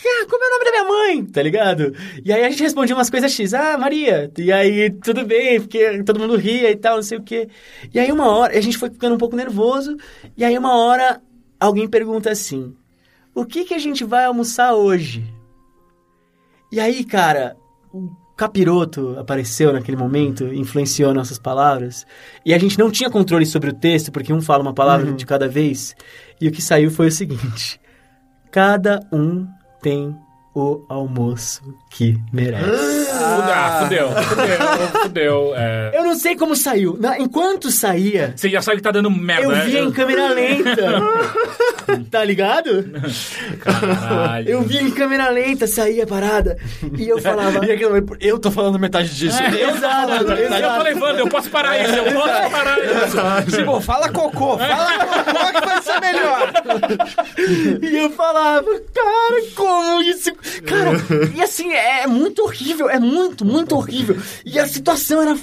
[0.07, 1.25] "Ah, Como é o nome da minha mãe?
[1.27, 1.95] Tá ligado?
[2.25, 3.55] E aí a gente respondia umas coisas X.
[3.55, 4.31] Ah, Maria.
[4.39, 7.49] E aí, tudo bem, porque todo mundo ria e tal, não sei o quê.
[7.93, 9.97] E aí uma hora, a gente foi ficando um pouco nervoso.
[10.37, 11.21] E aí uma hora,
[11.59, 12.75] alguém pergunta assim:
[13.35, 15.25] O que que a gente vai almoçar hoje?
[16.73, 17.57] E aí, cara,
[17.93, 22.07] o capiroto apareceu naquele momento, influenciou nossas palavras.
[22.47, 25.27] E a gente não tinha controle sobre o texto, porque um fala uma palavra de
[25.27, 25.95] cada vez.
[26.41, 27.81] E o que saiu foi o seguinte:
[28.51, 29.47] Cada um
[29.81, 30.17] tem
[30.55, 33.10] o almoço que merece.
[33.33, 35.53] Ah, fudeu, fudeu, fudeu.
[35.57, 35.91] É.
[35.95, 36.97] Eu não sei como saiu.
[37.01, 39.65] Na- enquanto saía, Você já sabe que tá dando merda, eu né?
[39.65, 40.77] via em câmera lenta.
[42.11, 42.85] tá ligado?
[43.61, 44.49] Caralho.
[44.49, 46.57] Eu via em câmera lenta, saía a parada.
[46.97, 47.61] E eu falava.
[47.71, 49.41] E aquilo, eu tô falando metade disso.
[49.43, 50.83] É, Exato, Eu tô exato.
[50.83, 52.79] levando, eu posso parar isso, eu posso parar
[53.47, 53.57] isso.
[53.57, 56.53] Tipo, fala cocô, fala cocô que vai ser melhor.
[57.83, 60.33] E eu falava, cara, como isso?
[60.67, 60.91] Cara,
[61.35, 64.17] e assim, é muito horrível, é muito, muito horrível.
[64.45, 65.37] E a situação era.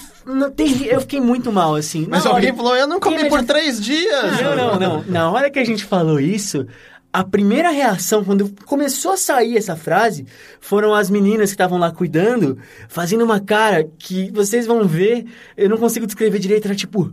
[0.90, 2.06] Eu fiquei muito mal, assim.
[2.10, 4.42] Mas hora- alguém falou, eu não comi por imagina- três dias.
[4.42, 5.04] Não, não, não.
[5.08, 6.66] Na hora que a gente falou isso,
[7.14, 10.26] a primeira reação, quando começou a sair essa frase,
[10.60, 12.58] foram as meninas que estavam lá cuidando,
[12.90, 17.12] fazendo uma cara que vocês vão ver, eu não consigo descrever direito, era tipo.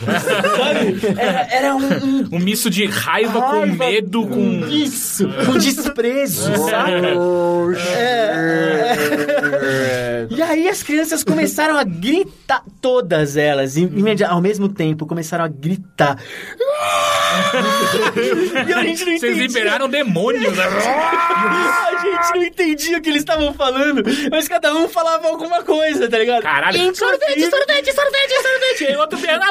[0.00, 0.98] Sabe?
[1.18, 4.66] Era, era um, um Um misto de raiva, com raiva, medo, com...
[4.68, 6.92] Isso, com desprezo, sabe?
[7.96, 8.96] É.
[10.30, 15.48] E aí as crianças começaram a gritar, todas elas, imedi- ao mesmo tempo, começaram a
[15.48, 16.18] gritar.
[18.66, 19.46] e a gente não Vocês entendia.
[19.46, 20.56] liberaram demônios.
[20.56, 20.64] né?
[20.64, 26.08] A gente não entendia o que eles estavam falando, mas cada um falava alguma coisa,
[26.08, 26.42] tá ligado?
[26.42, 26.94] Caralho.
[26.94, 28.92] Sorvete, sorvete, sorvete, sorvete.
[28.92, 29.42] E outro vendo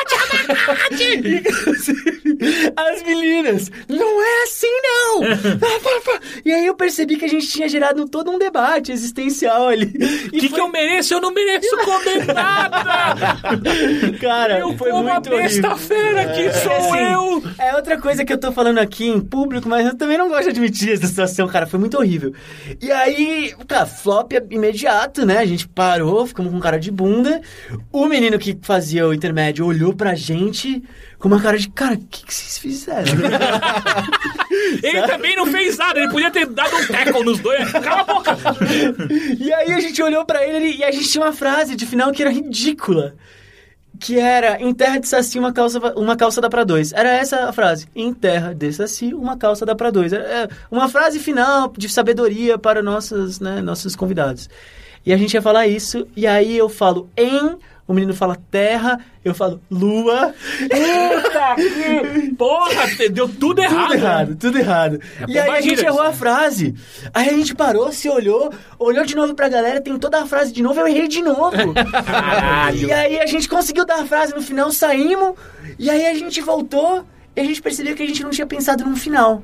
[0.00, 1.18] abacate, abacate.
[1.48, 2.38] Inclusive,
[2.76, 5.22] as meninas, não é assim não!
[6.44, 9.92] e aí eu percebi que a gente tinha gerado todo um debate existencial ali.
[10.26, 11.14] O que, que eu mereço?
[11.14, 13.38] Eu não mereço comer nada.
[14.20, 17.42] Cara, Eu foi como muito besta-feira que É, sou assim, eu.
[17.58, 20.44] É outra coisa que eu tô falando aqui em público, mas eu também não gosto
[20.44, 21.66] de admitir essa situação, cara.
[21.66, 22.32] Foi muito horrível.
[22.80, 25.38] E aí, cara, flop imediato, né?
[25.38, 27.40] A gente parou, ficamos com cara de bunda.
[27.90, 30.82] O menino que fazia o intermédio olhou pra gente
[31.18, 33.12] com uma cara de, cara, o que, que vocês fizeram?
[34.82, 36.00] Ele também não fez nada.
[36.00, 37.70] Ele podia ter dado um tackle nos dois.
[37.72, 38.36] Cala a boca.
[39.38, 42.12] e aí a gente olhou pra ele e a gente tinha uma frase de final
[42.12, 43.14] que era ridícula.
[44.00, 46.92] Que era, em terra de saci, uma calça, uma calça dá pra dois.
[46.92, 47.86] Era essa a frase.
[47.94, 50.12] Em terra de saci, uma calça dá pra dois.
[50.12, 54.48] Era é, uma frase final de sabedoria para nossos, né, nossos convidados.
[55.04, 57.56] E a gente ia falar isso, e aí eu falo em,
[57.92, 60.34] o menino fala terra, eu falo lua.
[60.60, 62.86] Puta que porra.
[63.10, 63.86] Deu tudo errado.
[63.88, 65.00] Tudo errado, tudo errado.
[65.28, 66.74] e aí a gente errou a frase.
[67.12, 70.52] Aí a gente parou, se olhou, olhou de novo pra galera, tentou dar a frase
[70.52, 71.52] de novo, eu errei de novo.
[72.04, 72.88] Caralho.
[72.88, 75.34] E aí a gente conseguiu dar a frase no final, saímos,
[75.78, 77.04] e aí a gente voltou
[77.36, 79.42] e a gente percebeu que a gente não tinha pensado num final.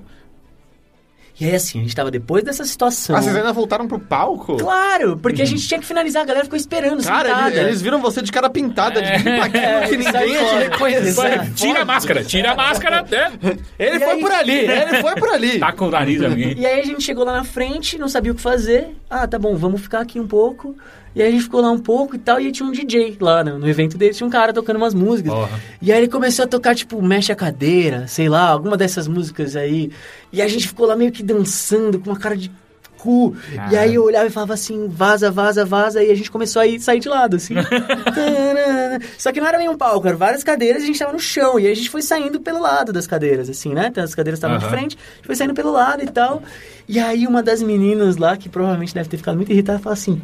[1.40, 3.14] E aí assim, a gente tava depois dessa situação.
[3.14, 4.56] Ah, vocês ainda voltaram pro palco?
[4.56, 8.00] Claro, porque a gente tinha que finalizar, a galera ficou esperando, Cara, eles, eles viram
[8.00, 11.52] você de cara pintada, de paquinho que sai ninguém ia te reconhecer.
[11.54, 13.02] Tira a máscara, tira a máscara.
[13.02, 13.56] Né?
[13.78, 15.58] Ele E foi aí- por ali, ele foi por ali.
[15.60, 16.54] Tá com o nariz alguém.
[16.58, 18.96] E aí a gente chegou lá na frente, não sabia o que fazer.
[19.08, 20.76] Ah, tá bom, vamos ficar aqui um pouco.
[21.14, 23.42] E aí a gente ficou lá um pouco e tal, e tinha um DJ lá
[23.42, 25.32] no, no evento dele, tinha um cara tocando umas músicas.
[25.32, 25.60] Porra.
[25.80, 29.56] E aí ele começou a tocar, tipo, Mexe a Cadeira, sei lá, alguma dessas músicas
[29.56, 29.90] aí.
[30.32, 32.50] E a gente ficou lá meio que dançando, com uma cara de
[32.98, 33.34] cu.
[33.70, 36.66] E aí eu olhava e falava assim, vaza, vaza, vaza, e a gente começou a
[36.66, 37.54] ir, sair de lado, assim.
[39.16, 41.20] Só que não era nem um palco, eram várias cadeiras e a gente tava no
[41.20, 41.58] chão.
[41.58, 43.92] E aí a gente foi saindo pelo lado das cadeiras, assim, né?
[43.96, 44.72] As cadeiras estavam de Aham.
[44.76, 46.42] frente, a gente foi saindo pelo lado e tal.
[46.88, 50.20] E aí uma das meninas lá, que provavelmente deve ter ficado muito irritada, falou assim: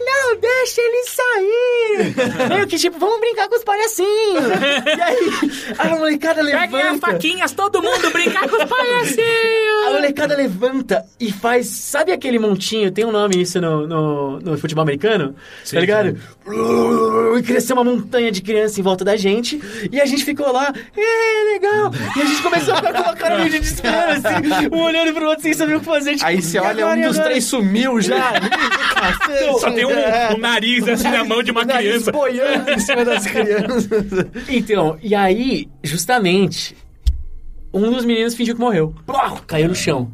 [0.00, 2.48] não, deixa ele sair.
[2.48, 4.44] Meio que tipo, vamos brincar com os palhacinhos.
[4.86, 7.06] e aí, a molecada Peguem as levanta.
[7.06, 9.92] faquinhas, todo mundo brincar com os A palhacinhos!
[9.92, 11.66] molecada levanta e faz.
[11.66, 12.90] Sabe aquele montinho?
[12.90, 15.34] Tem um nome isso no, no, no futebol americano?
[15.64, 16.18] Sim, tá ligado?
[17.38, 19.60] E cresceu uma montanha de criança em volta da gente.
[19.90, 20.72] E a gente ficou lá.
[20.96, 21.90] É, legal.
[22.16, 24.68] E a gente começou a ficar com uma cara meio de desespero, assim.
[24.72, 26.12] Um olhando pro outro sem saber o que fazer.
[26.14, 27.30] Tipo, Aí você olha, agora, um dos agora?
[27.30, 28.32] três sumiu já.
[29.60, 32.12] Só tem um, um nariz assim na mão de uma criança.
[32.12, 33.88] boiando em cima das crianças.
[34.48, 36.76] Então, e aí, justamente,
[37.72, 38.94] um dos meninos fingiu que morreu.
[39.06, 40.10] Plá, caiu no chão.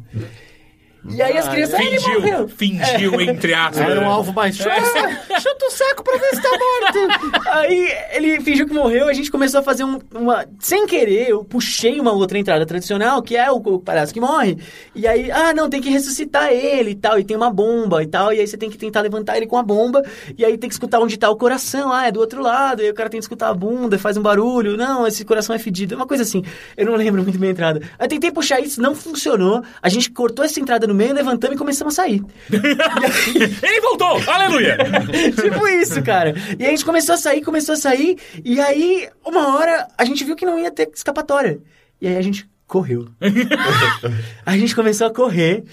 [1.09, 1.75] E aí as crianças.
[1.75, 3.89] "Ah, ele Fingiu, morreu." fingiu, entre aspas.
[3.89, 4.55] Era um alvo mais...
[4.55, 4.69] Chuta,
[5.39, 7.49] chuta o saco pra ver se tá morto.
[7.49, 10.45] Aí ele fingiu que morreu, a gente começou a fazer um- uma.
[10.59, 14.57] Sem querer, eu puxei uma outra entrada tradicional, que é o, o palhaço que morre.
[14.95, 17.19] E aí, ah, não, tem que ressuscitar ele e tal.
[17.19, 18.33] E tem uma bomba e tal.
[18.33, 20.01] E aí você tem que tentar levantar ele com a bomba.
[20.37, 21.91] E aí tem que escutar onde tá o coração.
[21.91, 22.81] Ah, é do outro lado.
[22.81, 24.75] E aí o cara tem que escutar a bunda, faz um barulho.
[24.77, 25.95] Não, esse coração é fedido.
[25.95, 26.41] Uma coisa assim.
[26.75, 27.81] Eu não lembro muito bem a entrada.
[27.99, 29.61] Aí tentei puxar isso, não funcionou.
[29.81, 32.23] A gente cortou essa entrada no meio, levantamos e começamos a sair.
[32.49, 34.21] Ele voltou!
[34.27, 34.77] Aleluia!
[35.35, 36.33] tipo isso, cara.
[36.57, 40.23] E a gente começou a sair, começou a sair, e aí, uma hora, a gente
[40.23, 41.59] viu que não ia ter escapatória.
[42.01, 43.07] E aí a gente correu.
[44.45, 45.63] a gente começou a correr,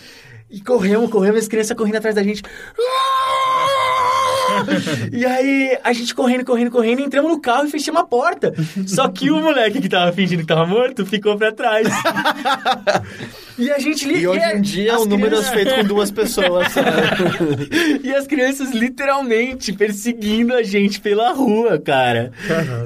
[0.51, 2.43] e corremos, corremos, as crianças correndo atrás da gente.
[5.13, 8.53] E aí, a gente correndo, correndo, correndo, entramos no carro e fechamos a porta.
[8.87, 11.87] Só que o moleque que tava fingindo que tava morto ficou pra trás.
[13.59, 16.11] E a gente li- E hoje em dia o número é crianças- feito com duas
[16.11, 16.69] pessoas.
[18.03, 22.33] e as crianças literalmente perseguindo a gente pela rua, cara.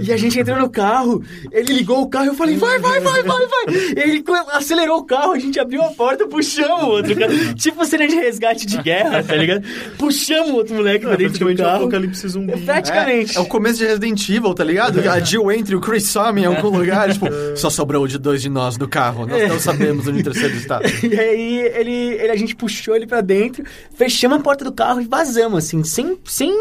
[0.00, 1.22] E a gente entrou no carro,
[1.52, 3.74] ele ligou o carro e eu falei, vai, vai, vai, vai, vai.
[3.96, 7.32] E ele acelerou o carro, a gente abriu a porta, puxamos o outro cara.
[7.54, 9.62] Tipo cena de resgate de guerra, tá ligado?
[9.98, 12.60] Puxamos o outro moleque pra dentro do praticamente um apocalipse zumbi.
[12.60, 13.36] Praticamente.
[13.36, 15.00] É, é o começo de Resident Evil, tá ligado?
[15.08, 17.12] A Jill entra e o Chris some em algum lugar.
[17.12, 17.26] Tipo,
[17.56, 19.26] só sobrou de dois de nós no carro.
[19.26, 20.80] Nós não sabemos onde o terceiro está.
[21.02, 23.64] E aí ele, ele- a gente puxou ele pra dentro,
[23.94, 26.52] fechamos a porta do carro e vazamos, assim, sem, sem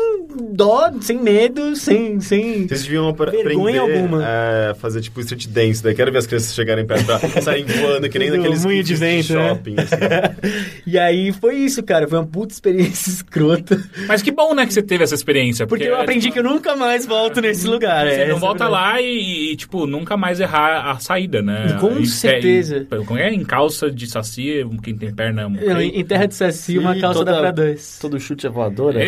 [0.52, 2.20] dó, sem medo, sem.
[2.20, 2.68] sem...
[2.68, 4.24] Vocês deviam aprender alguma.
[4.72, 8.10] a fazer tipo street dance, daí quero ver as crianças chegarem perto pra saírem voando,
[8.10, 8.32] que nem
[8.66, 9.50] moinho de vento, né?
[9.50, 9.76] shopping.
[9.78, 9.96] assim.
[10.88, 12.08] E aí foi isso, cara.
[12.08, 13.82] Foi uma puta experiência escrota.
[14.08, 15.68] Mas que bom, né, que você teve essa experiência.
[15.68, 18.08] Porque eu aprendi que eu nunca mais volto nesse lugar.
[18.08, 18.94] Você é, não volta é a verdade.
[18.94, 21.78] lá e, e, tipo, nunca mais errar a saída, né?
[21.80, 22.78] Com E- certeza.
[22.78, 22.86] E,
[23.18, 23.34] é?
[23.34, 25.42] Em calça de saci, quem tem perna...
[25.44, 25.90] é um rei.
[25.96, 27.98] em terra de saci, uma Ih, calça toda- dá pra dois.
[28.02, 29.00] Todo chute é voadora.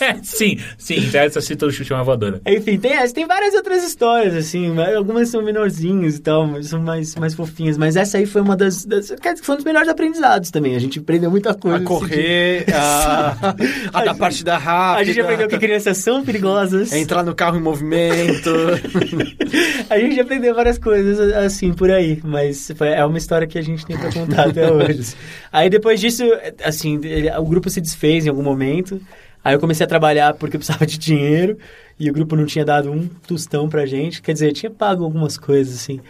[0.00, 2.40] É, sim, sim, em terra de saci todo chute é uma voadora.
[2.46, 6.80] Enfim, tem, tem várias outras histórias, assim, mas algumas são menorzinhas e tal, mas são
[6.80, 7.76] mais, mais fofinhas.
[7.76, 9.10] Mas essa aí foi uma das, das.
[9.20, 10.74] quer dizer, Foi um dos melhores aprendizados também.
[10.76, 11.76] A gente aprendeu muita coisa.
[11.78, 13.54] A nesse correr, a,
[13.92, 14.58] a dar partida dia.
[14.58, 15.00] rápida.
[15.00, 16.92] A gente aprendeu que crianças são perigosas.
[16.92, 18.50] é entrar no carro em movimento.
[19.88, 23.62] A gente aprendeu várias coisas assim por aí, mas foi- é uma história que a
[23.62, 25.14] gente tem pra contar até hoje.
[25.52, 26.22] Aí depois disso,
[26.64, 27.00] assim,
[27.38, 29.00] o grupo se desfez em algum momento.
[29.42, 31.56] Aí eu comecei a trabalhar porque eu precisava de dinheiro
[31.98, 34.20] e o grupo não tinha dado um tostão pra gente.
[34.20, 36.00] Quer dizer, tinha pago algumas coisas assim.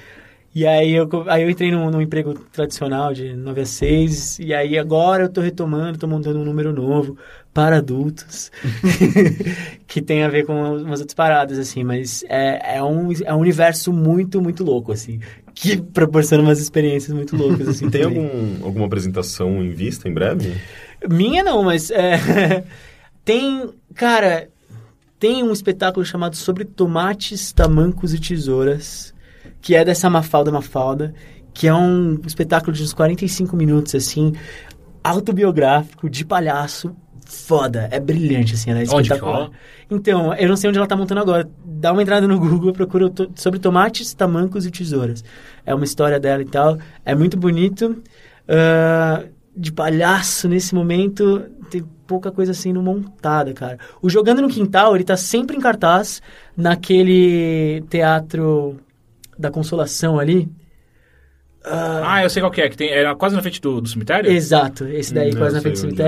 [0.54, 4.52] E aí eu, aí eu entrei num, num emprego tradicional de 9 a 6, e
[4.54, 7.16] aí agora eu tô retomando, tô montando um número novo
[7.58, 8.52] para adultos,
[9.88, 13.40] que tem a ver com umas outras paradas, assim, mas é, é, um, é um
[13.40, 15.18] universo muito, muito louco, assim,
[15.52, 20.54] que proporciona umas experiências muito loucas, assim, Tem algum, alguma apresentação em vista em breve?
[21.10, 22.62] Minha não, mas é,
[23.26, 24.48] tem, cara,
[25.18, 29.12] tem um espetáculo chamado Sobre Tomates, Tamancos e Tesouras,
[29.60, 31.12] que é dessa Mafalda Mafalda,
[31.52, 34.32] que é um espetáculo de uns 45 minutos, assim,
[35.02, 36.94] autobiográfico, de palhaço,
[37.30, 39.50] foda, é brilhante, assim, ela é Onde espetacular.
[39.90, 41.48] Então, eu não sei onde ela tá montando agora.
[41.64, 45.22] Dá uma entrada no Google, procura to- sobre tomates, tamancos e tesouras.
[45.64, 46.78] É uma história dela e tal.
[47.04, 48.02] É muito bonito.
[48.48, 49.24] Ah,
[49.54, 51.40] de palhaço, nesse momento,
[51.70, 53.76] tem pouca coisa sendo montada, cara.
[54.00, 56.22] O Jogando no Quintal, ele tá sempre em cartaz
[56.56, 58.78] naquele teatro
[59.38, 60.48] da Consolação ali.
[61.64, 64.30] Ah, eu sei qual que é, que tem, era quase na frente do, do cemitério?
[64.30, 66.06] Exato, esse daí, Hum, quase na frente do sei onde é.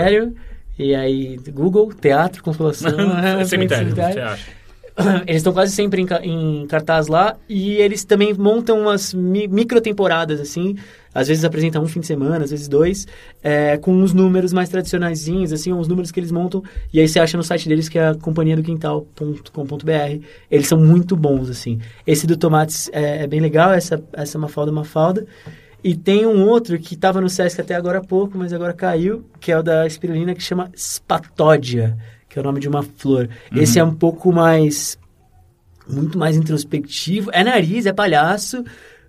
[0.81, 0.85] Cemitério.
[0.85, 2.90] E aí, Google, teatro, Consolação.
[3.39, 4.61] do cemitério, acha?
[5.27, 9.81] Eles estão quase sempre em, em cartaz lá e eles também montam umas mi micro
[9.81, 10.77] temporadas assim.
[11.12, 13.07] Às vezes apresentam um fim de semana, às vezes dois,
[13.43, 16.62] é, com uns números mais tradicionaizinhos, assim, uns números que eles montam.
[16.93, 20.24] E aí você acha no site deles que é a companhia do quintal.com.br.
[20.48, 21.81] Eles são muito bons, assim.
[22.07, 25.27] Esse do Tomates é, é bem legal, essa, essa Mafalda Mafalda.
[25.82, 29.24] E tem um outro que estava no Sesc até agora há pouco, mas agora caiu,
[29.40, 31.97] que é o da espirulina, que chama Spatódia,
[32.28, 33.28] que é o nome de uma flor.
[33.55, 34.98] Esse é um pouco mais.
[35.89, 37.31] muito mais introspectivo.
[37.32, 38.62] É nariz, é palhaço,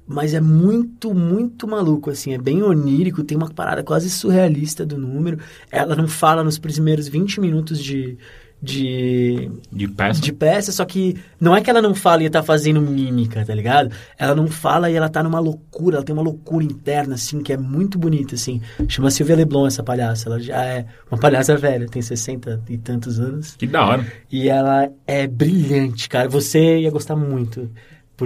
[0.07, 2.33] mas é muito, muito maluco, assim.
[2.33, 5.39] É bem onírico, tem uma parada quase surrealista do número.
[5.69, 8.17] Ela não fala nos primeiros 20 minutos de.
[8.61, 10.21] De De peça.
[10.21, 13.55] de peça, só que não é que ela não fala e tá fazendo mímica, tá
[13.55, 13.91] ligado?
[14.17, 17.51] Ela não fala e ela tá numa loucura, ela tem uma loucura interna, assim, que
[17.51, 18.61] é muito bonita, assim.
[18.87, 23.19] Chama Silvia Leblon essa palhaça, ela já é uma palhaça velha, tem 60 e tantos
[23.19, 23.55] anos.
[23.57, 24.05] Que da hora.
[24.31, 26.29] E ela é brilhante, cara.
[26.29, 27.69] Você ia gostar muito.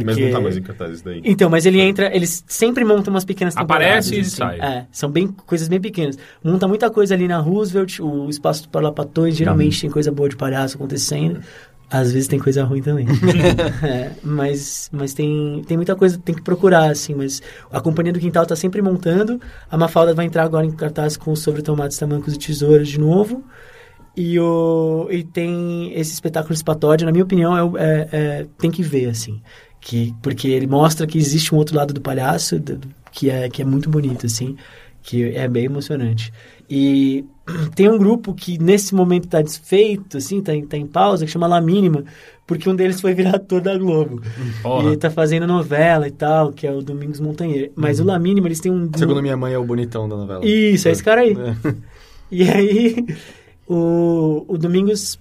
[0.04, 0.06] Porque...
[0.06, 1.22] Mas não tá mais em cartaz isso daí.
[1.24, 3.88] Então, mas ele entra, eles sempre montam umas pequenas temporadas.
[3.88, 4.30] Aparece e assim.
[4.30, 4.60] sai.
[4.60, 6.18] É, são bem, coisas bem pequenas.
[6.44, 10.36] Monta muita coisa ali na Roosevelt, o espaço do Parlapatões, geralmente tem coisa boa de
[10.36, 11.42] palhaço acontecendo.
[11.90, 13.06] Às vezes tem coisa ruim também.
[13.84, 17.14] É, mas mas tem, tem muita coisa, tem que procurar, assim.
[17.14, 17.42] Mas
[17.72, 19.40] a Companhia do Quintal tá sempre montando.
[19.70, 23.44] A Mafalda vai entrar agora em cartaz com Sobre Tomates, Tamancos e Tesouras de novo.
[24.18, 28.82] E, o, e tem esse espetáculo Espatódia, na minha opinião, é, é- é- tem que
[28.82, 29.42] ver, assim.
[29.86, 32.60] Que, porque ele mostra que existe um outro lado do palhaço
[33.12, 34.58] que é, que é muito bonito, assim.
[35.04, 36.34] Que é bem emocionante.
[36.68, 37.24] E
[37.76, 41.32] tem um grupo que nesse momento está desfeito, assim, tá em, tá em pausa, que
[41.32, 42.04] chama La Mínima,
[42.48, 44.24] porque um deles foi virar ator da Globo.
[44.64, 44.86] Porra.
[44.86, 47.72] E ele tá fazendo novela e tal, que é o Domingos Montanheiro.
[47.76, 48.90] Mas o La Mínima, eles têm um...
[48.96, 50.44] Segundo minha mãe, é o bonitão da novela.
[50.44, 51.38] Isso, é esse cara aí.
[51.38, 51.76] É.
[52.32, 53.06] E aí,
[53.68, 55.20] o, o Domingos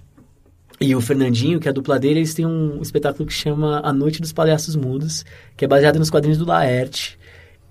[0.79, 3.93] e o Fernandinho, que é a dupla dele, eles têm um espetáculo que chama A
[3.93, 5.23] Noite dos Palhaços Mudos,
[5.55, 7.17] que é baseado nos quadrinhos do Laerte.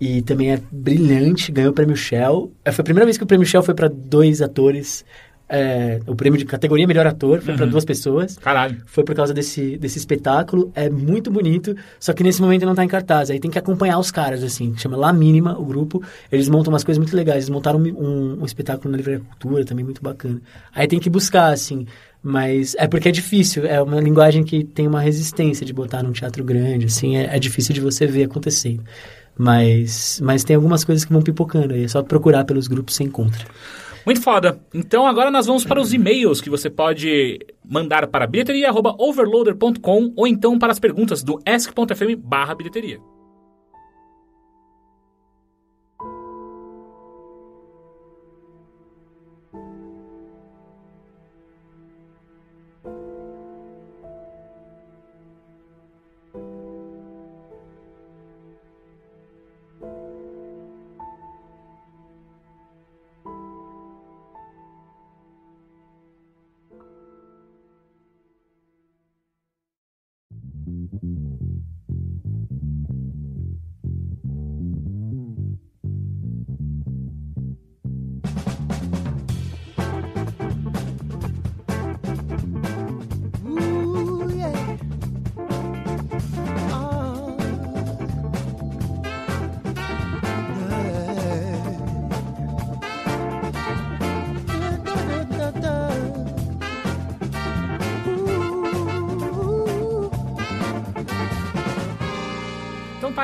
[0.01, 2.53] E também é brilhante, ganhou o prêmio Shell.
[2.65, 5.05] É, Foi a primeira vez que o prêmio Shell foi para dois atores.
[5.49, 8.37] é, o prêmio de categoria melhor ator foi para duas pessoas.
[8.39, 8.83] Caralho.
[8.87, 10.73] Foi por causa desse, desse espetáculo.
[10.75, 13.31] É muito bonito, só que nesse momento não tá em cartaz.
[13.31, 14.75] Aí tem que acompanhar os caras, assim.
[14.77, 16.03] Chama La Mínima, o grupo.
[16.33, 17.45] Eles montam umas coisas muito legais.
[17.45, 20.41] Eles montaram um, um, um espetáculo na Livraria Cultura, também muito bacana.
[20.75, 21.87] Aí tem que buscar, assim.
[22.27, 23.67] Mas é porque é difícil.
[23.67, 27.19] É uma linguagem que tem uma resistência de botar num teatro grande, assim.
[27.19, 28.83] É, é difícil de você ver acontecendo.
[29.37, 31.85] Mas, mas tem algumas coisas que vão pipocando aí.
[31.85, 33.45] É só procurar pelos grupos, você encontra.
[34.07, 34.59] Muito foda.
[34.73, 40.59] Então agora nós vamos para os e-mails que você pode mandar para bilheteria.overloader.com ou então
[40.59, 43.01] para as perguntas do ask.fm barra bilheteria.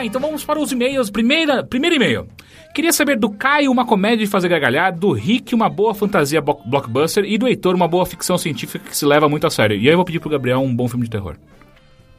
[0.05, 1.11] Então tá, então vamos para os e-mails.
[1.11, 2.27] Primeira, primeiro e-mail.
[2.75, 7.25] Queria saber do Caio uma comédia de fazer gargalhar, do Rick uma boa fantasia blockbuster
[7.25, 9.77] e do Heitor uma boa ficção científica que se leva muito a sério.
[9.77, 11.37] E aí eu vou pedir pro Gabriel um bom filme de terror.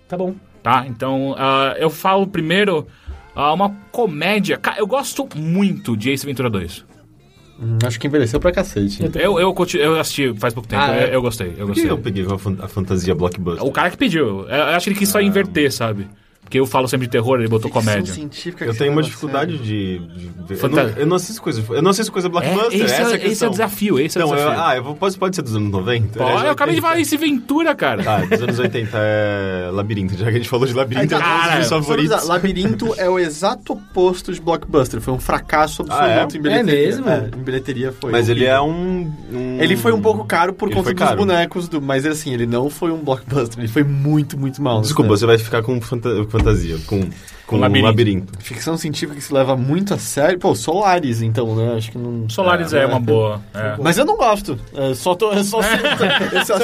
[0.08, 0.36] Tá bom.
[0.62, 0.86] Tá?
[0.88, 2.86] Então, ah, eu falo primeiro
[3.36, 4.60] ah, uma comédia.
[4.78, 6.86] Eu gosto muito de Ace Ventura 2.
[7.60, 9.02] Hum, Acho que envelheceu pra cacete.
[9.16, 11.06] Eu, eu, eu assisti faz pouco tempo, Ah, é?
[11.06, 11.90] eu, eu gostei, eu Por que gostei.
[11.92, 13.66] eu peguei a, fan- a fantasia blockbuster?
[13.66, 16.08] O cara que pediu, eu eu acho que ele quis só inverter, sabe?
[16.52, 18.14] Porque eu falo sempre de terror, ele botou Ficção comédia.
[18.14, 20.56] científica Eu tenho uma dificuldade de, de ver.
[20.56, 21.64] Eu Fanta- não, eu não assisto coisa.
[21.70, 22.74] Eu não assisto coisa blockbuster.
[22.74, 24.64] É, esse, essa é, a esse é o desafio, esse é o Então, eu, desafio.
[24.68, 26.20] ah, eu vou, pode, pode ser dos anos 90?
[26.20, 27.08] Pô, É, eu acabei de falar 80.
[27.08, 28.04] Ace Ventura, cara.
[28.04, 30.18] Tá, dos anos 80 é Labirinto.
[30.18, 31.84] Já que a gente falou de Labirinto, Ah, é um dos cara, meus Só pra
[31.86, 32.28] favoritos.
[32.28, 35.00] Labirinto é o exato oposto de Blockbuster.
[35.00, 36.24] Foi um fracasso absoluto Ah, é?
[36.38, 36.74] em bilheteria.
[36.74, 37.10] É mesmo?
[37.10, 38.12] em bilheteria foi.
[38.12, 41.16] Mas ele é um, um- Ele foi um pouco caro por Ele conta dos caro.
[41.18, 44.82] bonecos, do, mas assim, ele não foi um blockbuster, ele foi muito, muito mal.
[44.82, 47.02] Desculpa, você vai ficar com fanta- fantasia, com,
[47.48, 47.86] com labirinto.
[47.88, 48.34] labirinto.
[48.40, 50.38] Ficção científica que se leva muito a sério.
[50.40, 51.76] Pô, Solaris, então, né?
[51.78, 52.30] Acho que não.
[52.30, 53.42] Solaris é, uma boa.
[53.54, 53.76] é.
[53.82, 54.60] Mas eu não gosto.
[54.74, 55.32] É, só tô.
[55.32, 55.60] Eu só,
[56.32, 56.58] eu só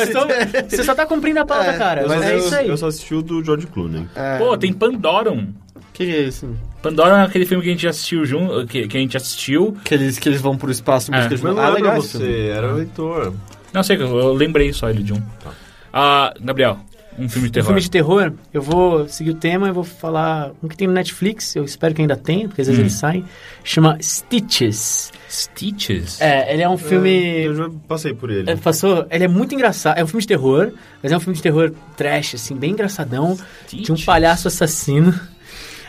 [0.70, 2.02] Você só tá cumprindo a pauta, É, cara.
[2.02, 2.68] Eu Mas é eu, isso aí.
[2.70, 4.06] eu só assisti o do George Clooney.
[4.16, 5.48] É, Pô, tem Pandorum.
[5.94, 6.50] que é isso?
[6.82, 9.76] Pandorum é aquele filme que a gente assistiu junto, que, que a gente assistiu.
[9.84, 11.20] Que eles, que eles vão pro espaço em É.
[11.20, 13.34] busca de Mas não Ah, legal você, era o leitor.
[13.74, 15.22] Não sei, eu lembrei só ele de um.
[15.92, 16.80] Ah, Gabriel,
[17.18, 17.66] Um filme de Um terror.
[17.68, 20.94] filme de terror, eu vou seguir o tema, eu vou falar um que tem no
[20.94, 22.84] Netflix, eu espero que ainda tenha, porque às vezes Hum.
[22.84, 23.26] eles saem.
[23.64, 25.12] Chama Stitches.
[25.30, 26.22] Stitches?
[26.22, 27.44] É, ele é um filme.
[27.46, 28.50] Eu já passei por ele.
[28.50, 29.98] É, passou, ele é muito engraçado.
[29.98, 30.72] É um filme de terror,
[31.02, 33.36] mas é um filme de terror trash, assim, bem engraçadão.
[33.68, 34.06] De um Stitches?
[34.06, 35.20] palhaço assassino.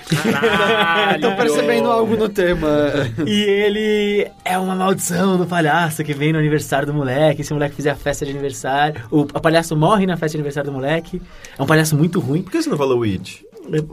[0.08, 1.20] Caralho!
[1.20, 2.68] Tô percebendo algo no tema.
[3.26, 7.44] e ele é uma maldição do palhaço que vem no aniversário do moleque.
[7.44, 10.70] Se o moleque fizer a festa de aniversário, o, palhaço morre na festa de aniversário
[10.70, 11.20] do moleque.
[11.58, 12.42] É um palhaço muito ruim.
[12.42, 13.44] Por que você não falou It?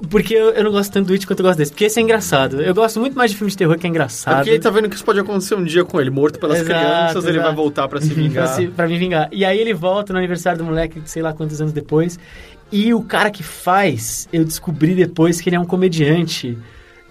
[0.10, 1.72] Porque eu, eu não gosto tanto do It quanto eu gosto desse.
[1.72, 2.62] Porque esse é engraçado.
[2.62, 4.36] Eu gosto muito mais de filme de terror que é É engraçado.
[4.38, 6.70] porque ele tá vendo que isso pode acontecer um dia com ele, morto pelas Exato,
[6.80, 7.48] crianças, ele exato.
[7.48, 8.48] vai voltar pra se pra, vingar.
[8.48, 9.28] se, pra me vingar.
[9.34, 12.18] E aí ele volta no aniversário do moleque, sei lá quantos anos depois.
[12.76, 16.58] E o cara que faz, eu descobri depois que ele é um comediante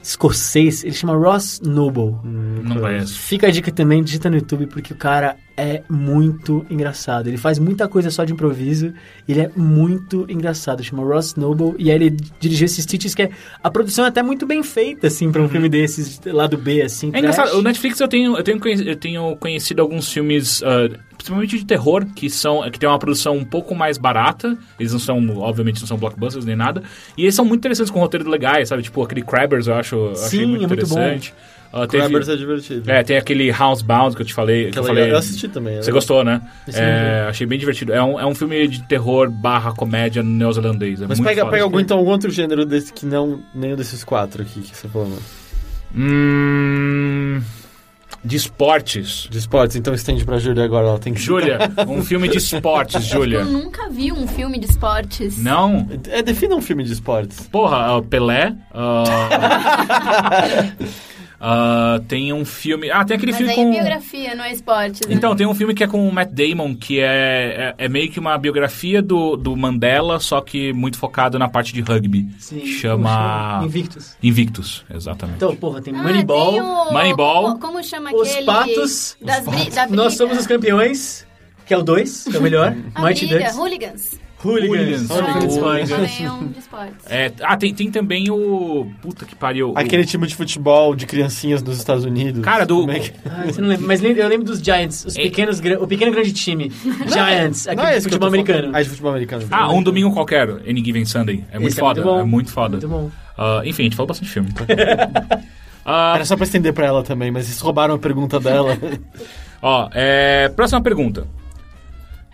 [0.02, 0.84] escocês.
[0.84, 2.16] Ele chama Ross Noble.
[2.22, 3.18] Não conheço.
[3.18, 7.28] Fica a dica também, digita no YouTube, porque o cara é muito engraçado.
[7.28, 8.92] Ele faz muita coisa só de improviso.
[9.26, 10.84] Ele é muito engraçado.
[10.84, 11.74] Chama Ross Noble.
[11.78, 13.30] E aí ele dirigiu esses Stitches, que é...
[13.62, 16.82] A produção é até muito bem feita, assim, pra um filme desses, lá do B,
[16.82, 17.10] assim.
[17.14, 17.58] É engraçado, trash.
[17.58, 20.90] o Netflix eu tenho, eu tenho, eu tenho conhecido alguns filmes, ah,
[21.24, 24.56] principalmente de terror, que são que tem uma produção um pouco mais barata.
[24.78, 26.82] Eles não são, obviamente, não são blockbusters nem nada.
[27.16, 28.82] E eles são muito interessantes com roteiros legais, sabe?
[28.82, 30.94] Tipo, aquele Crabbers eu acho eu Sim, muito é muito bom.
[30.98, 31.34] interessante.
[31.72, 32.88] Ah, teve- Crabbers é divertido.
[32.90, 34.66] é, tem aquele Housebound que eu te falei.
[34.66, 35.10] Que Que eu falei.
[35.10, 35.76] Eu assisti também.
[35.82, 35.94] Você né?
[35.94, 36.40] gostou, né?
[36.72, 37.92] É, achei bem divertido.
[37.92, 41.00] É um, é um filme de terror barra comédia neozelandês.
[41.02, 41.50] É Mas pega, foda.
[41.52, 44.86] pega algum, então, algum outro gênero desse que não nenhum desses quatro aqui que você
[44.88, 45.08] falou.
[45.08, 45.16] né?
[45.96, 47.40] Hum,
[48.24, 49.28] de esportes.
[49.30, 51.20] De esportes, então estende pra Júlia agora, ela tem que...
[51.20, 53.40] Júlia, um filme de esportes, Júlia.
[53.40, 55.36] Eu nunca vi um filme de esportes.
[55.38, 55.88] Não?
[56.08, 57.46] É, defina um filme de esportes.
[57.48, 58.54] Porra, ah, Pelé.
[58.72, 59.24] ah,
[61.46, 62.90] ah, tem um filme.
[62.90, 63.70] Ah, tem aquele Mas filme aí é com.
[63.70, 65.06] biografia, não é esportes.
[65.06, 65.14] né?
[65.14, 68.10] Então, tem um filme que é com o Matt Damon, que é, é, é meio
[68.10, 72.26] que uma biografia do, do Mandela, só que muito focado na parte de rugby.
[72.38, 73.60] Sim, Chama.
[73.64, 74.16] Invictus.
[74.22, 75.36] Invictus, exatamente.
[75.36, 76.52] Então, porra, tem Ah, Moneyball.
[76.52, 77.50] tem o- Moneyball.
[77.50, 78.46] o- Como chama Os aquele?
[78.46, 79.16] Patos.
[79.20, 79.74] Das Os bri- Patos.
[79.74, 79.96] da briga.
[80.02, 81.26] Nós somos os campeões,
[81.66, 82.74] que é o 2, que é o melhor.
[82.94, 83.56] A Mighty Ducks.
[83.56, 84.23] hooligans.
[84.44, 85.08] Hooligans.
[85.08, 85.10] Hooligans.
[85.10, 85.56] Hooligans.
[85.56, 85.90] Hooligans.
[85.90, 87.06] Também é um de esportes.
[87.10, 88.86] É, ah, tem, tem também o.
[89.02, 89.72] Puta que pariu.
[89.72, 92.42] o- Aquele time de futebol de criancinhas dos Estados Unidos.
[92.42, 95.16] Cara, do- Como é que- Ah, você não lembra, mas eu lembro dos Giants, os
[95.16, 95.24] Ei.
[95.30, 96.70] pequenos, o pequeno grande time.
[97.06, 98.70] Giants, Não aquele é de futebol americano.
[98.74, 99.46] Ah, de futebol americano.
[99.50, 101.44] Ah, um domingo qualquer, Any Given Sunday.
[101.50, 102.00] É muito Esse é foda.
[102.02, 102.20] muito bom.
[102.20, 102.70] é muito foda.
[102.76, 103.10] Muito bom.
[103.38, 104.48] Ah, enfim, a gente falou bastante filme.
[105.86, 108.74] Ah, Era só pra estender pra ela também, mas vocês roubaram a pergunta dela.
[109.60, 111.26] Ó, é, próxima pergunta.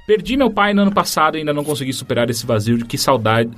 [0.07, 2.99] Perdi meu pai no ano passado e ainda não consegui superar esse vazio de que
[2.99, 3.51] saudade.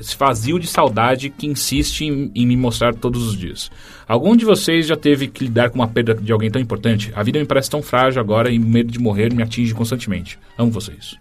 [0.00, 3.68] Esse vazio de saudade que insiste em, em me mostrar todos os dias.
[4.06, 7.12] Algum de vocês já teve que lidar com uma perda de alguém tão importante?
[7.16, 10.38] A vida me parece tão frágil agora e o medo de morrer me atinge constantemente.
[10.56, 11.16] Amo vocês.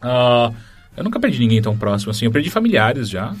[0.00, 0.50] Ah,
[0.96, 2.24] eu nunca perdi ninguém tão próximo assim.
[2.24, 3.32] Eu perdi familiares já.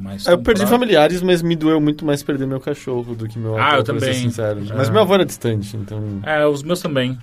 [0.00, 0.78] Mas eu tão perdi próximo.
[0.80, 3.84] familiares, mas me doeu muito mais perder meu cachorro do que meu Ah, avô, eu
[3.84, 4.14] pra ser também.
[4.14, 4.62] sincero.
[4.70, 4.74] Ah.
[4.78, 6.20] Mas meu avô era distante, então...
[6.22, 7.18] É, os meus também.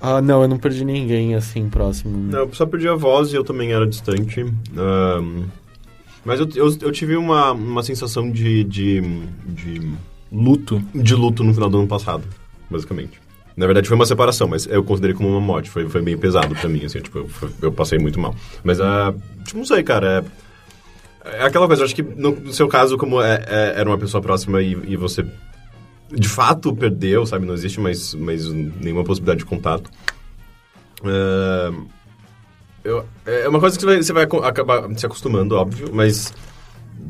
[0.00, 2.16] Ah, não, eu não perdi ninguém assim próximo.
[2.30, 4.40] Não, eu só perdi a voz e eu também era distante.
[4.76, 5.44] Ahn,
[6.24, 9.00] mas eu, eu, eu tive uma, uma sensação de, de,
[9.46, 9.92] de,
[10.30, 10.82] Luto.
[10.94, 12.24] de luto no final do ano passado,
[12.70, 13.20] basicamente.
[13.56, 15.70] Na verdade, foi uma separação, mas eu considerei como uma morte.
[15.70, 17.30] Foi, foi meio pesado pra mim, assim, tipo, eu,
[17.62, 18.34] eu passei muito mal.
[18.62, 20.26] Mas, ah, tipo, não sei, cara,
[21.24, 23.88] é, é aquela coisa, eu acho que no, no seu caso, como é, é- era
[23.88, 25.24] uma pessoa próxima e, e você
[26.18, 29.90] de fato perdeu, sabe, não existe mais, mais nenhuma possibilidade de contato.
[31.04, 31.72] Ah,
[32.84, 36.32] eu- é uma coisa que você vai, acabar se acostumando, óbvio, mas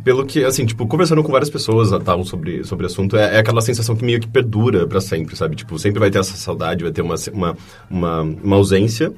[0.02, 3.60] pelo que, assim, tipo, conversando com várias pessoas tal, sobre, sobre assunto, é, é aquela
[3.60, 5.56] sensação que meio que perdura pra sempre, sabe?
[5.56, 7.56] Tipo, sempre vai ter essa saudade, vai ter uma, uma,
[7.90, 9.12] uma, uma ausência,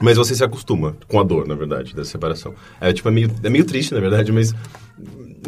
[0.00, 2.54] mas você se acostuma com a dor, na verdade, dessa separação.
[2.80, 4.54] É, tipo, é meio, é meio triste, na verdade, mas...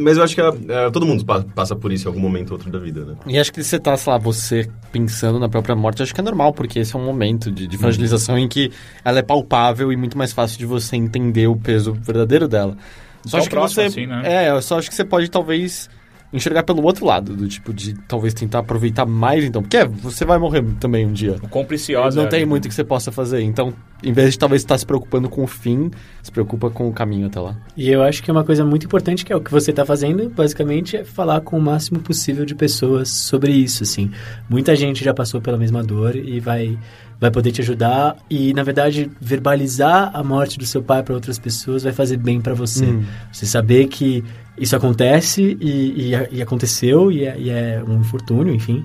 [0.01, 2.51] Mas eu acho que é, é, todo mundo pa- passa por isso em algum momento
[2.51, 3.15] ou outro da vida, né?
[3.27, 6.25] E acho que você tá, sei lá, você pensando na própria morte, acho que é
[6.25, 8.71] normal, porque esse é um momento de, de fragilização em que
[9.05, 12.77] ela é palpável e muito mais fácil de você entender o peso verdadeiro dela.
[13.25, 13.87] Só Só acho que próximo, você.
[13.89, 14.23] assim, né?
[14.25, 15.89] É, eu só acho que você pode talvez
[16.33, 19.63] enxergar pelo outro lado, do tipo de talvez tentar aproveitar mais então.
[19.63, 21.37] Porque é, você vai morrer também um dia.
[21.67, 23.43] Preciosa Não é tem muito que você possa fazer.
[23.43, 25.91] Então, em vez de talvez estar se preocupando com o fim,
[26.23, 27.57] se preocupa com o caminho até lá.
[27.77, 29.85] E eu acho que é uma coisa muito importante, que é o que você está
[29.85, 34.11] fazendo, basicamente, é falar com o máximo possível de pessoas sobre isso, assim.
[34.49, 36.79] Muita gente já passou pela mesma dor e vai,
[37.21, 38.17] vai poder te ajudar.
[38.29, 42.41] E, na verdade, verbalizar a morte do seu pai para outras pessoas vai fazer bem
[42.41, 42.87] para você.
[42.87, 43.05] Hum.
[43.31, 44.25] Você saber que
[44.59, 48.85] isso acontece e, e, e aconteceu e é, e é um infortúnio, enfim.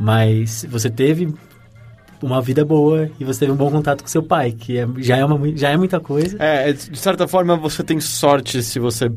[0.00, 1.32] Mas você teve
[2.22, 5.16] uma vida boa e você teve um bom contato com seu pai, que é- já,
[5.16, 6.36] é uma, já é muita coisa.
[6.40, 9.10] É, de certa forma você tem sorte se você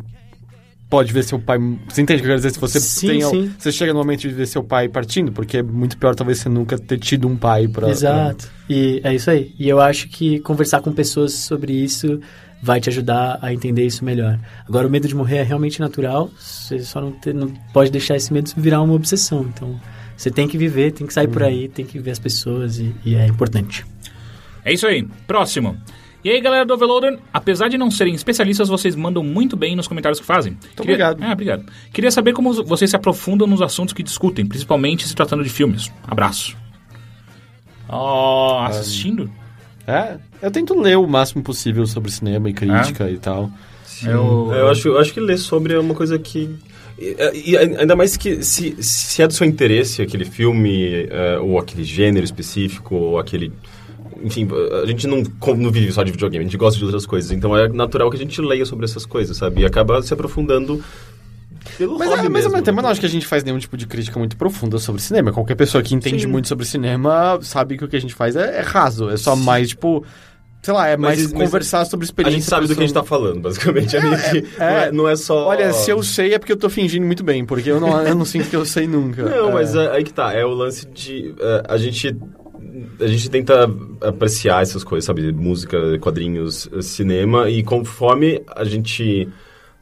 [0.89, 1.57] pode ver seu pai.
[1.87, 2.51] Você entende o que eu quero dizer?
[2.51, 3.21] Se você Sim, tem.
[3.21, 3.51] sim.
[3.57, 6.49] Você chega no momento de ver seu pai partindo, porque é muito pior talvez você
[6.49, 7.89] nunca ter tido um pai pra.
[7.89, 8.51] Exato.
[8.69, 9.53] E é isso aí.
[9.57, 12.19] E eu acho que conversar com pessoas sobre isso
[12.61, 14.39] vai te ajudar a entender isso melhor.
[14.67, 18.15] Agora, o medo de morrer é realmente natural, você só não, te- não pode deixar
[18.15, 19.41] esse medo virar uma obsessão.
[19.53, 19.79] Então,
[20.15, 22.93] você tem que viver, tem que sair por aí, tem que ver as pessoas e,
[23.03, 23.85] e é importante.
[24.63, 25.07] É isso aí.
[25.25, 25.75] Próximo.
[26.23, 29.87] E aí, galera do Overloader, apesar de não serem especialistas, vocês mandam muito bem nos
[29.87, 30.53] comentários que fazem.
[30.53, 31.23] Muito obrigado.
[31.23, 31.65] É, obrigado.
[31.91, 35.91] Queria saber como vocês se aprofundam nos assuntos que discutem, principalmente se tratando de filmes.
[36.07, 36.55] Abraço.
[37.89, 39.31] Ó, assistindo?
[39.91, 43.51] É, eu tento ler o máximo possível sobre cinema e crítica e tal.
[44.03, 46.49] Eu, Eu acho, eu acho que ler sobre é uma coisa que.
[46.97, 51.59] E, e ainda mais que se, se é do seu interesse aquele filme, é, ou
[51.59, 53.51] aquele gênero específico, ou aquele.
[54.23, 54.47] Enfim,
[54.83, 55.23] a gente não,
[55.57, 57.31] não vive só de videogame, a gente gosta de outras coisas.
[57.31, 59.61] Então é natural que a gente leia sobre essas coisas, sabe?
[59.61, 60.83] E acaba se aprofundando
[61.77, 62.63] pelo Mas, hobby é, mas ao mesmo.
[62.65, 65.01] tempo eu não acho que a gente faz nenhum tipo de crítica muito profunda sobre
[65.01, 65.31] cinema.
[65.31, 68.59] Qualquer pessoa que entende muito sobre cinema sabe que o que a gente faz é,
[68.59, 69.09] é raso.
[69.09, 70.03] É só mais, tipo.
[70.63, 72.39] Sei lá, é Mas- mais mas conversar sobre A experiência.
[72.39, 73.97] gente sabe do que a gente tá falando, basicamente.
[73.97, 75.47] A gente- não, é, não é só.
[75.47, 78.13] Olha, se eu sei é porque eu tô fingindo muito bem, porque eu não, eu
[78.13, 79.23] não sinto que eu sei nunca.
[79.23, 79.53] Não, É.
[79.53, 80.31] mas é, aí que tá.
[80.33, 81.33] É o lance de.
[81.39, 82.15] é, a gente.
[82.99, 83.67] A gente tenta
[84.01, 85.31] apreciar essas coisas, sabe?
[85.33, 89.27] Música, quadrinhos, cinema, e conforme a gente.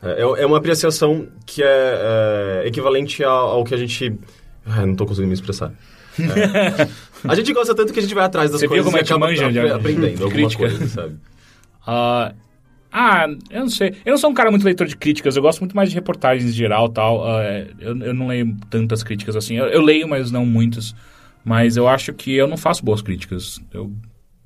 [0.02, 1.68] É, é uma apreciação que é,
[2.64, 4.14] é, equivalente ao, ao que a gente.
[4.66, 5.74] Ai, não tô conseguindo me expressar.
[6.19, 6.88] É.
[7.28, 9.00] A gente gosta tanto que a gente vai atrás das Você viu coisas como e
[9.02, 11.18] gente acaba manja de- apre- aprendendo de alguma coisa, sabe?
[11.86, 12.34] Ah,
[12.92, 13.90] ah, eu não sei.
[14.06, 15.36] Eu não sou um cara muito leitor de críticas.
[15.36, 17.26] Eu gosto muito mais de reportagens em geral tal.
[17.28, 17.44] Ah,
[17.80, 19.56] eu, eu não leio tantas críticas assim.
[19.58, 20.95] Eu, eu leio, mas não muitas.
[21.44, 23.60] Mas eu acho que eu não faço boas críticas.
[23.74, 23.92] Eu...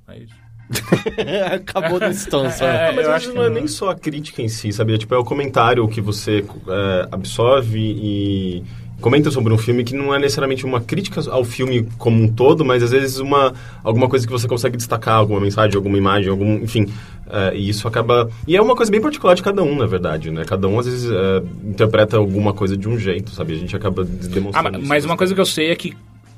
[0.07, 0.33] É isso.
[1.53, 2.65] Acabou tom só.
[2.65, 4.47] É, Ah, mas eu às acho vezes que não é nem só a crítica em
[4.47, 4.93] si, sabe?
[4.93, 8.63] É, tipo, é o comentário que você é, absorve e
[9.01, 12.63] comenta sobre um filme que não é necessariamente uma crítica ao filme como um todo,
[12.63, 13.53] mas às vezes uma
[13.83, 16.87] alguma coisa que você consegue destacar, alguma mensagem, alguma imagem, algum, enfim,
[17.29, 20.31] é, e isso acaba e é uma coisa bem particular de cada um, na verdade,
[20.31, 20.45] né?
[20.45, 23.53] Cada um às vezes é, interpreta alguma coisa de um jeito, sabe?
[23.53, 24.79] A gente acaba Ah, demonstrando.
[24.79, 24.87] isso.
[24.87, 25.93] mas uma coisa que eu sei é que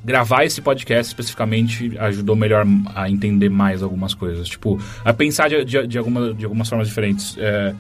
[0.06, 4.48] gravar esse podcast especificamente ajudou melhor a entender mais algumas coisas.
[4.48, 7.36] Tipo, a pensar de, de, de, alguma, de algumas formas diferentes.
[7.40, 7.74] É,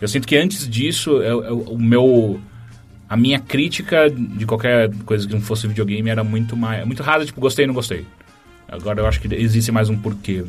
[0.00, 2.40] eu sinto que antes disso, eu- eu- o meu...
[3.08, 6.84] A minha crítica de qualquer coisa que não fosse videogame era muito mais...
[6.84, 8.04] Muito rasa, tipo, gostei não gostei.
[8.68, 10.44] Agora eu acho que existe mais um porquê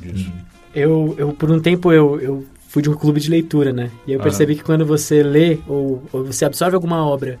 [0.00, 0.30] disso.
[0.72, 3.90] Eu, eu por um tempo, eu, eu fui de um clube de leitura, né?
[4.06, 4.22] E eu Aham.
[4.22, 7.36] percebi que quando você lê ou, ou você absorve alguma obra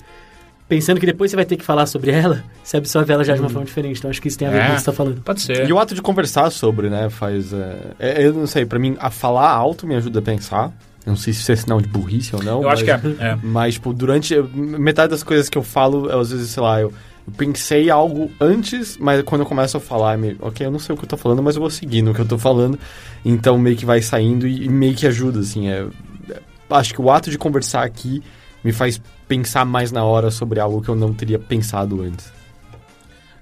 [0.68, 3.40] pensando que depois você vai ter que falar sobre ela, você absorve ela já de
[3.40, 3.98] uma forma diferente.
[3.98, 5.20] Então acho que isso tem a ver com o que você tá falando.
[5.22, 5.68] Pode ser.
[5.68, 7.52] E o ato de conversar sobre, né, faz...
[7.52, 10.72] é, é, eu não sei, pra mim, a falar alto me ajuda a pensar.
[11.06, 12.62] Eu não sei se isso é sinal de burrice ou não.
[12.62, 13.00] Eu acho que é.
[13.02, 13.38] mas- é.
[13.42, 14.34] Mas, tipo, durante...
[14.54, 16.92] Metade das coisas que eu falo, eu, às vezes, sei lá, eu,
[17.26, 20.78] eu pensei algo antes, mas quando eu começo a falar, é meio, ok, eu não
[20.78, 22.78] sei o que eu tô falando, mas eu vou seguir no que eu tô falando.
[23.24, 25.68] Então, meio que vai saindo e, e meio que ajuda, assim.
[25.70, 25.86] É,
[26.30, 28.22] é- acho que o ato de conversar aqui
[28.64, 32.32] me faz pensar mais na hora sobre algo que eu não teria pensado antes.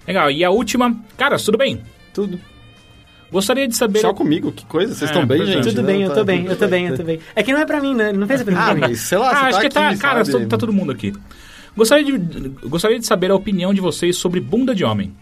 [0.06, 0.30] Legal.
[0.30, 0.94] E a última...
[1.16, 1.80] Caras, tudo bem?
[2.14, 2.38] Tudo.
[3.30, 4.00] Gostaria de saber...
[4.00, 4.52] Só comigo?
[4.52, 4.94] Que coisa?
[4.94, 5.52] Vocês É, estão bem, pois é.
[5.54, 5.64] gente?
[5.68, 7.20] Tudo Não, bem, eu tá- tô bem, eu tô bem, eu tô bem.
[7.34, 8.12] É que não é pra mim, né?
[8.12, 8.80] Não fez a pergunta Ah, pra mim.
[8.82, 10.46] mas sei lá, Ah, você acho tá que tá, cara, sabe?
[10.46, 11.12] tá todo mundo aqui.
[11.76, 15.12] Gostaria de, gostaria de saber a opinião de vocês sobre bunda de homem.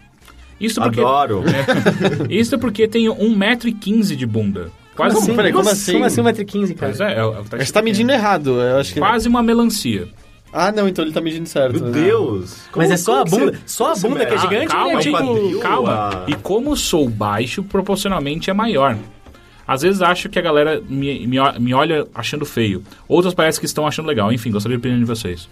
[0.59, 1.43] Isso porque, Adoro.
[2.29, 4.71] isso porque tenho 1,15m de bunda.
[4.95, 5.35] Quase, Como assim?
[5.35, 5.91] Peraí, como Como assim?
[5.93, 6.91] Como assim 1,15m, cara?
[6.93, 8.99] Pois é, é, o- é tá Você tá medindo errado, eu acho que...
[8.99, 10.07] Quase uma melancia.
[10.53, 11.73] Ah, não, então ele tá medindo certo.
[11.81, 12.01] Meu né?
[12.01, 12.61] Deus.
[12.73, 14.93] Mas é só a bunda- você- só a como você bunda que é gigante, calma,
[14.93, 14.99] né?
[15.01, 15.91] tipo, quadril, calma.
[15.91, 18.97] a- E como sou baixo, proporcionalmente é maior.
[19.67, 22.83] Às vezes acho que a galera me, me, me olha achando feio.
[23.07, 24.31] Outras parece que estão achando legal.
[24.31, 25.49] Enfim, gostaria de opinião de vocês.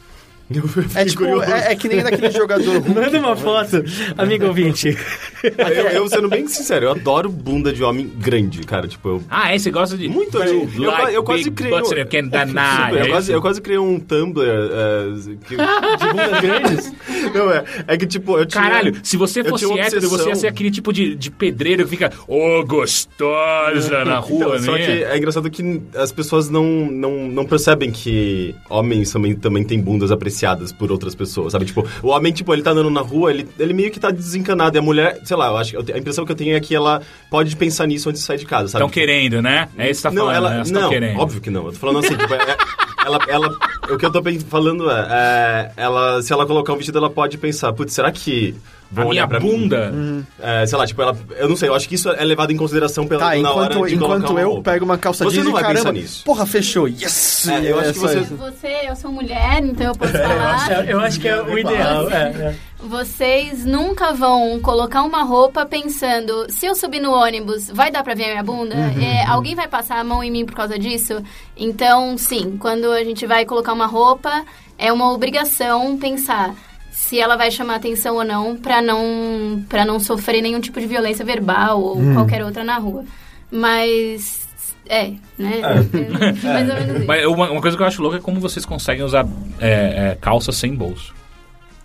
[0.96, 2.90] É tipo, é, é que nem daquele jogador Hulk.
[2.94, 3.84] Manda uma foto,
[4.18, 4.96] amigo ouvinte.
[5.42, 8.88] Eu, eu, sendo bem sincero, eu adoro bunda de homem grande, cara.
[8.88, 9.24] Tipo, eu.
[9.30, 9.58] Ah, é?
[9.58, 10.08] Você gosta de...
[10.08, 11.74] Muito, You eu, eu, like eu quase criei.
[11.84, 13.32] Super, eu, é quase, isso?
[13.32, 16.94] eu quase criei um Tumblr eh, que- de bundas grandes.
[17.34, 17.64] Não, é.
[17.88, 18.62] É que, tipo, eu tinha.
[18.62, 22.12] Caralho, se você fosse hétero, você ia ser aquele tipo de, de pedreiro que fica,
[22.28, 24.86] ô, gostosa na rua, Então, só né?
[24.86, 29.80] que é engraçado que as pessoas não, não, não percebem que homens também, também têm
[29.80, 30.33] bundas apreciadas
[30.78, 31.66] por outras pessoas, sabe?
[31.66, 34.78] Tipo, o homem, tipo, ele tá andando na rua, ele, ele meio que tá desencanado.
[34.78, 36.76] E a mulher, sei lá, eu acho eu a impressão que eu tenho é que
[36.76, 38.84] ela pode pensar nisso antes de sair de casa, sabe?
[38.84, 39.70] Estão querendo, né?
[39.78, 40.56] É isso que tá não, falando, ela, né?
[40.58, 41.20] Elas não, querendo.
[41.20, 41.66] óbvio que não.
[41.66, 42.58] Eu tô falando assim, tipo, é,
[43.06, 43.58] ela, ela,
[43.92, 47.38] o que eu tô falando é, é, ela, se ela colocar um vestido, ela pode
[47.38, 48.56] pensar, putz, será que
[48.92, 49.50] A vão minha olhar pra mim?
[49.64, 49.94] bunda.
[50.40, 52.58] É, sei lá, tipo, ela, eu não sei, eu acho que isso é levado em
[52.58, 54.72] consideração pela, Tá, na hora enquanto, de enquanto eu roupa.
[54.72, 56.24] pego uma calça Você jeans não e vai caramba, pensar nisso.
[56.24, 57.48] porra, fechou, yes!
[57.48, 60.86] É, eu acho que Essa- você- Você, eu sou mulher, então eu posso falar.
[60.90, 62.10] Eu acho que é o ideal.
[62.10, 62.56] é, é.
[62.88, 68.14] Vocês nunca vão colocar uma roupa pensando, se eu subir no ônibus, vai dar pra
[68.14, 68.76] ver a minha bunda?
[69.02, 71.24] É, alguém vai passar a mão em mim por causa disso?
[71.56, 74.44] Então, sim, quando a gente vai colocar uma roupa,
[74.78, 76.54] é uma obrigação pensar
[76.92, 80.86] se ela vai chamar atenção ou não pra não para não sofrer nenhum tipo de
[80.86, 83.06] violência verbal ou qualquer outra na rua.
[83.50, 84.48] Mas
[84.88, 85.62] é, né?
[85.62, 87.08] É, mais ou menos isso.
[87.08, 89.26] Mas uma, uma coisa que eu acho louca é como vocês conseguem usar
[89.60, 91.14] é, é, calça sem bolso.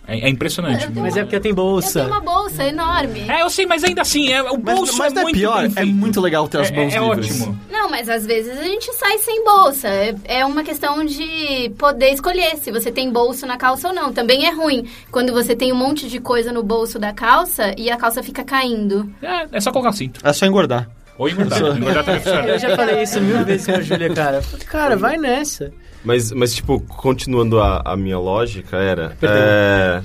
[0.09, 0.85] É, é impressionante.
[0.85, 1.99] Eu tenho Mas é porque tem Eu bolsa.
[2.01, 3.25] tenho uma bolsa enorme.
[3.29, 5.69] É, eu sei, mas ainda assim, é, o bolso Mas, mas é é muito pior,
[5.75, 7.59] é muito legal ter as É- mãos é, ótimo.
[7.71, 9.87] Não, mas às vezes a gente sai sem bolsa.
[9.87, 14.11] É, é uma questão de poder escolher se você tem bolso na calça ou não.
[14.11, 17.89] Também é ruim quando você tem um monte de coisa no bolso da calça e
[17.89, 19.09] a calça fica caindo.
[19.21, 20.19] É, é só colocar cinto.
[20.23, 20.89] É só engordar.
[21.17, 21.59] Ou engordar.
[21.77, 22.47] engordar também funciona.
[22.47, 24.41] Eu já falei isso mil vezes com a Júlia, cara.
[24.67, 25.71] Cara, vai nessa.
[26.03, 29.17] Mas, mas tipo, continuando a, a minha lógica, era...
[29.21, 30.01] É,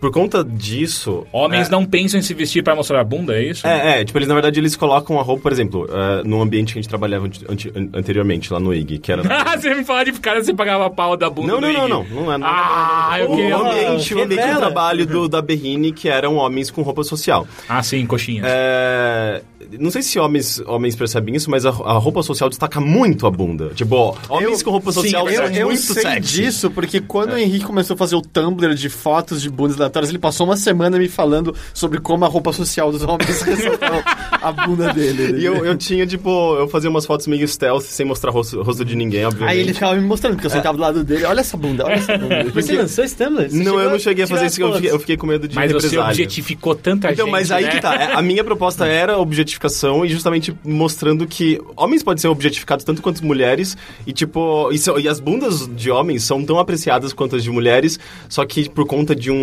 [0.00, 1.24] por conta disso...
[1.32, 3.64] Homens é, não pensam em se vestir pra mostrar a bunda, é isso?
[3.64, 6.72] É, é, tipo, eles na verdade eles colocam a roupa, por exemplo, é, num ambiente
[6.72, 9.22] que a gente trabalhava anti- anti- an- anteriormente, lá no IG, que era...
[9.32, 12.04] Ah, você me fala de cara você pagava pau da bunda não, não, não, não,
[12.24, 12.38] não é.
[12.38, 13.56] Não, Ah, eu o queria...
[13.56, 17.46] ambiente, o ambiente de trabalho do, da Berrine, que eram homens com roupa social.
[17.68, 18.44] Ah, sim, coxinhas.
[18.48, 19.40] É,
[19.78, 23.30] não sei se homens, homens percebem isso, mas a, a roupa social destaca muito a
[23.30, 23.70] bunda.
[23.74, 26.20] Tipo, ó, homens Eu- com roupa sim, social é Eu, são eu muito sei sexy.
[26.42, 30.10] disso porque quando o Henrique começou a fazer o Tumblr de fotos de bundas aleatórias,
[30.10, 34.02] ele passou uma semana me falando sobre como a roupa social dos homens ressaltou
[34.40, 35.40] a bunda dele.
[35.40, 38.62] E eu, eu tinha, tipo, eu fazia umas fotos meio stealth, sem mostrar o rosto,
[38.62, 39.52] rosto de ninguém, obviamente.
[39.54, 41.24] Aí ele ficava me mostrando, porque eu sentava do lado dele.
[41.24, 42.44] Olha essa bunda, olha essa bunda.
[42.54, 43.48] Você lançou esse Tumblr?
[43.48, 45.54] Você Não, eu não cheguei a fazer isso, eu fiquei, eu fiquei com medo de
[45.54, 46.10] Mas você represália.
[46.12, 47.70] objetificou tanta Então, gente, mas aí né?
[47.70, 47.94] que tá.
[47.94, 49.18] É, A minha proposta era a
[49.62, 53.76] objetificação e justamente mostrando que homens podem ser objetificados tanto quanto mulheres
[54.06, 57.50] e, tipo, e, são- e as bundas de homens são tão apreciadas quanto as de
[57.50, 59.34] mulheres, só que por conta de um,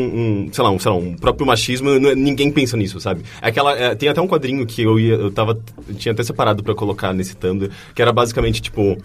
[0.48, 3.22] um, sei lá, um, sei lá, um próprio machismo, ninguém pensa nisso, sabe?
[3.42, 6.24] É Aquela, é, tem até um quadrinho que eu ia, eu tava, eu tinha até
[6.24, 8.98] separado pra colocar nesse Tumblr, que era basicamente, tipo,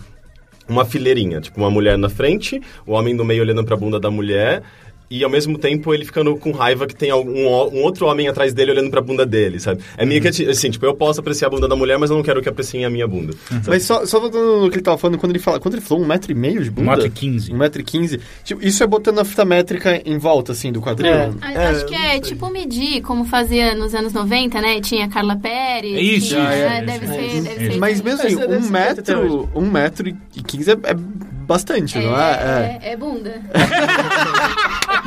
[0.68, 4.10] uma fileirinha, tipo, uma mulher na frente, o homem no meio olhando pra bunda da
[4.10, 4.62] mulher,
[5.10, 8.52] e ao mesmo tempo ele ficando com raiva que tem algum, um outro homem atrás
[8.52, 9.82] dele olhando pra bunda dele, sabe?
[9.96, 12.22] É meio que assim, tipo, eu posso apreciar a bunda da mulher, mas eu não
[12.22, 13.34] quero que apreciem a minha bunda.
[13.66, 15.60] Mas só, só voltando no que ele tava falando, quando ele fala.
[15.60, 16.88] Quando ele falou um metro e meio de bunda?
[16.88, 17.52] Um metro e quinze.
[17.52, 18.20] Um metro e quinze.
[18.42, 21.12] Tipo, isso é botando a fita métrica em volta, assim, do quadril?
[21.12, 21.30] É.
[21.40, 24.80] A- Acho que é tipo medir, como fazia nos anos 90, né?
[24.80, 26.00] Tinha Carla Pérez.
[26.00, 27.78] Isso, tinha, é, é, deve é, ser, isso, deve ser.
[27.78, 32.80] Mas mesmo assim, um metro, um metro e quinze é, é bastante, não é?
[32.82, 32.88] É.
[32.88, 33.40] é, é bunda.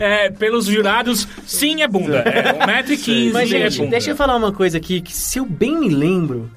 [0.00, 2.18] É, pelos jurados, sim é bunda.
[2.18, 3.90] É 1,15m Mas, é gente, bunda.
[3.90, 6.50] deixa eu falar uma coisa aqui, que se eu bem me lembro,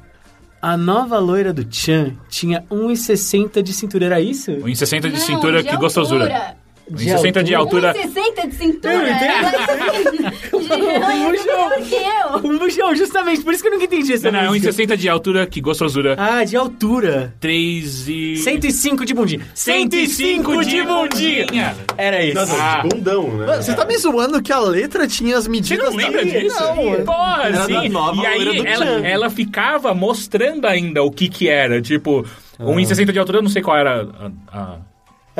[0.62, 4.52] a nova loira do Chan tinha 1,60 de cintura, era isso?
[4.52, 6.56] 1,60 de Não, cintura, de que gostosura.
[6.92, 7.20] Altura.
[7.32, 7.94] 1,60 de altura.
[7.94, 8.94] 1,60 de cintura.
[8.94, 10.40] Eu entendo.
[10.70, 12.38] É.
[12.48, 14.72] Um buchão, justamente, por isso que eu nunca entendi essa Não, não, música.
[14.72, 16.16] 1,60 de altura, que gostosura.
[16.18, 17.34] Ah, de altura.
[17.40, 18.36] 3 e...
[18.38, 19.46] 105 de bundinha.
[19.54, 21.76] 105 de bundinha.
[21.98, 22.36] Era isso.
[22.36, 22.82] Nossa, Ah.
[22.84, 23.58] de bundão, né?
[23.58, 25.90] Você tá me zoando que a letra tinha as Você medidas...
[25.90, 26.60] não lembra da- disso?
[26.62, 27.74] Não, Porra, Era sim.
[27.74, 31.82] da nova e aí ela, ela ficava mostrando ainda o que que era.
[31.82, 32.26] Tipo,
[32.60, 34.08] 1,60 de altura, eu não sei qual era
[34.52, 34.78] a...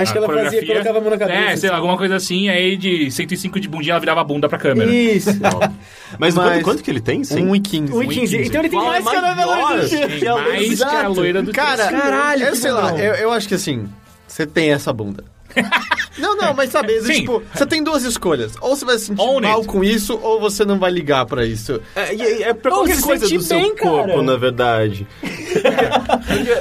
[0.02, 1.40] Acho a que ela fazia, colocava a mão na cabeça.
[1.40, 1.82] É, sei lá, assim.
[1.82, 2.50] alguma coisa assim.
[2.50, 4.94] Aí de 105 de bundinha, ela virava a bunda pra câmera.
[4.94, 5.30] Isso.
[6.18, 7.24] Mas, Mas- Quanto, quanto que ele tem?
[7.24, 7.46] Sim.
[7.46, 7.94] 1 e 15.
[7.94, 8.46] 1,15.
[8.48, 10.08] Então ele tem Qual é mais que a Chan.
[10.20, 13.88] Tem mais que a loira do Cara, Caralho, eu sei lá, eu acho que assim,
[14.28, 15.24] você tem essa bunda.
[16.18, 18.54] não, não, mas sabe, tipo, você tem duas escolhas.
[18.62, 19.68] Ou você vai se sentir Own mal it.
[19.68, 21.82] com isso, ou você não vai ligar pra isso.
[21.96, 24.22] É, e- e é pra qualquer se coisa do seu bem, corpo, cara.
[24.22, 25.08] na verdade.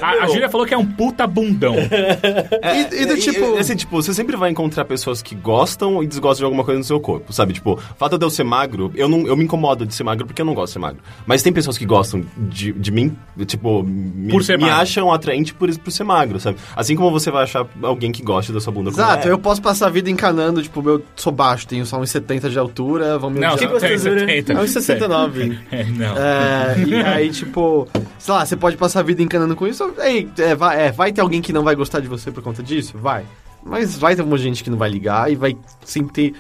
[0.00, 1.75] A, a Júlia falou que é um puta bundão.
[1.76, 6.07] É, E- e do tipo- assim, tipo, você sempre vai encontrar pessoas que gostam e
[6.07, 7.52] desgostam de alguma coisa no seu corpo, sabe?
[7.52, 10.26] Tipo, o fato de eu ser magro, eu, não, eu me incomodo de ser magro
[10.26, 11.02] porque eu não gosto de ser magro.
[11.26, 14.70] Mas tem pessoas que gostam de, de mim, tipo, me, me magro.
[14.76, 16.58] acham atraente por, por ser magro, sabe?
[16.75, 19.31] Assim como você vai achar alguém que goste da sua bunda Exato, é.
[19.31, 22.58] eu posso passar a vida encanando, tipo, eu sou baixo, tenho só uns 70 de
[22.58, 24.20] altura, vão me Não, você tem gostosura.
[24.20, 24.52] 70.
[24.52, 25.58] É uns 69.
[25.70, 26.16] É, não.
[26.16, 27.86] É, e aí, tipo,
[28.18, 29.92] sei lá, você pode passar a vida encanando com isso.
[29.98, 32.62] Ei, é, vai, é, vai ter alguém que não vai gostar de você por conta
[32.62, 32.97] disso?
[32.97, 33.24] Vai.
[33.65, 36.34] Mas vai ter uma gente que não vai ligar e vai sempre ter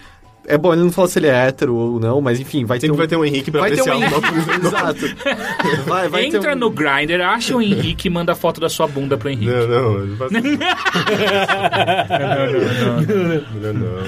[0.50, 2.90] É bom, ele não fala se ele é hétero ou não, mas enfim, vai ter
[2.90, 2.94] um...
[2.94, 4.66] vai ter um Henrique pra vai apreciar um o nosso...
[4.66, 5.00] Exato.
[5.86, 6.56] Vai, vai ter Entra um...
[6.58, 9.52] no Grindr, acha o Henrique e manda a foto da sua bunda pro Henrique.
[9.52, 10.02] Não, não.
[10.02, 10.28] ele vai-
[13.60, 13.98] Não, não.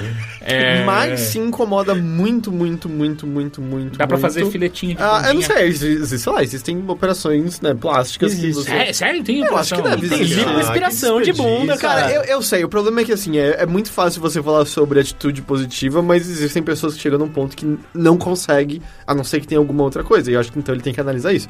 [0.43, 3.97] É, Mas se incomoda muito, muito, muito, muito, muito.
[3.97, 4.21] Dá pra muito.
[4.21, 8.63] fazer filetinho de Ah, eu não sei, sei lá, existem operações né, plásticas que Existe.
[8.69, 8.71] você...
[8.71, 9.23] É, sério?
[9.23, 12.01] Tem Eu acho que deve Tem livro Ah, inspiração que de bunda, cara.
[12.01, 14.65] Cara, eu, eu sei, o problema é que assim, é, é muito fácil você falar
[14.65, 19.23] sobre atitude positiva, mas existem pessoas que chegam num ponto que não consegue, a não
[19.23, 20.31] ser que tenha alguma outra coisa.
[20.31, 21.47] E eu acho que então ele tem que analisar isso.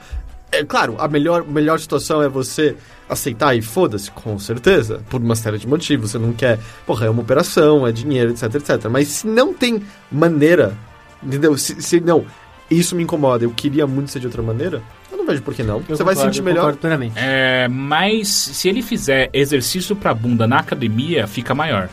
[0.51, 2.75] É claro, a melhor, melhor situação é você
[3.07, 6.11] aceitar e foda-se, com certeza, por uma série de motivos.
[6.11, 8.89] Você não quer, porra, é uma operação, é dinheiro, etc, etc.
[8.89, 9.81] Mas se não tem
[10.11, 10.77] maneira,
[11.23, 11.57] entendeu?
[11.57, 12.25] Se, se não,
[12.69, 14.81] isso me incomoda, eu queria muito ser de outra maneira,
[15.11, 15.77] eu não vejo por que não.
[15.87, 16.75] Eu você vai concordo, sentir eu melhor.
[16.75, 17.13] plenamente.
[17.17, 21.89] É, mas se ele fizer exercício pra bunda na academia, fica maior.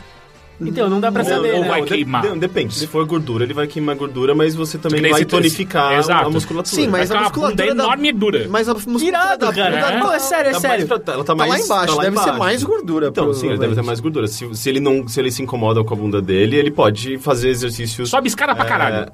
[0.61, 1.67] Então, não dá pra Não, saber, ou né?
[1.69, 2.23] vai de- queimar.
[2.25, 2.73] não, depende.
[2.73, 6.27] Se for gordura, ele vai queimar gordura, mas você também vai se- tonificar Exato.
[6.27, 6.75] a musculatura.
[6.75, 8.47] Sim, mas Vai a musculatura da- enorme e dura.
[8.49, 9.91] Mas a musculatura Irado, da cara.
[9.93, 10.87] bunda Pô, é sério, é Tá sério.
[10.87, 12.39] mais pra- ela tá, Tá lá mais, embaixo, tá lá deve ser embaixo.
[12.39, 13.07] mais gordura.
[13.07, 14.27] Então, sim, ele deve ter mais gordura.
[14.27, 17.49] Se, se ele não, se ele se incomoda com a bunda dele, ele pode fazer
[17.49, 18.09] exercícios.
[18.09, 19.11] Sobe escada pra caralho.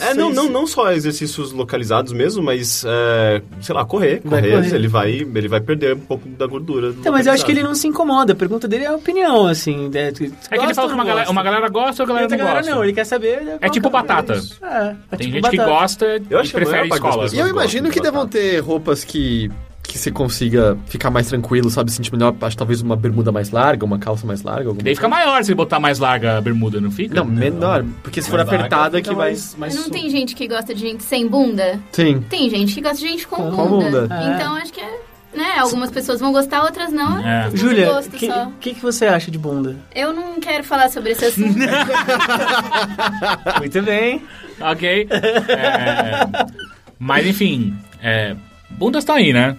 [0.00, 4.20] É, não, não, não só exercícios localizados mesmo, mas, é, sei lá, correr.
[4.24, 4.74] Vai Correr, correr.
[4.74, 6.88] ele vai, ele vai perder um pouco da gordura.
[6.90, 8.32] Então, mas eu acho que ele não se incomoda.
[8.32, 9.90] A pergunta dele é a opinião, assim.
[9.94, 10.24] É, É que
[10.64, 12.74] ele fala que uma galera, uma galera gosta ou a galera Outra não galera gosta.
[12.74, 13.56] não, ele quer saber...
[13.60, 14.34] É tipo batata.
[14.34, 15.64] É, é Tem tipo gente que batata.
[15.78, 17.12] gosta Eu e que prefere parte das escola.
[17.24, 18.38] pessoas E eu imagino de que devam batata.
[18.38, 19.50] ter roupas que,
[19.82, 21.90] que você consiga ficar mais tranquilo, sabe?
[21.92, 22.34] Sentir melhor.
[22.40, 24.68] Acho talvez uma bermuda mais larga, uma calça mais larga.
[24.68, 27.14] Alguma Daí fica maior se botar mais larga a bermuda, não fica?
[27.14, 27.84] Não, menor.
[28.02, 29.30] Porque se for Mais larga, apertada que vai...
[29.30, 31.78] mais- mais Não su- tem gente que gosta de gente sem bunda?
[31.92, 32.24] Sim.
[32.28, 34.02] Tem gente que gosta de gente com, Com bunda.
[34.02, 34.14] bunda.
[34.14, 34.34] É.
[34.34, 35.00] Então acho que é.
[35.34, 37.18] Né, algumas pessoas vão gostar, outras não.
[37.26, 37.48] É.
[37.52, 37.56] É.
[37.56, 38.28] Júlia, o que,
[38.60, 39.76] que, que você acha de bunda?
[39.94, 41.58] Eu não quero falar sobre esse assunto.
[43.58, 44.22] Muito bem.
[44.60, 45.08] Ok.
[45.10, 46.46] É,
[46.98, 48.36] Mas enfim, é,
[48.70, 49.56] bundas estão aí, né?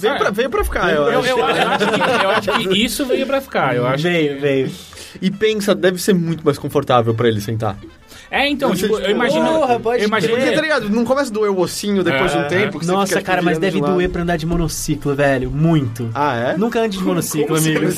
[0.00, 1.28] Veio pra, veio pra ficar, eu, Eu, acho.
[1.28, 3.76] eu, eu acho que, eu acho que isso veio pra ficar.
[3.76, 4.70] Eu acho Veio, veio.
[5.20, 7.76] E pensa, deve ser muito mais confortável pra ele sentar.
[8.30, 9.44] É, então, ser tipo, eu imagino.
[9.46, 10.88] porra, pode eu imagino Porque, tá que- ligado?
[10.90, 12.78] Não começa a doer o ossinho depois de É, um tempo.
[12.78, 15.50] que você Nossa, tipo, cara, mas deve de doer pra andar de monociclo, velho.
[15.50, 16.10] Muito.
[16.14, 16.56] Ah, é?
[16.56, 17.84] Nunca ande de monociclo, amigo.
[17.84, 17.88] Eu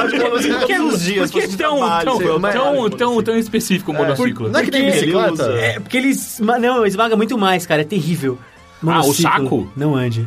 [0.00, 3.94] acho que você todos os dias, Por que fosse de tão, tão, tão, específico o
[3.94, 4.48] monociclo?
[4.48, 5.32] Não é que nem Porque ele bicicleta?
[5.32, 6.58] usa- É, porque ele esma...
[6.58, 7.82] Não, esmaga muito mais, cara.
[7.82, 8.38] É terrível.
[8.86, 9.70] Ah, o saco?
[9.76, 10.26] Não ande.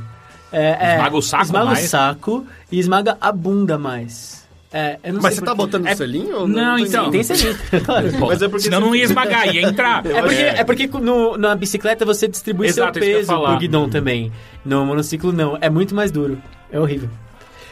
[0.52, 1.86] É, é, Esmaga o saco Esmaga mais?
[1.86, 4.43] o saco e esmaga a bunda mais.
[4.74, 5.72] É, eu não Mas sei você tá por quê.
[5.78, 6.36] botando É- selinho?
[6.40, 7.12] ou Não, tem então.
[7.12, 8.08] Tem selinho, claro.
[8.20, 10.04] Mas é porque senão você- não ia esmagar, ia entrar.
[10.08, 13.88] É porque, é porque no, na bicicleta você distribui Exato, seu que peso pro guidão
[13.90, 14.32] também.
[14.66, 15.58] No monociclo, não.
[15.62, 16.42] É muito mais duro.
[16.72, 17.08] É horrível.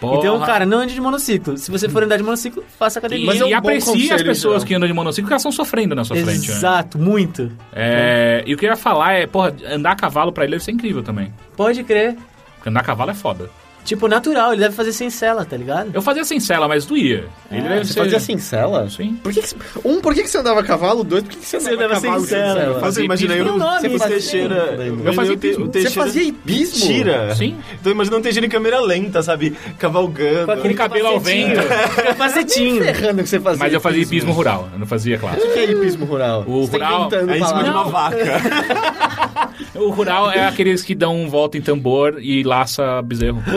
[0.04, 0.46] Então, Porra.
[0.48, 1.56] cara, não ande de monociclo.
[1.60, 3.26] Se você for andar de monociclo, faça E, academia.
[3.28, 4.68] Mas é um e bom aprecia as pessoas então.
[4.68, 6.48] que andam de monociclo, porque elas estão sofrendo na sua frente.
[6.50, 6.56] né?
[6.56, 7.52] Exato, muito.
[7.72, 10.64] É, e o que eu ia falar é, porra, andar a cavalo pra ele deve
[10.64, 11.32] ser incrível também.
[11.56, 12.16] Pode crer.
[12.56, 13.50] Porque andar a cavalo é foda.
[13.84, 15.90] Tipo, natural, ele deve fazer sem cela, tá ligado?
[15.94, 17.26] Eu fazia sem cela, mas doía.
[17.52, 18.00] Ele deve Você ser...
[18.02, 18.88] fazia cincela?
[18.90, 19.20] Sim.
[19.24, 21.04] Por que que, um, por que, que você andava a cavalo?
[21.04, 22.80] Dois, por que, que você andava, a cavalo sem cela?
[22.80, 24.08] Mas eu imaginei Tem um o, nome, o isso.
[24.08, 24.56] Teixeira.
[25.04, 25.64] Eu fazia o Te- hipismo.
[25.64, 26.88] o Você Teixeira fazia hipismo?
[26.88, 27.36] Tira.
[27.36, 27.58] Sim.
[27.80, 29.56] Então imagina um Teixeira em câmera lenta, sabe?
[29.80, 30.46] Cavalgando.
[30.46, 31.56] Com aquele cabelo ao capacetinho.
[31.56, 31.68] vento.
[32.08, 32.84] Capacetinho.
[32.84, 35.48] Ferrando que você fazia Mas eu fazia hipismo rural, eu não fazia clássico.
[35.48, 36.44] O que é hipismo rural?
[36.48, 37.74] O Você tá rural inventando É em cima de palavras.
[37.74, 39.12] uma vaca.
[39.76, 43.42] O rural é aqueles que dão volta em tambor e laça bezerro.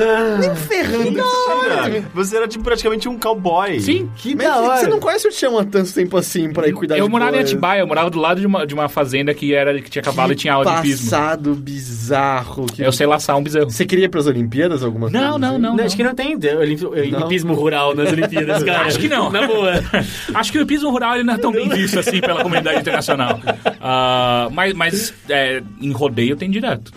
[0.57, 1.13] Ferrando.
[1.15, 2.05] Tira.
[2.15, 3.81] Você era tipo praticamente um cowboy.
[3.81, 4.11] Sim.
[4.17, 4.81] Que Mas da hora.
[4.81, 7.37] você não conhece o Tião há tanto tempo assim pra ir cuidar Eu de morava
[7.37, 7.41] em?
[7.41, 10.33] Atibaia, eu morava do lado de uma, de uma fazenda que, era, que tinha cavalo
[10.33, 11.11] e tinha aula de hipismo.
[11.11, 12.67] passado bizarro.
[12.67, 12.83] Que...
[12.83, 13.71] Eu sei laçar um bezerro.
[13.71, 15.19] Você queria ir pras Olimpíadas alguma coisa?
[15.27, 15.59] Não, não, assim?
[15.59, 15.71] não.
[15.71, 15.85] Não, não.
[15.85, 16.87] acho que não tem olimpi-
[17.25, 18.87] hipismo rural nas Olimpíadas, cara.
[18.87, 19.31] Acho que não.
[19.31, 19.73] Na boa.
[20.35, 23.41] Acho que o hipismo rural ele não é tão bem visto assim pela comunidade internacional.
[23.87, 26.91] Ah, mas mas é, em rodeio tem direto.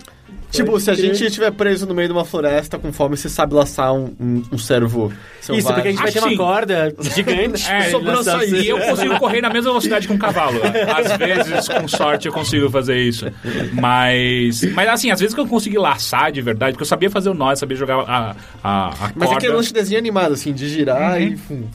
[0.51, 3.53] Tipo, se a gente estiver preso no meio de uma floresta com fome, você sabe
[3.53, 5.11] laçar um, um, um cervo
[5.41, 5.59] selvagem.
[5.59, 7.67] Isso, porque a gente vai ter uma corda gigante.
[7.77, 8.55] É, sobrou só isso.
[8.55, 10.59] E eu consigo correr na mesma velocidade que um cavalo.
[10.95, 13.25] Às vezes, com sorte, eu consigo fazer isso.
[13.73, 17.29] Mas, mas assim, às vezes que eu consegui laçar de verdade, porque eu sabia fazer
[17.29, 19.35] o nó, eu sabia jogar a, a, a Mas é corda.
[19.35, 21.35] aquele lance de desenho animado, assim, de girar e...
[21.35, 21.69] fum, Sim.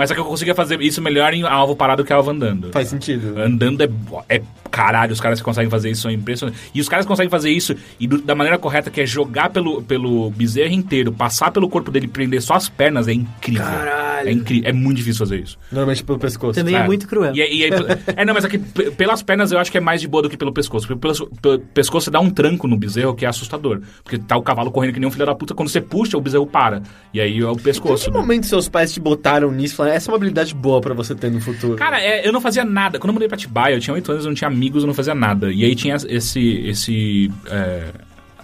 [0.00, 2.70] Mas é que eu conseguia fazer isso melhor em alvo parado que alvo andando.
[2.72, 3.38] faz sentido.
[3.38, 3.88] Andando é,
[4.28, 6.58] é caralho, os caras que conseguem fazer isso são impressionantes.
[6.74, 9.82] E os caras conseguem fazer isso e do- da maneira correta, que é jogar pelo,
[9.82, 13.62] pelo bezerro inteiro, passar pelo corpo dele e prender só as pernas, é incrível.
[13.64, 14.28] Caralho.
[14.28, 15.58] É incrível, é muito difícil fazer isso.
[15.70, 16.54] Normalmente pelo pescoço.
[16.58, 16.86] Também é, É.
[16.86, 17.34] muito cruel.
[17.34, 17.70] E, aí- e aí-
[18.16, 20.30] é, não, mas aqui, pe- pelas pernas eu acho que é mais de boa do
[20.30, 20.86] que pelo pescoço.
[20.86, 23.80] Porque pelo, pelo pescoço você dá um tranco no bezerro que é assustador.
[24.02, 26.20] Porque tá o cavalo correndo que nem um filho da puta, quando você puxa, o
[26.20, 26.82] bezerro para.
[27.12, 28.04] E aí é o Em pescoço.
[28.06, 28.18] que né?
[28.18, 31.14] momento seus pais te botaram nisso e falaram, essa é uma habilidade boa pra você
[31.14, 31.76] ter no futuro?
[31.76, 32.98] Cara, é, eu não fazia nada.
[32.98, 34.94] Quando eu mudei pra Atibaia, eu tinha 8 anos, eu não tinha amigos, eu não
[34.94, 35.52] fazia nada.
[35.52, 37.88] E aí tinha esse esse é,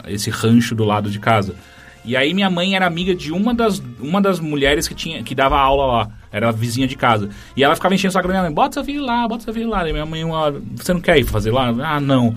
[0.06, 1.54] esse rancho do lado de casa.
[2.04, 5.34] E aí minha mãe era amiga de uma das, uma das mulheres que tinha que
[5.34, 6.10] dava aula lá.
[6.30, 7.30] Era vizinha de casa.
[7.56, 8.52] E ela ficava enchendo o saco da minha mãe.
[8.52, 9.88] Bota seu filho lá, bota seu filho lá.
[9.88, 11.74] E minha mãe, uma, você não quer ir fazer lá?
[11.82, 12.36] Ah, não.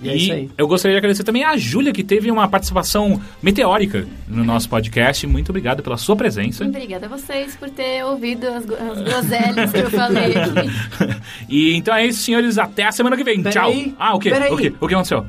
[0.00, 0.50] E é isso aí.
[0.58, 5.26] eu gostaria de agradecer também a Júlia, que teve uma participação meteórica no nosso podcast.
[5.26, 6.64] Muito obrigado pela sua presença.
[6.64, 11.20] Obrigada a vocês por ter ouvido as, as groselhas que eu falei aqui.
[11.48, 12.58] e então é isso, senhores.
[12.58, 13.42] Até a semana que vem.
[13.42, 13.70] Pera Tchau.
[13.70, 14.30] aí, ah, o quê?
[14.30, 14.72] O quê?
[14.80, 15.26] O que aconteceu?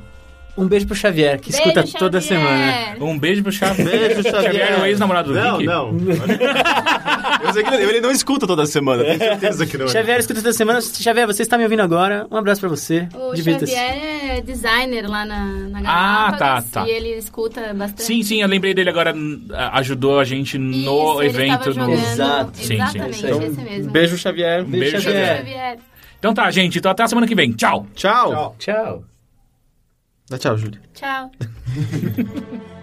[0.58, 2.42] Um beijo pro Xavier, que Beijo, escuta toda Xavier.
[2.42, 2.98] semana.
[3.00, 3.88] Um beijo pro Xavier.
[3.88, 4.72] Beijo, Xavier.
[4.74, 5.66] é o ex-namorado do Não, Rick.
[5.68, 5.96] não.
[7.44, 9.88] Eu sei que ele, ele não escuta toda semana, tenho certeza que não.
[9.88, 10.80] Xavier escuta toda semana.
[10.82, 12.26] Xavier, você está me ouvindo agora?
[12.32, 13.08] Um abraço pra você.
[13.14, 13.36] O.
[13.36, 13.60] Xavier
[14.38, 16.88] é designer lá na, na Ah, Galápagos, tá, tá.
[16.88, 18.04] E ele escuta bastante.
[18.04, 19.14] Sim, sim, eu lembrei dele agora.
[19.74, 21.74] Ajudou a gente no Isso, ele evento.
[21.74, 21.94] tava no-.
[21.94, 22.52] Exato.
[22.58, 22.74] Sim, sim.
[22.76, 23.92] Exatamente, Então, esse mesmo.
[23.92, 24.64] Beijo, Xavier.
[24.66, 25.38] Beijo, Beijo, Xavier.
[25.38, 25.78] Xavier.
[26.20, 26.80] Então tá, gente.
[26.80, 27.52] Então até a semana que vem.
[27.52, 27.86] Tchau.
[27.94, 28.56] Tchau.
[28.58, 29.04] Tchau.
[30.30, 30.82] Dá tchau, Júlia.
[30.94, 31.32] Tchau.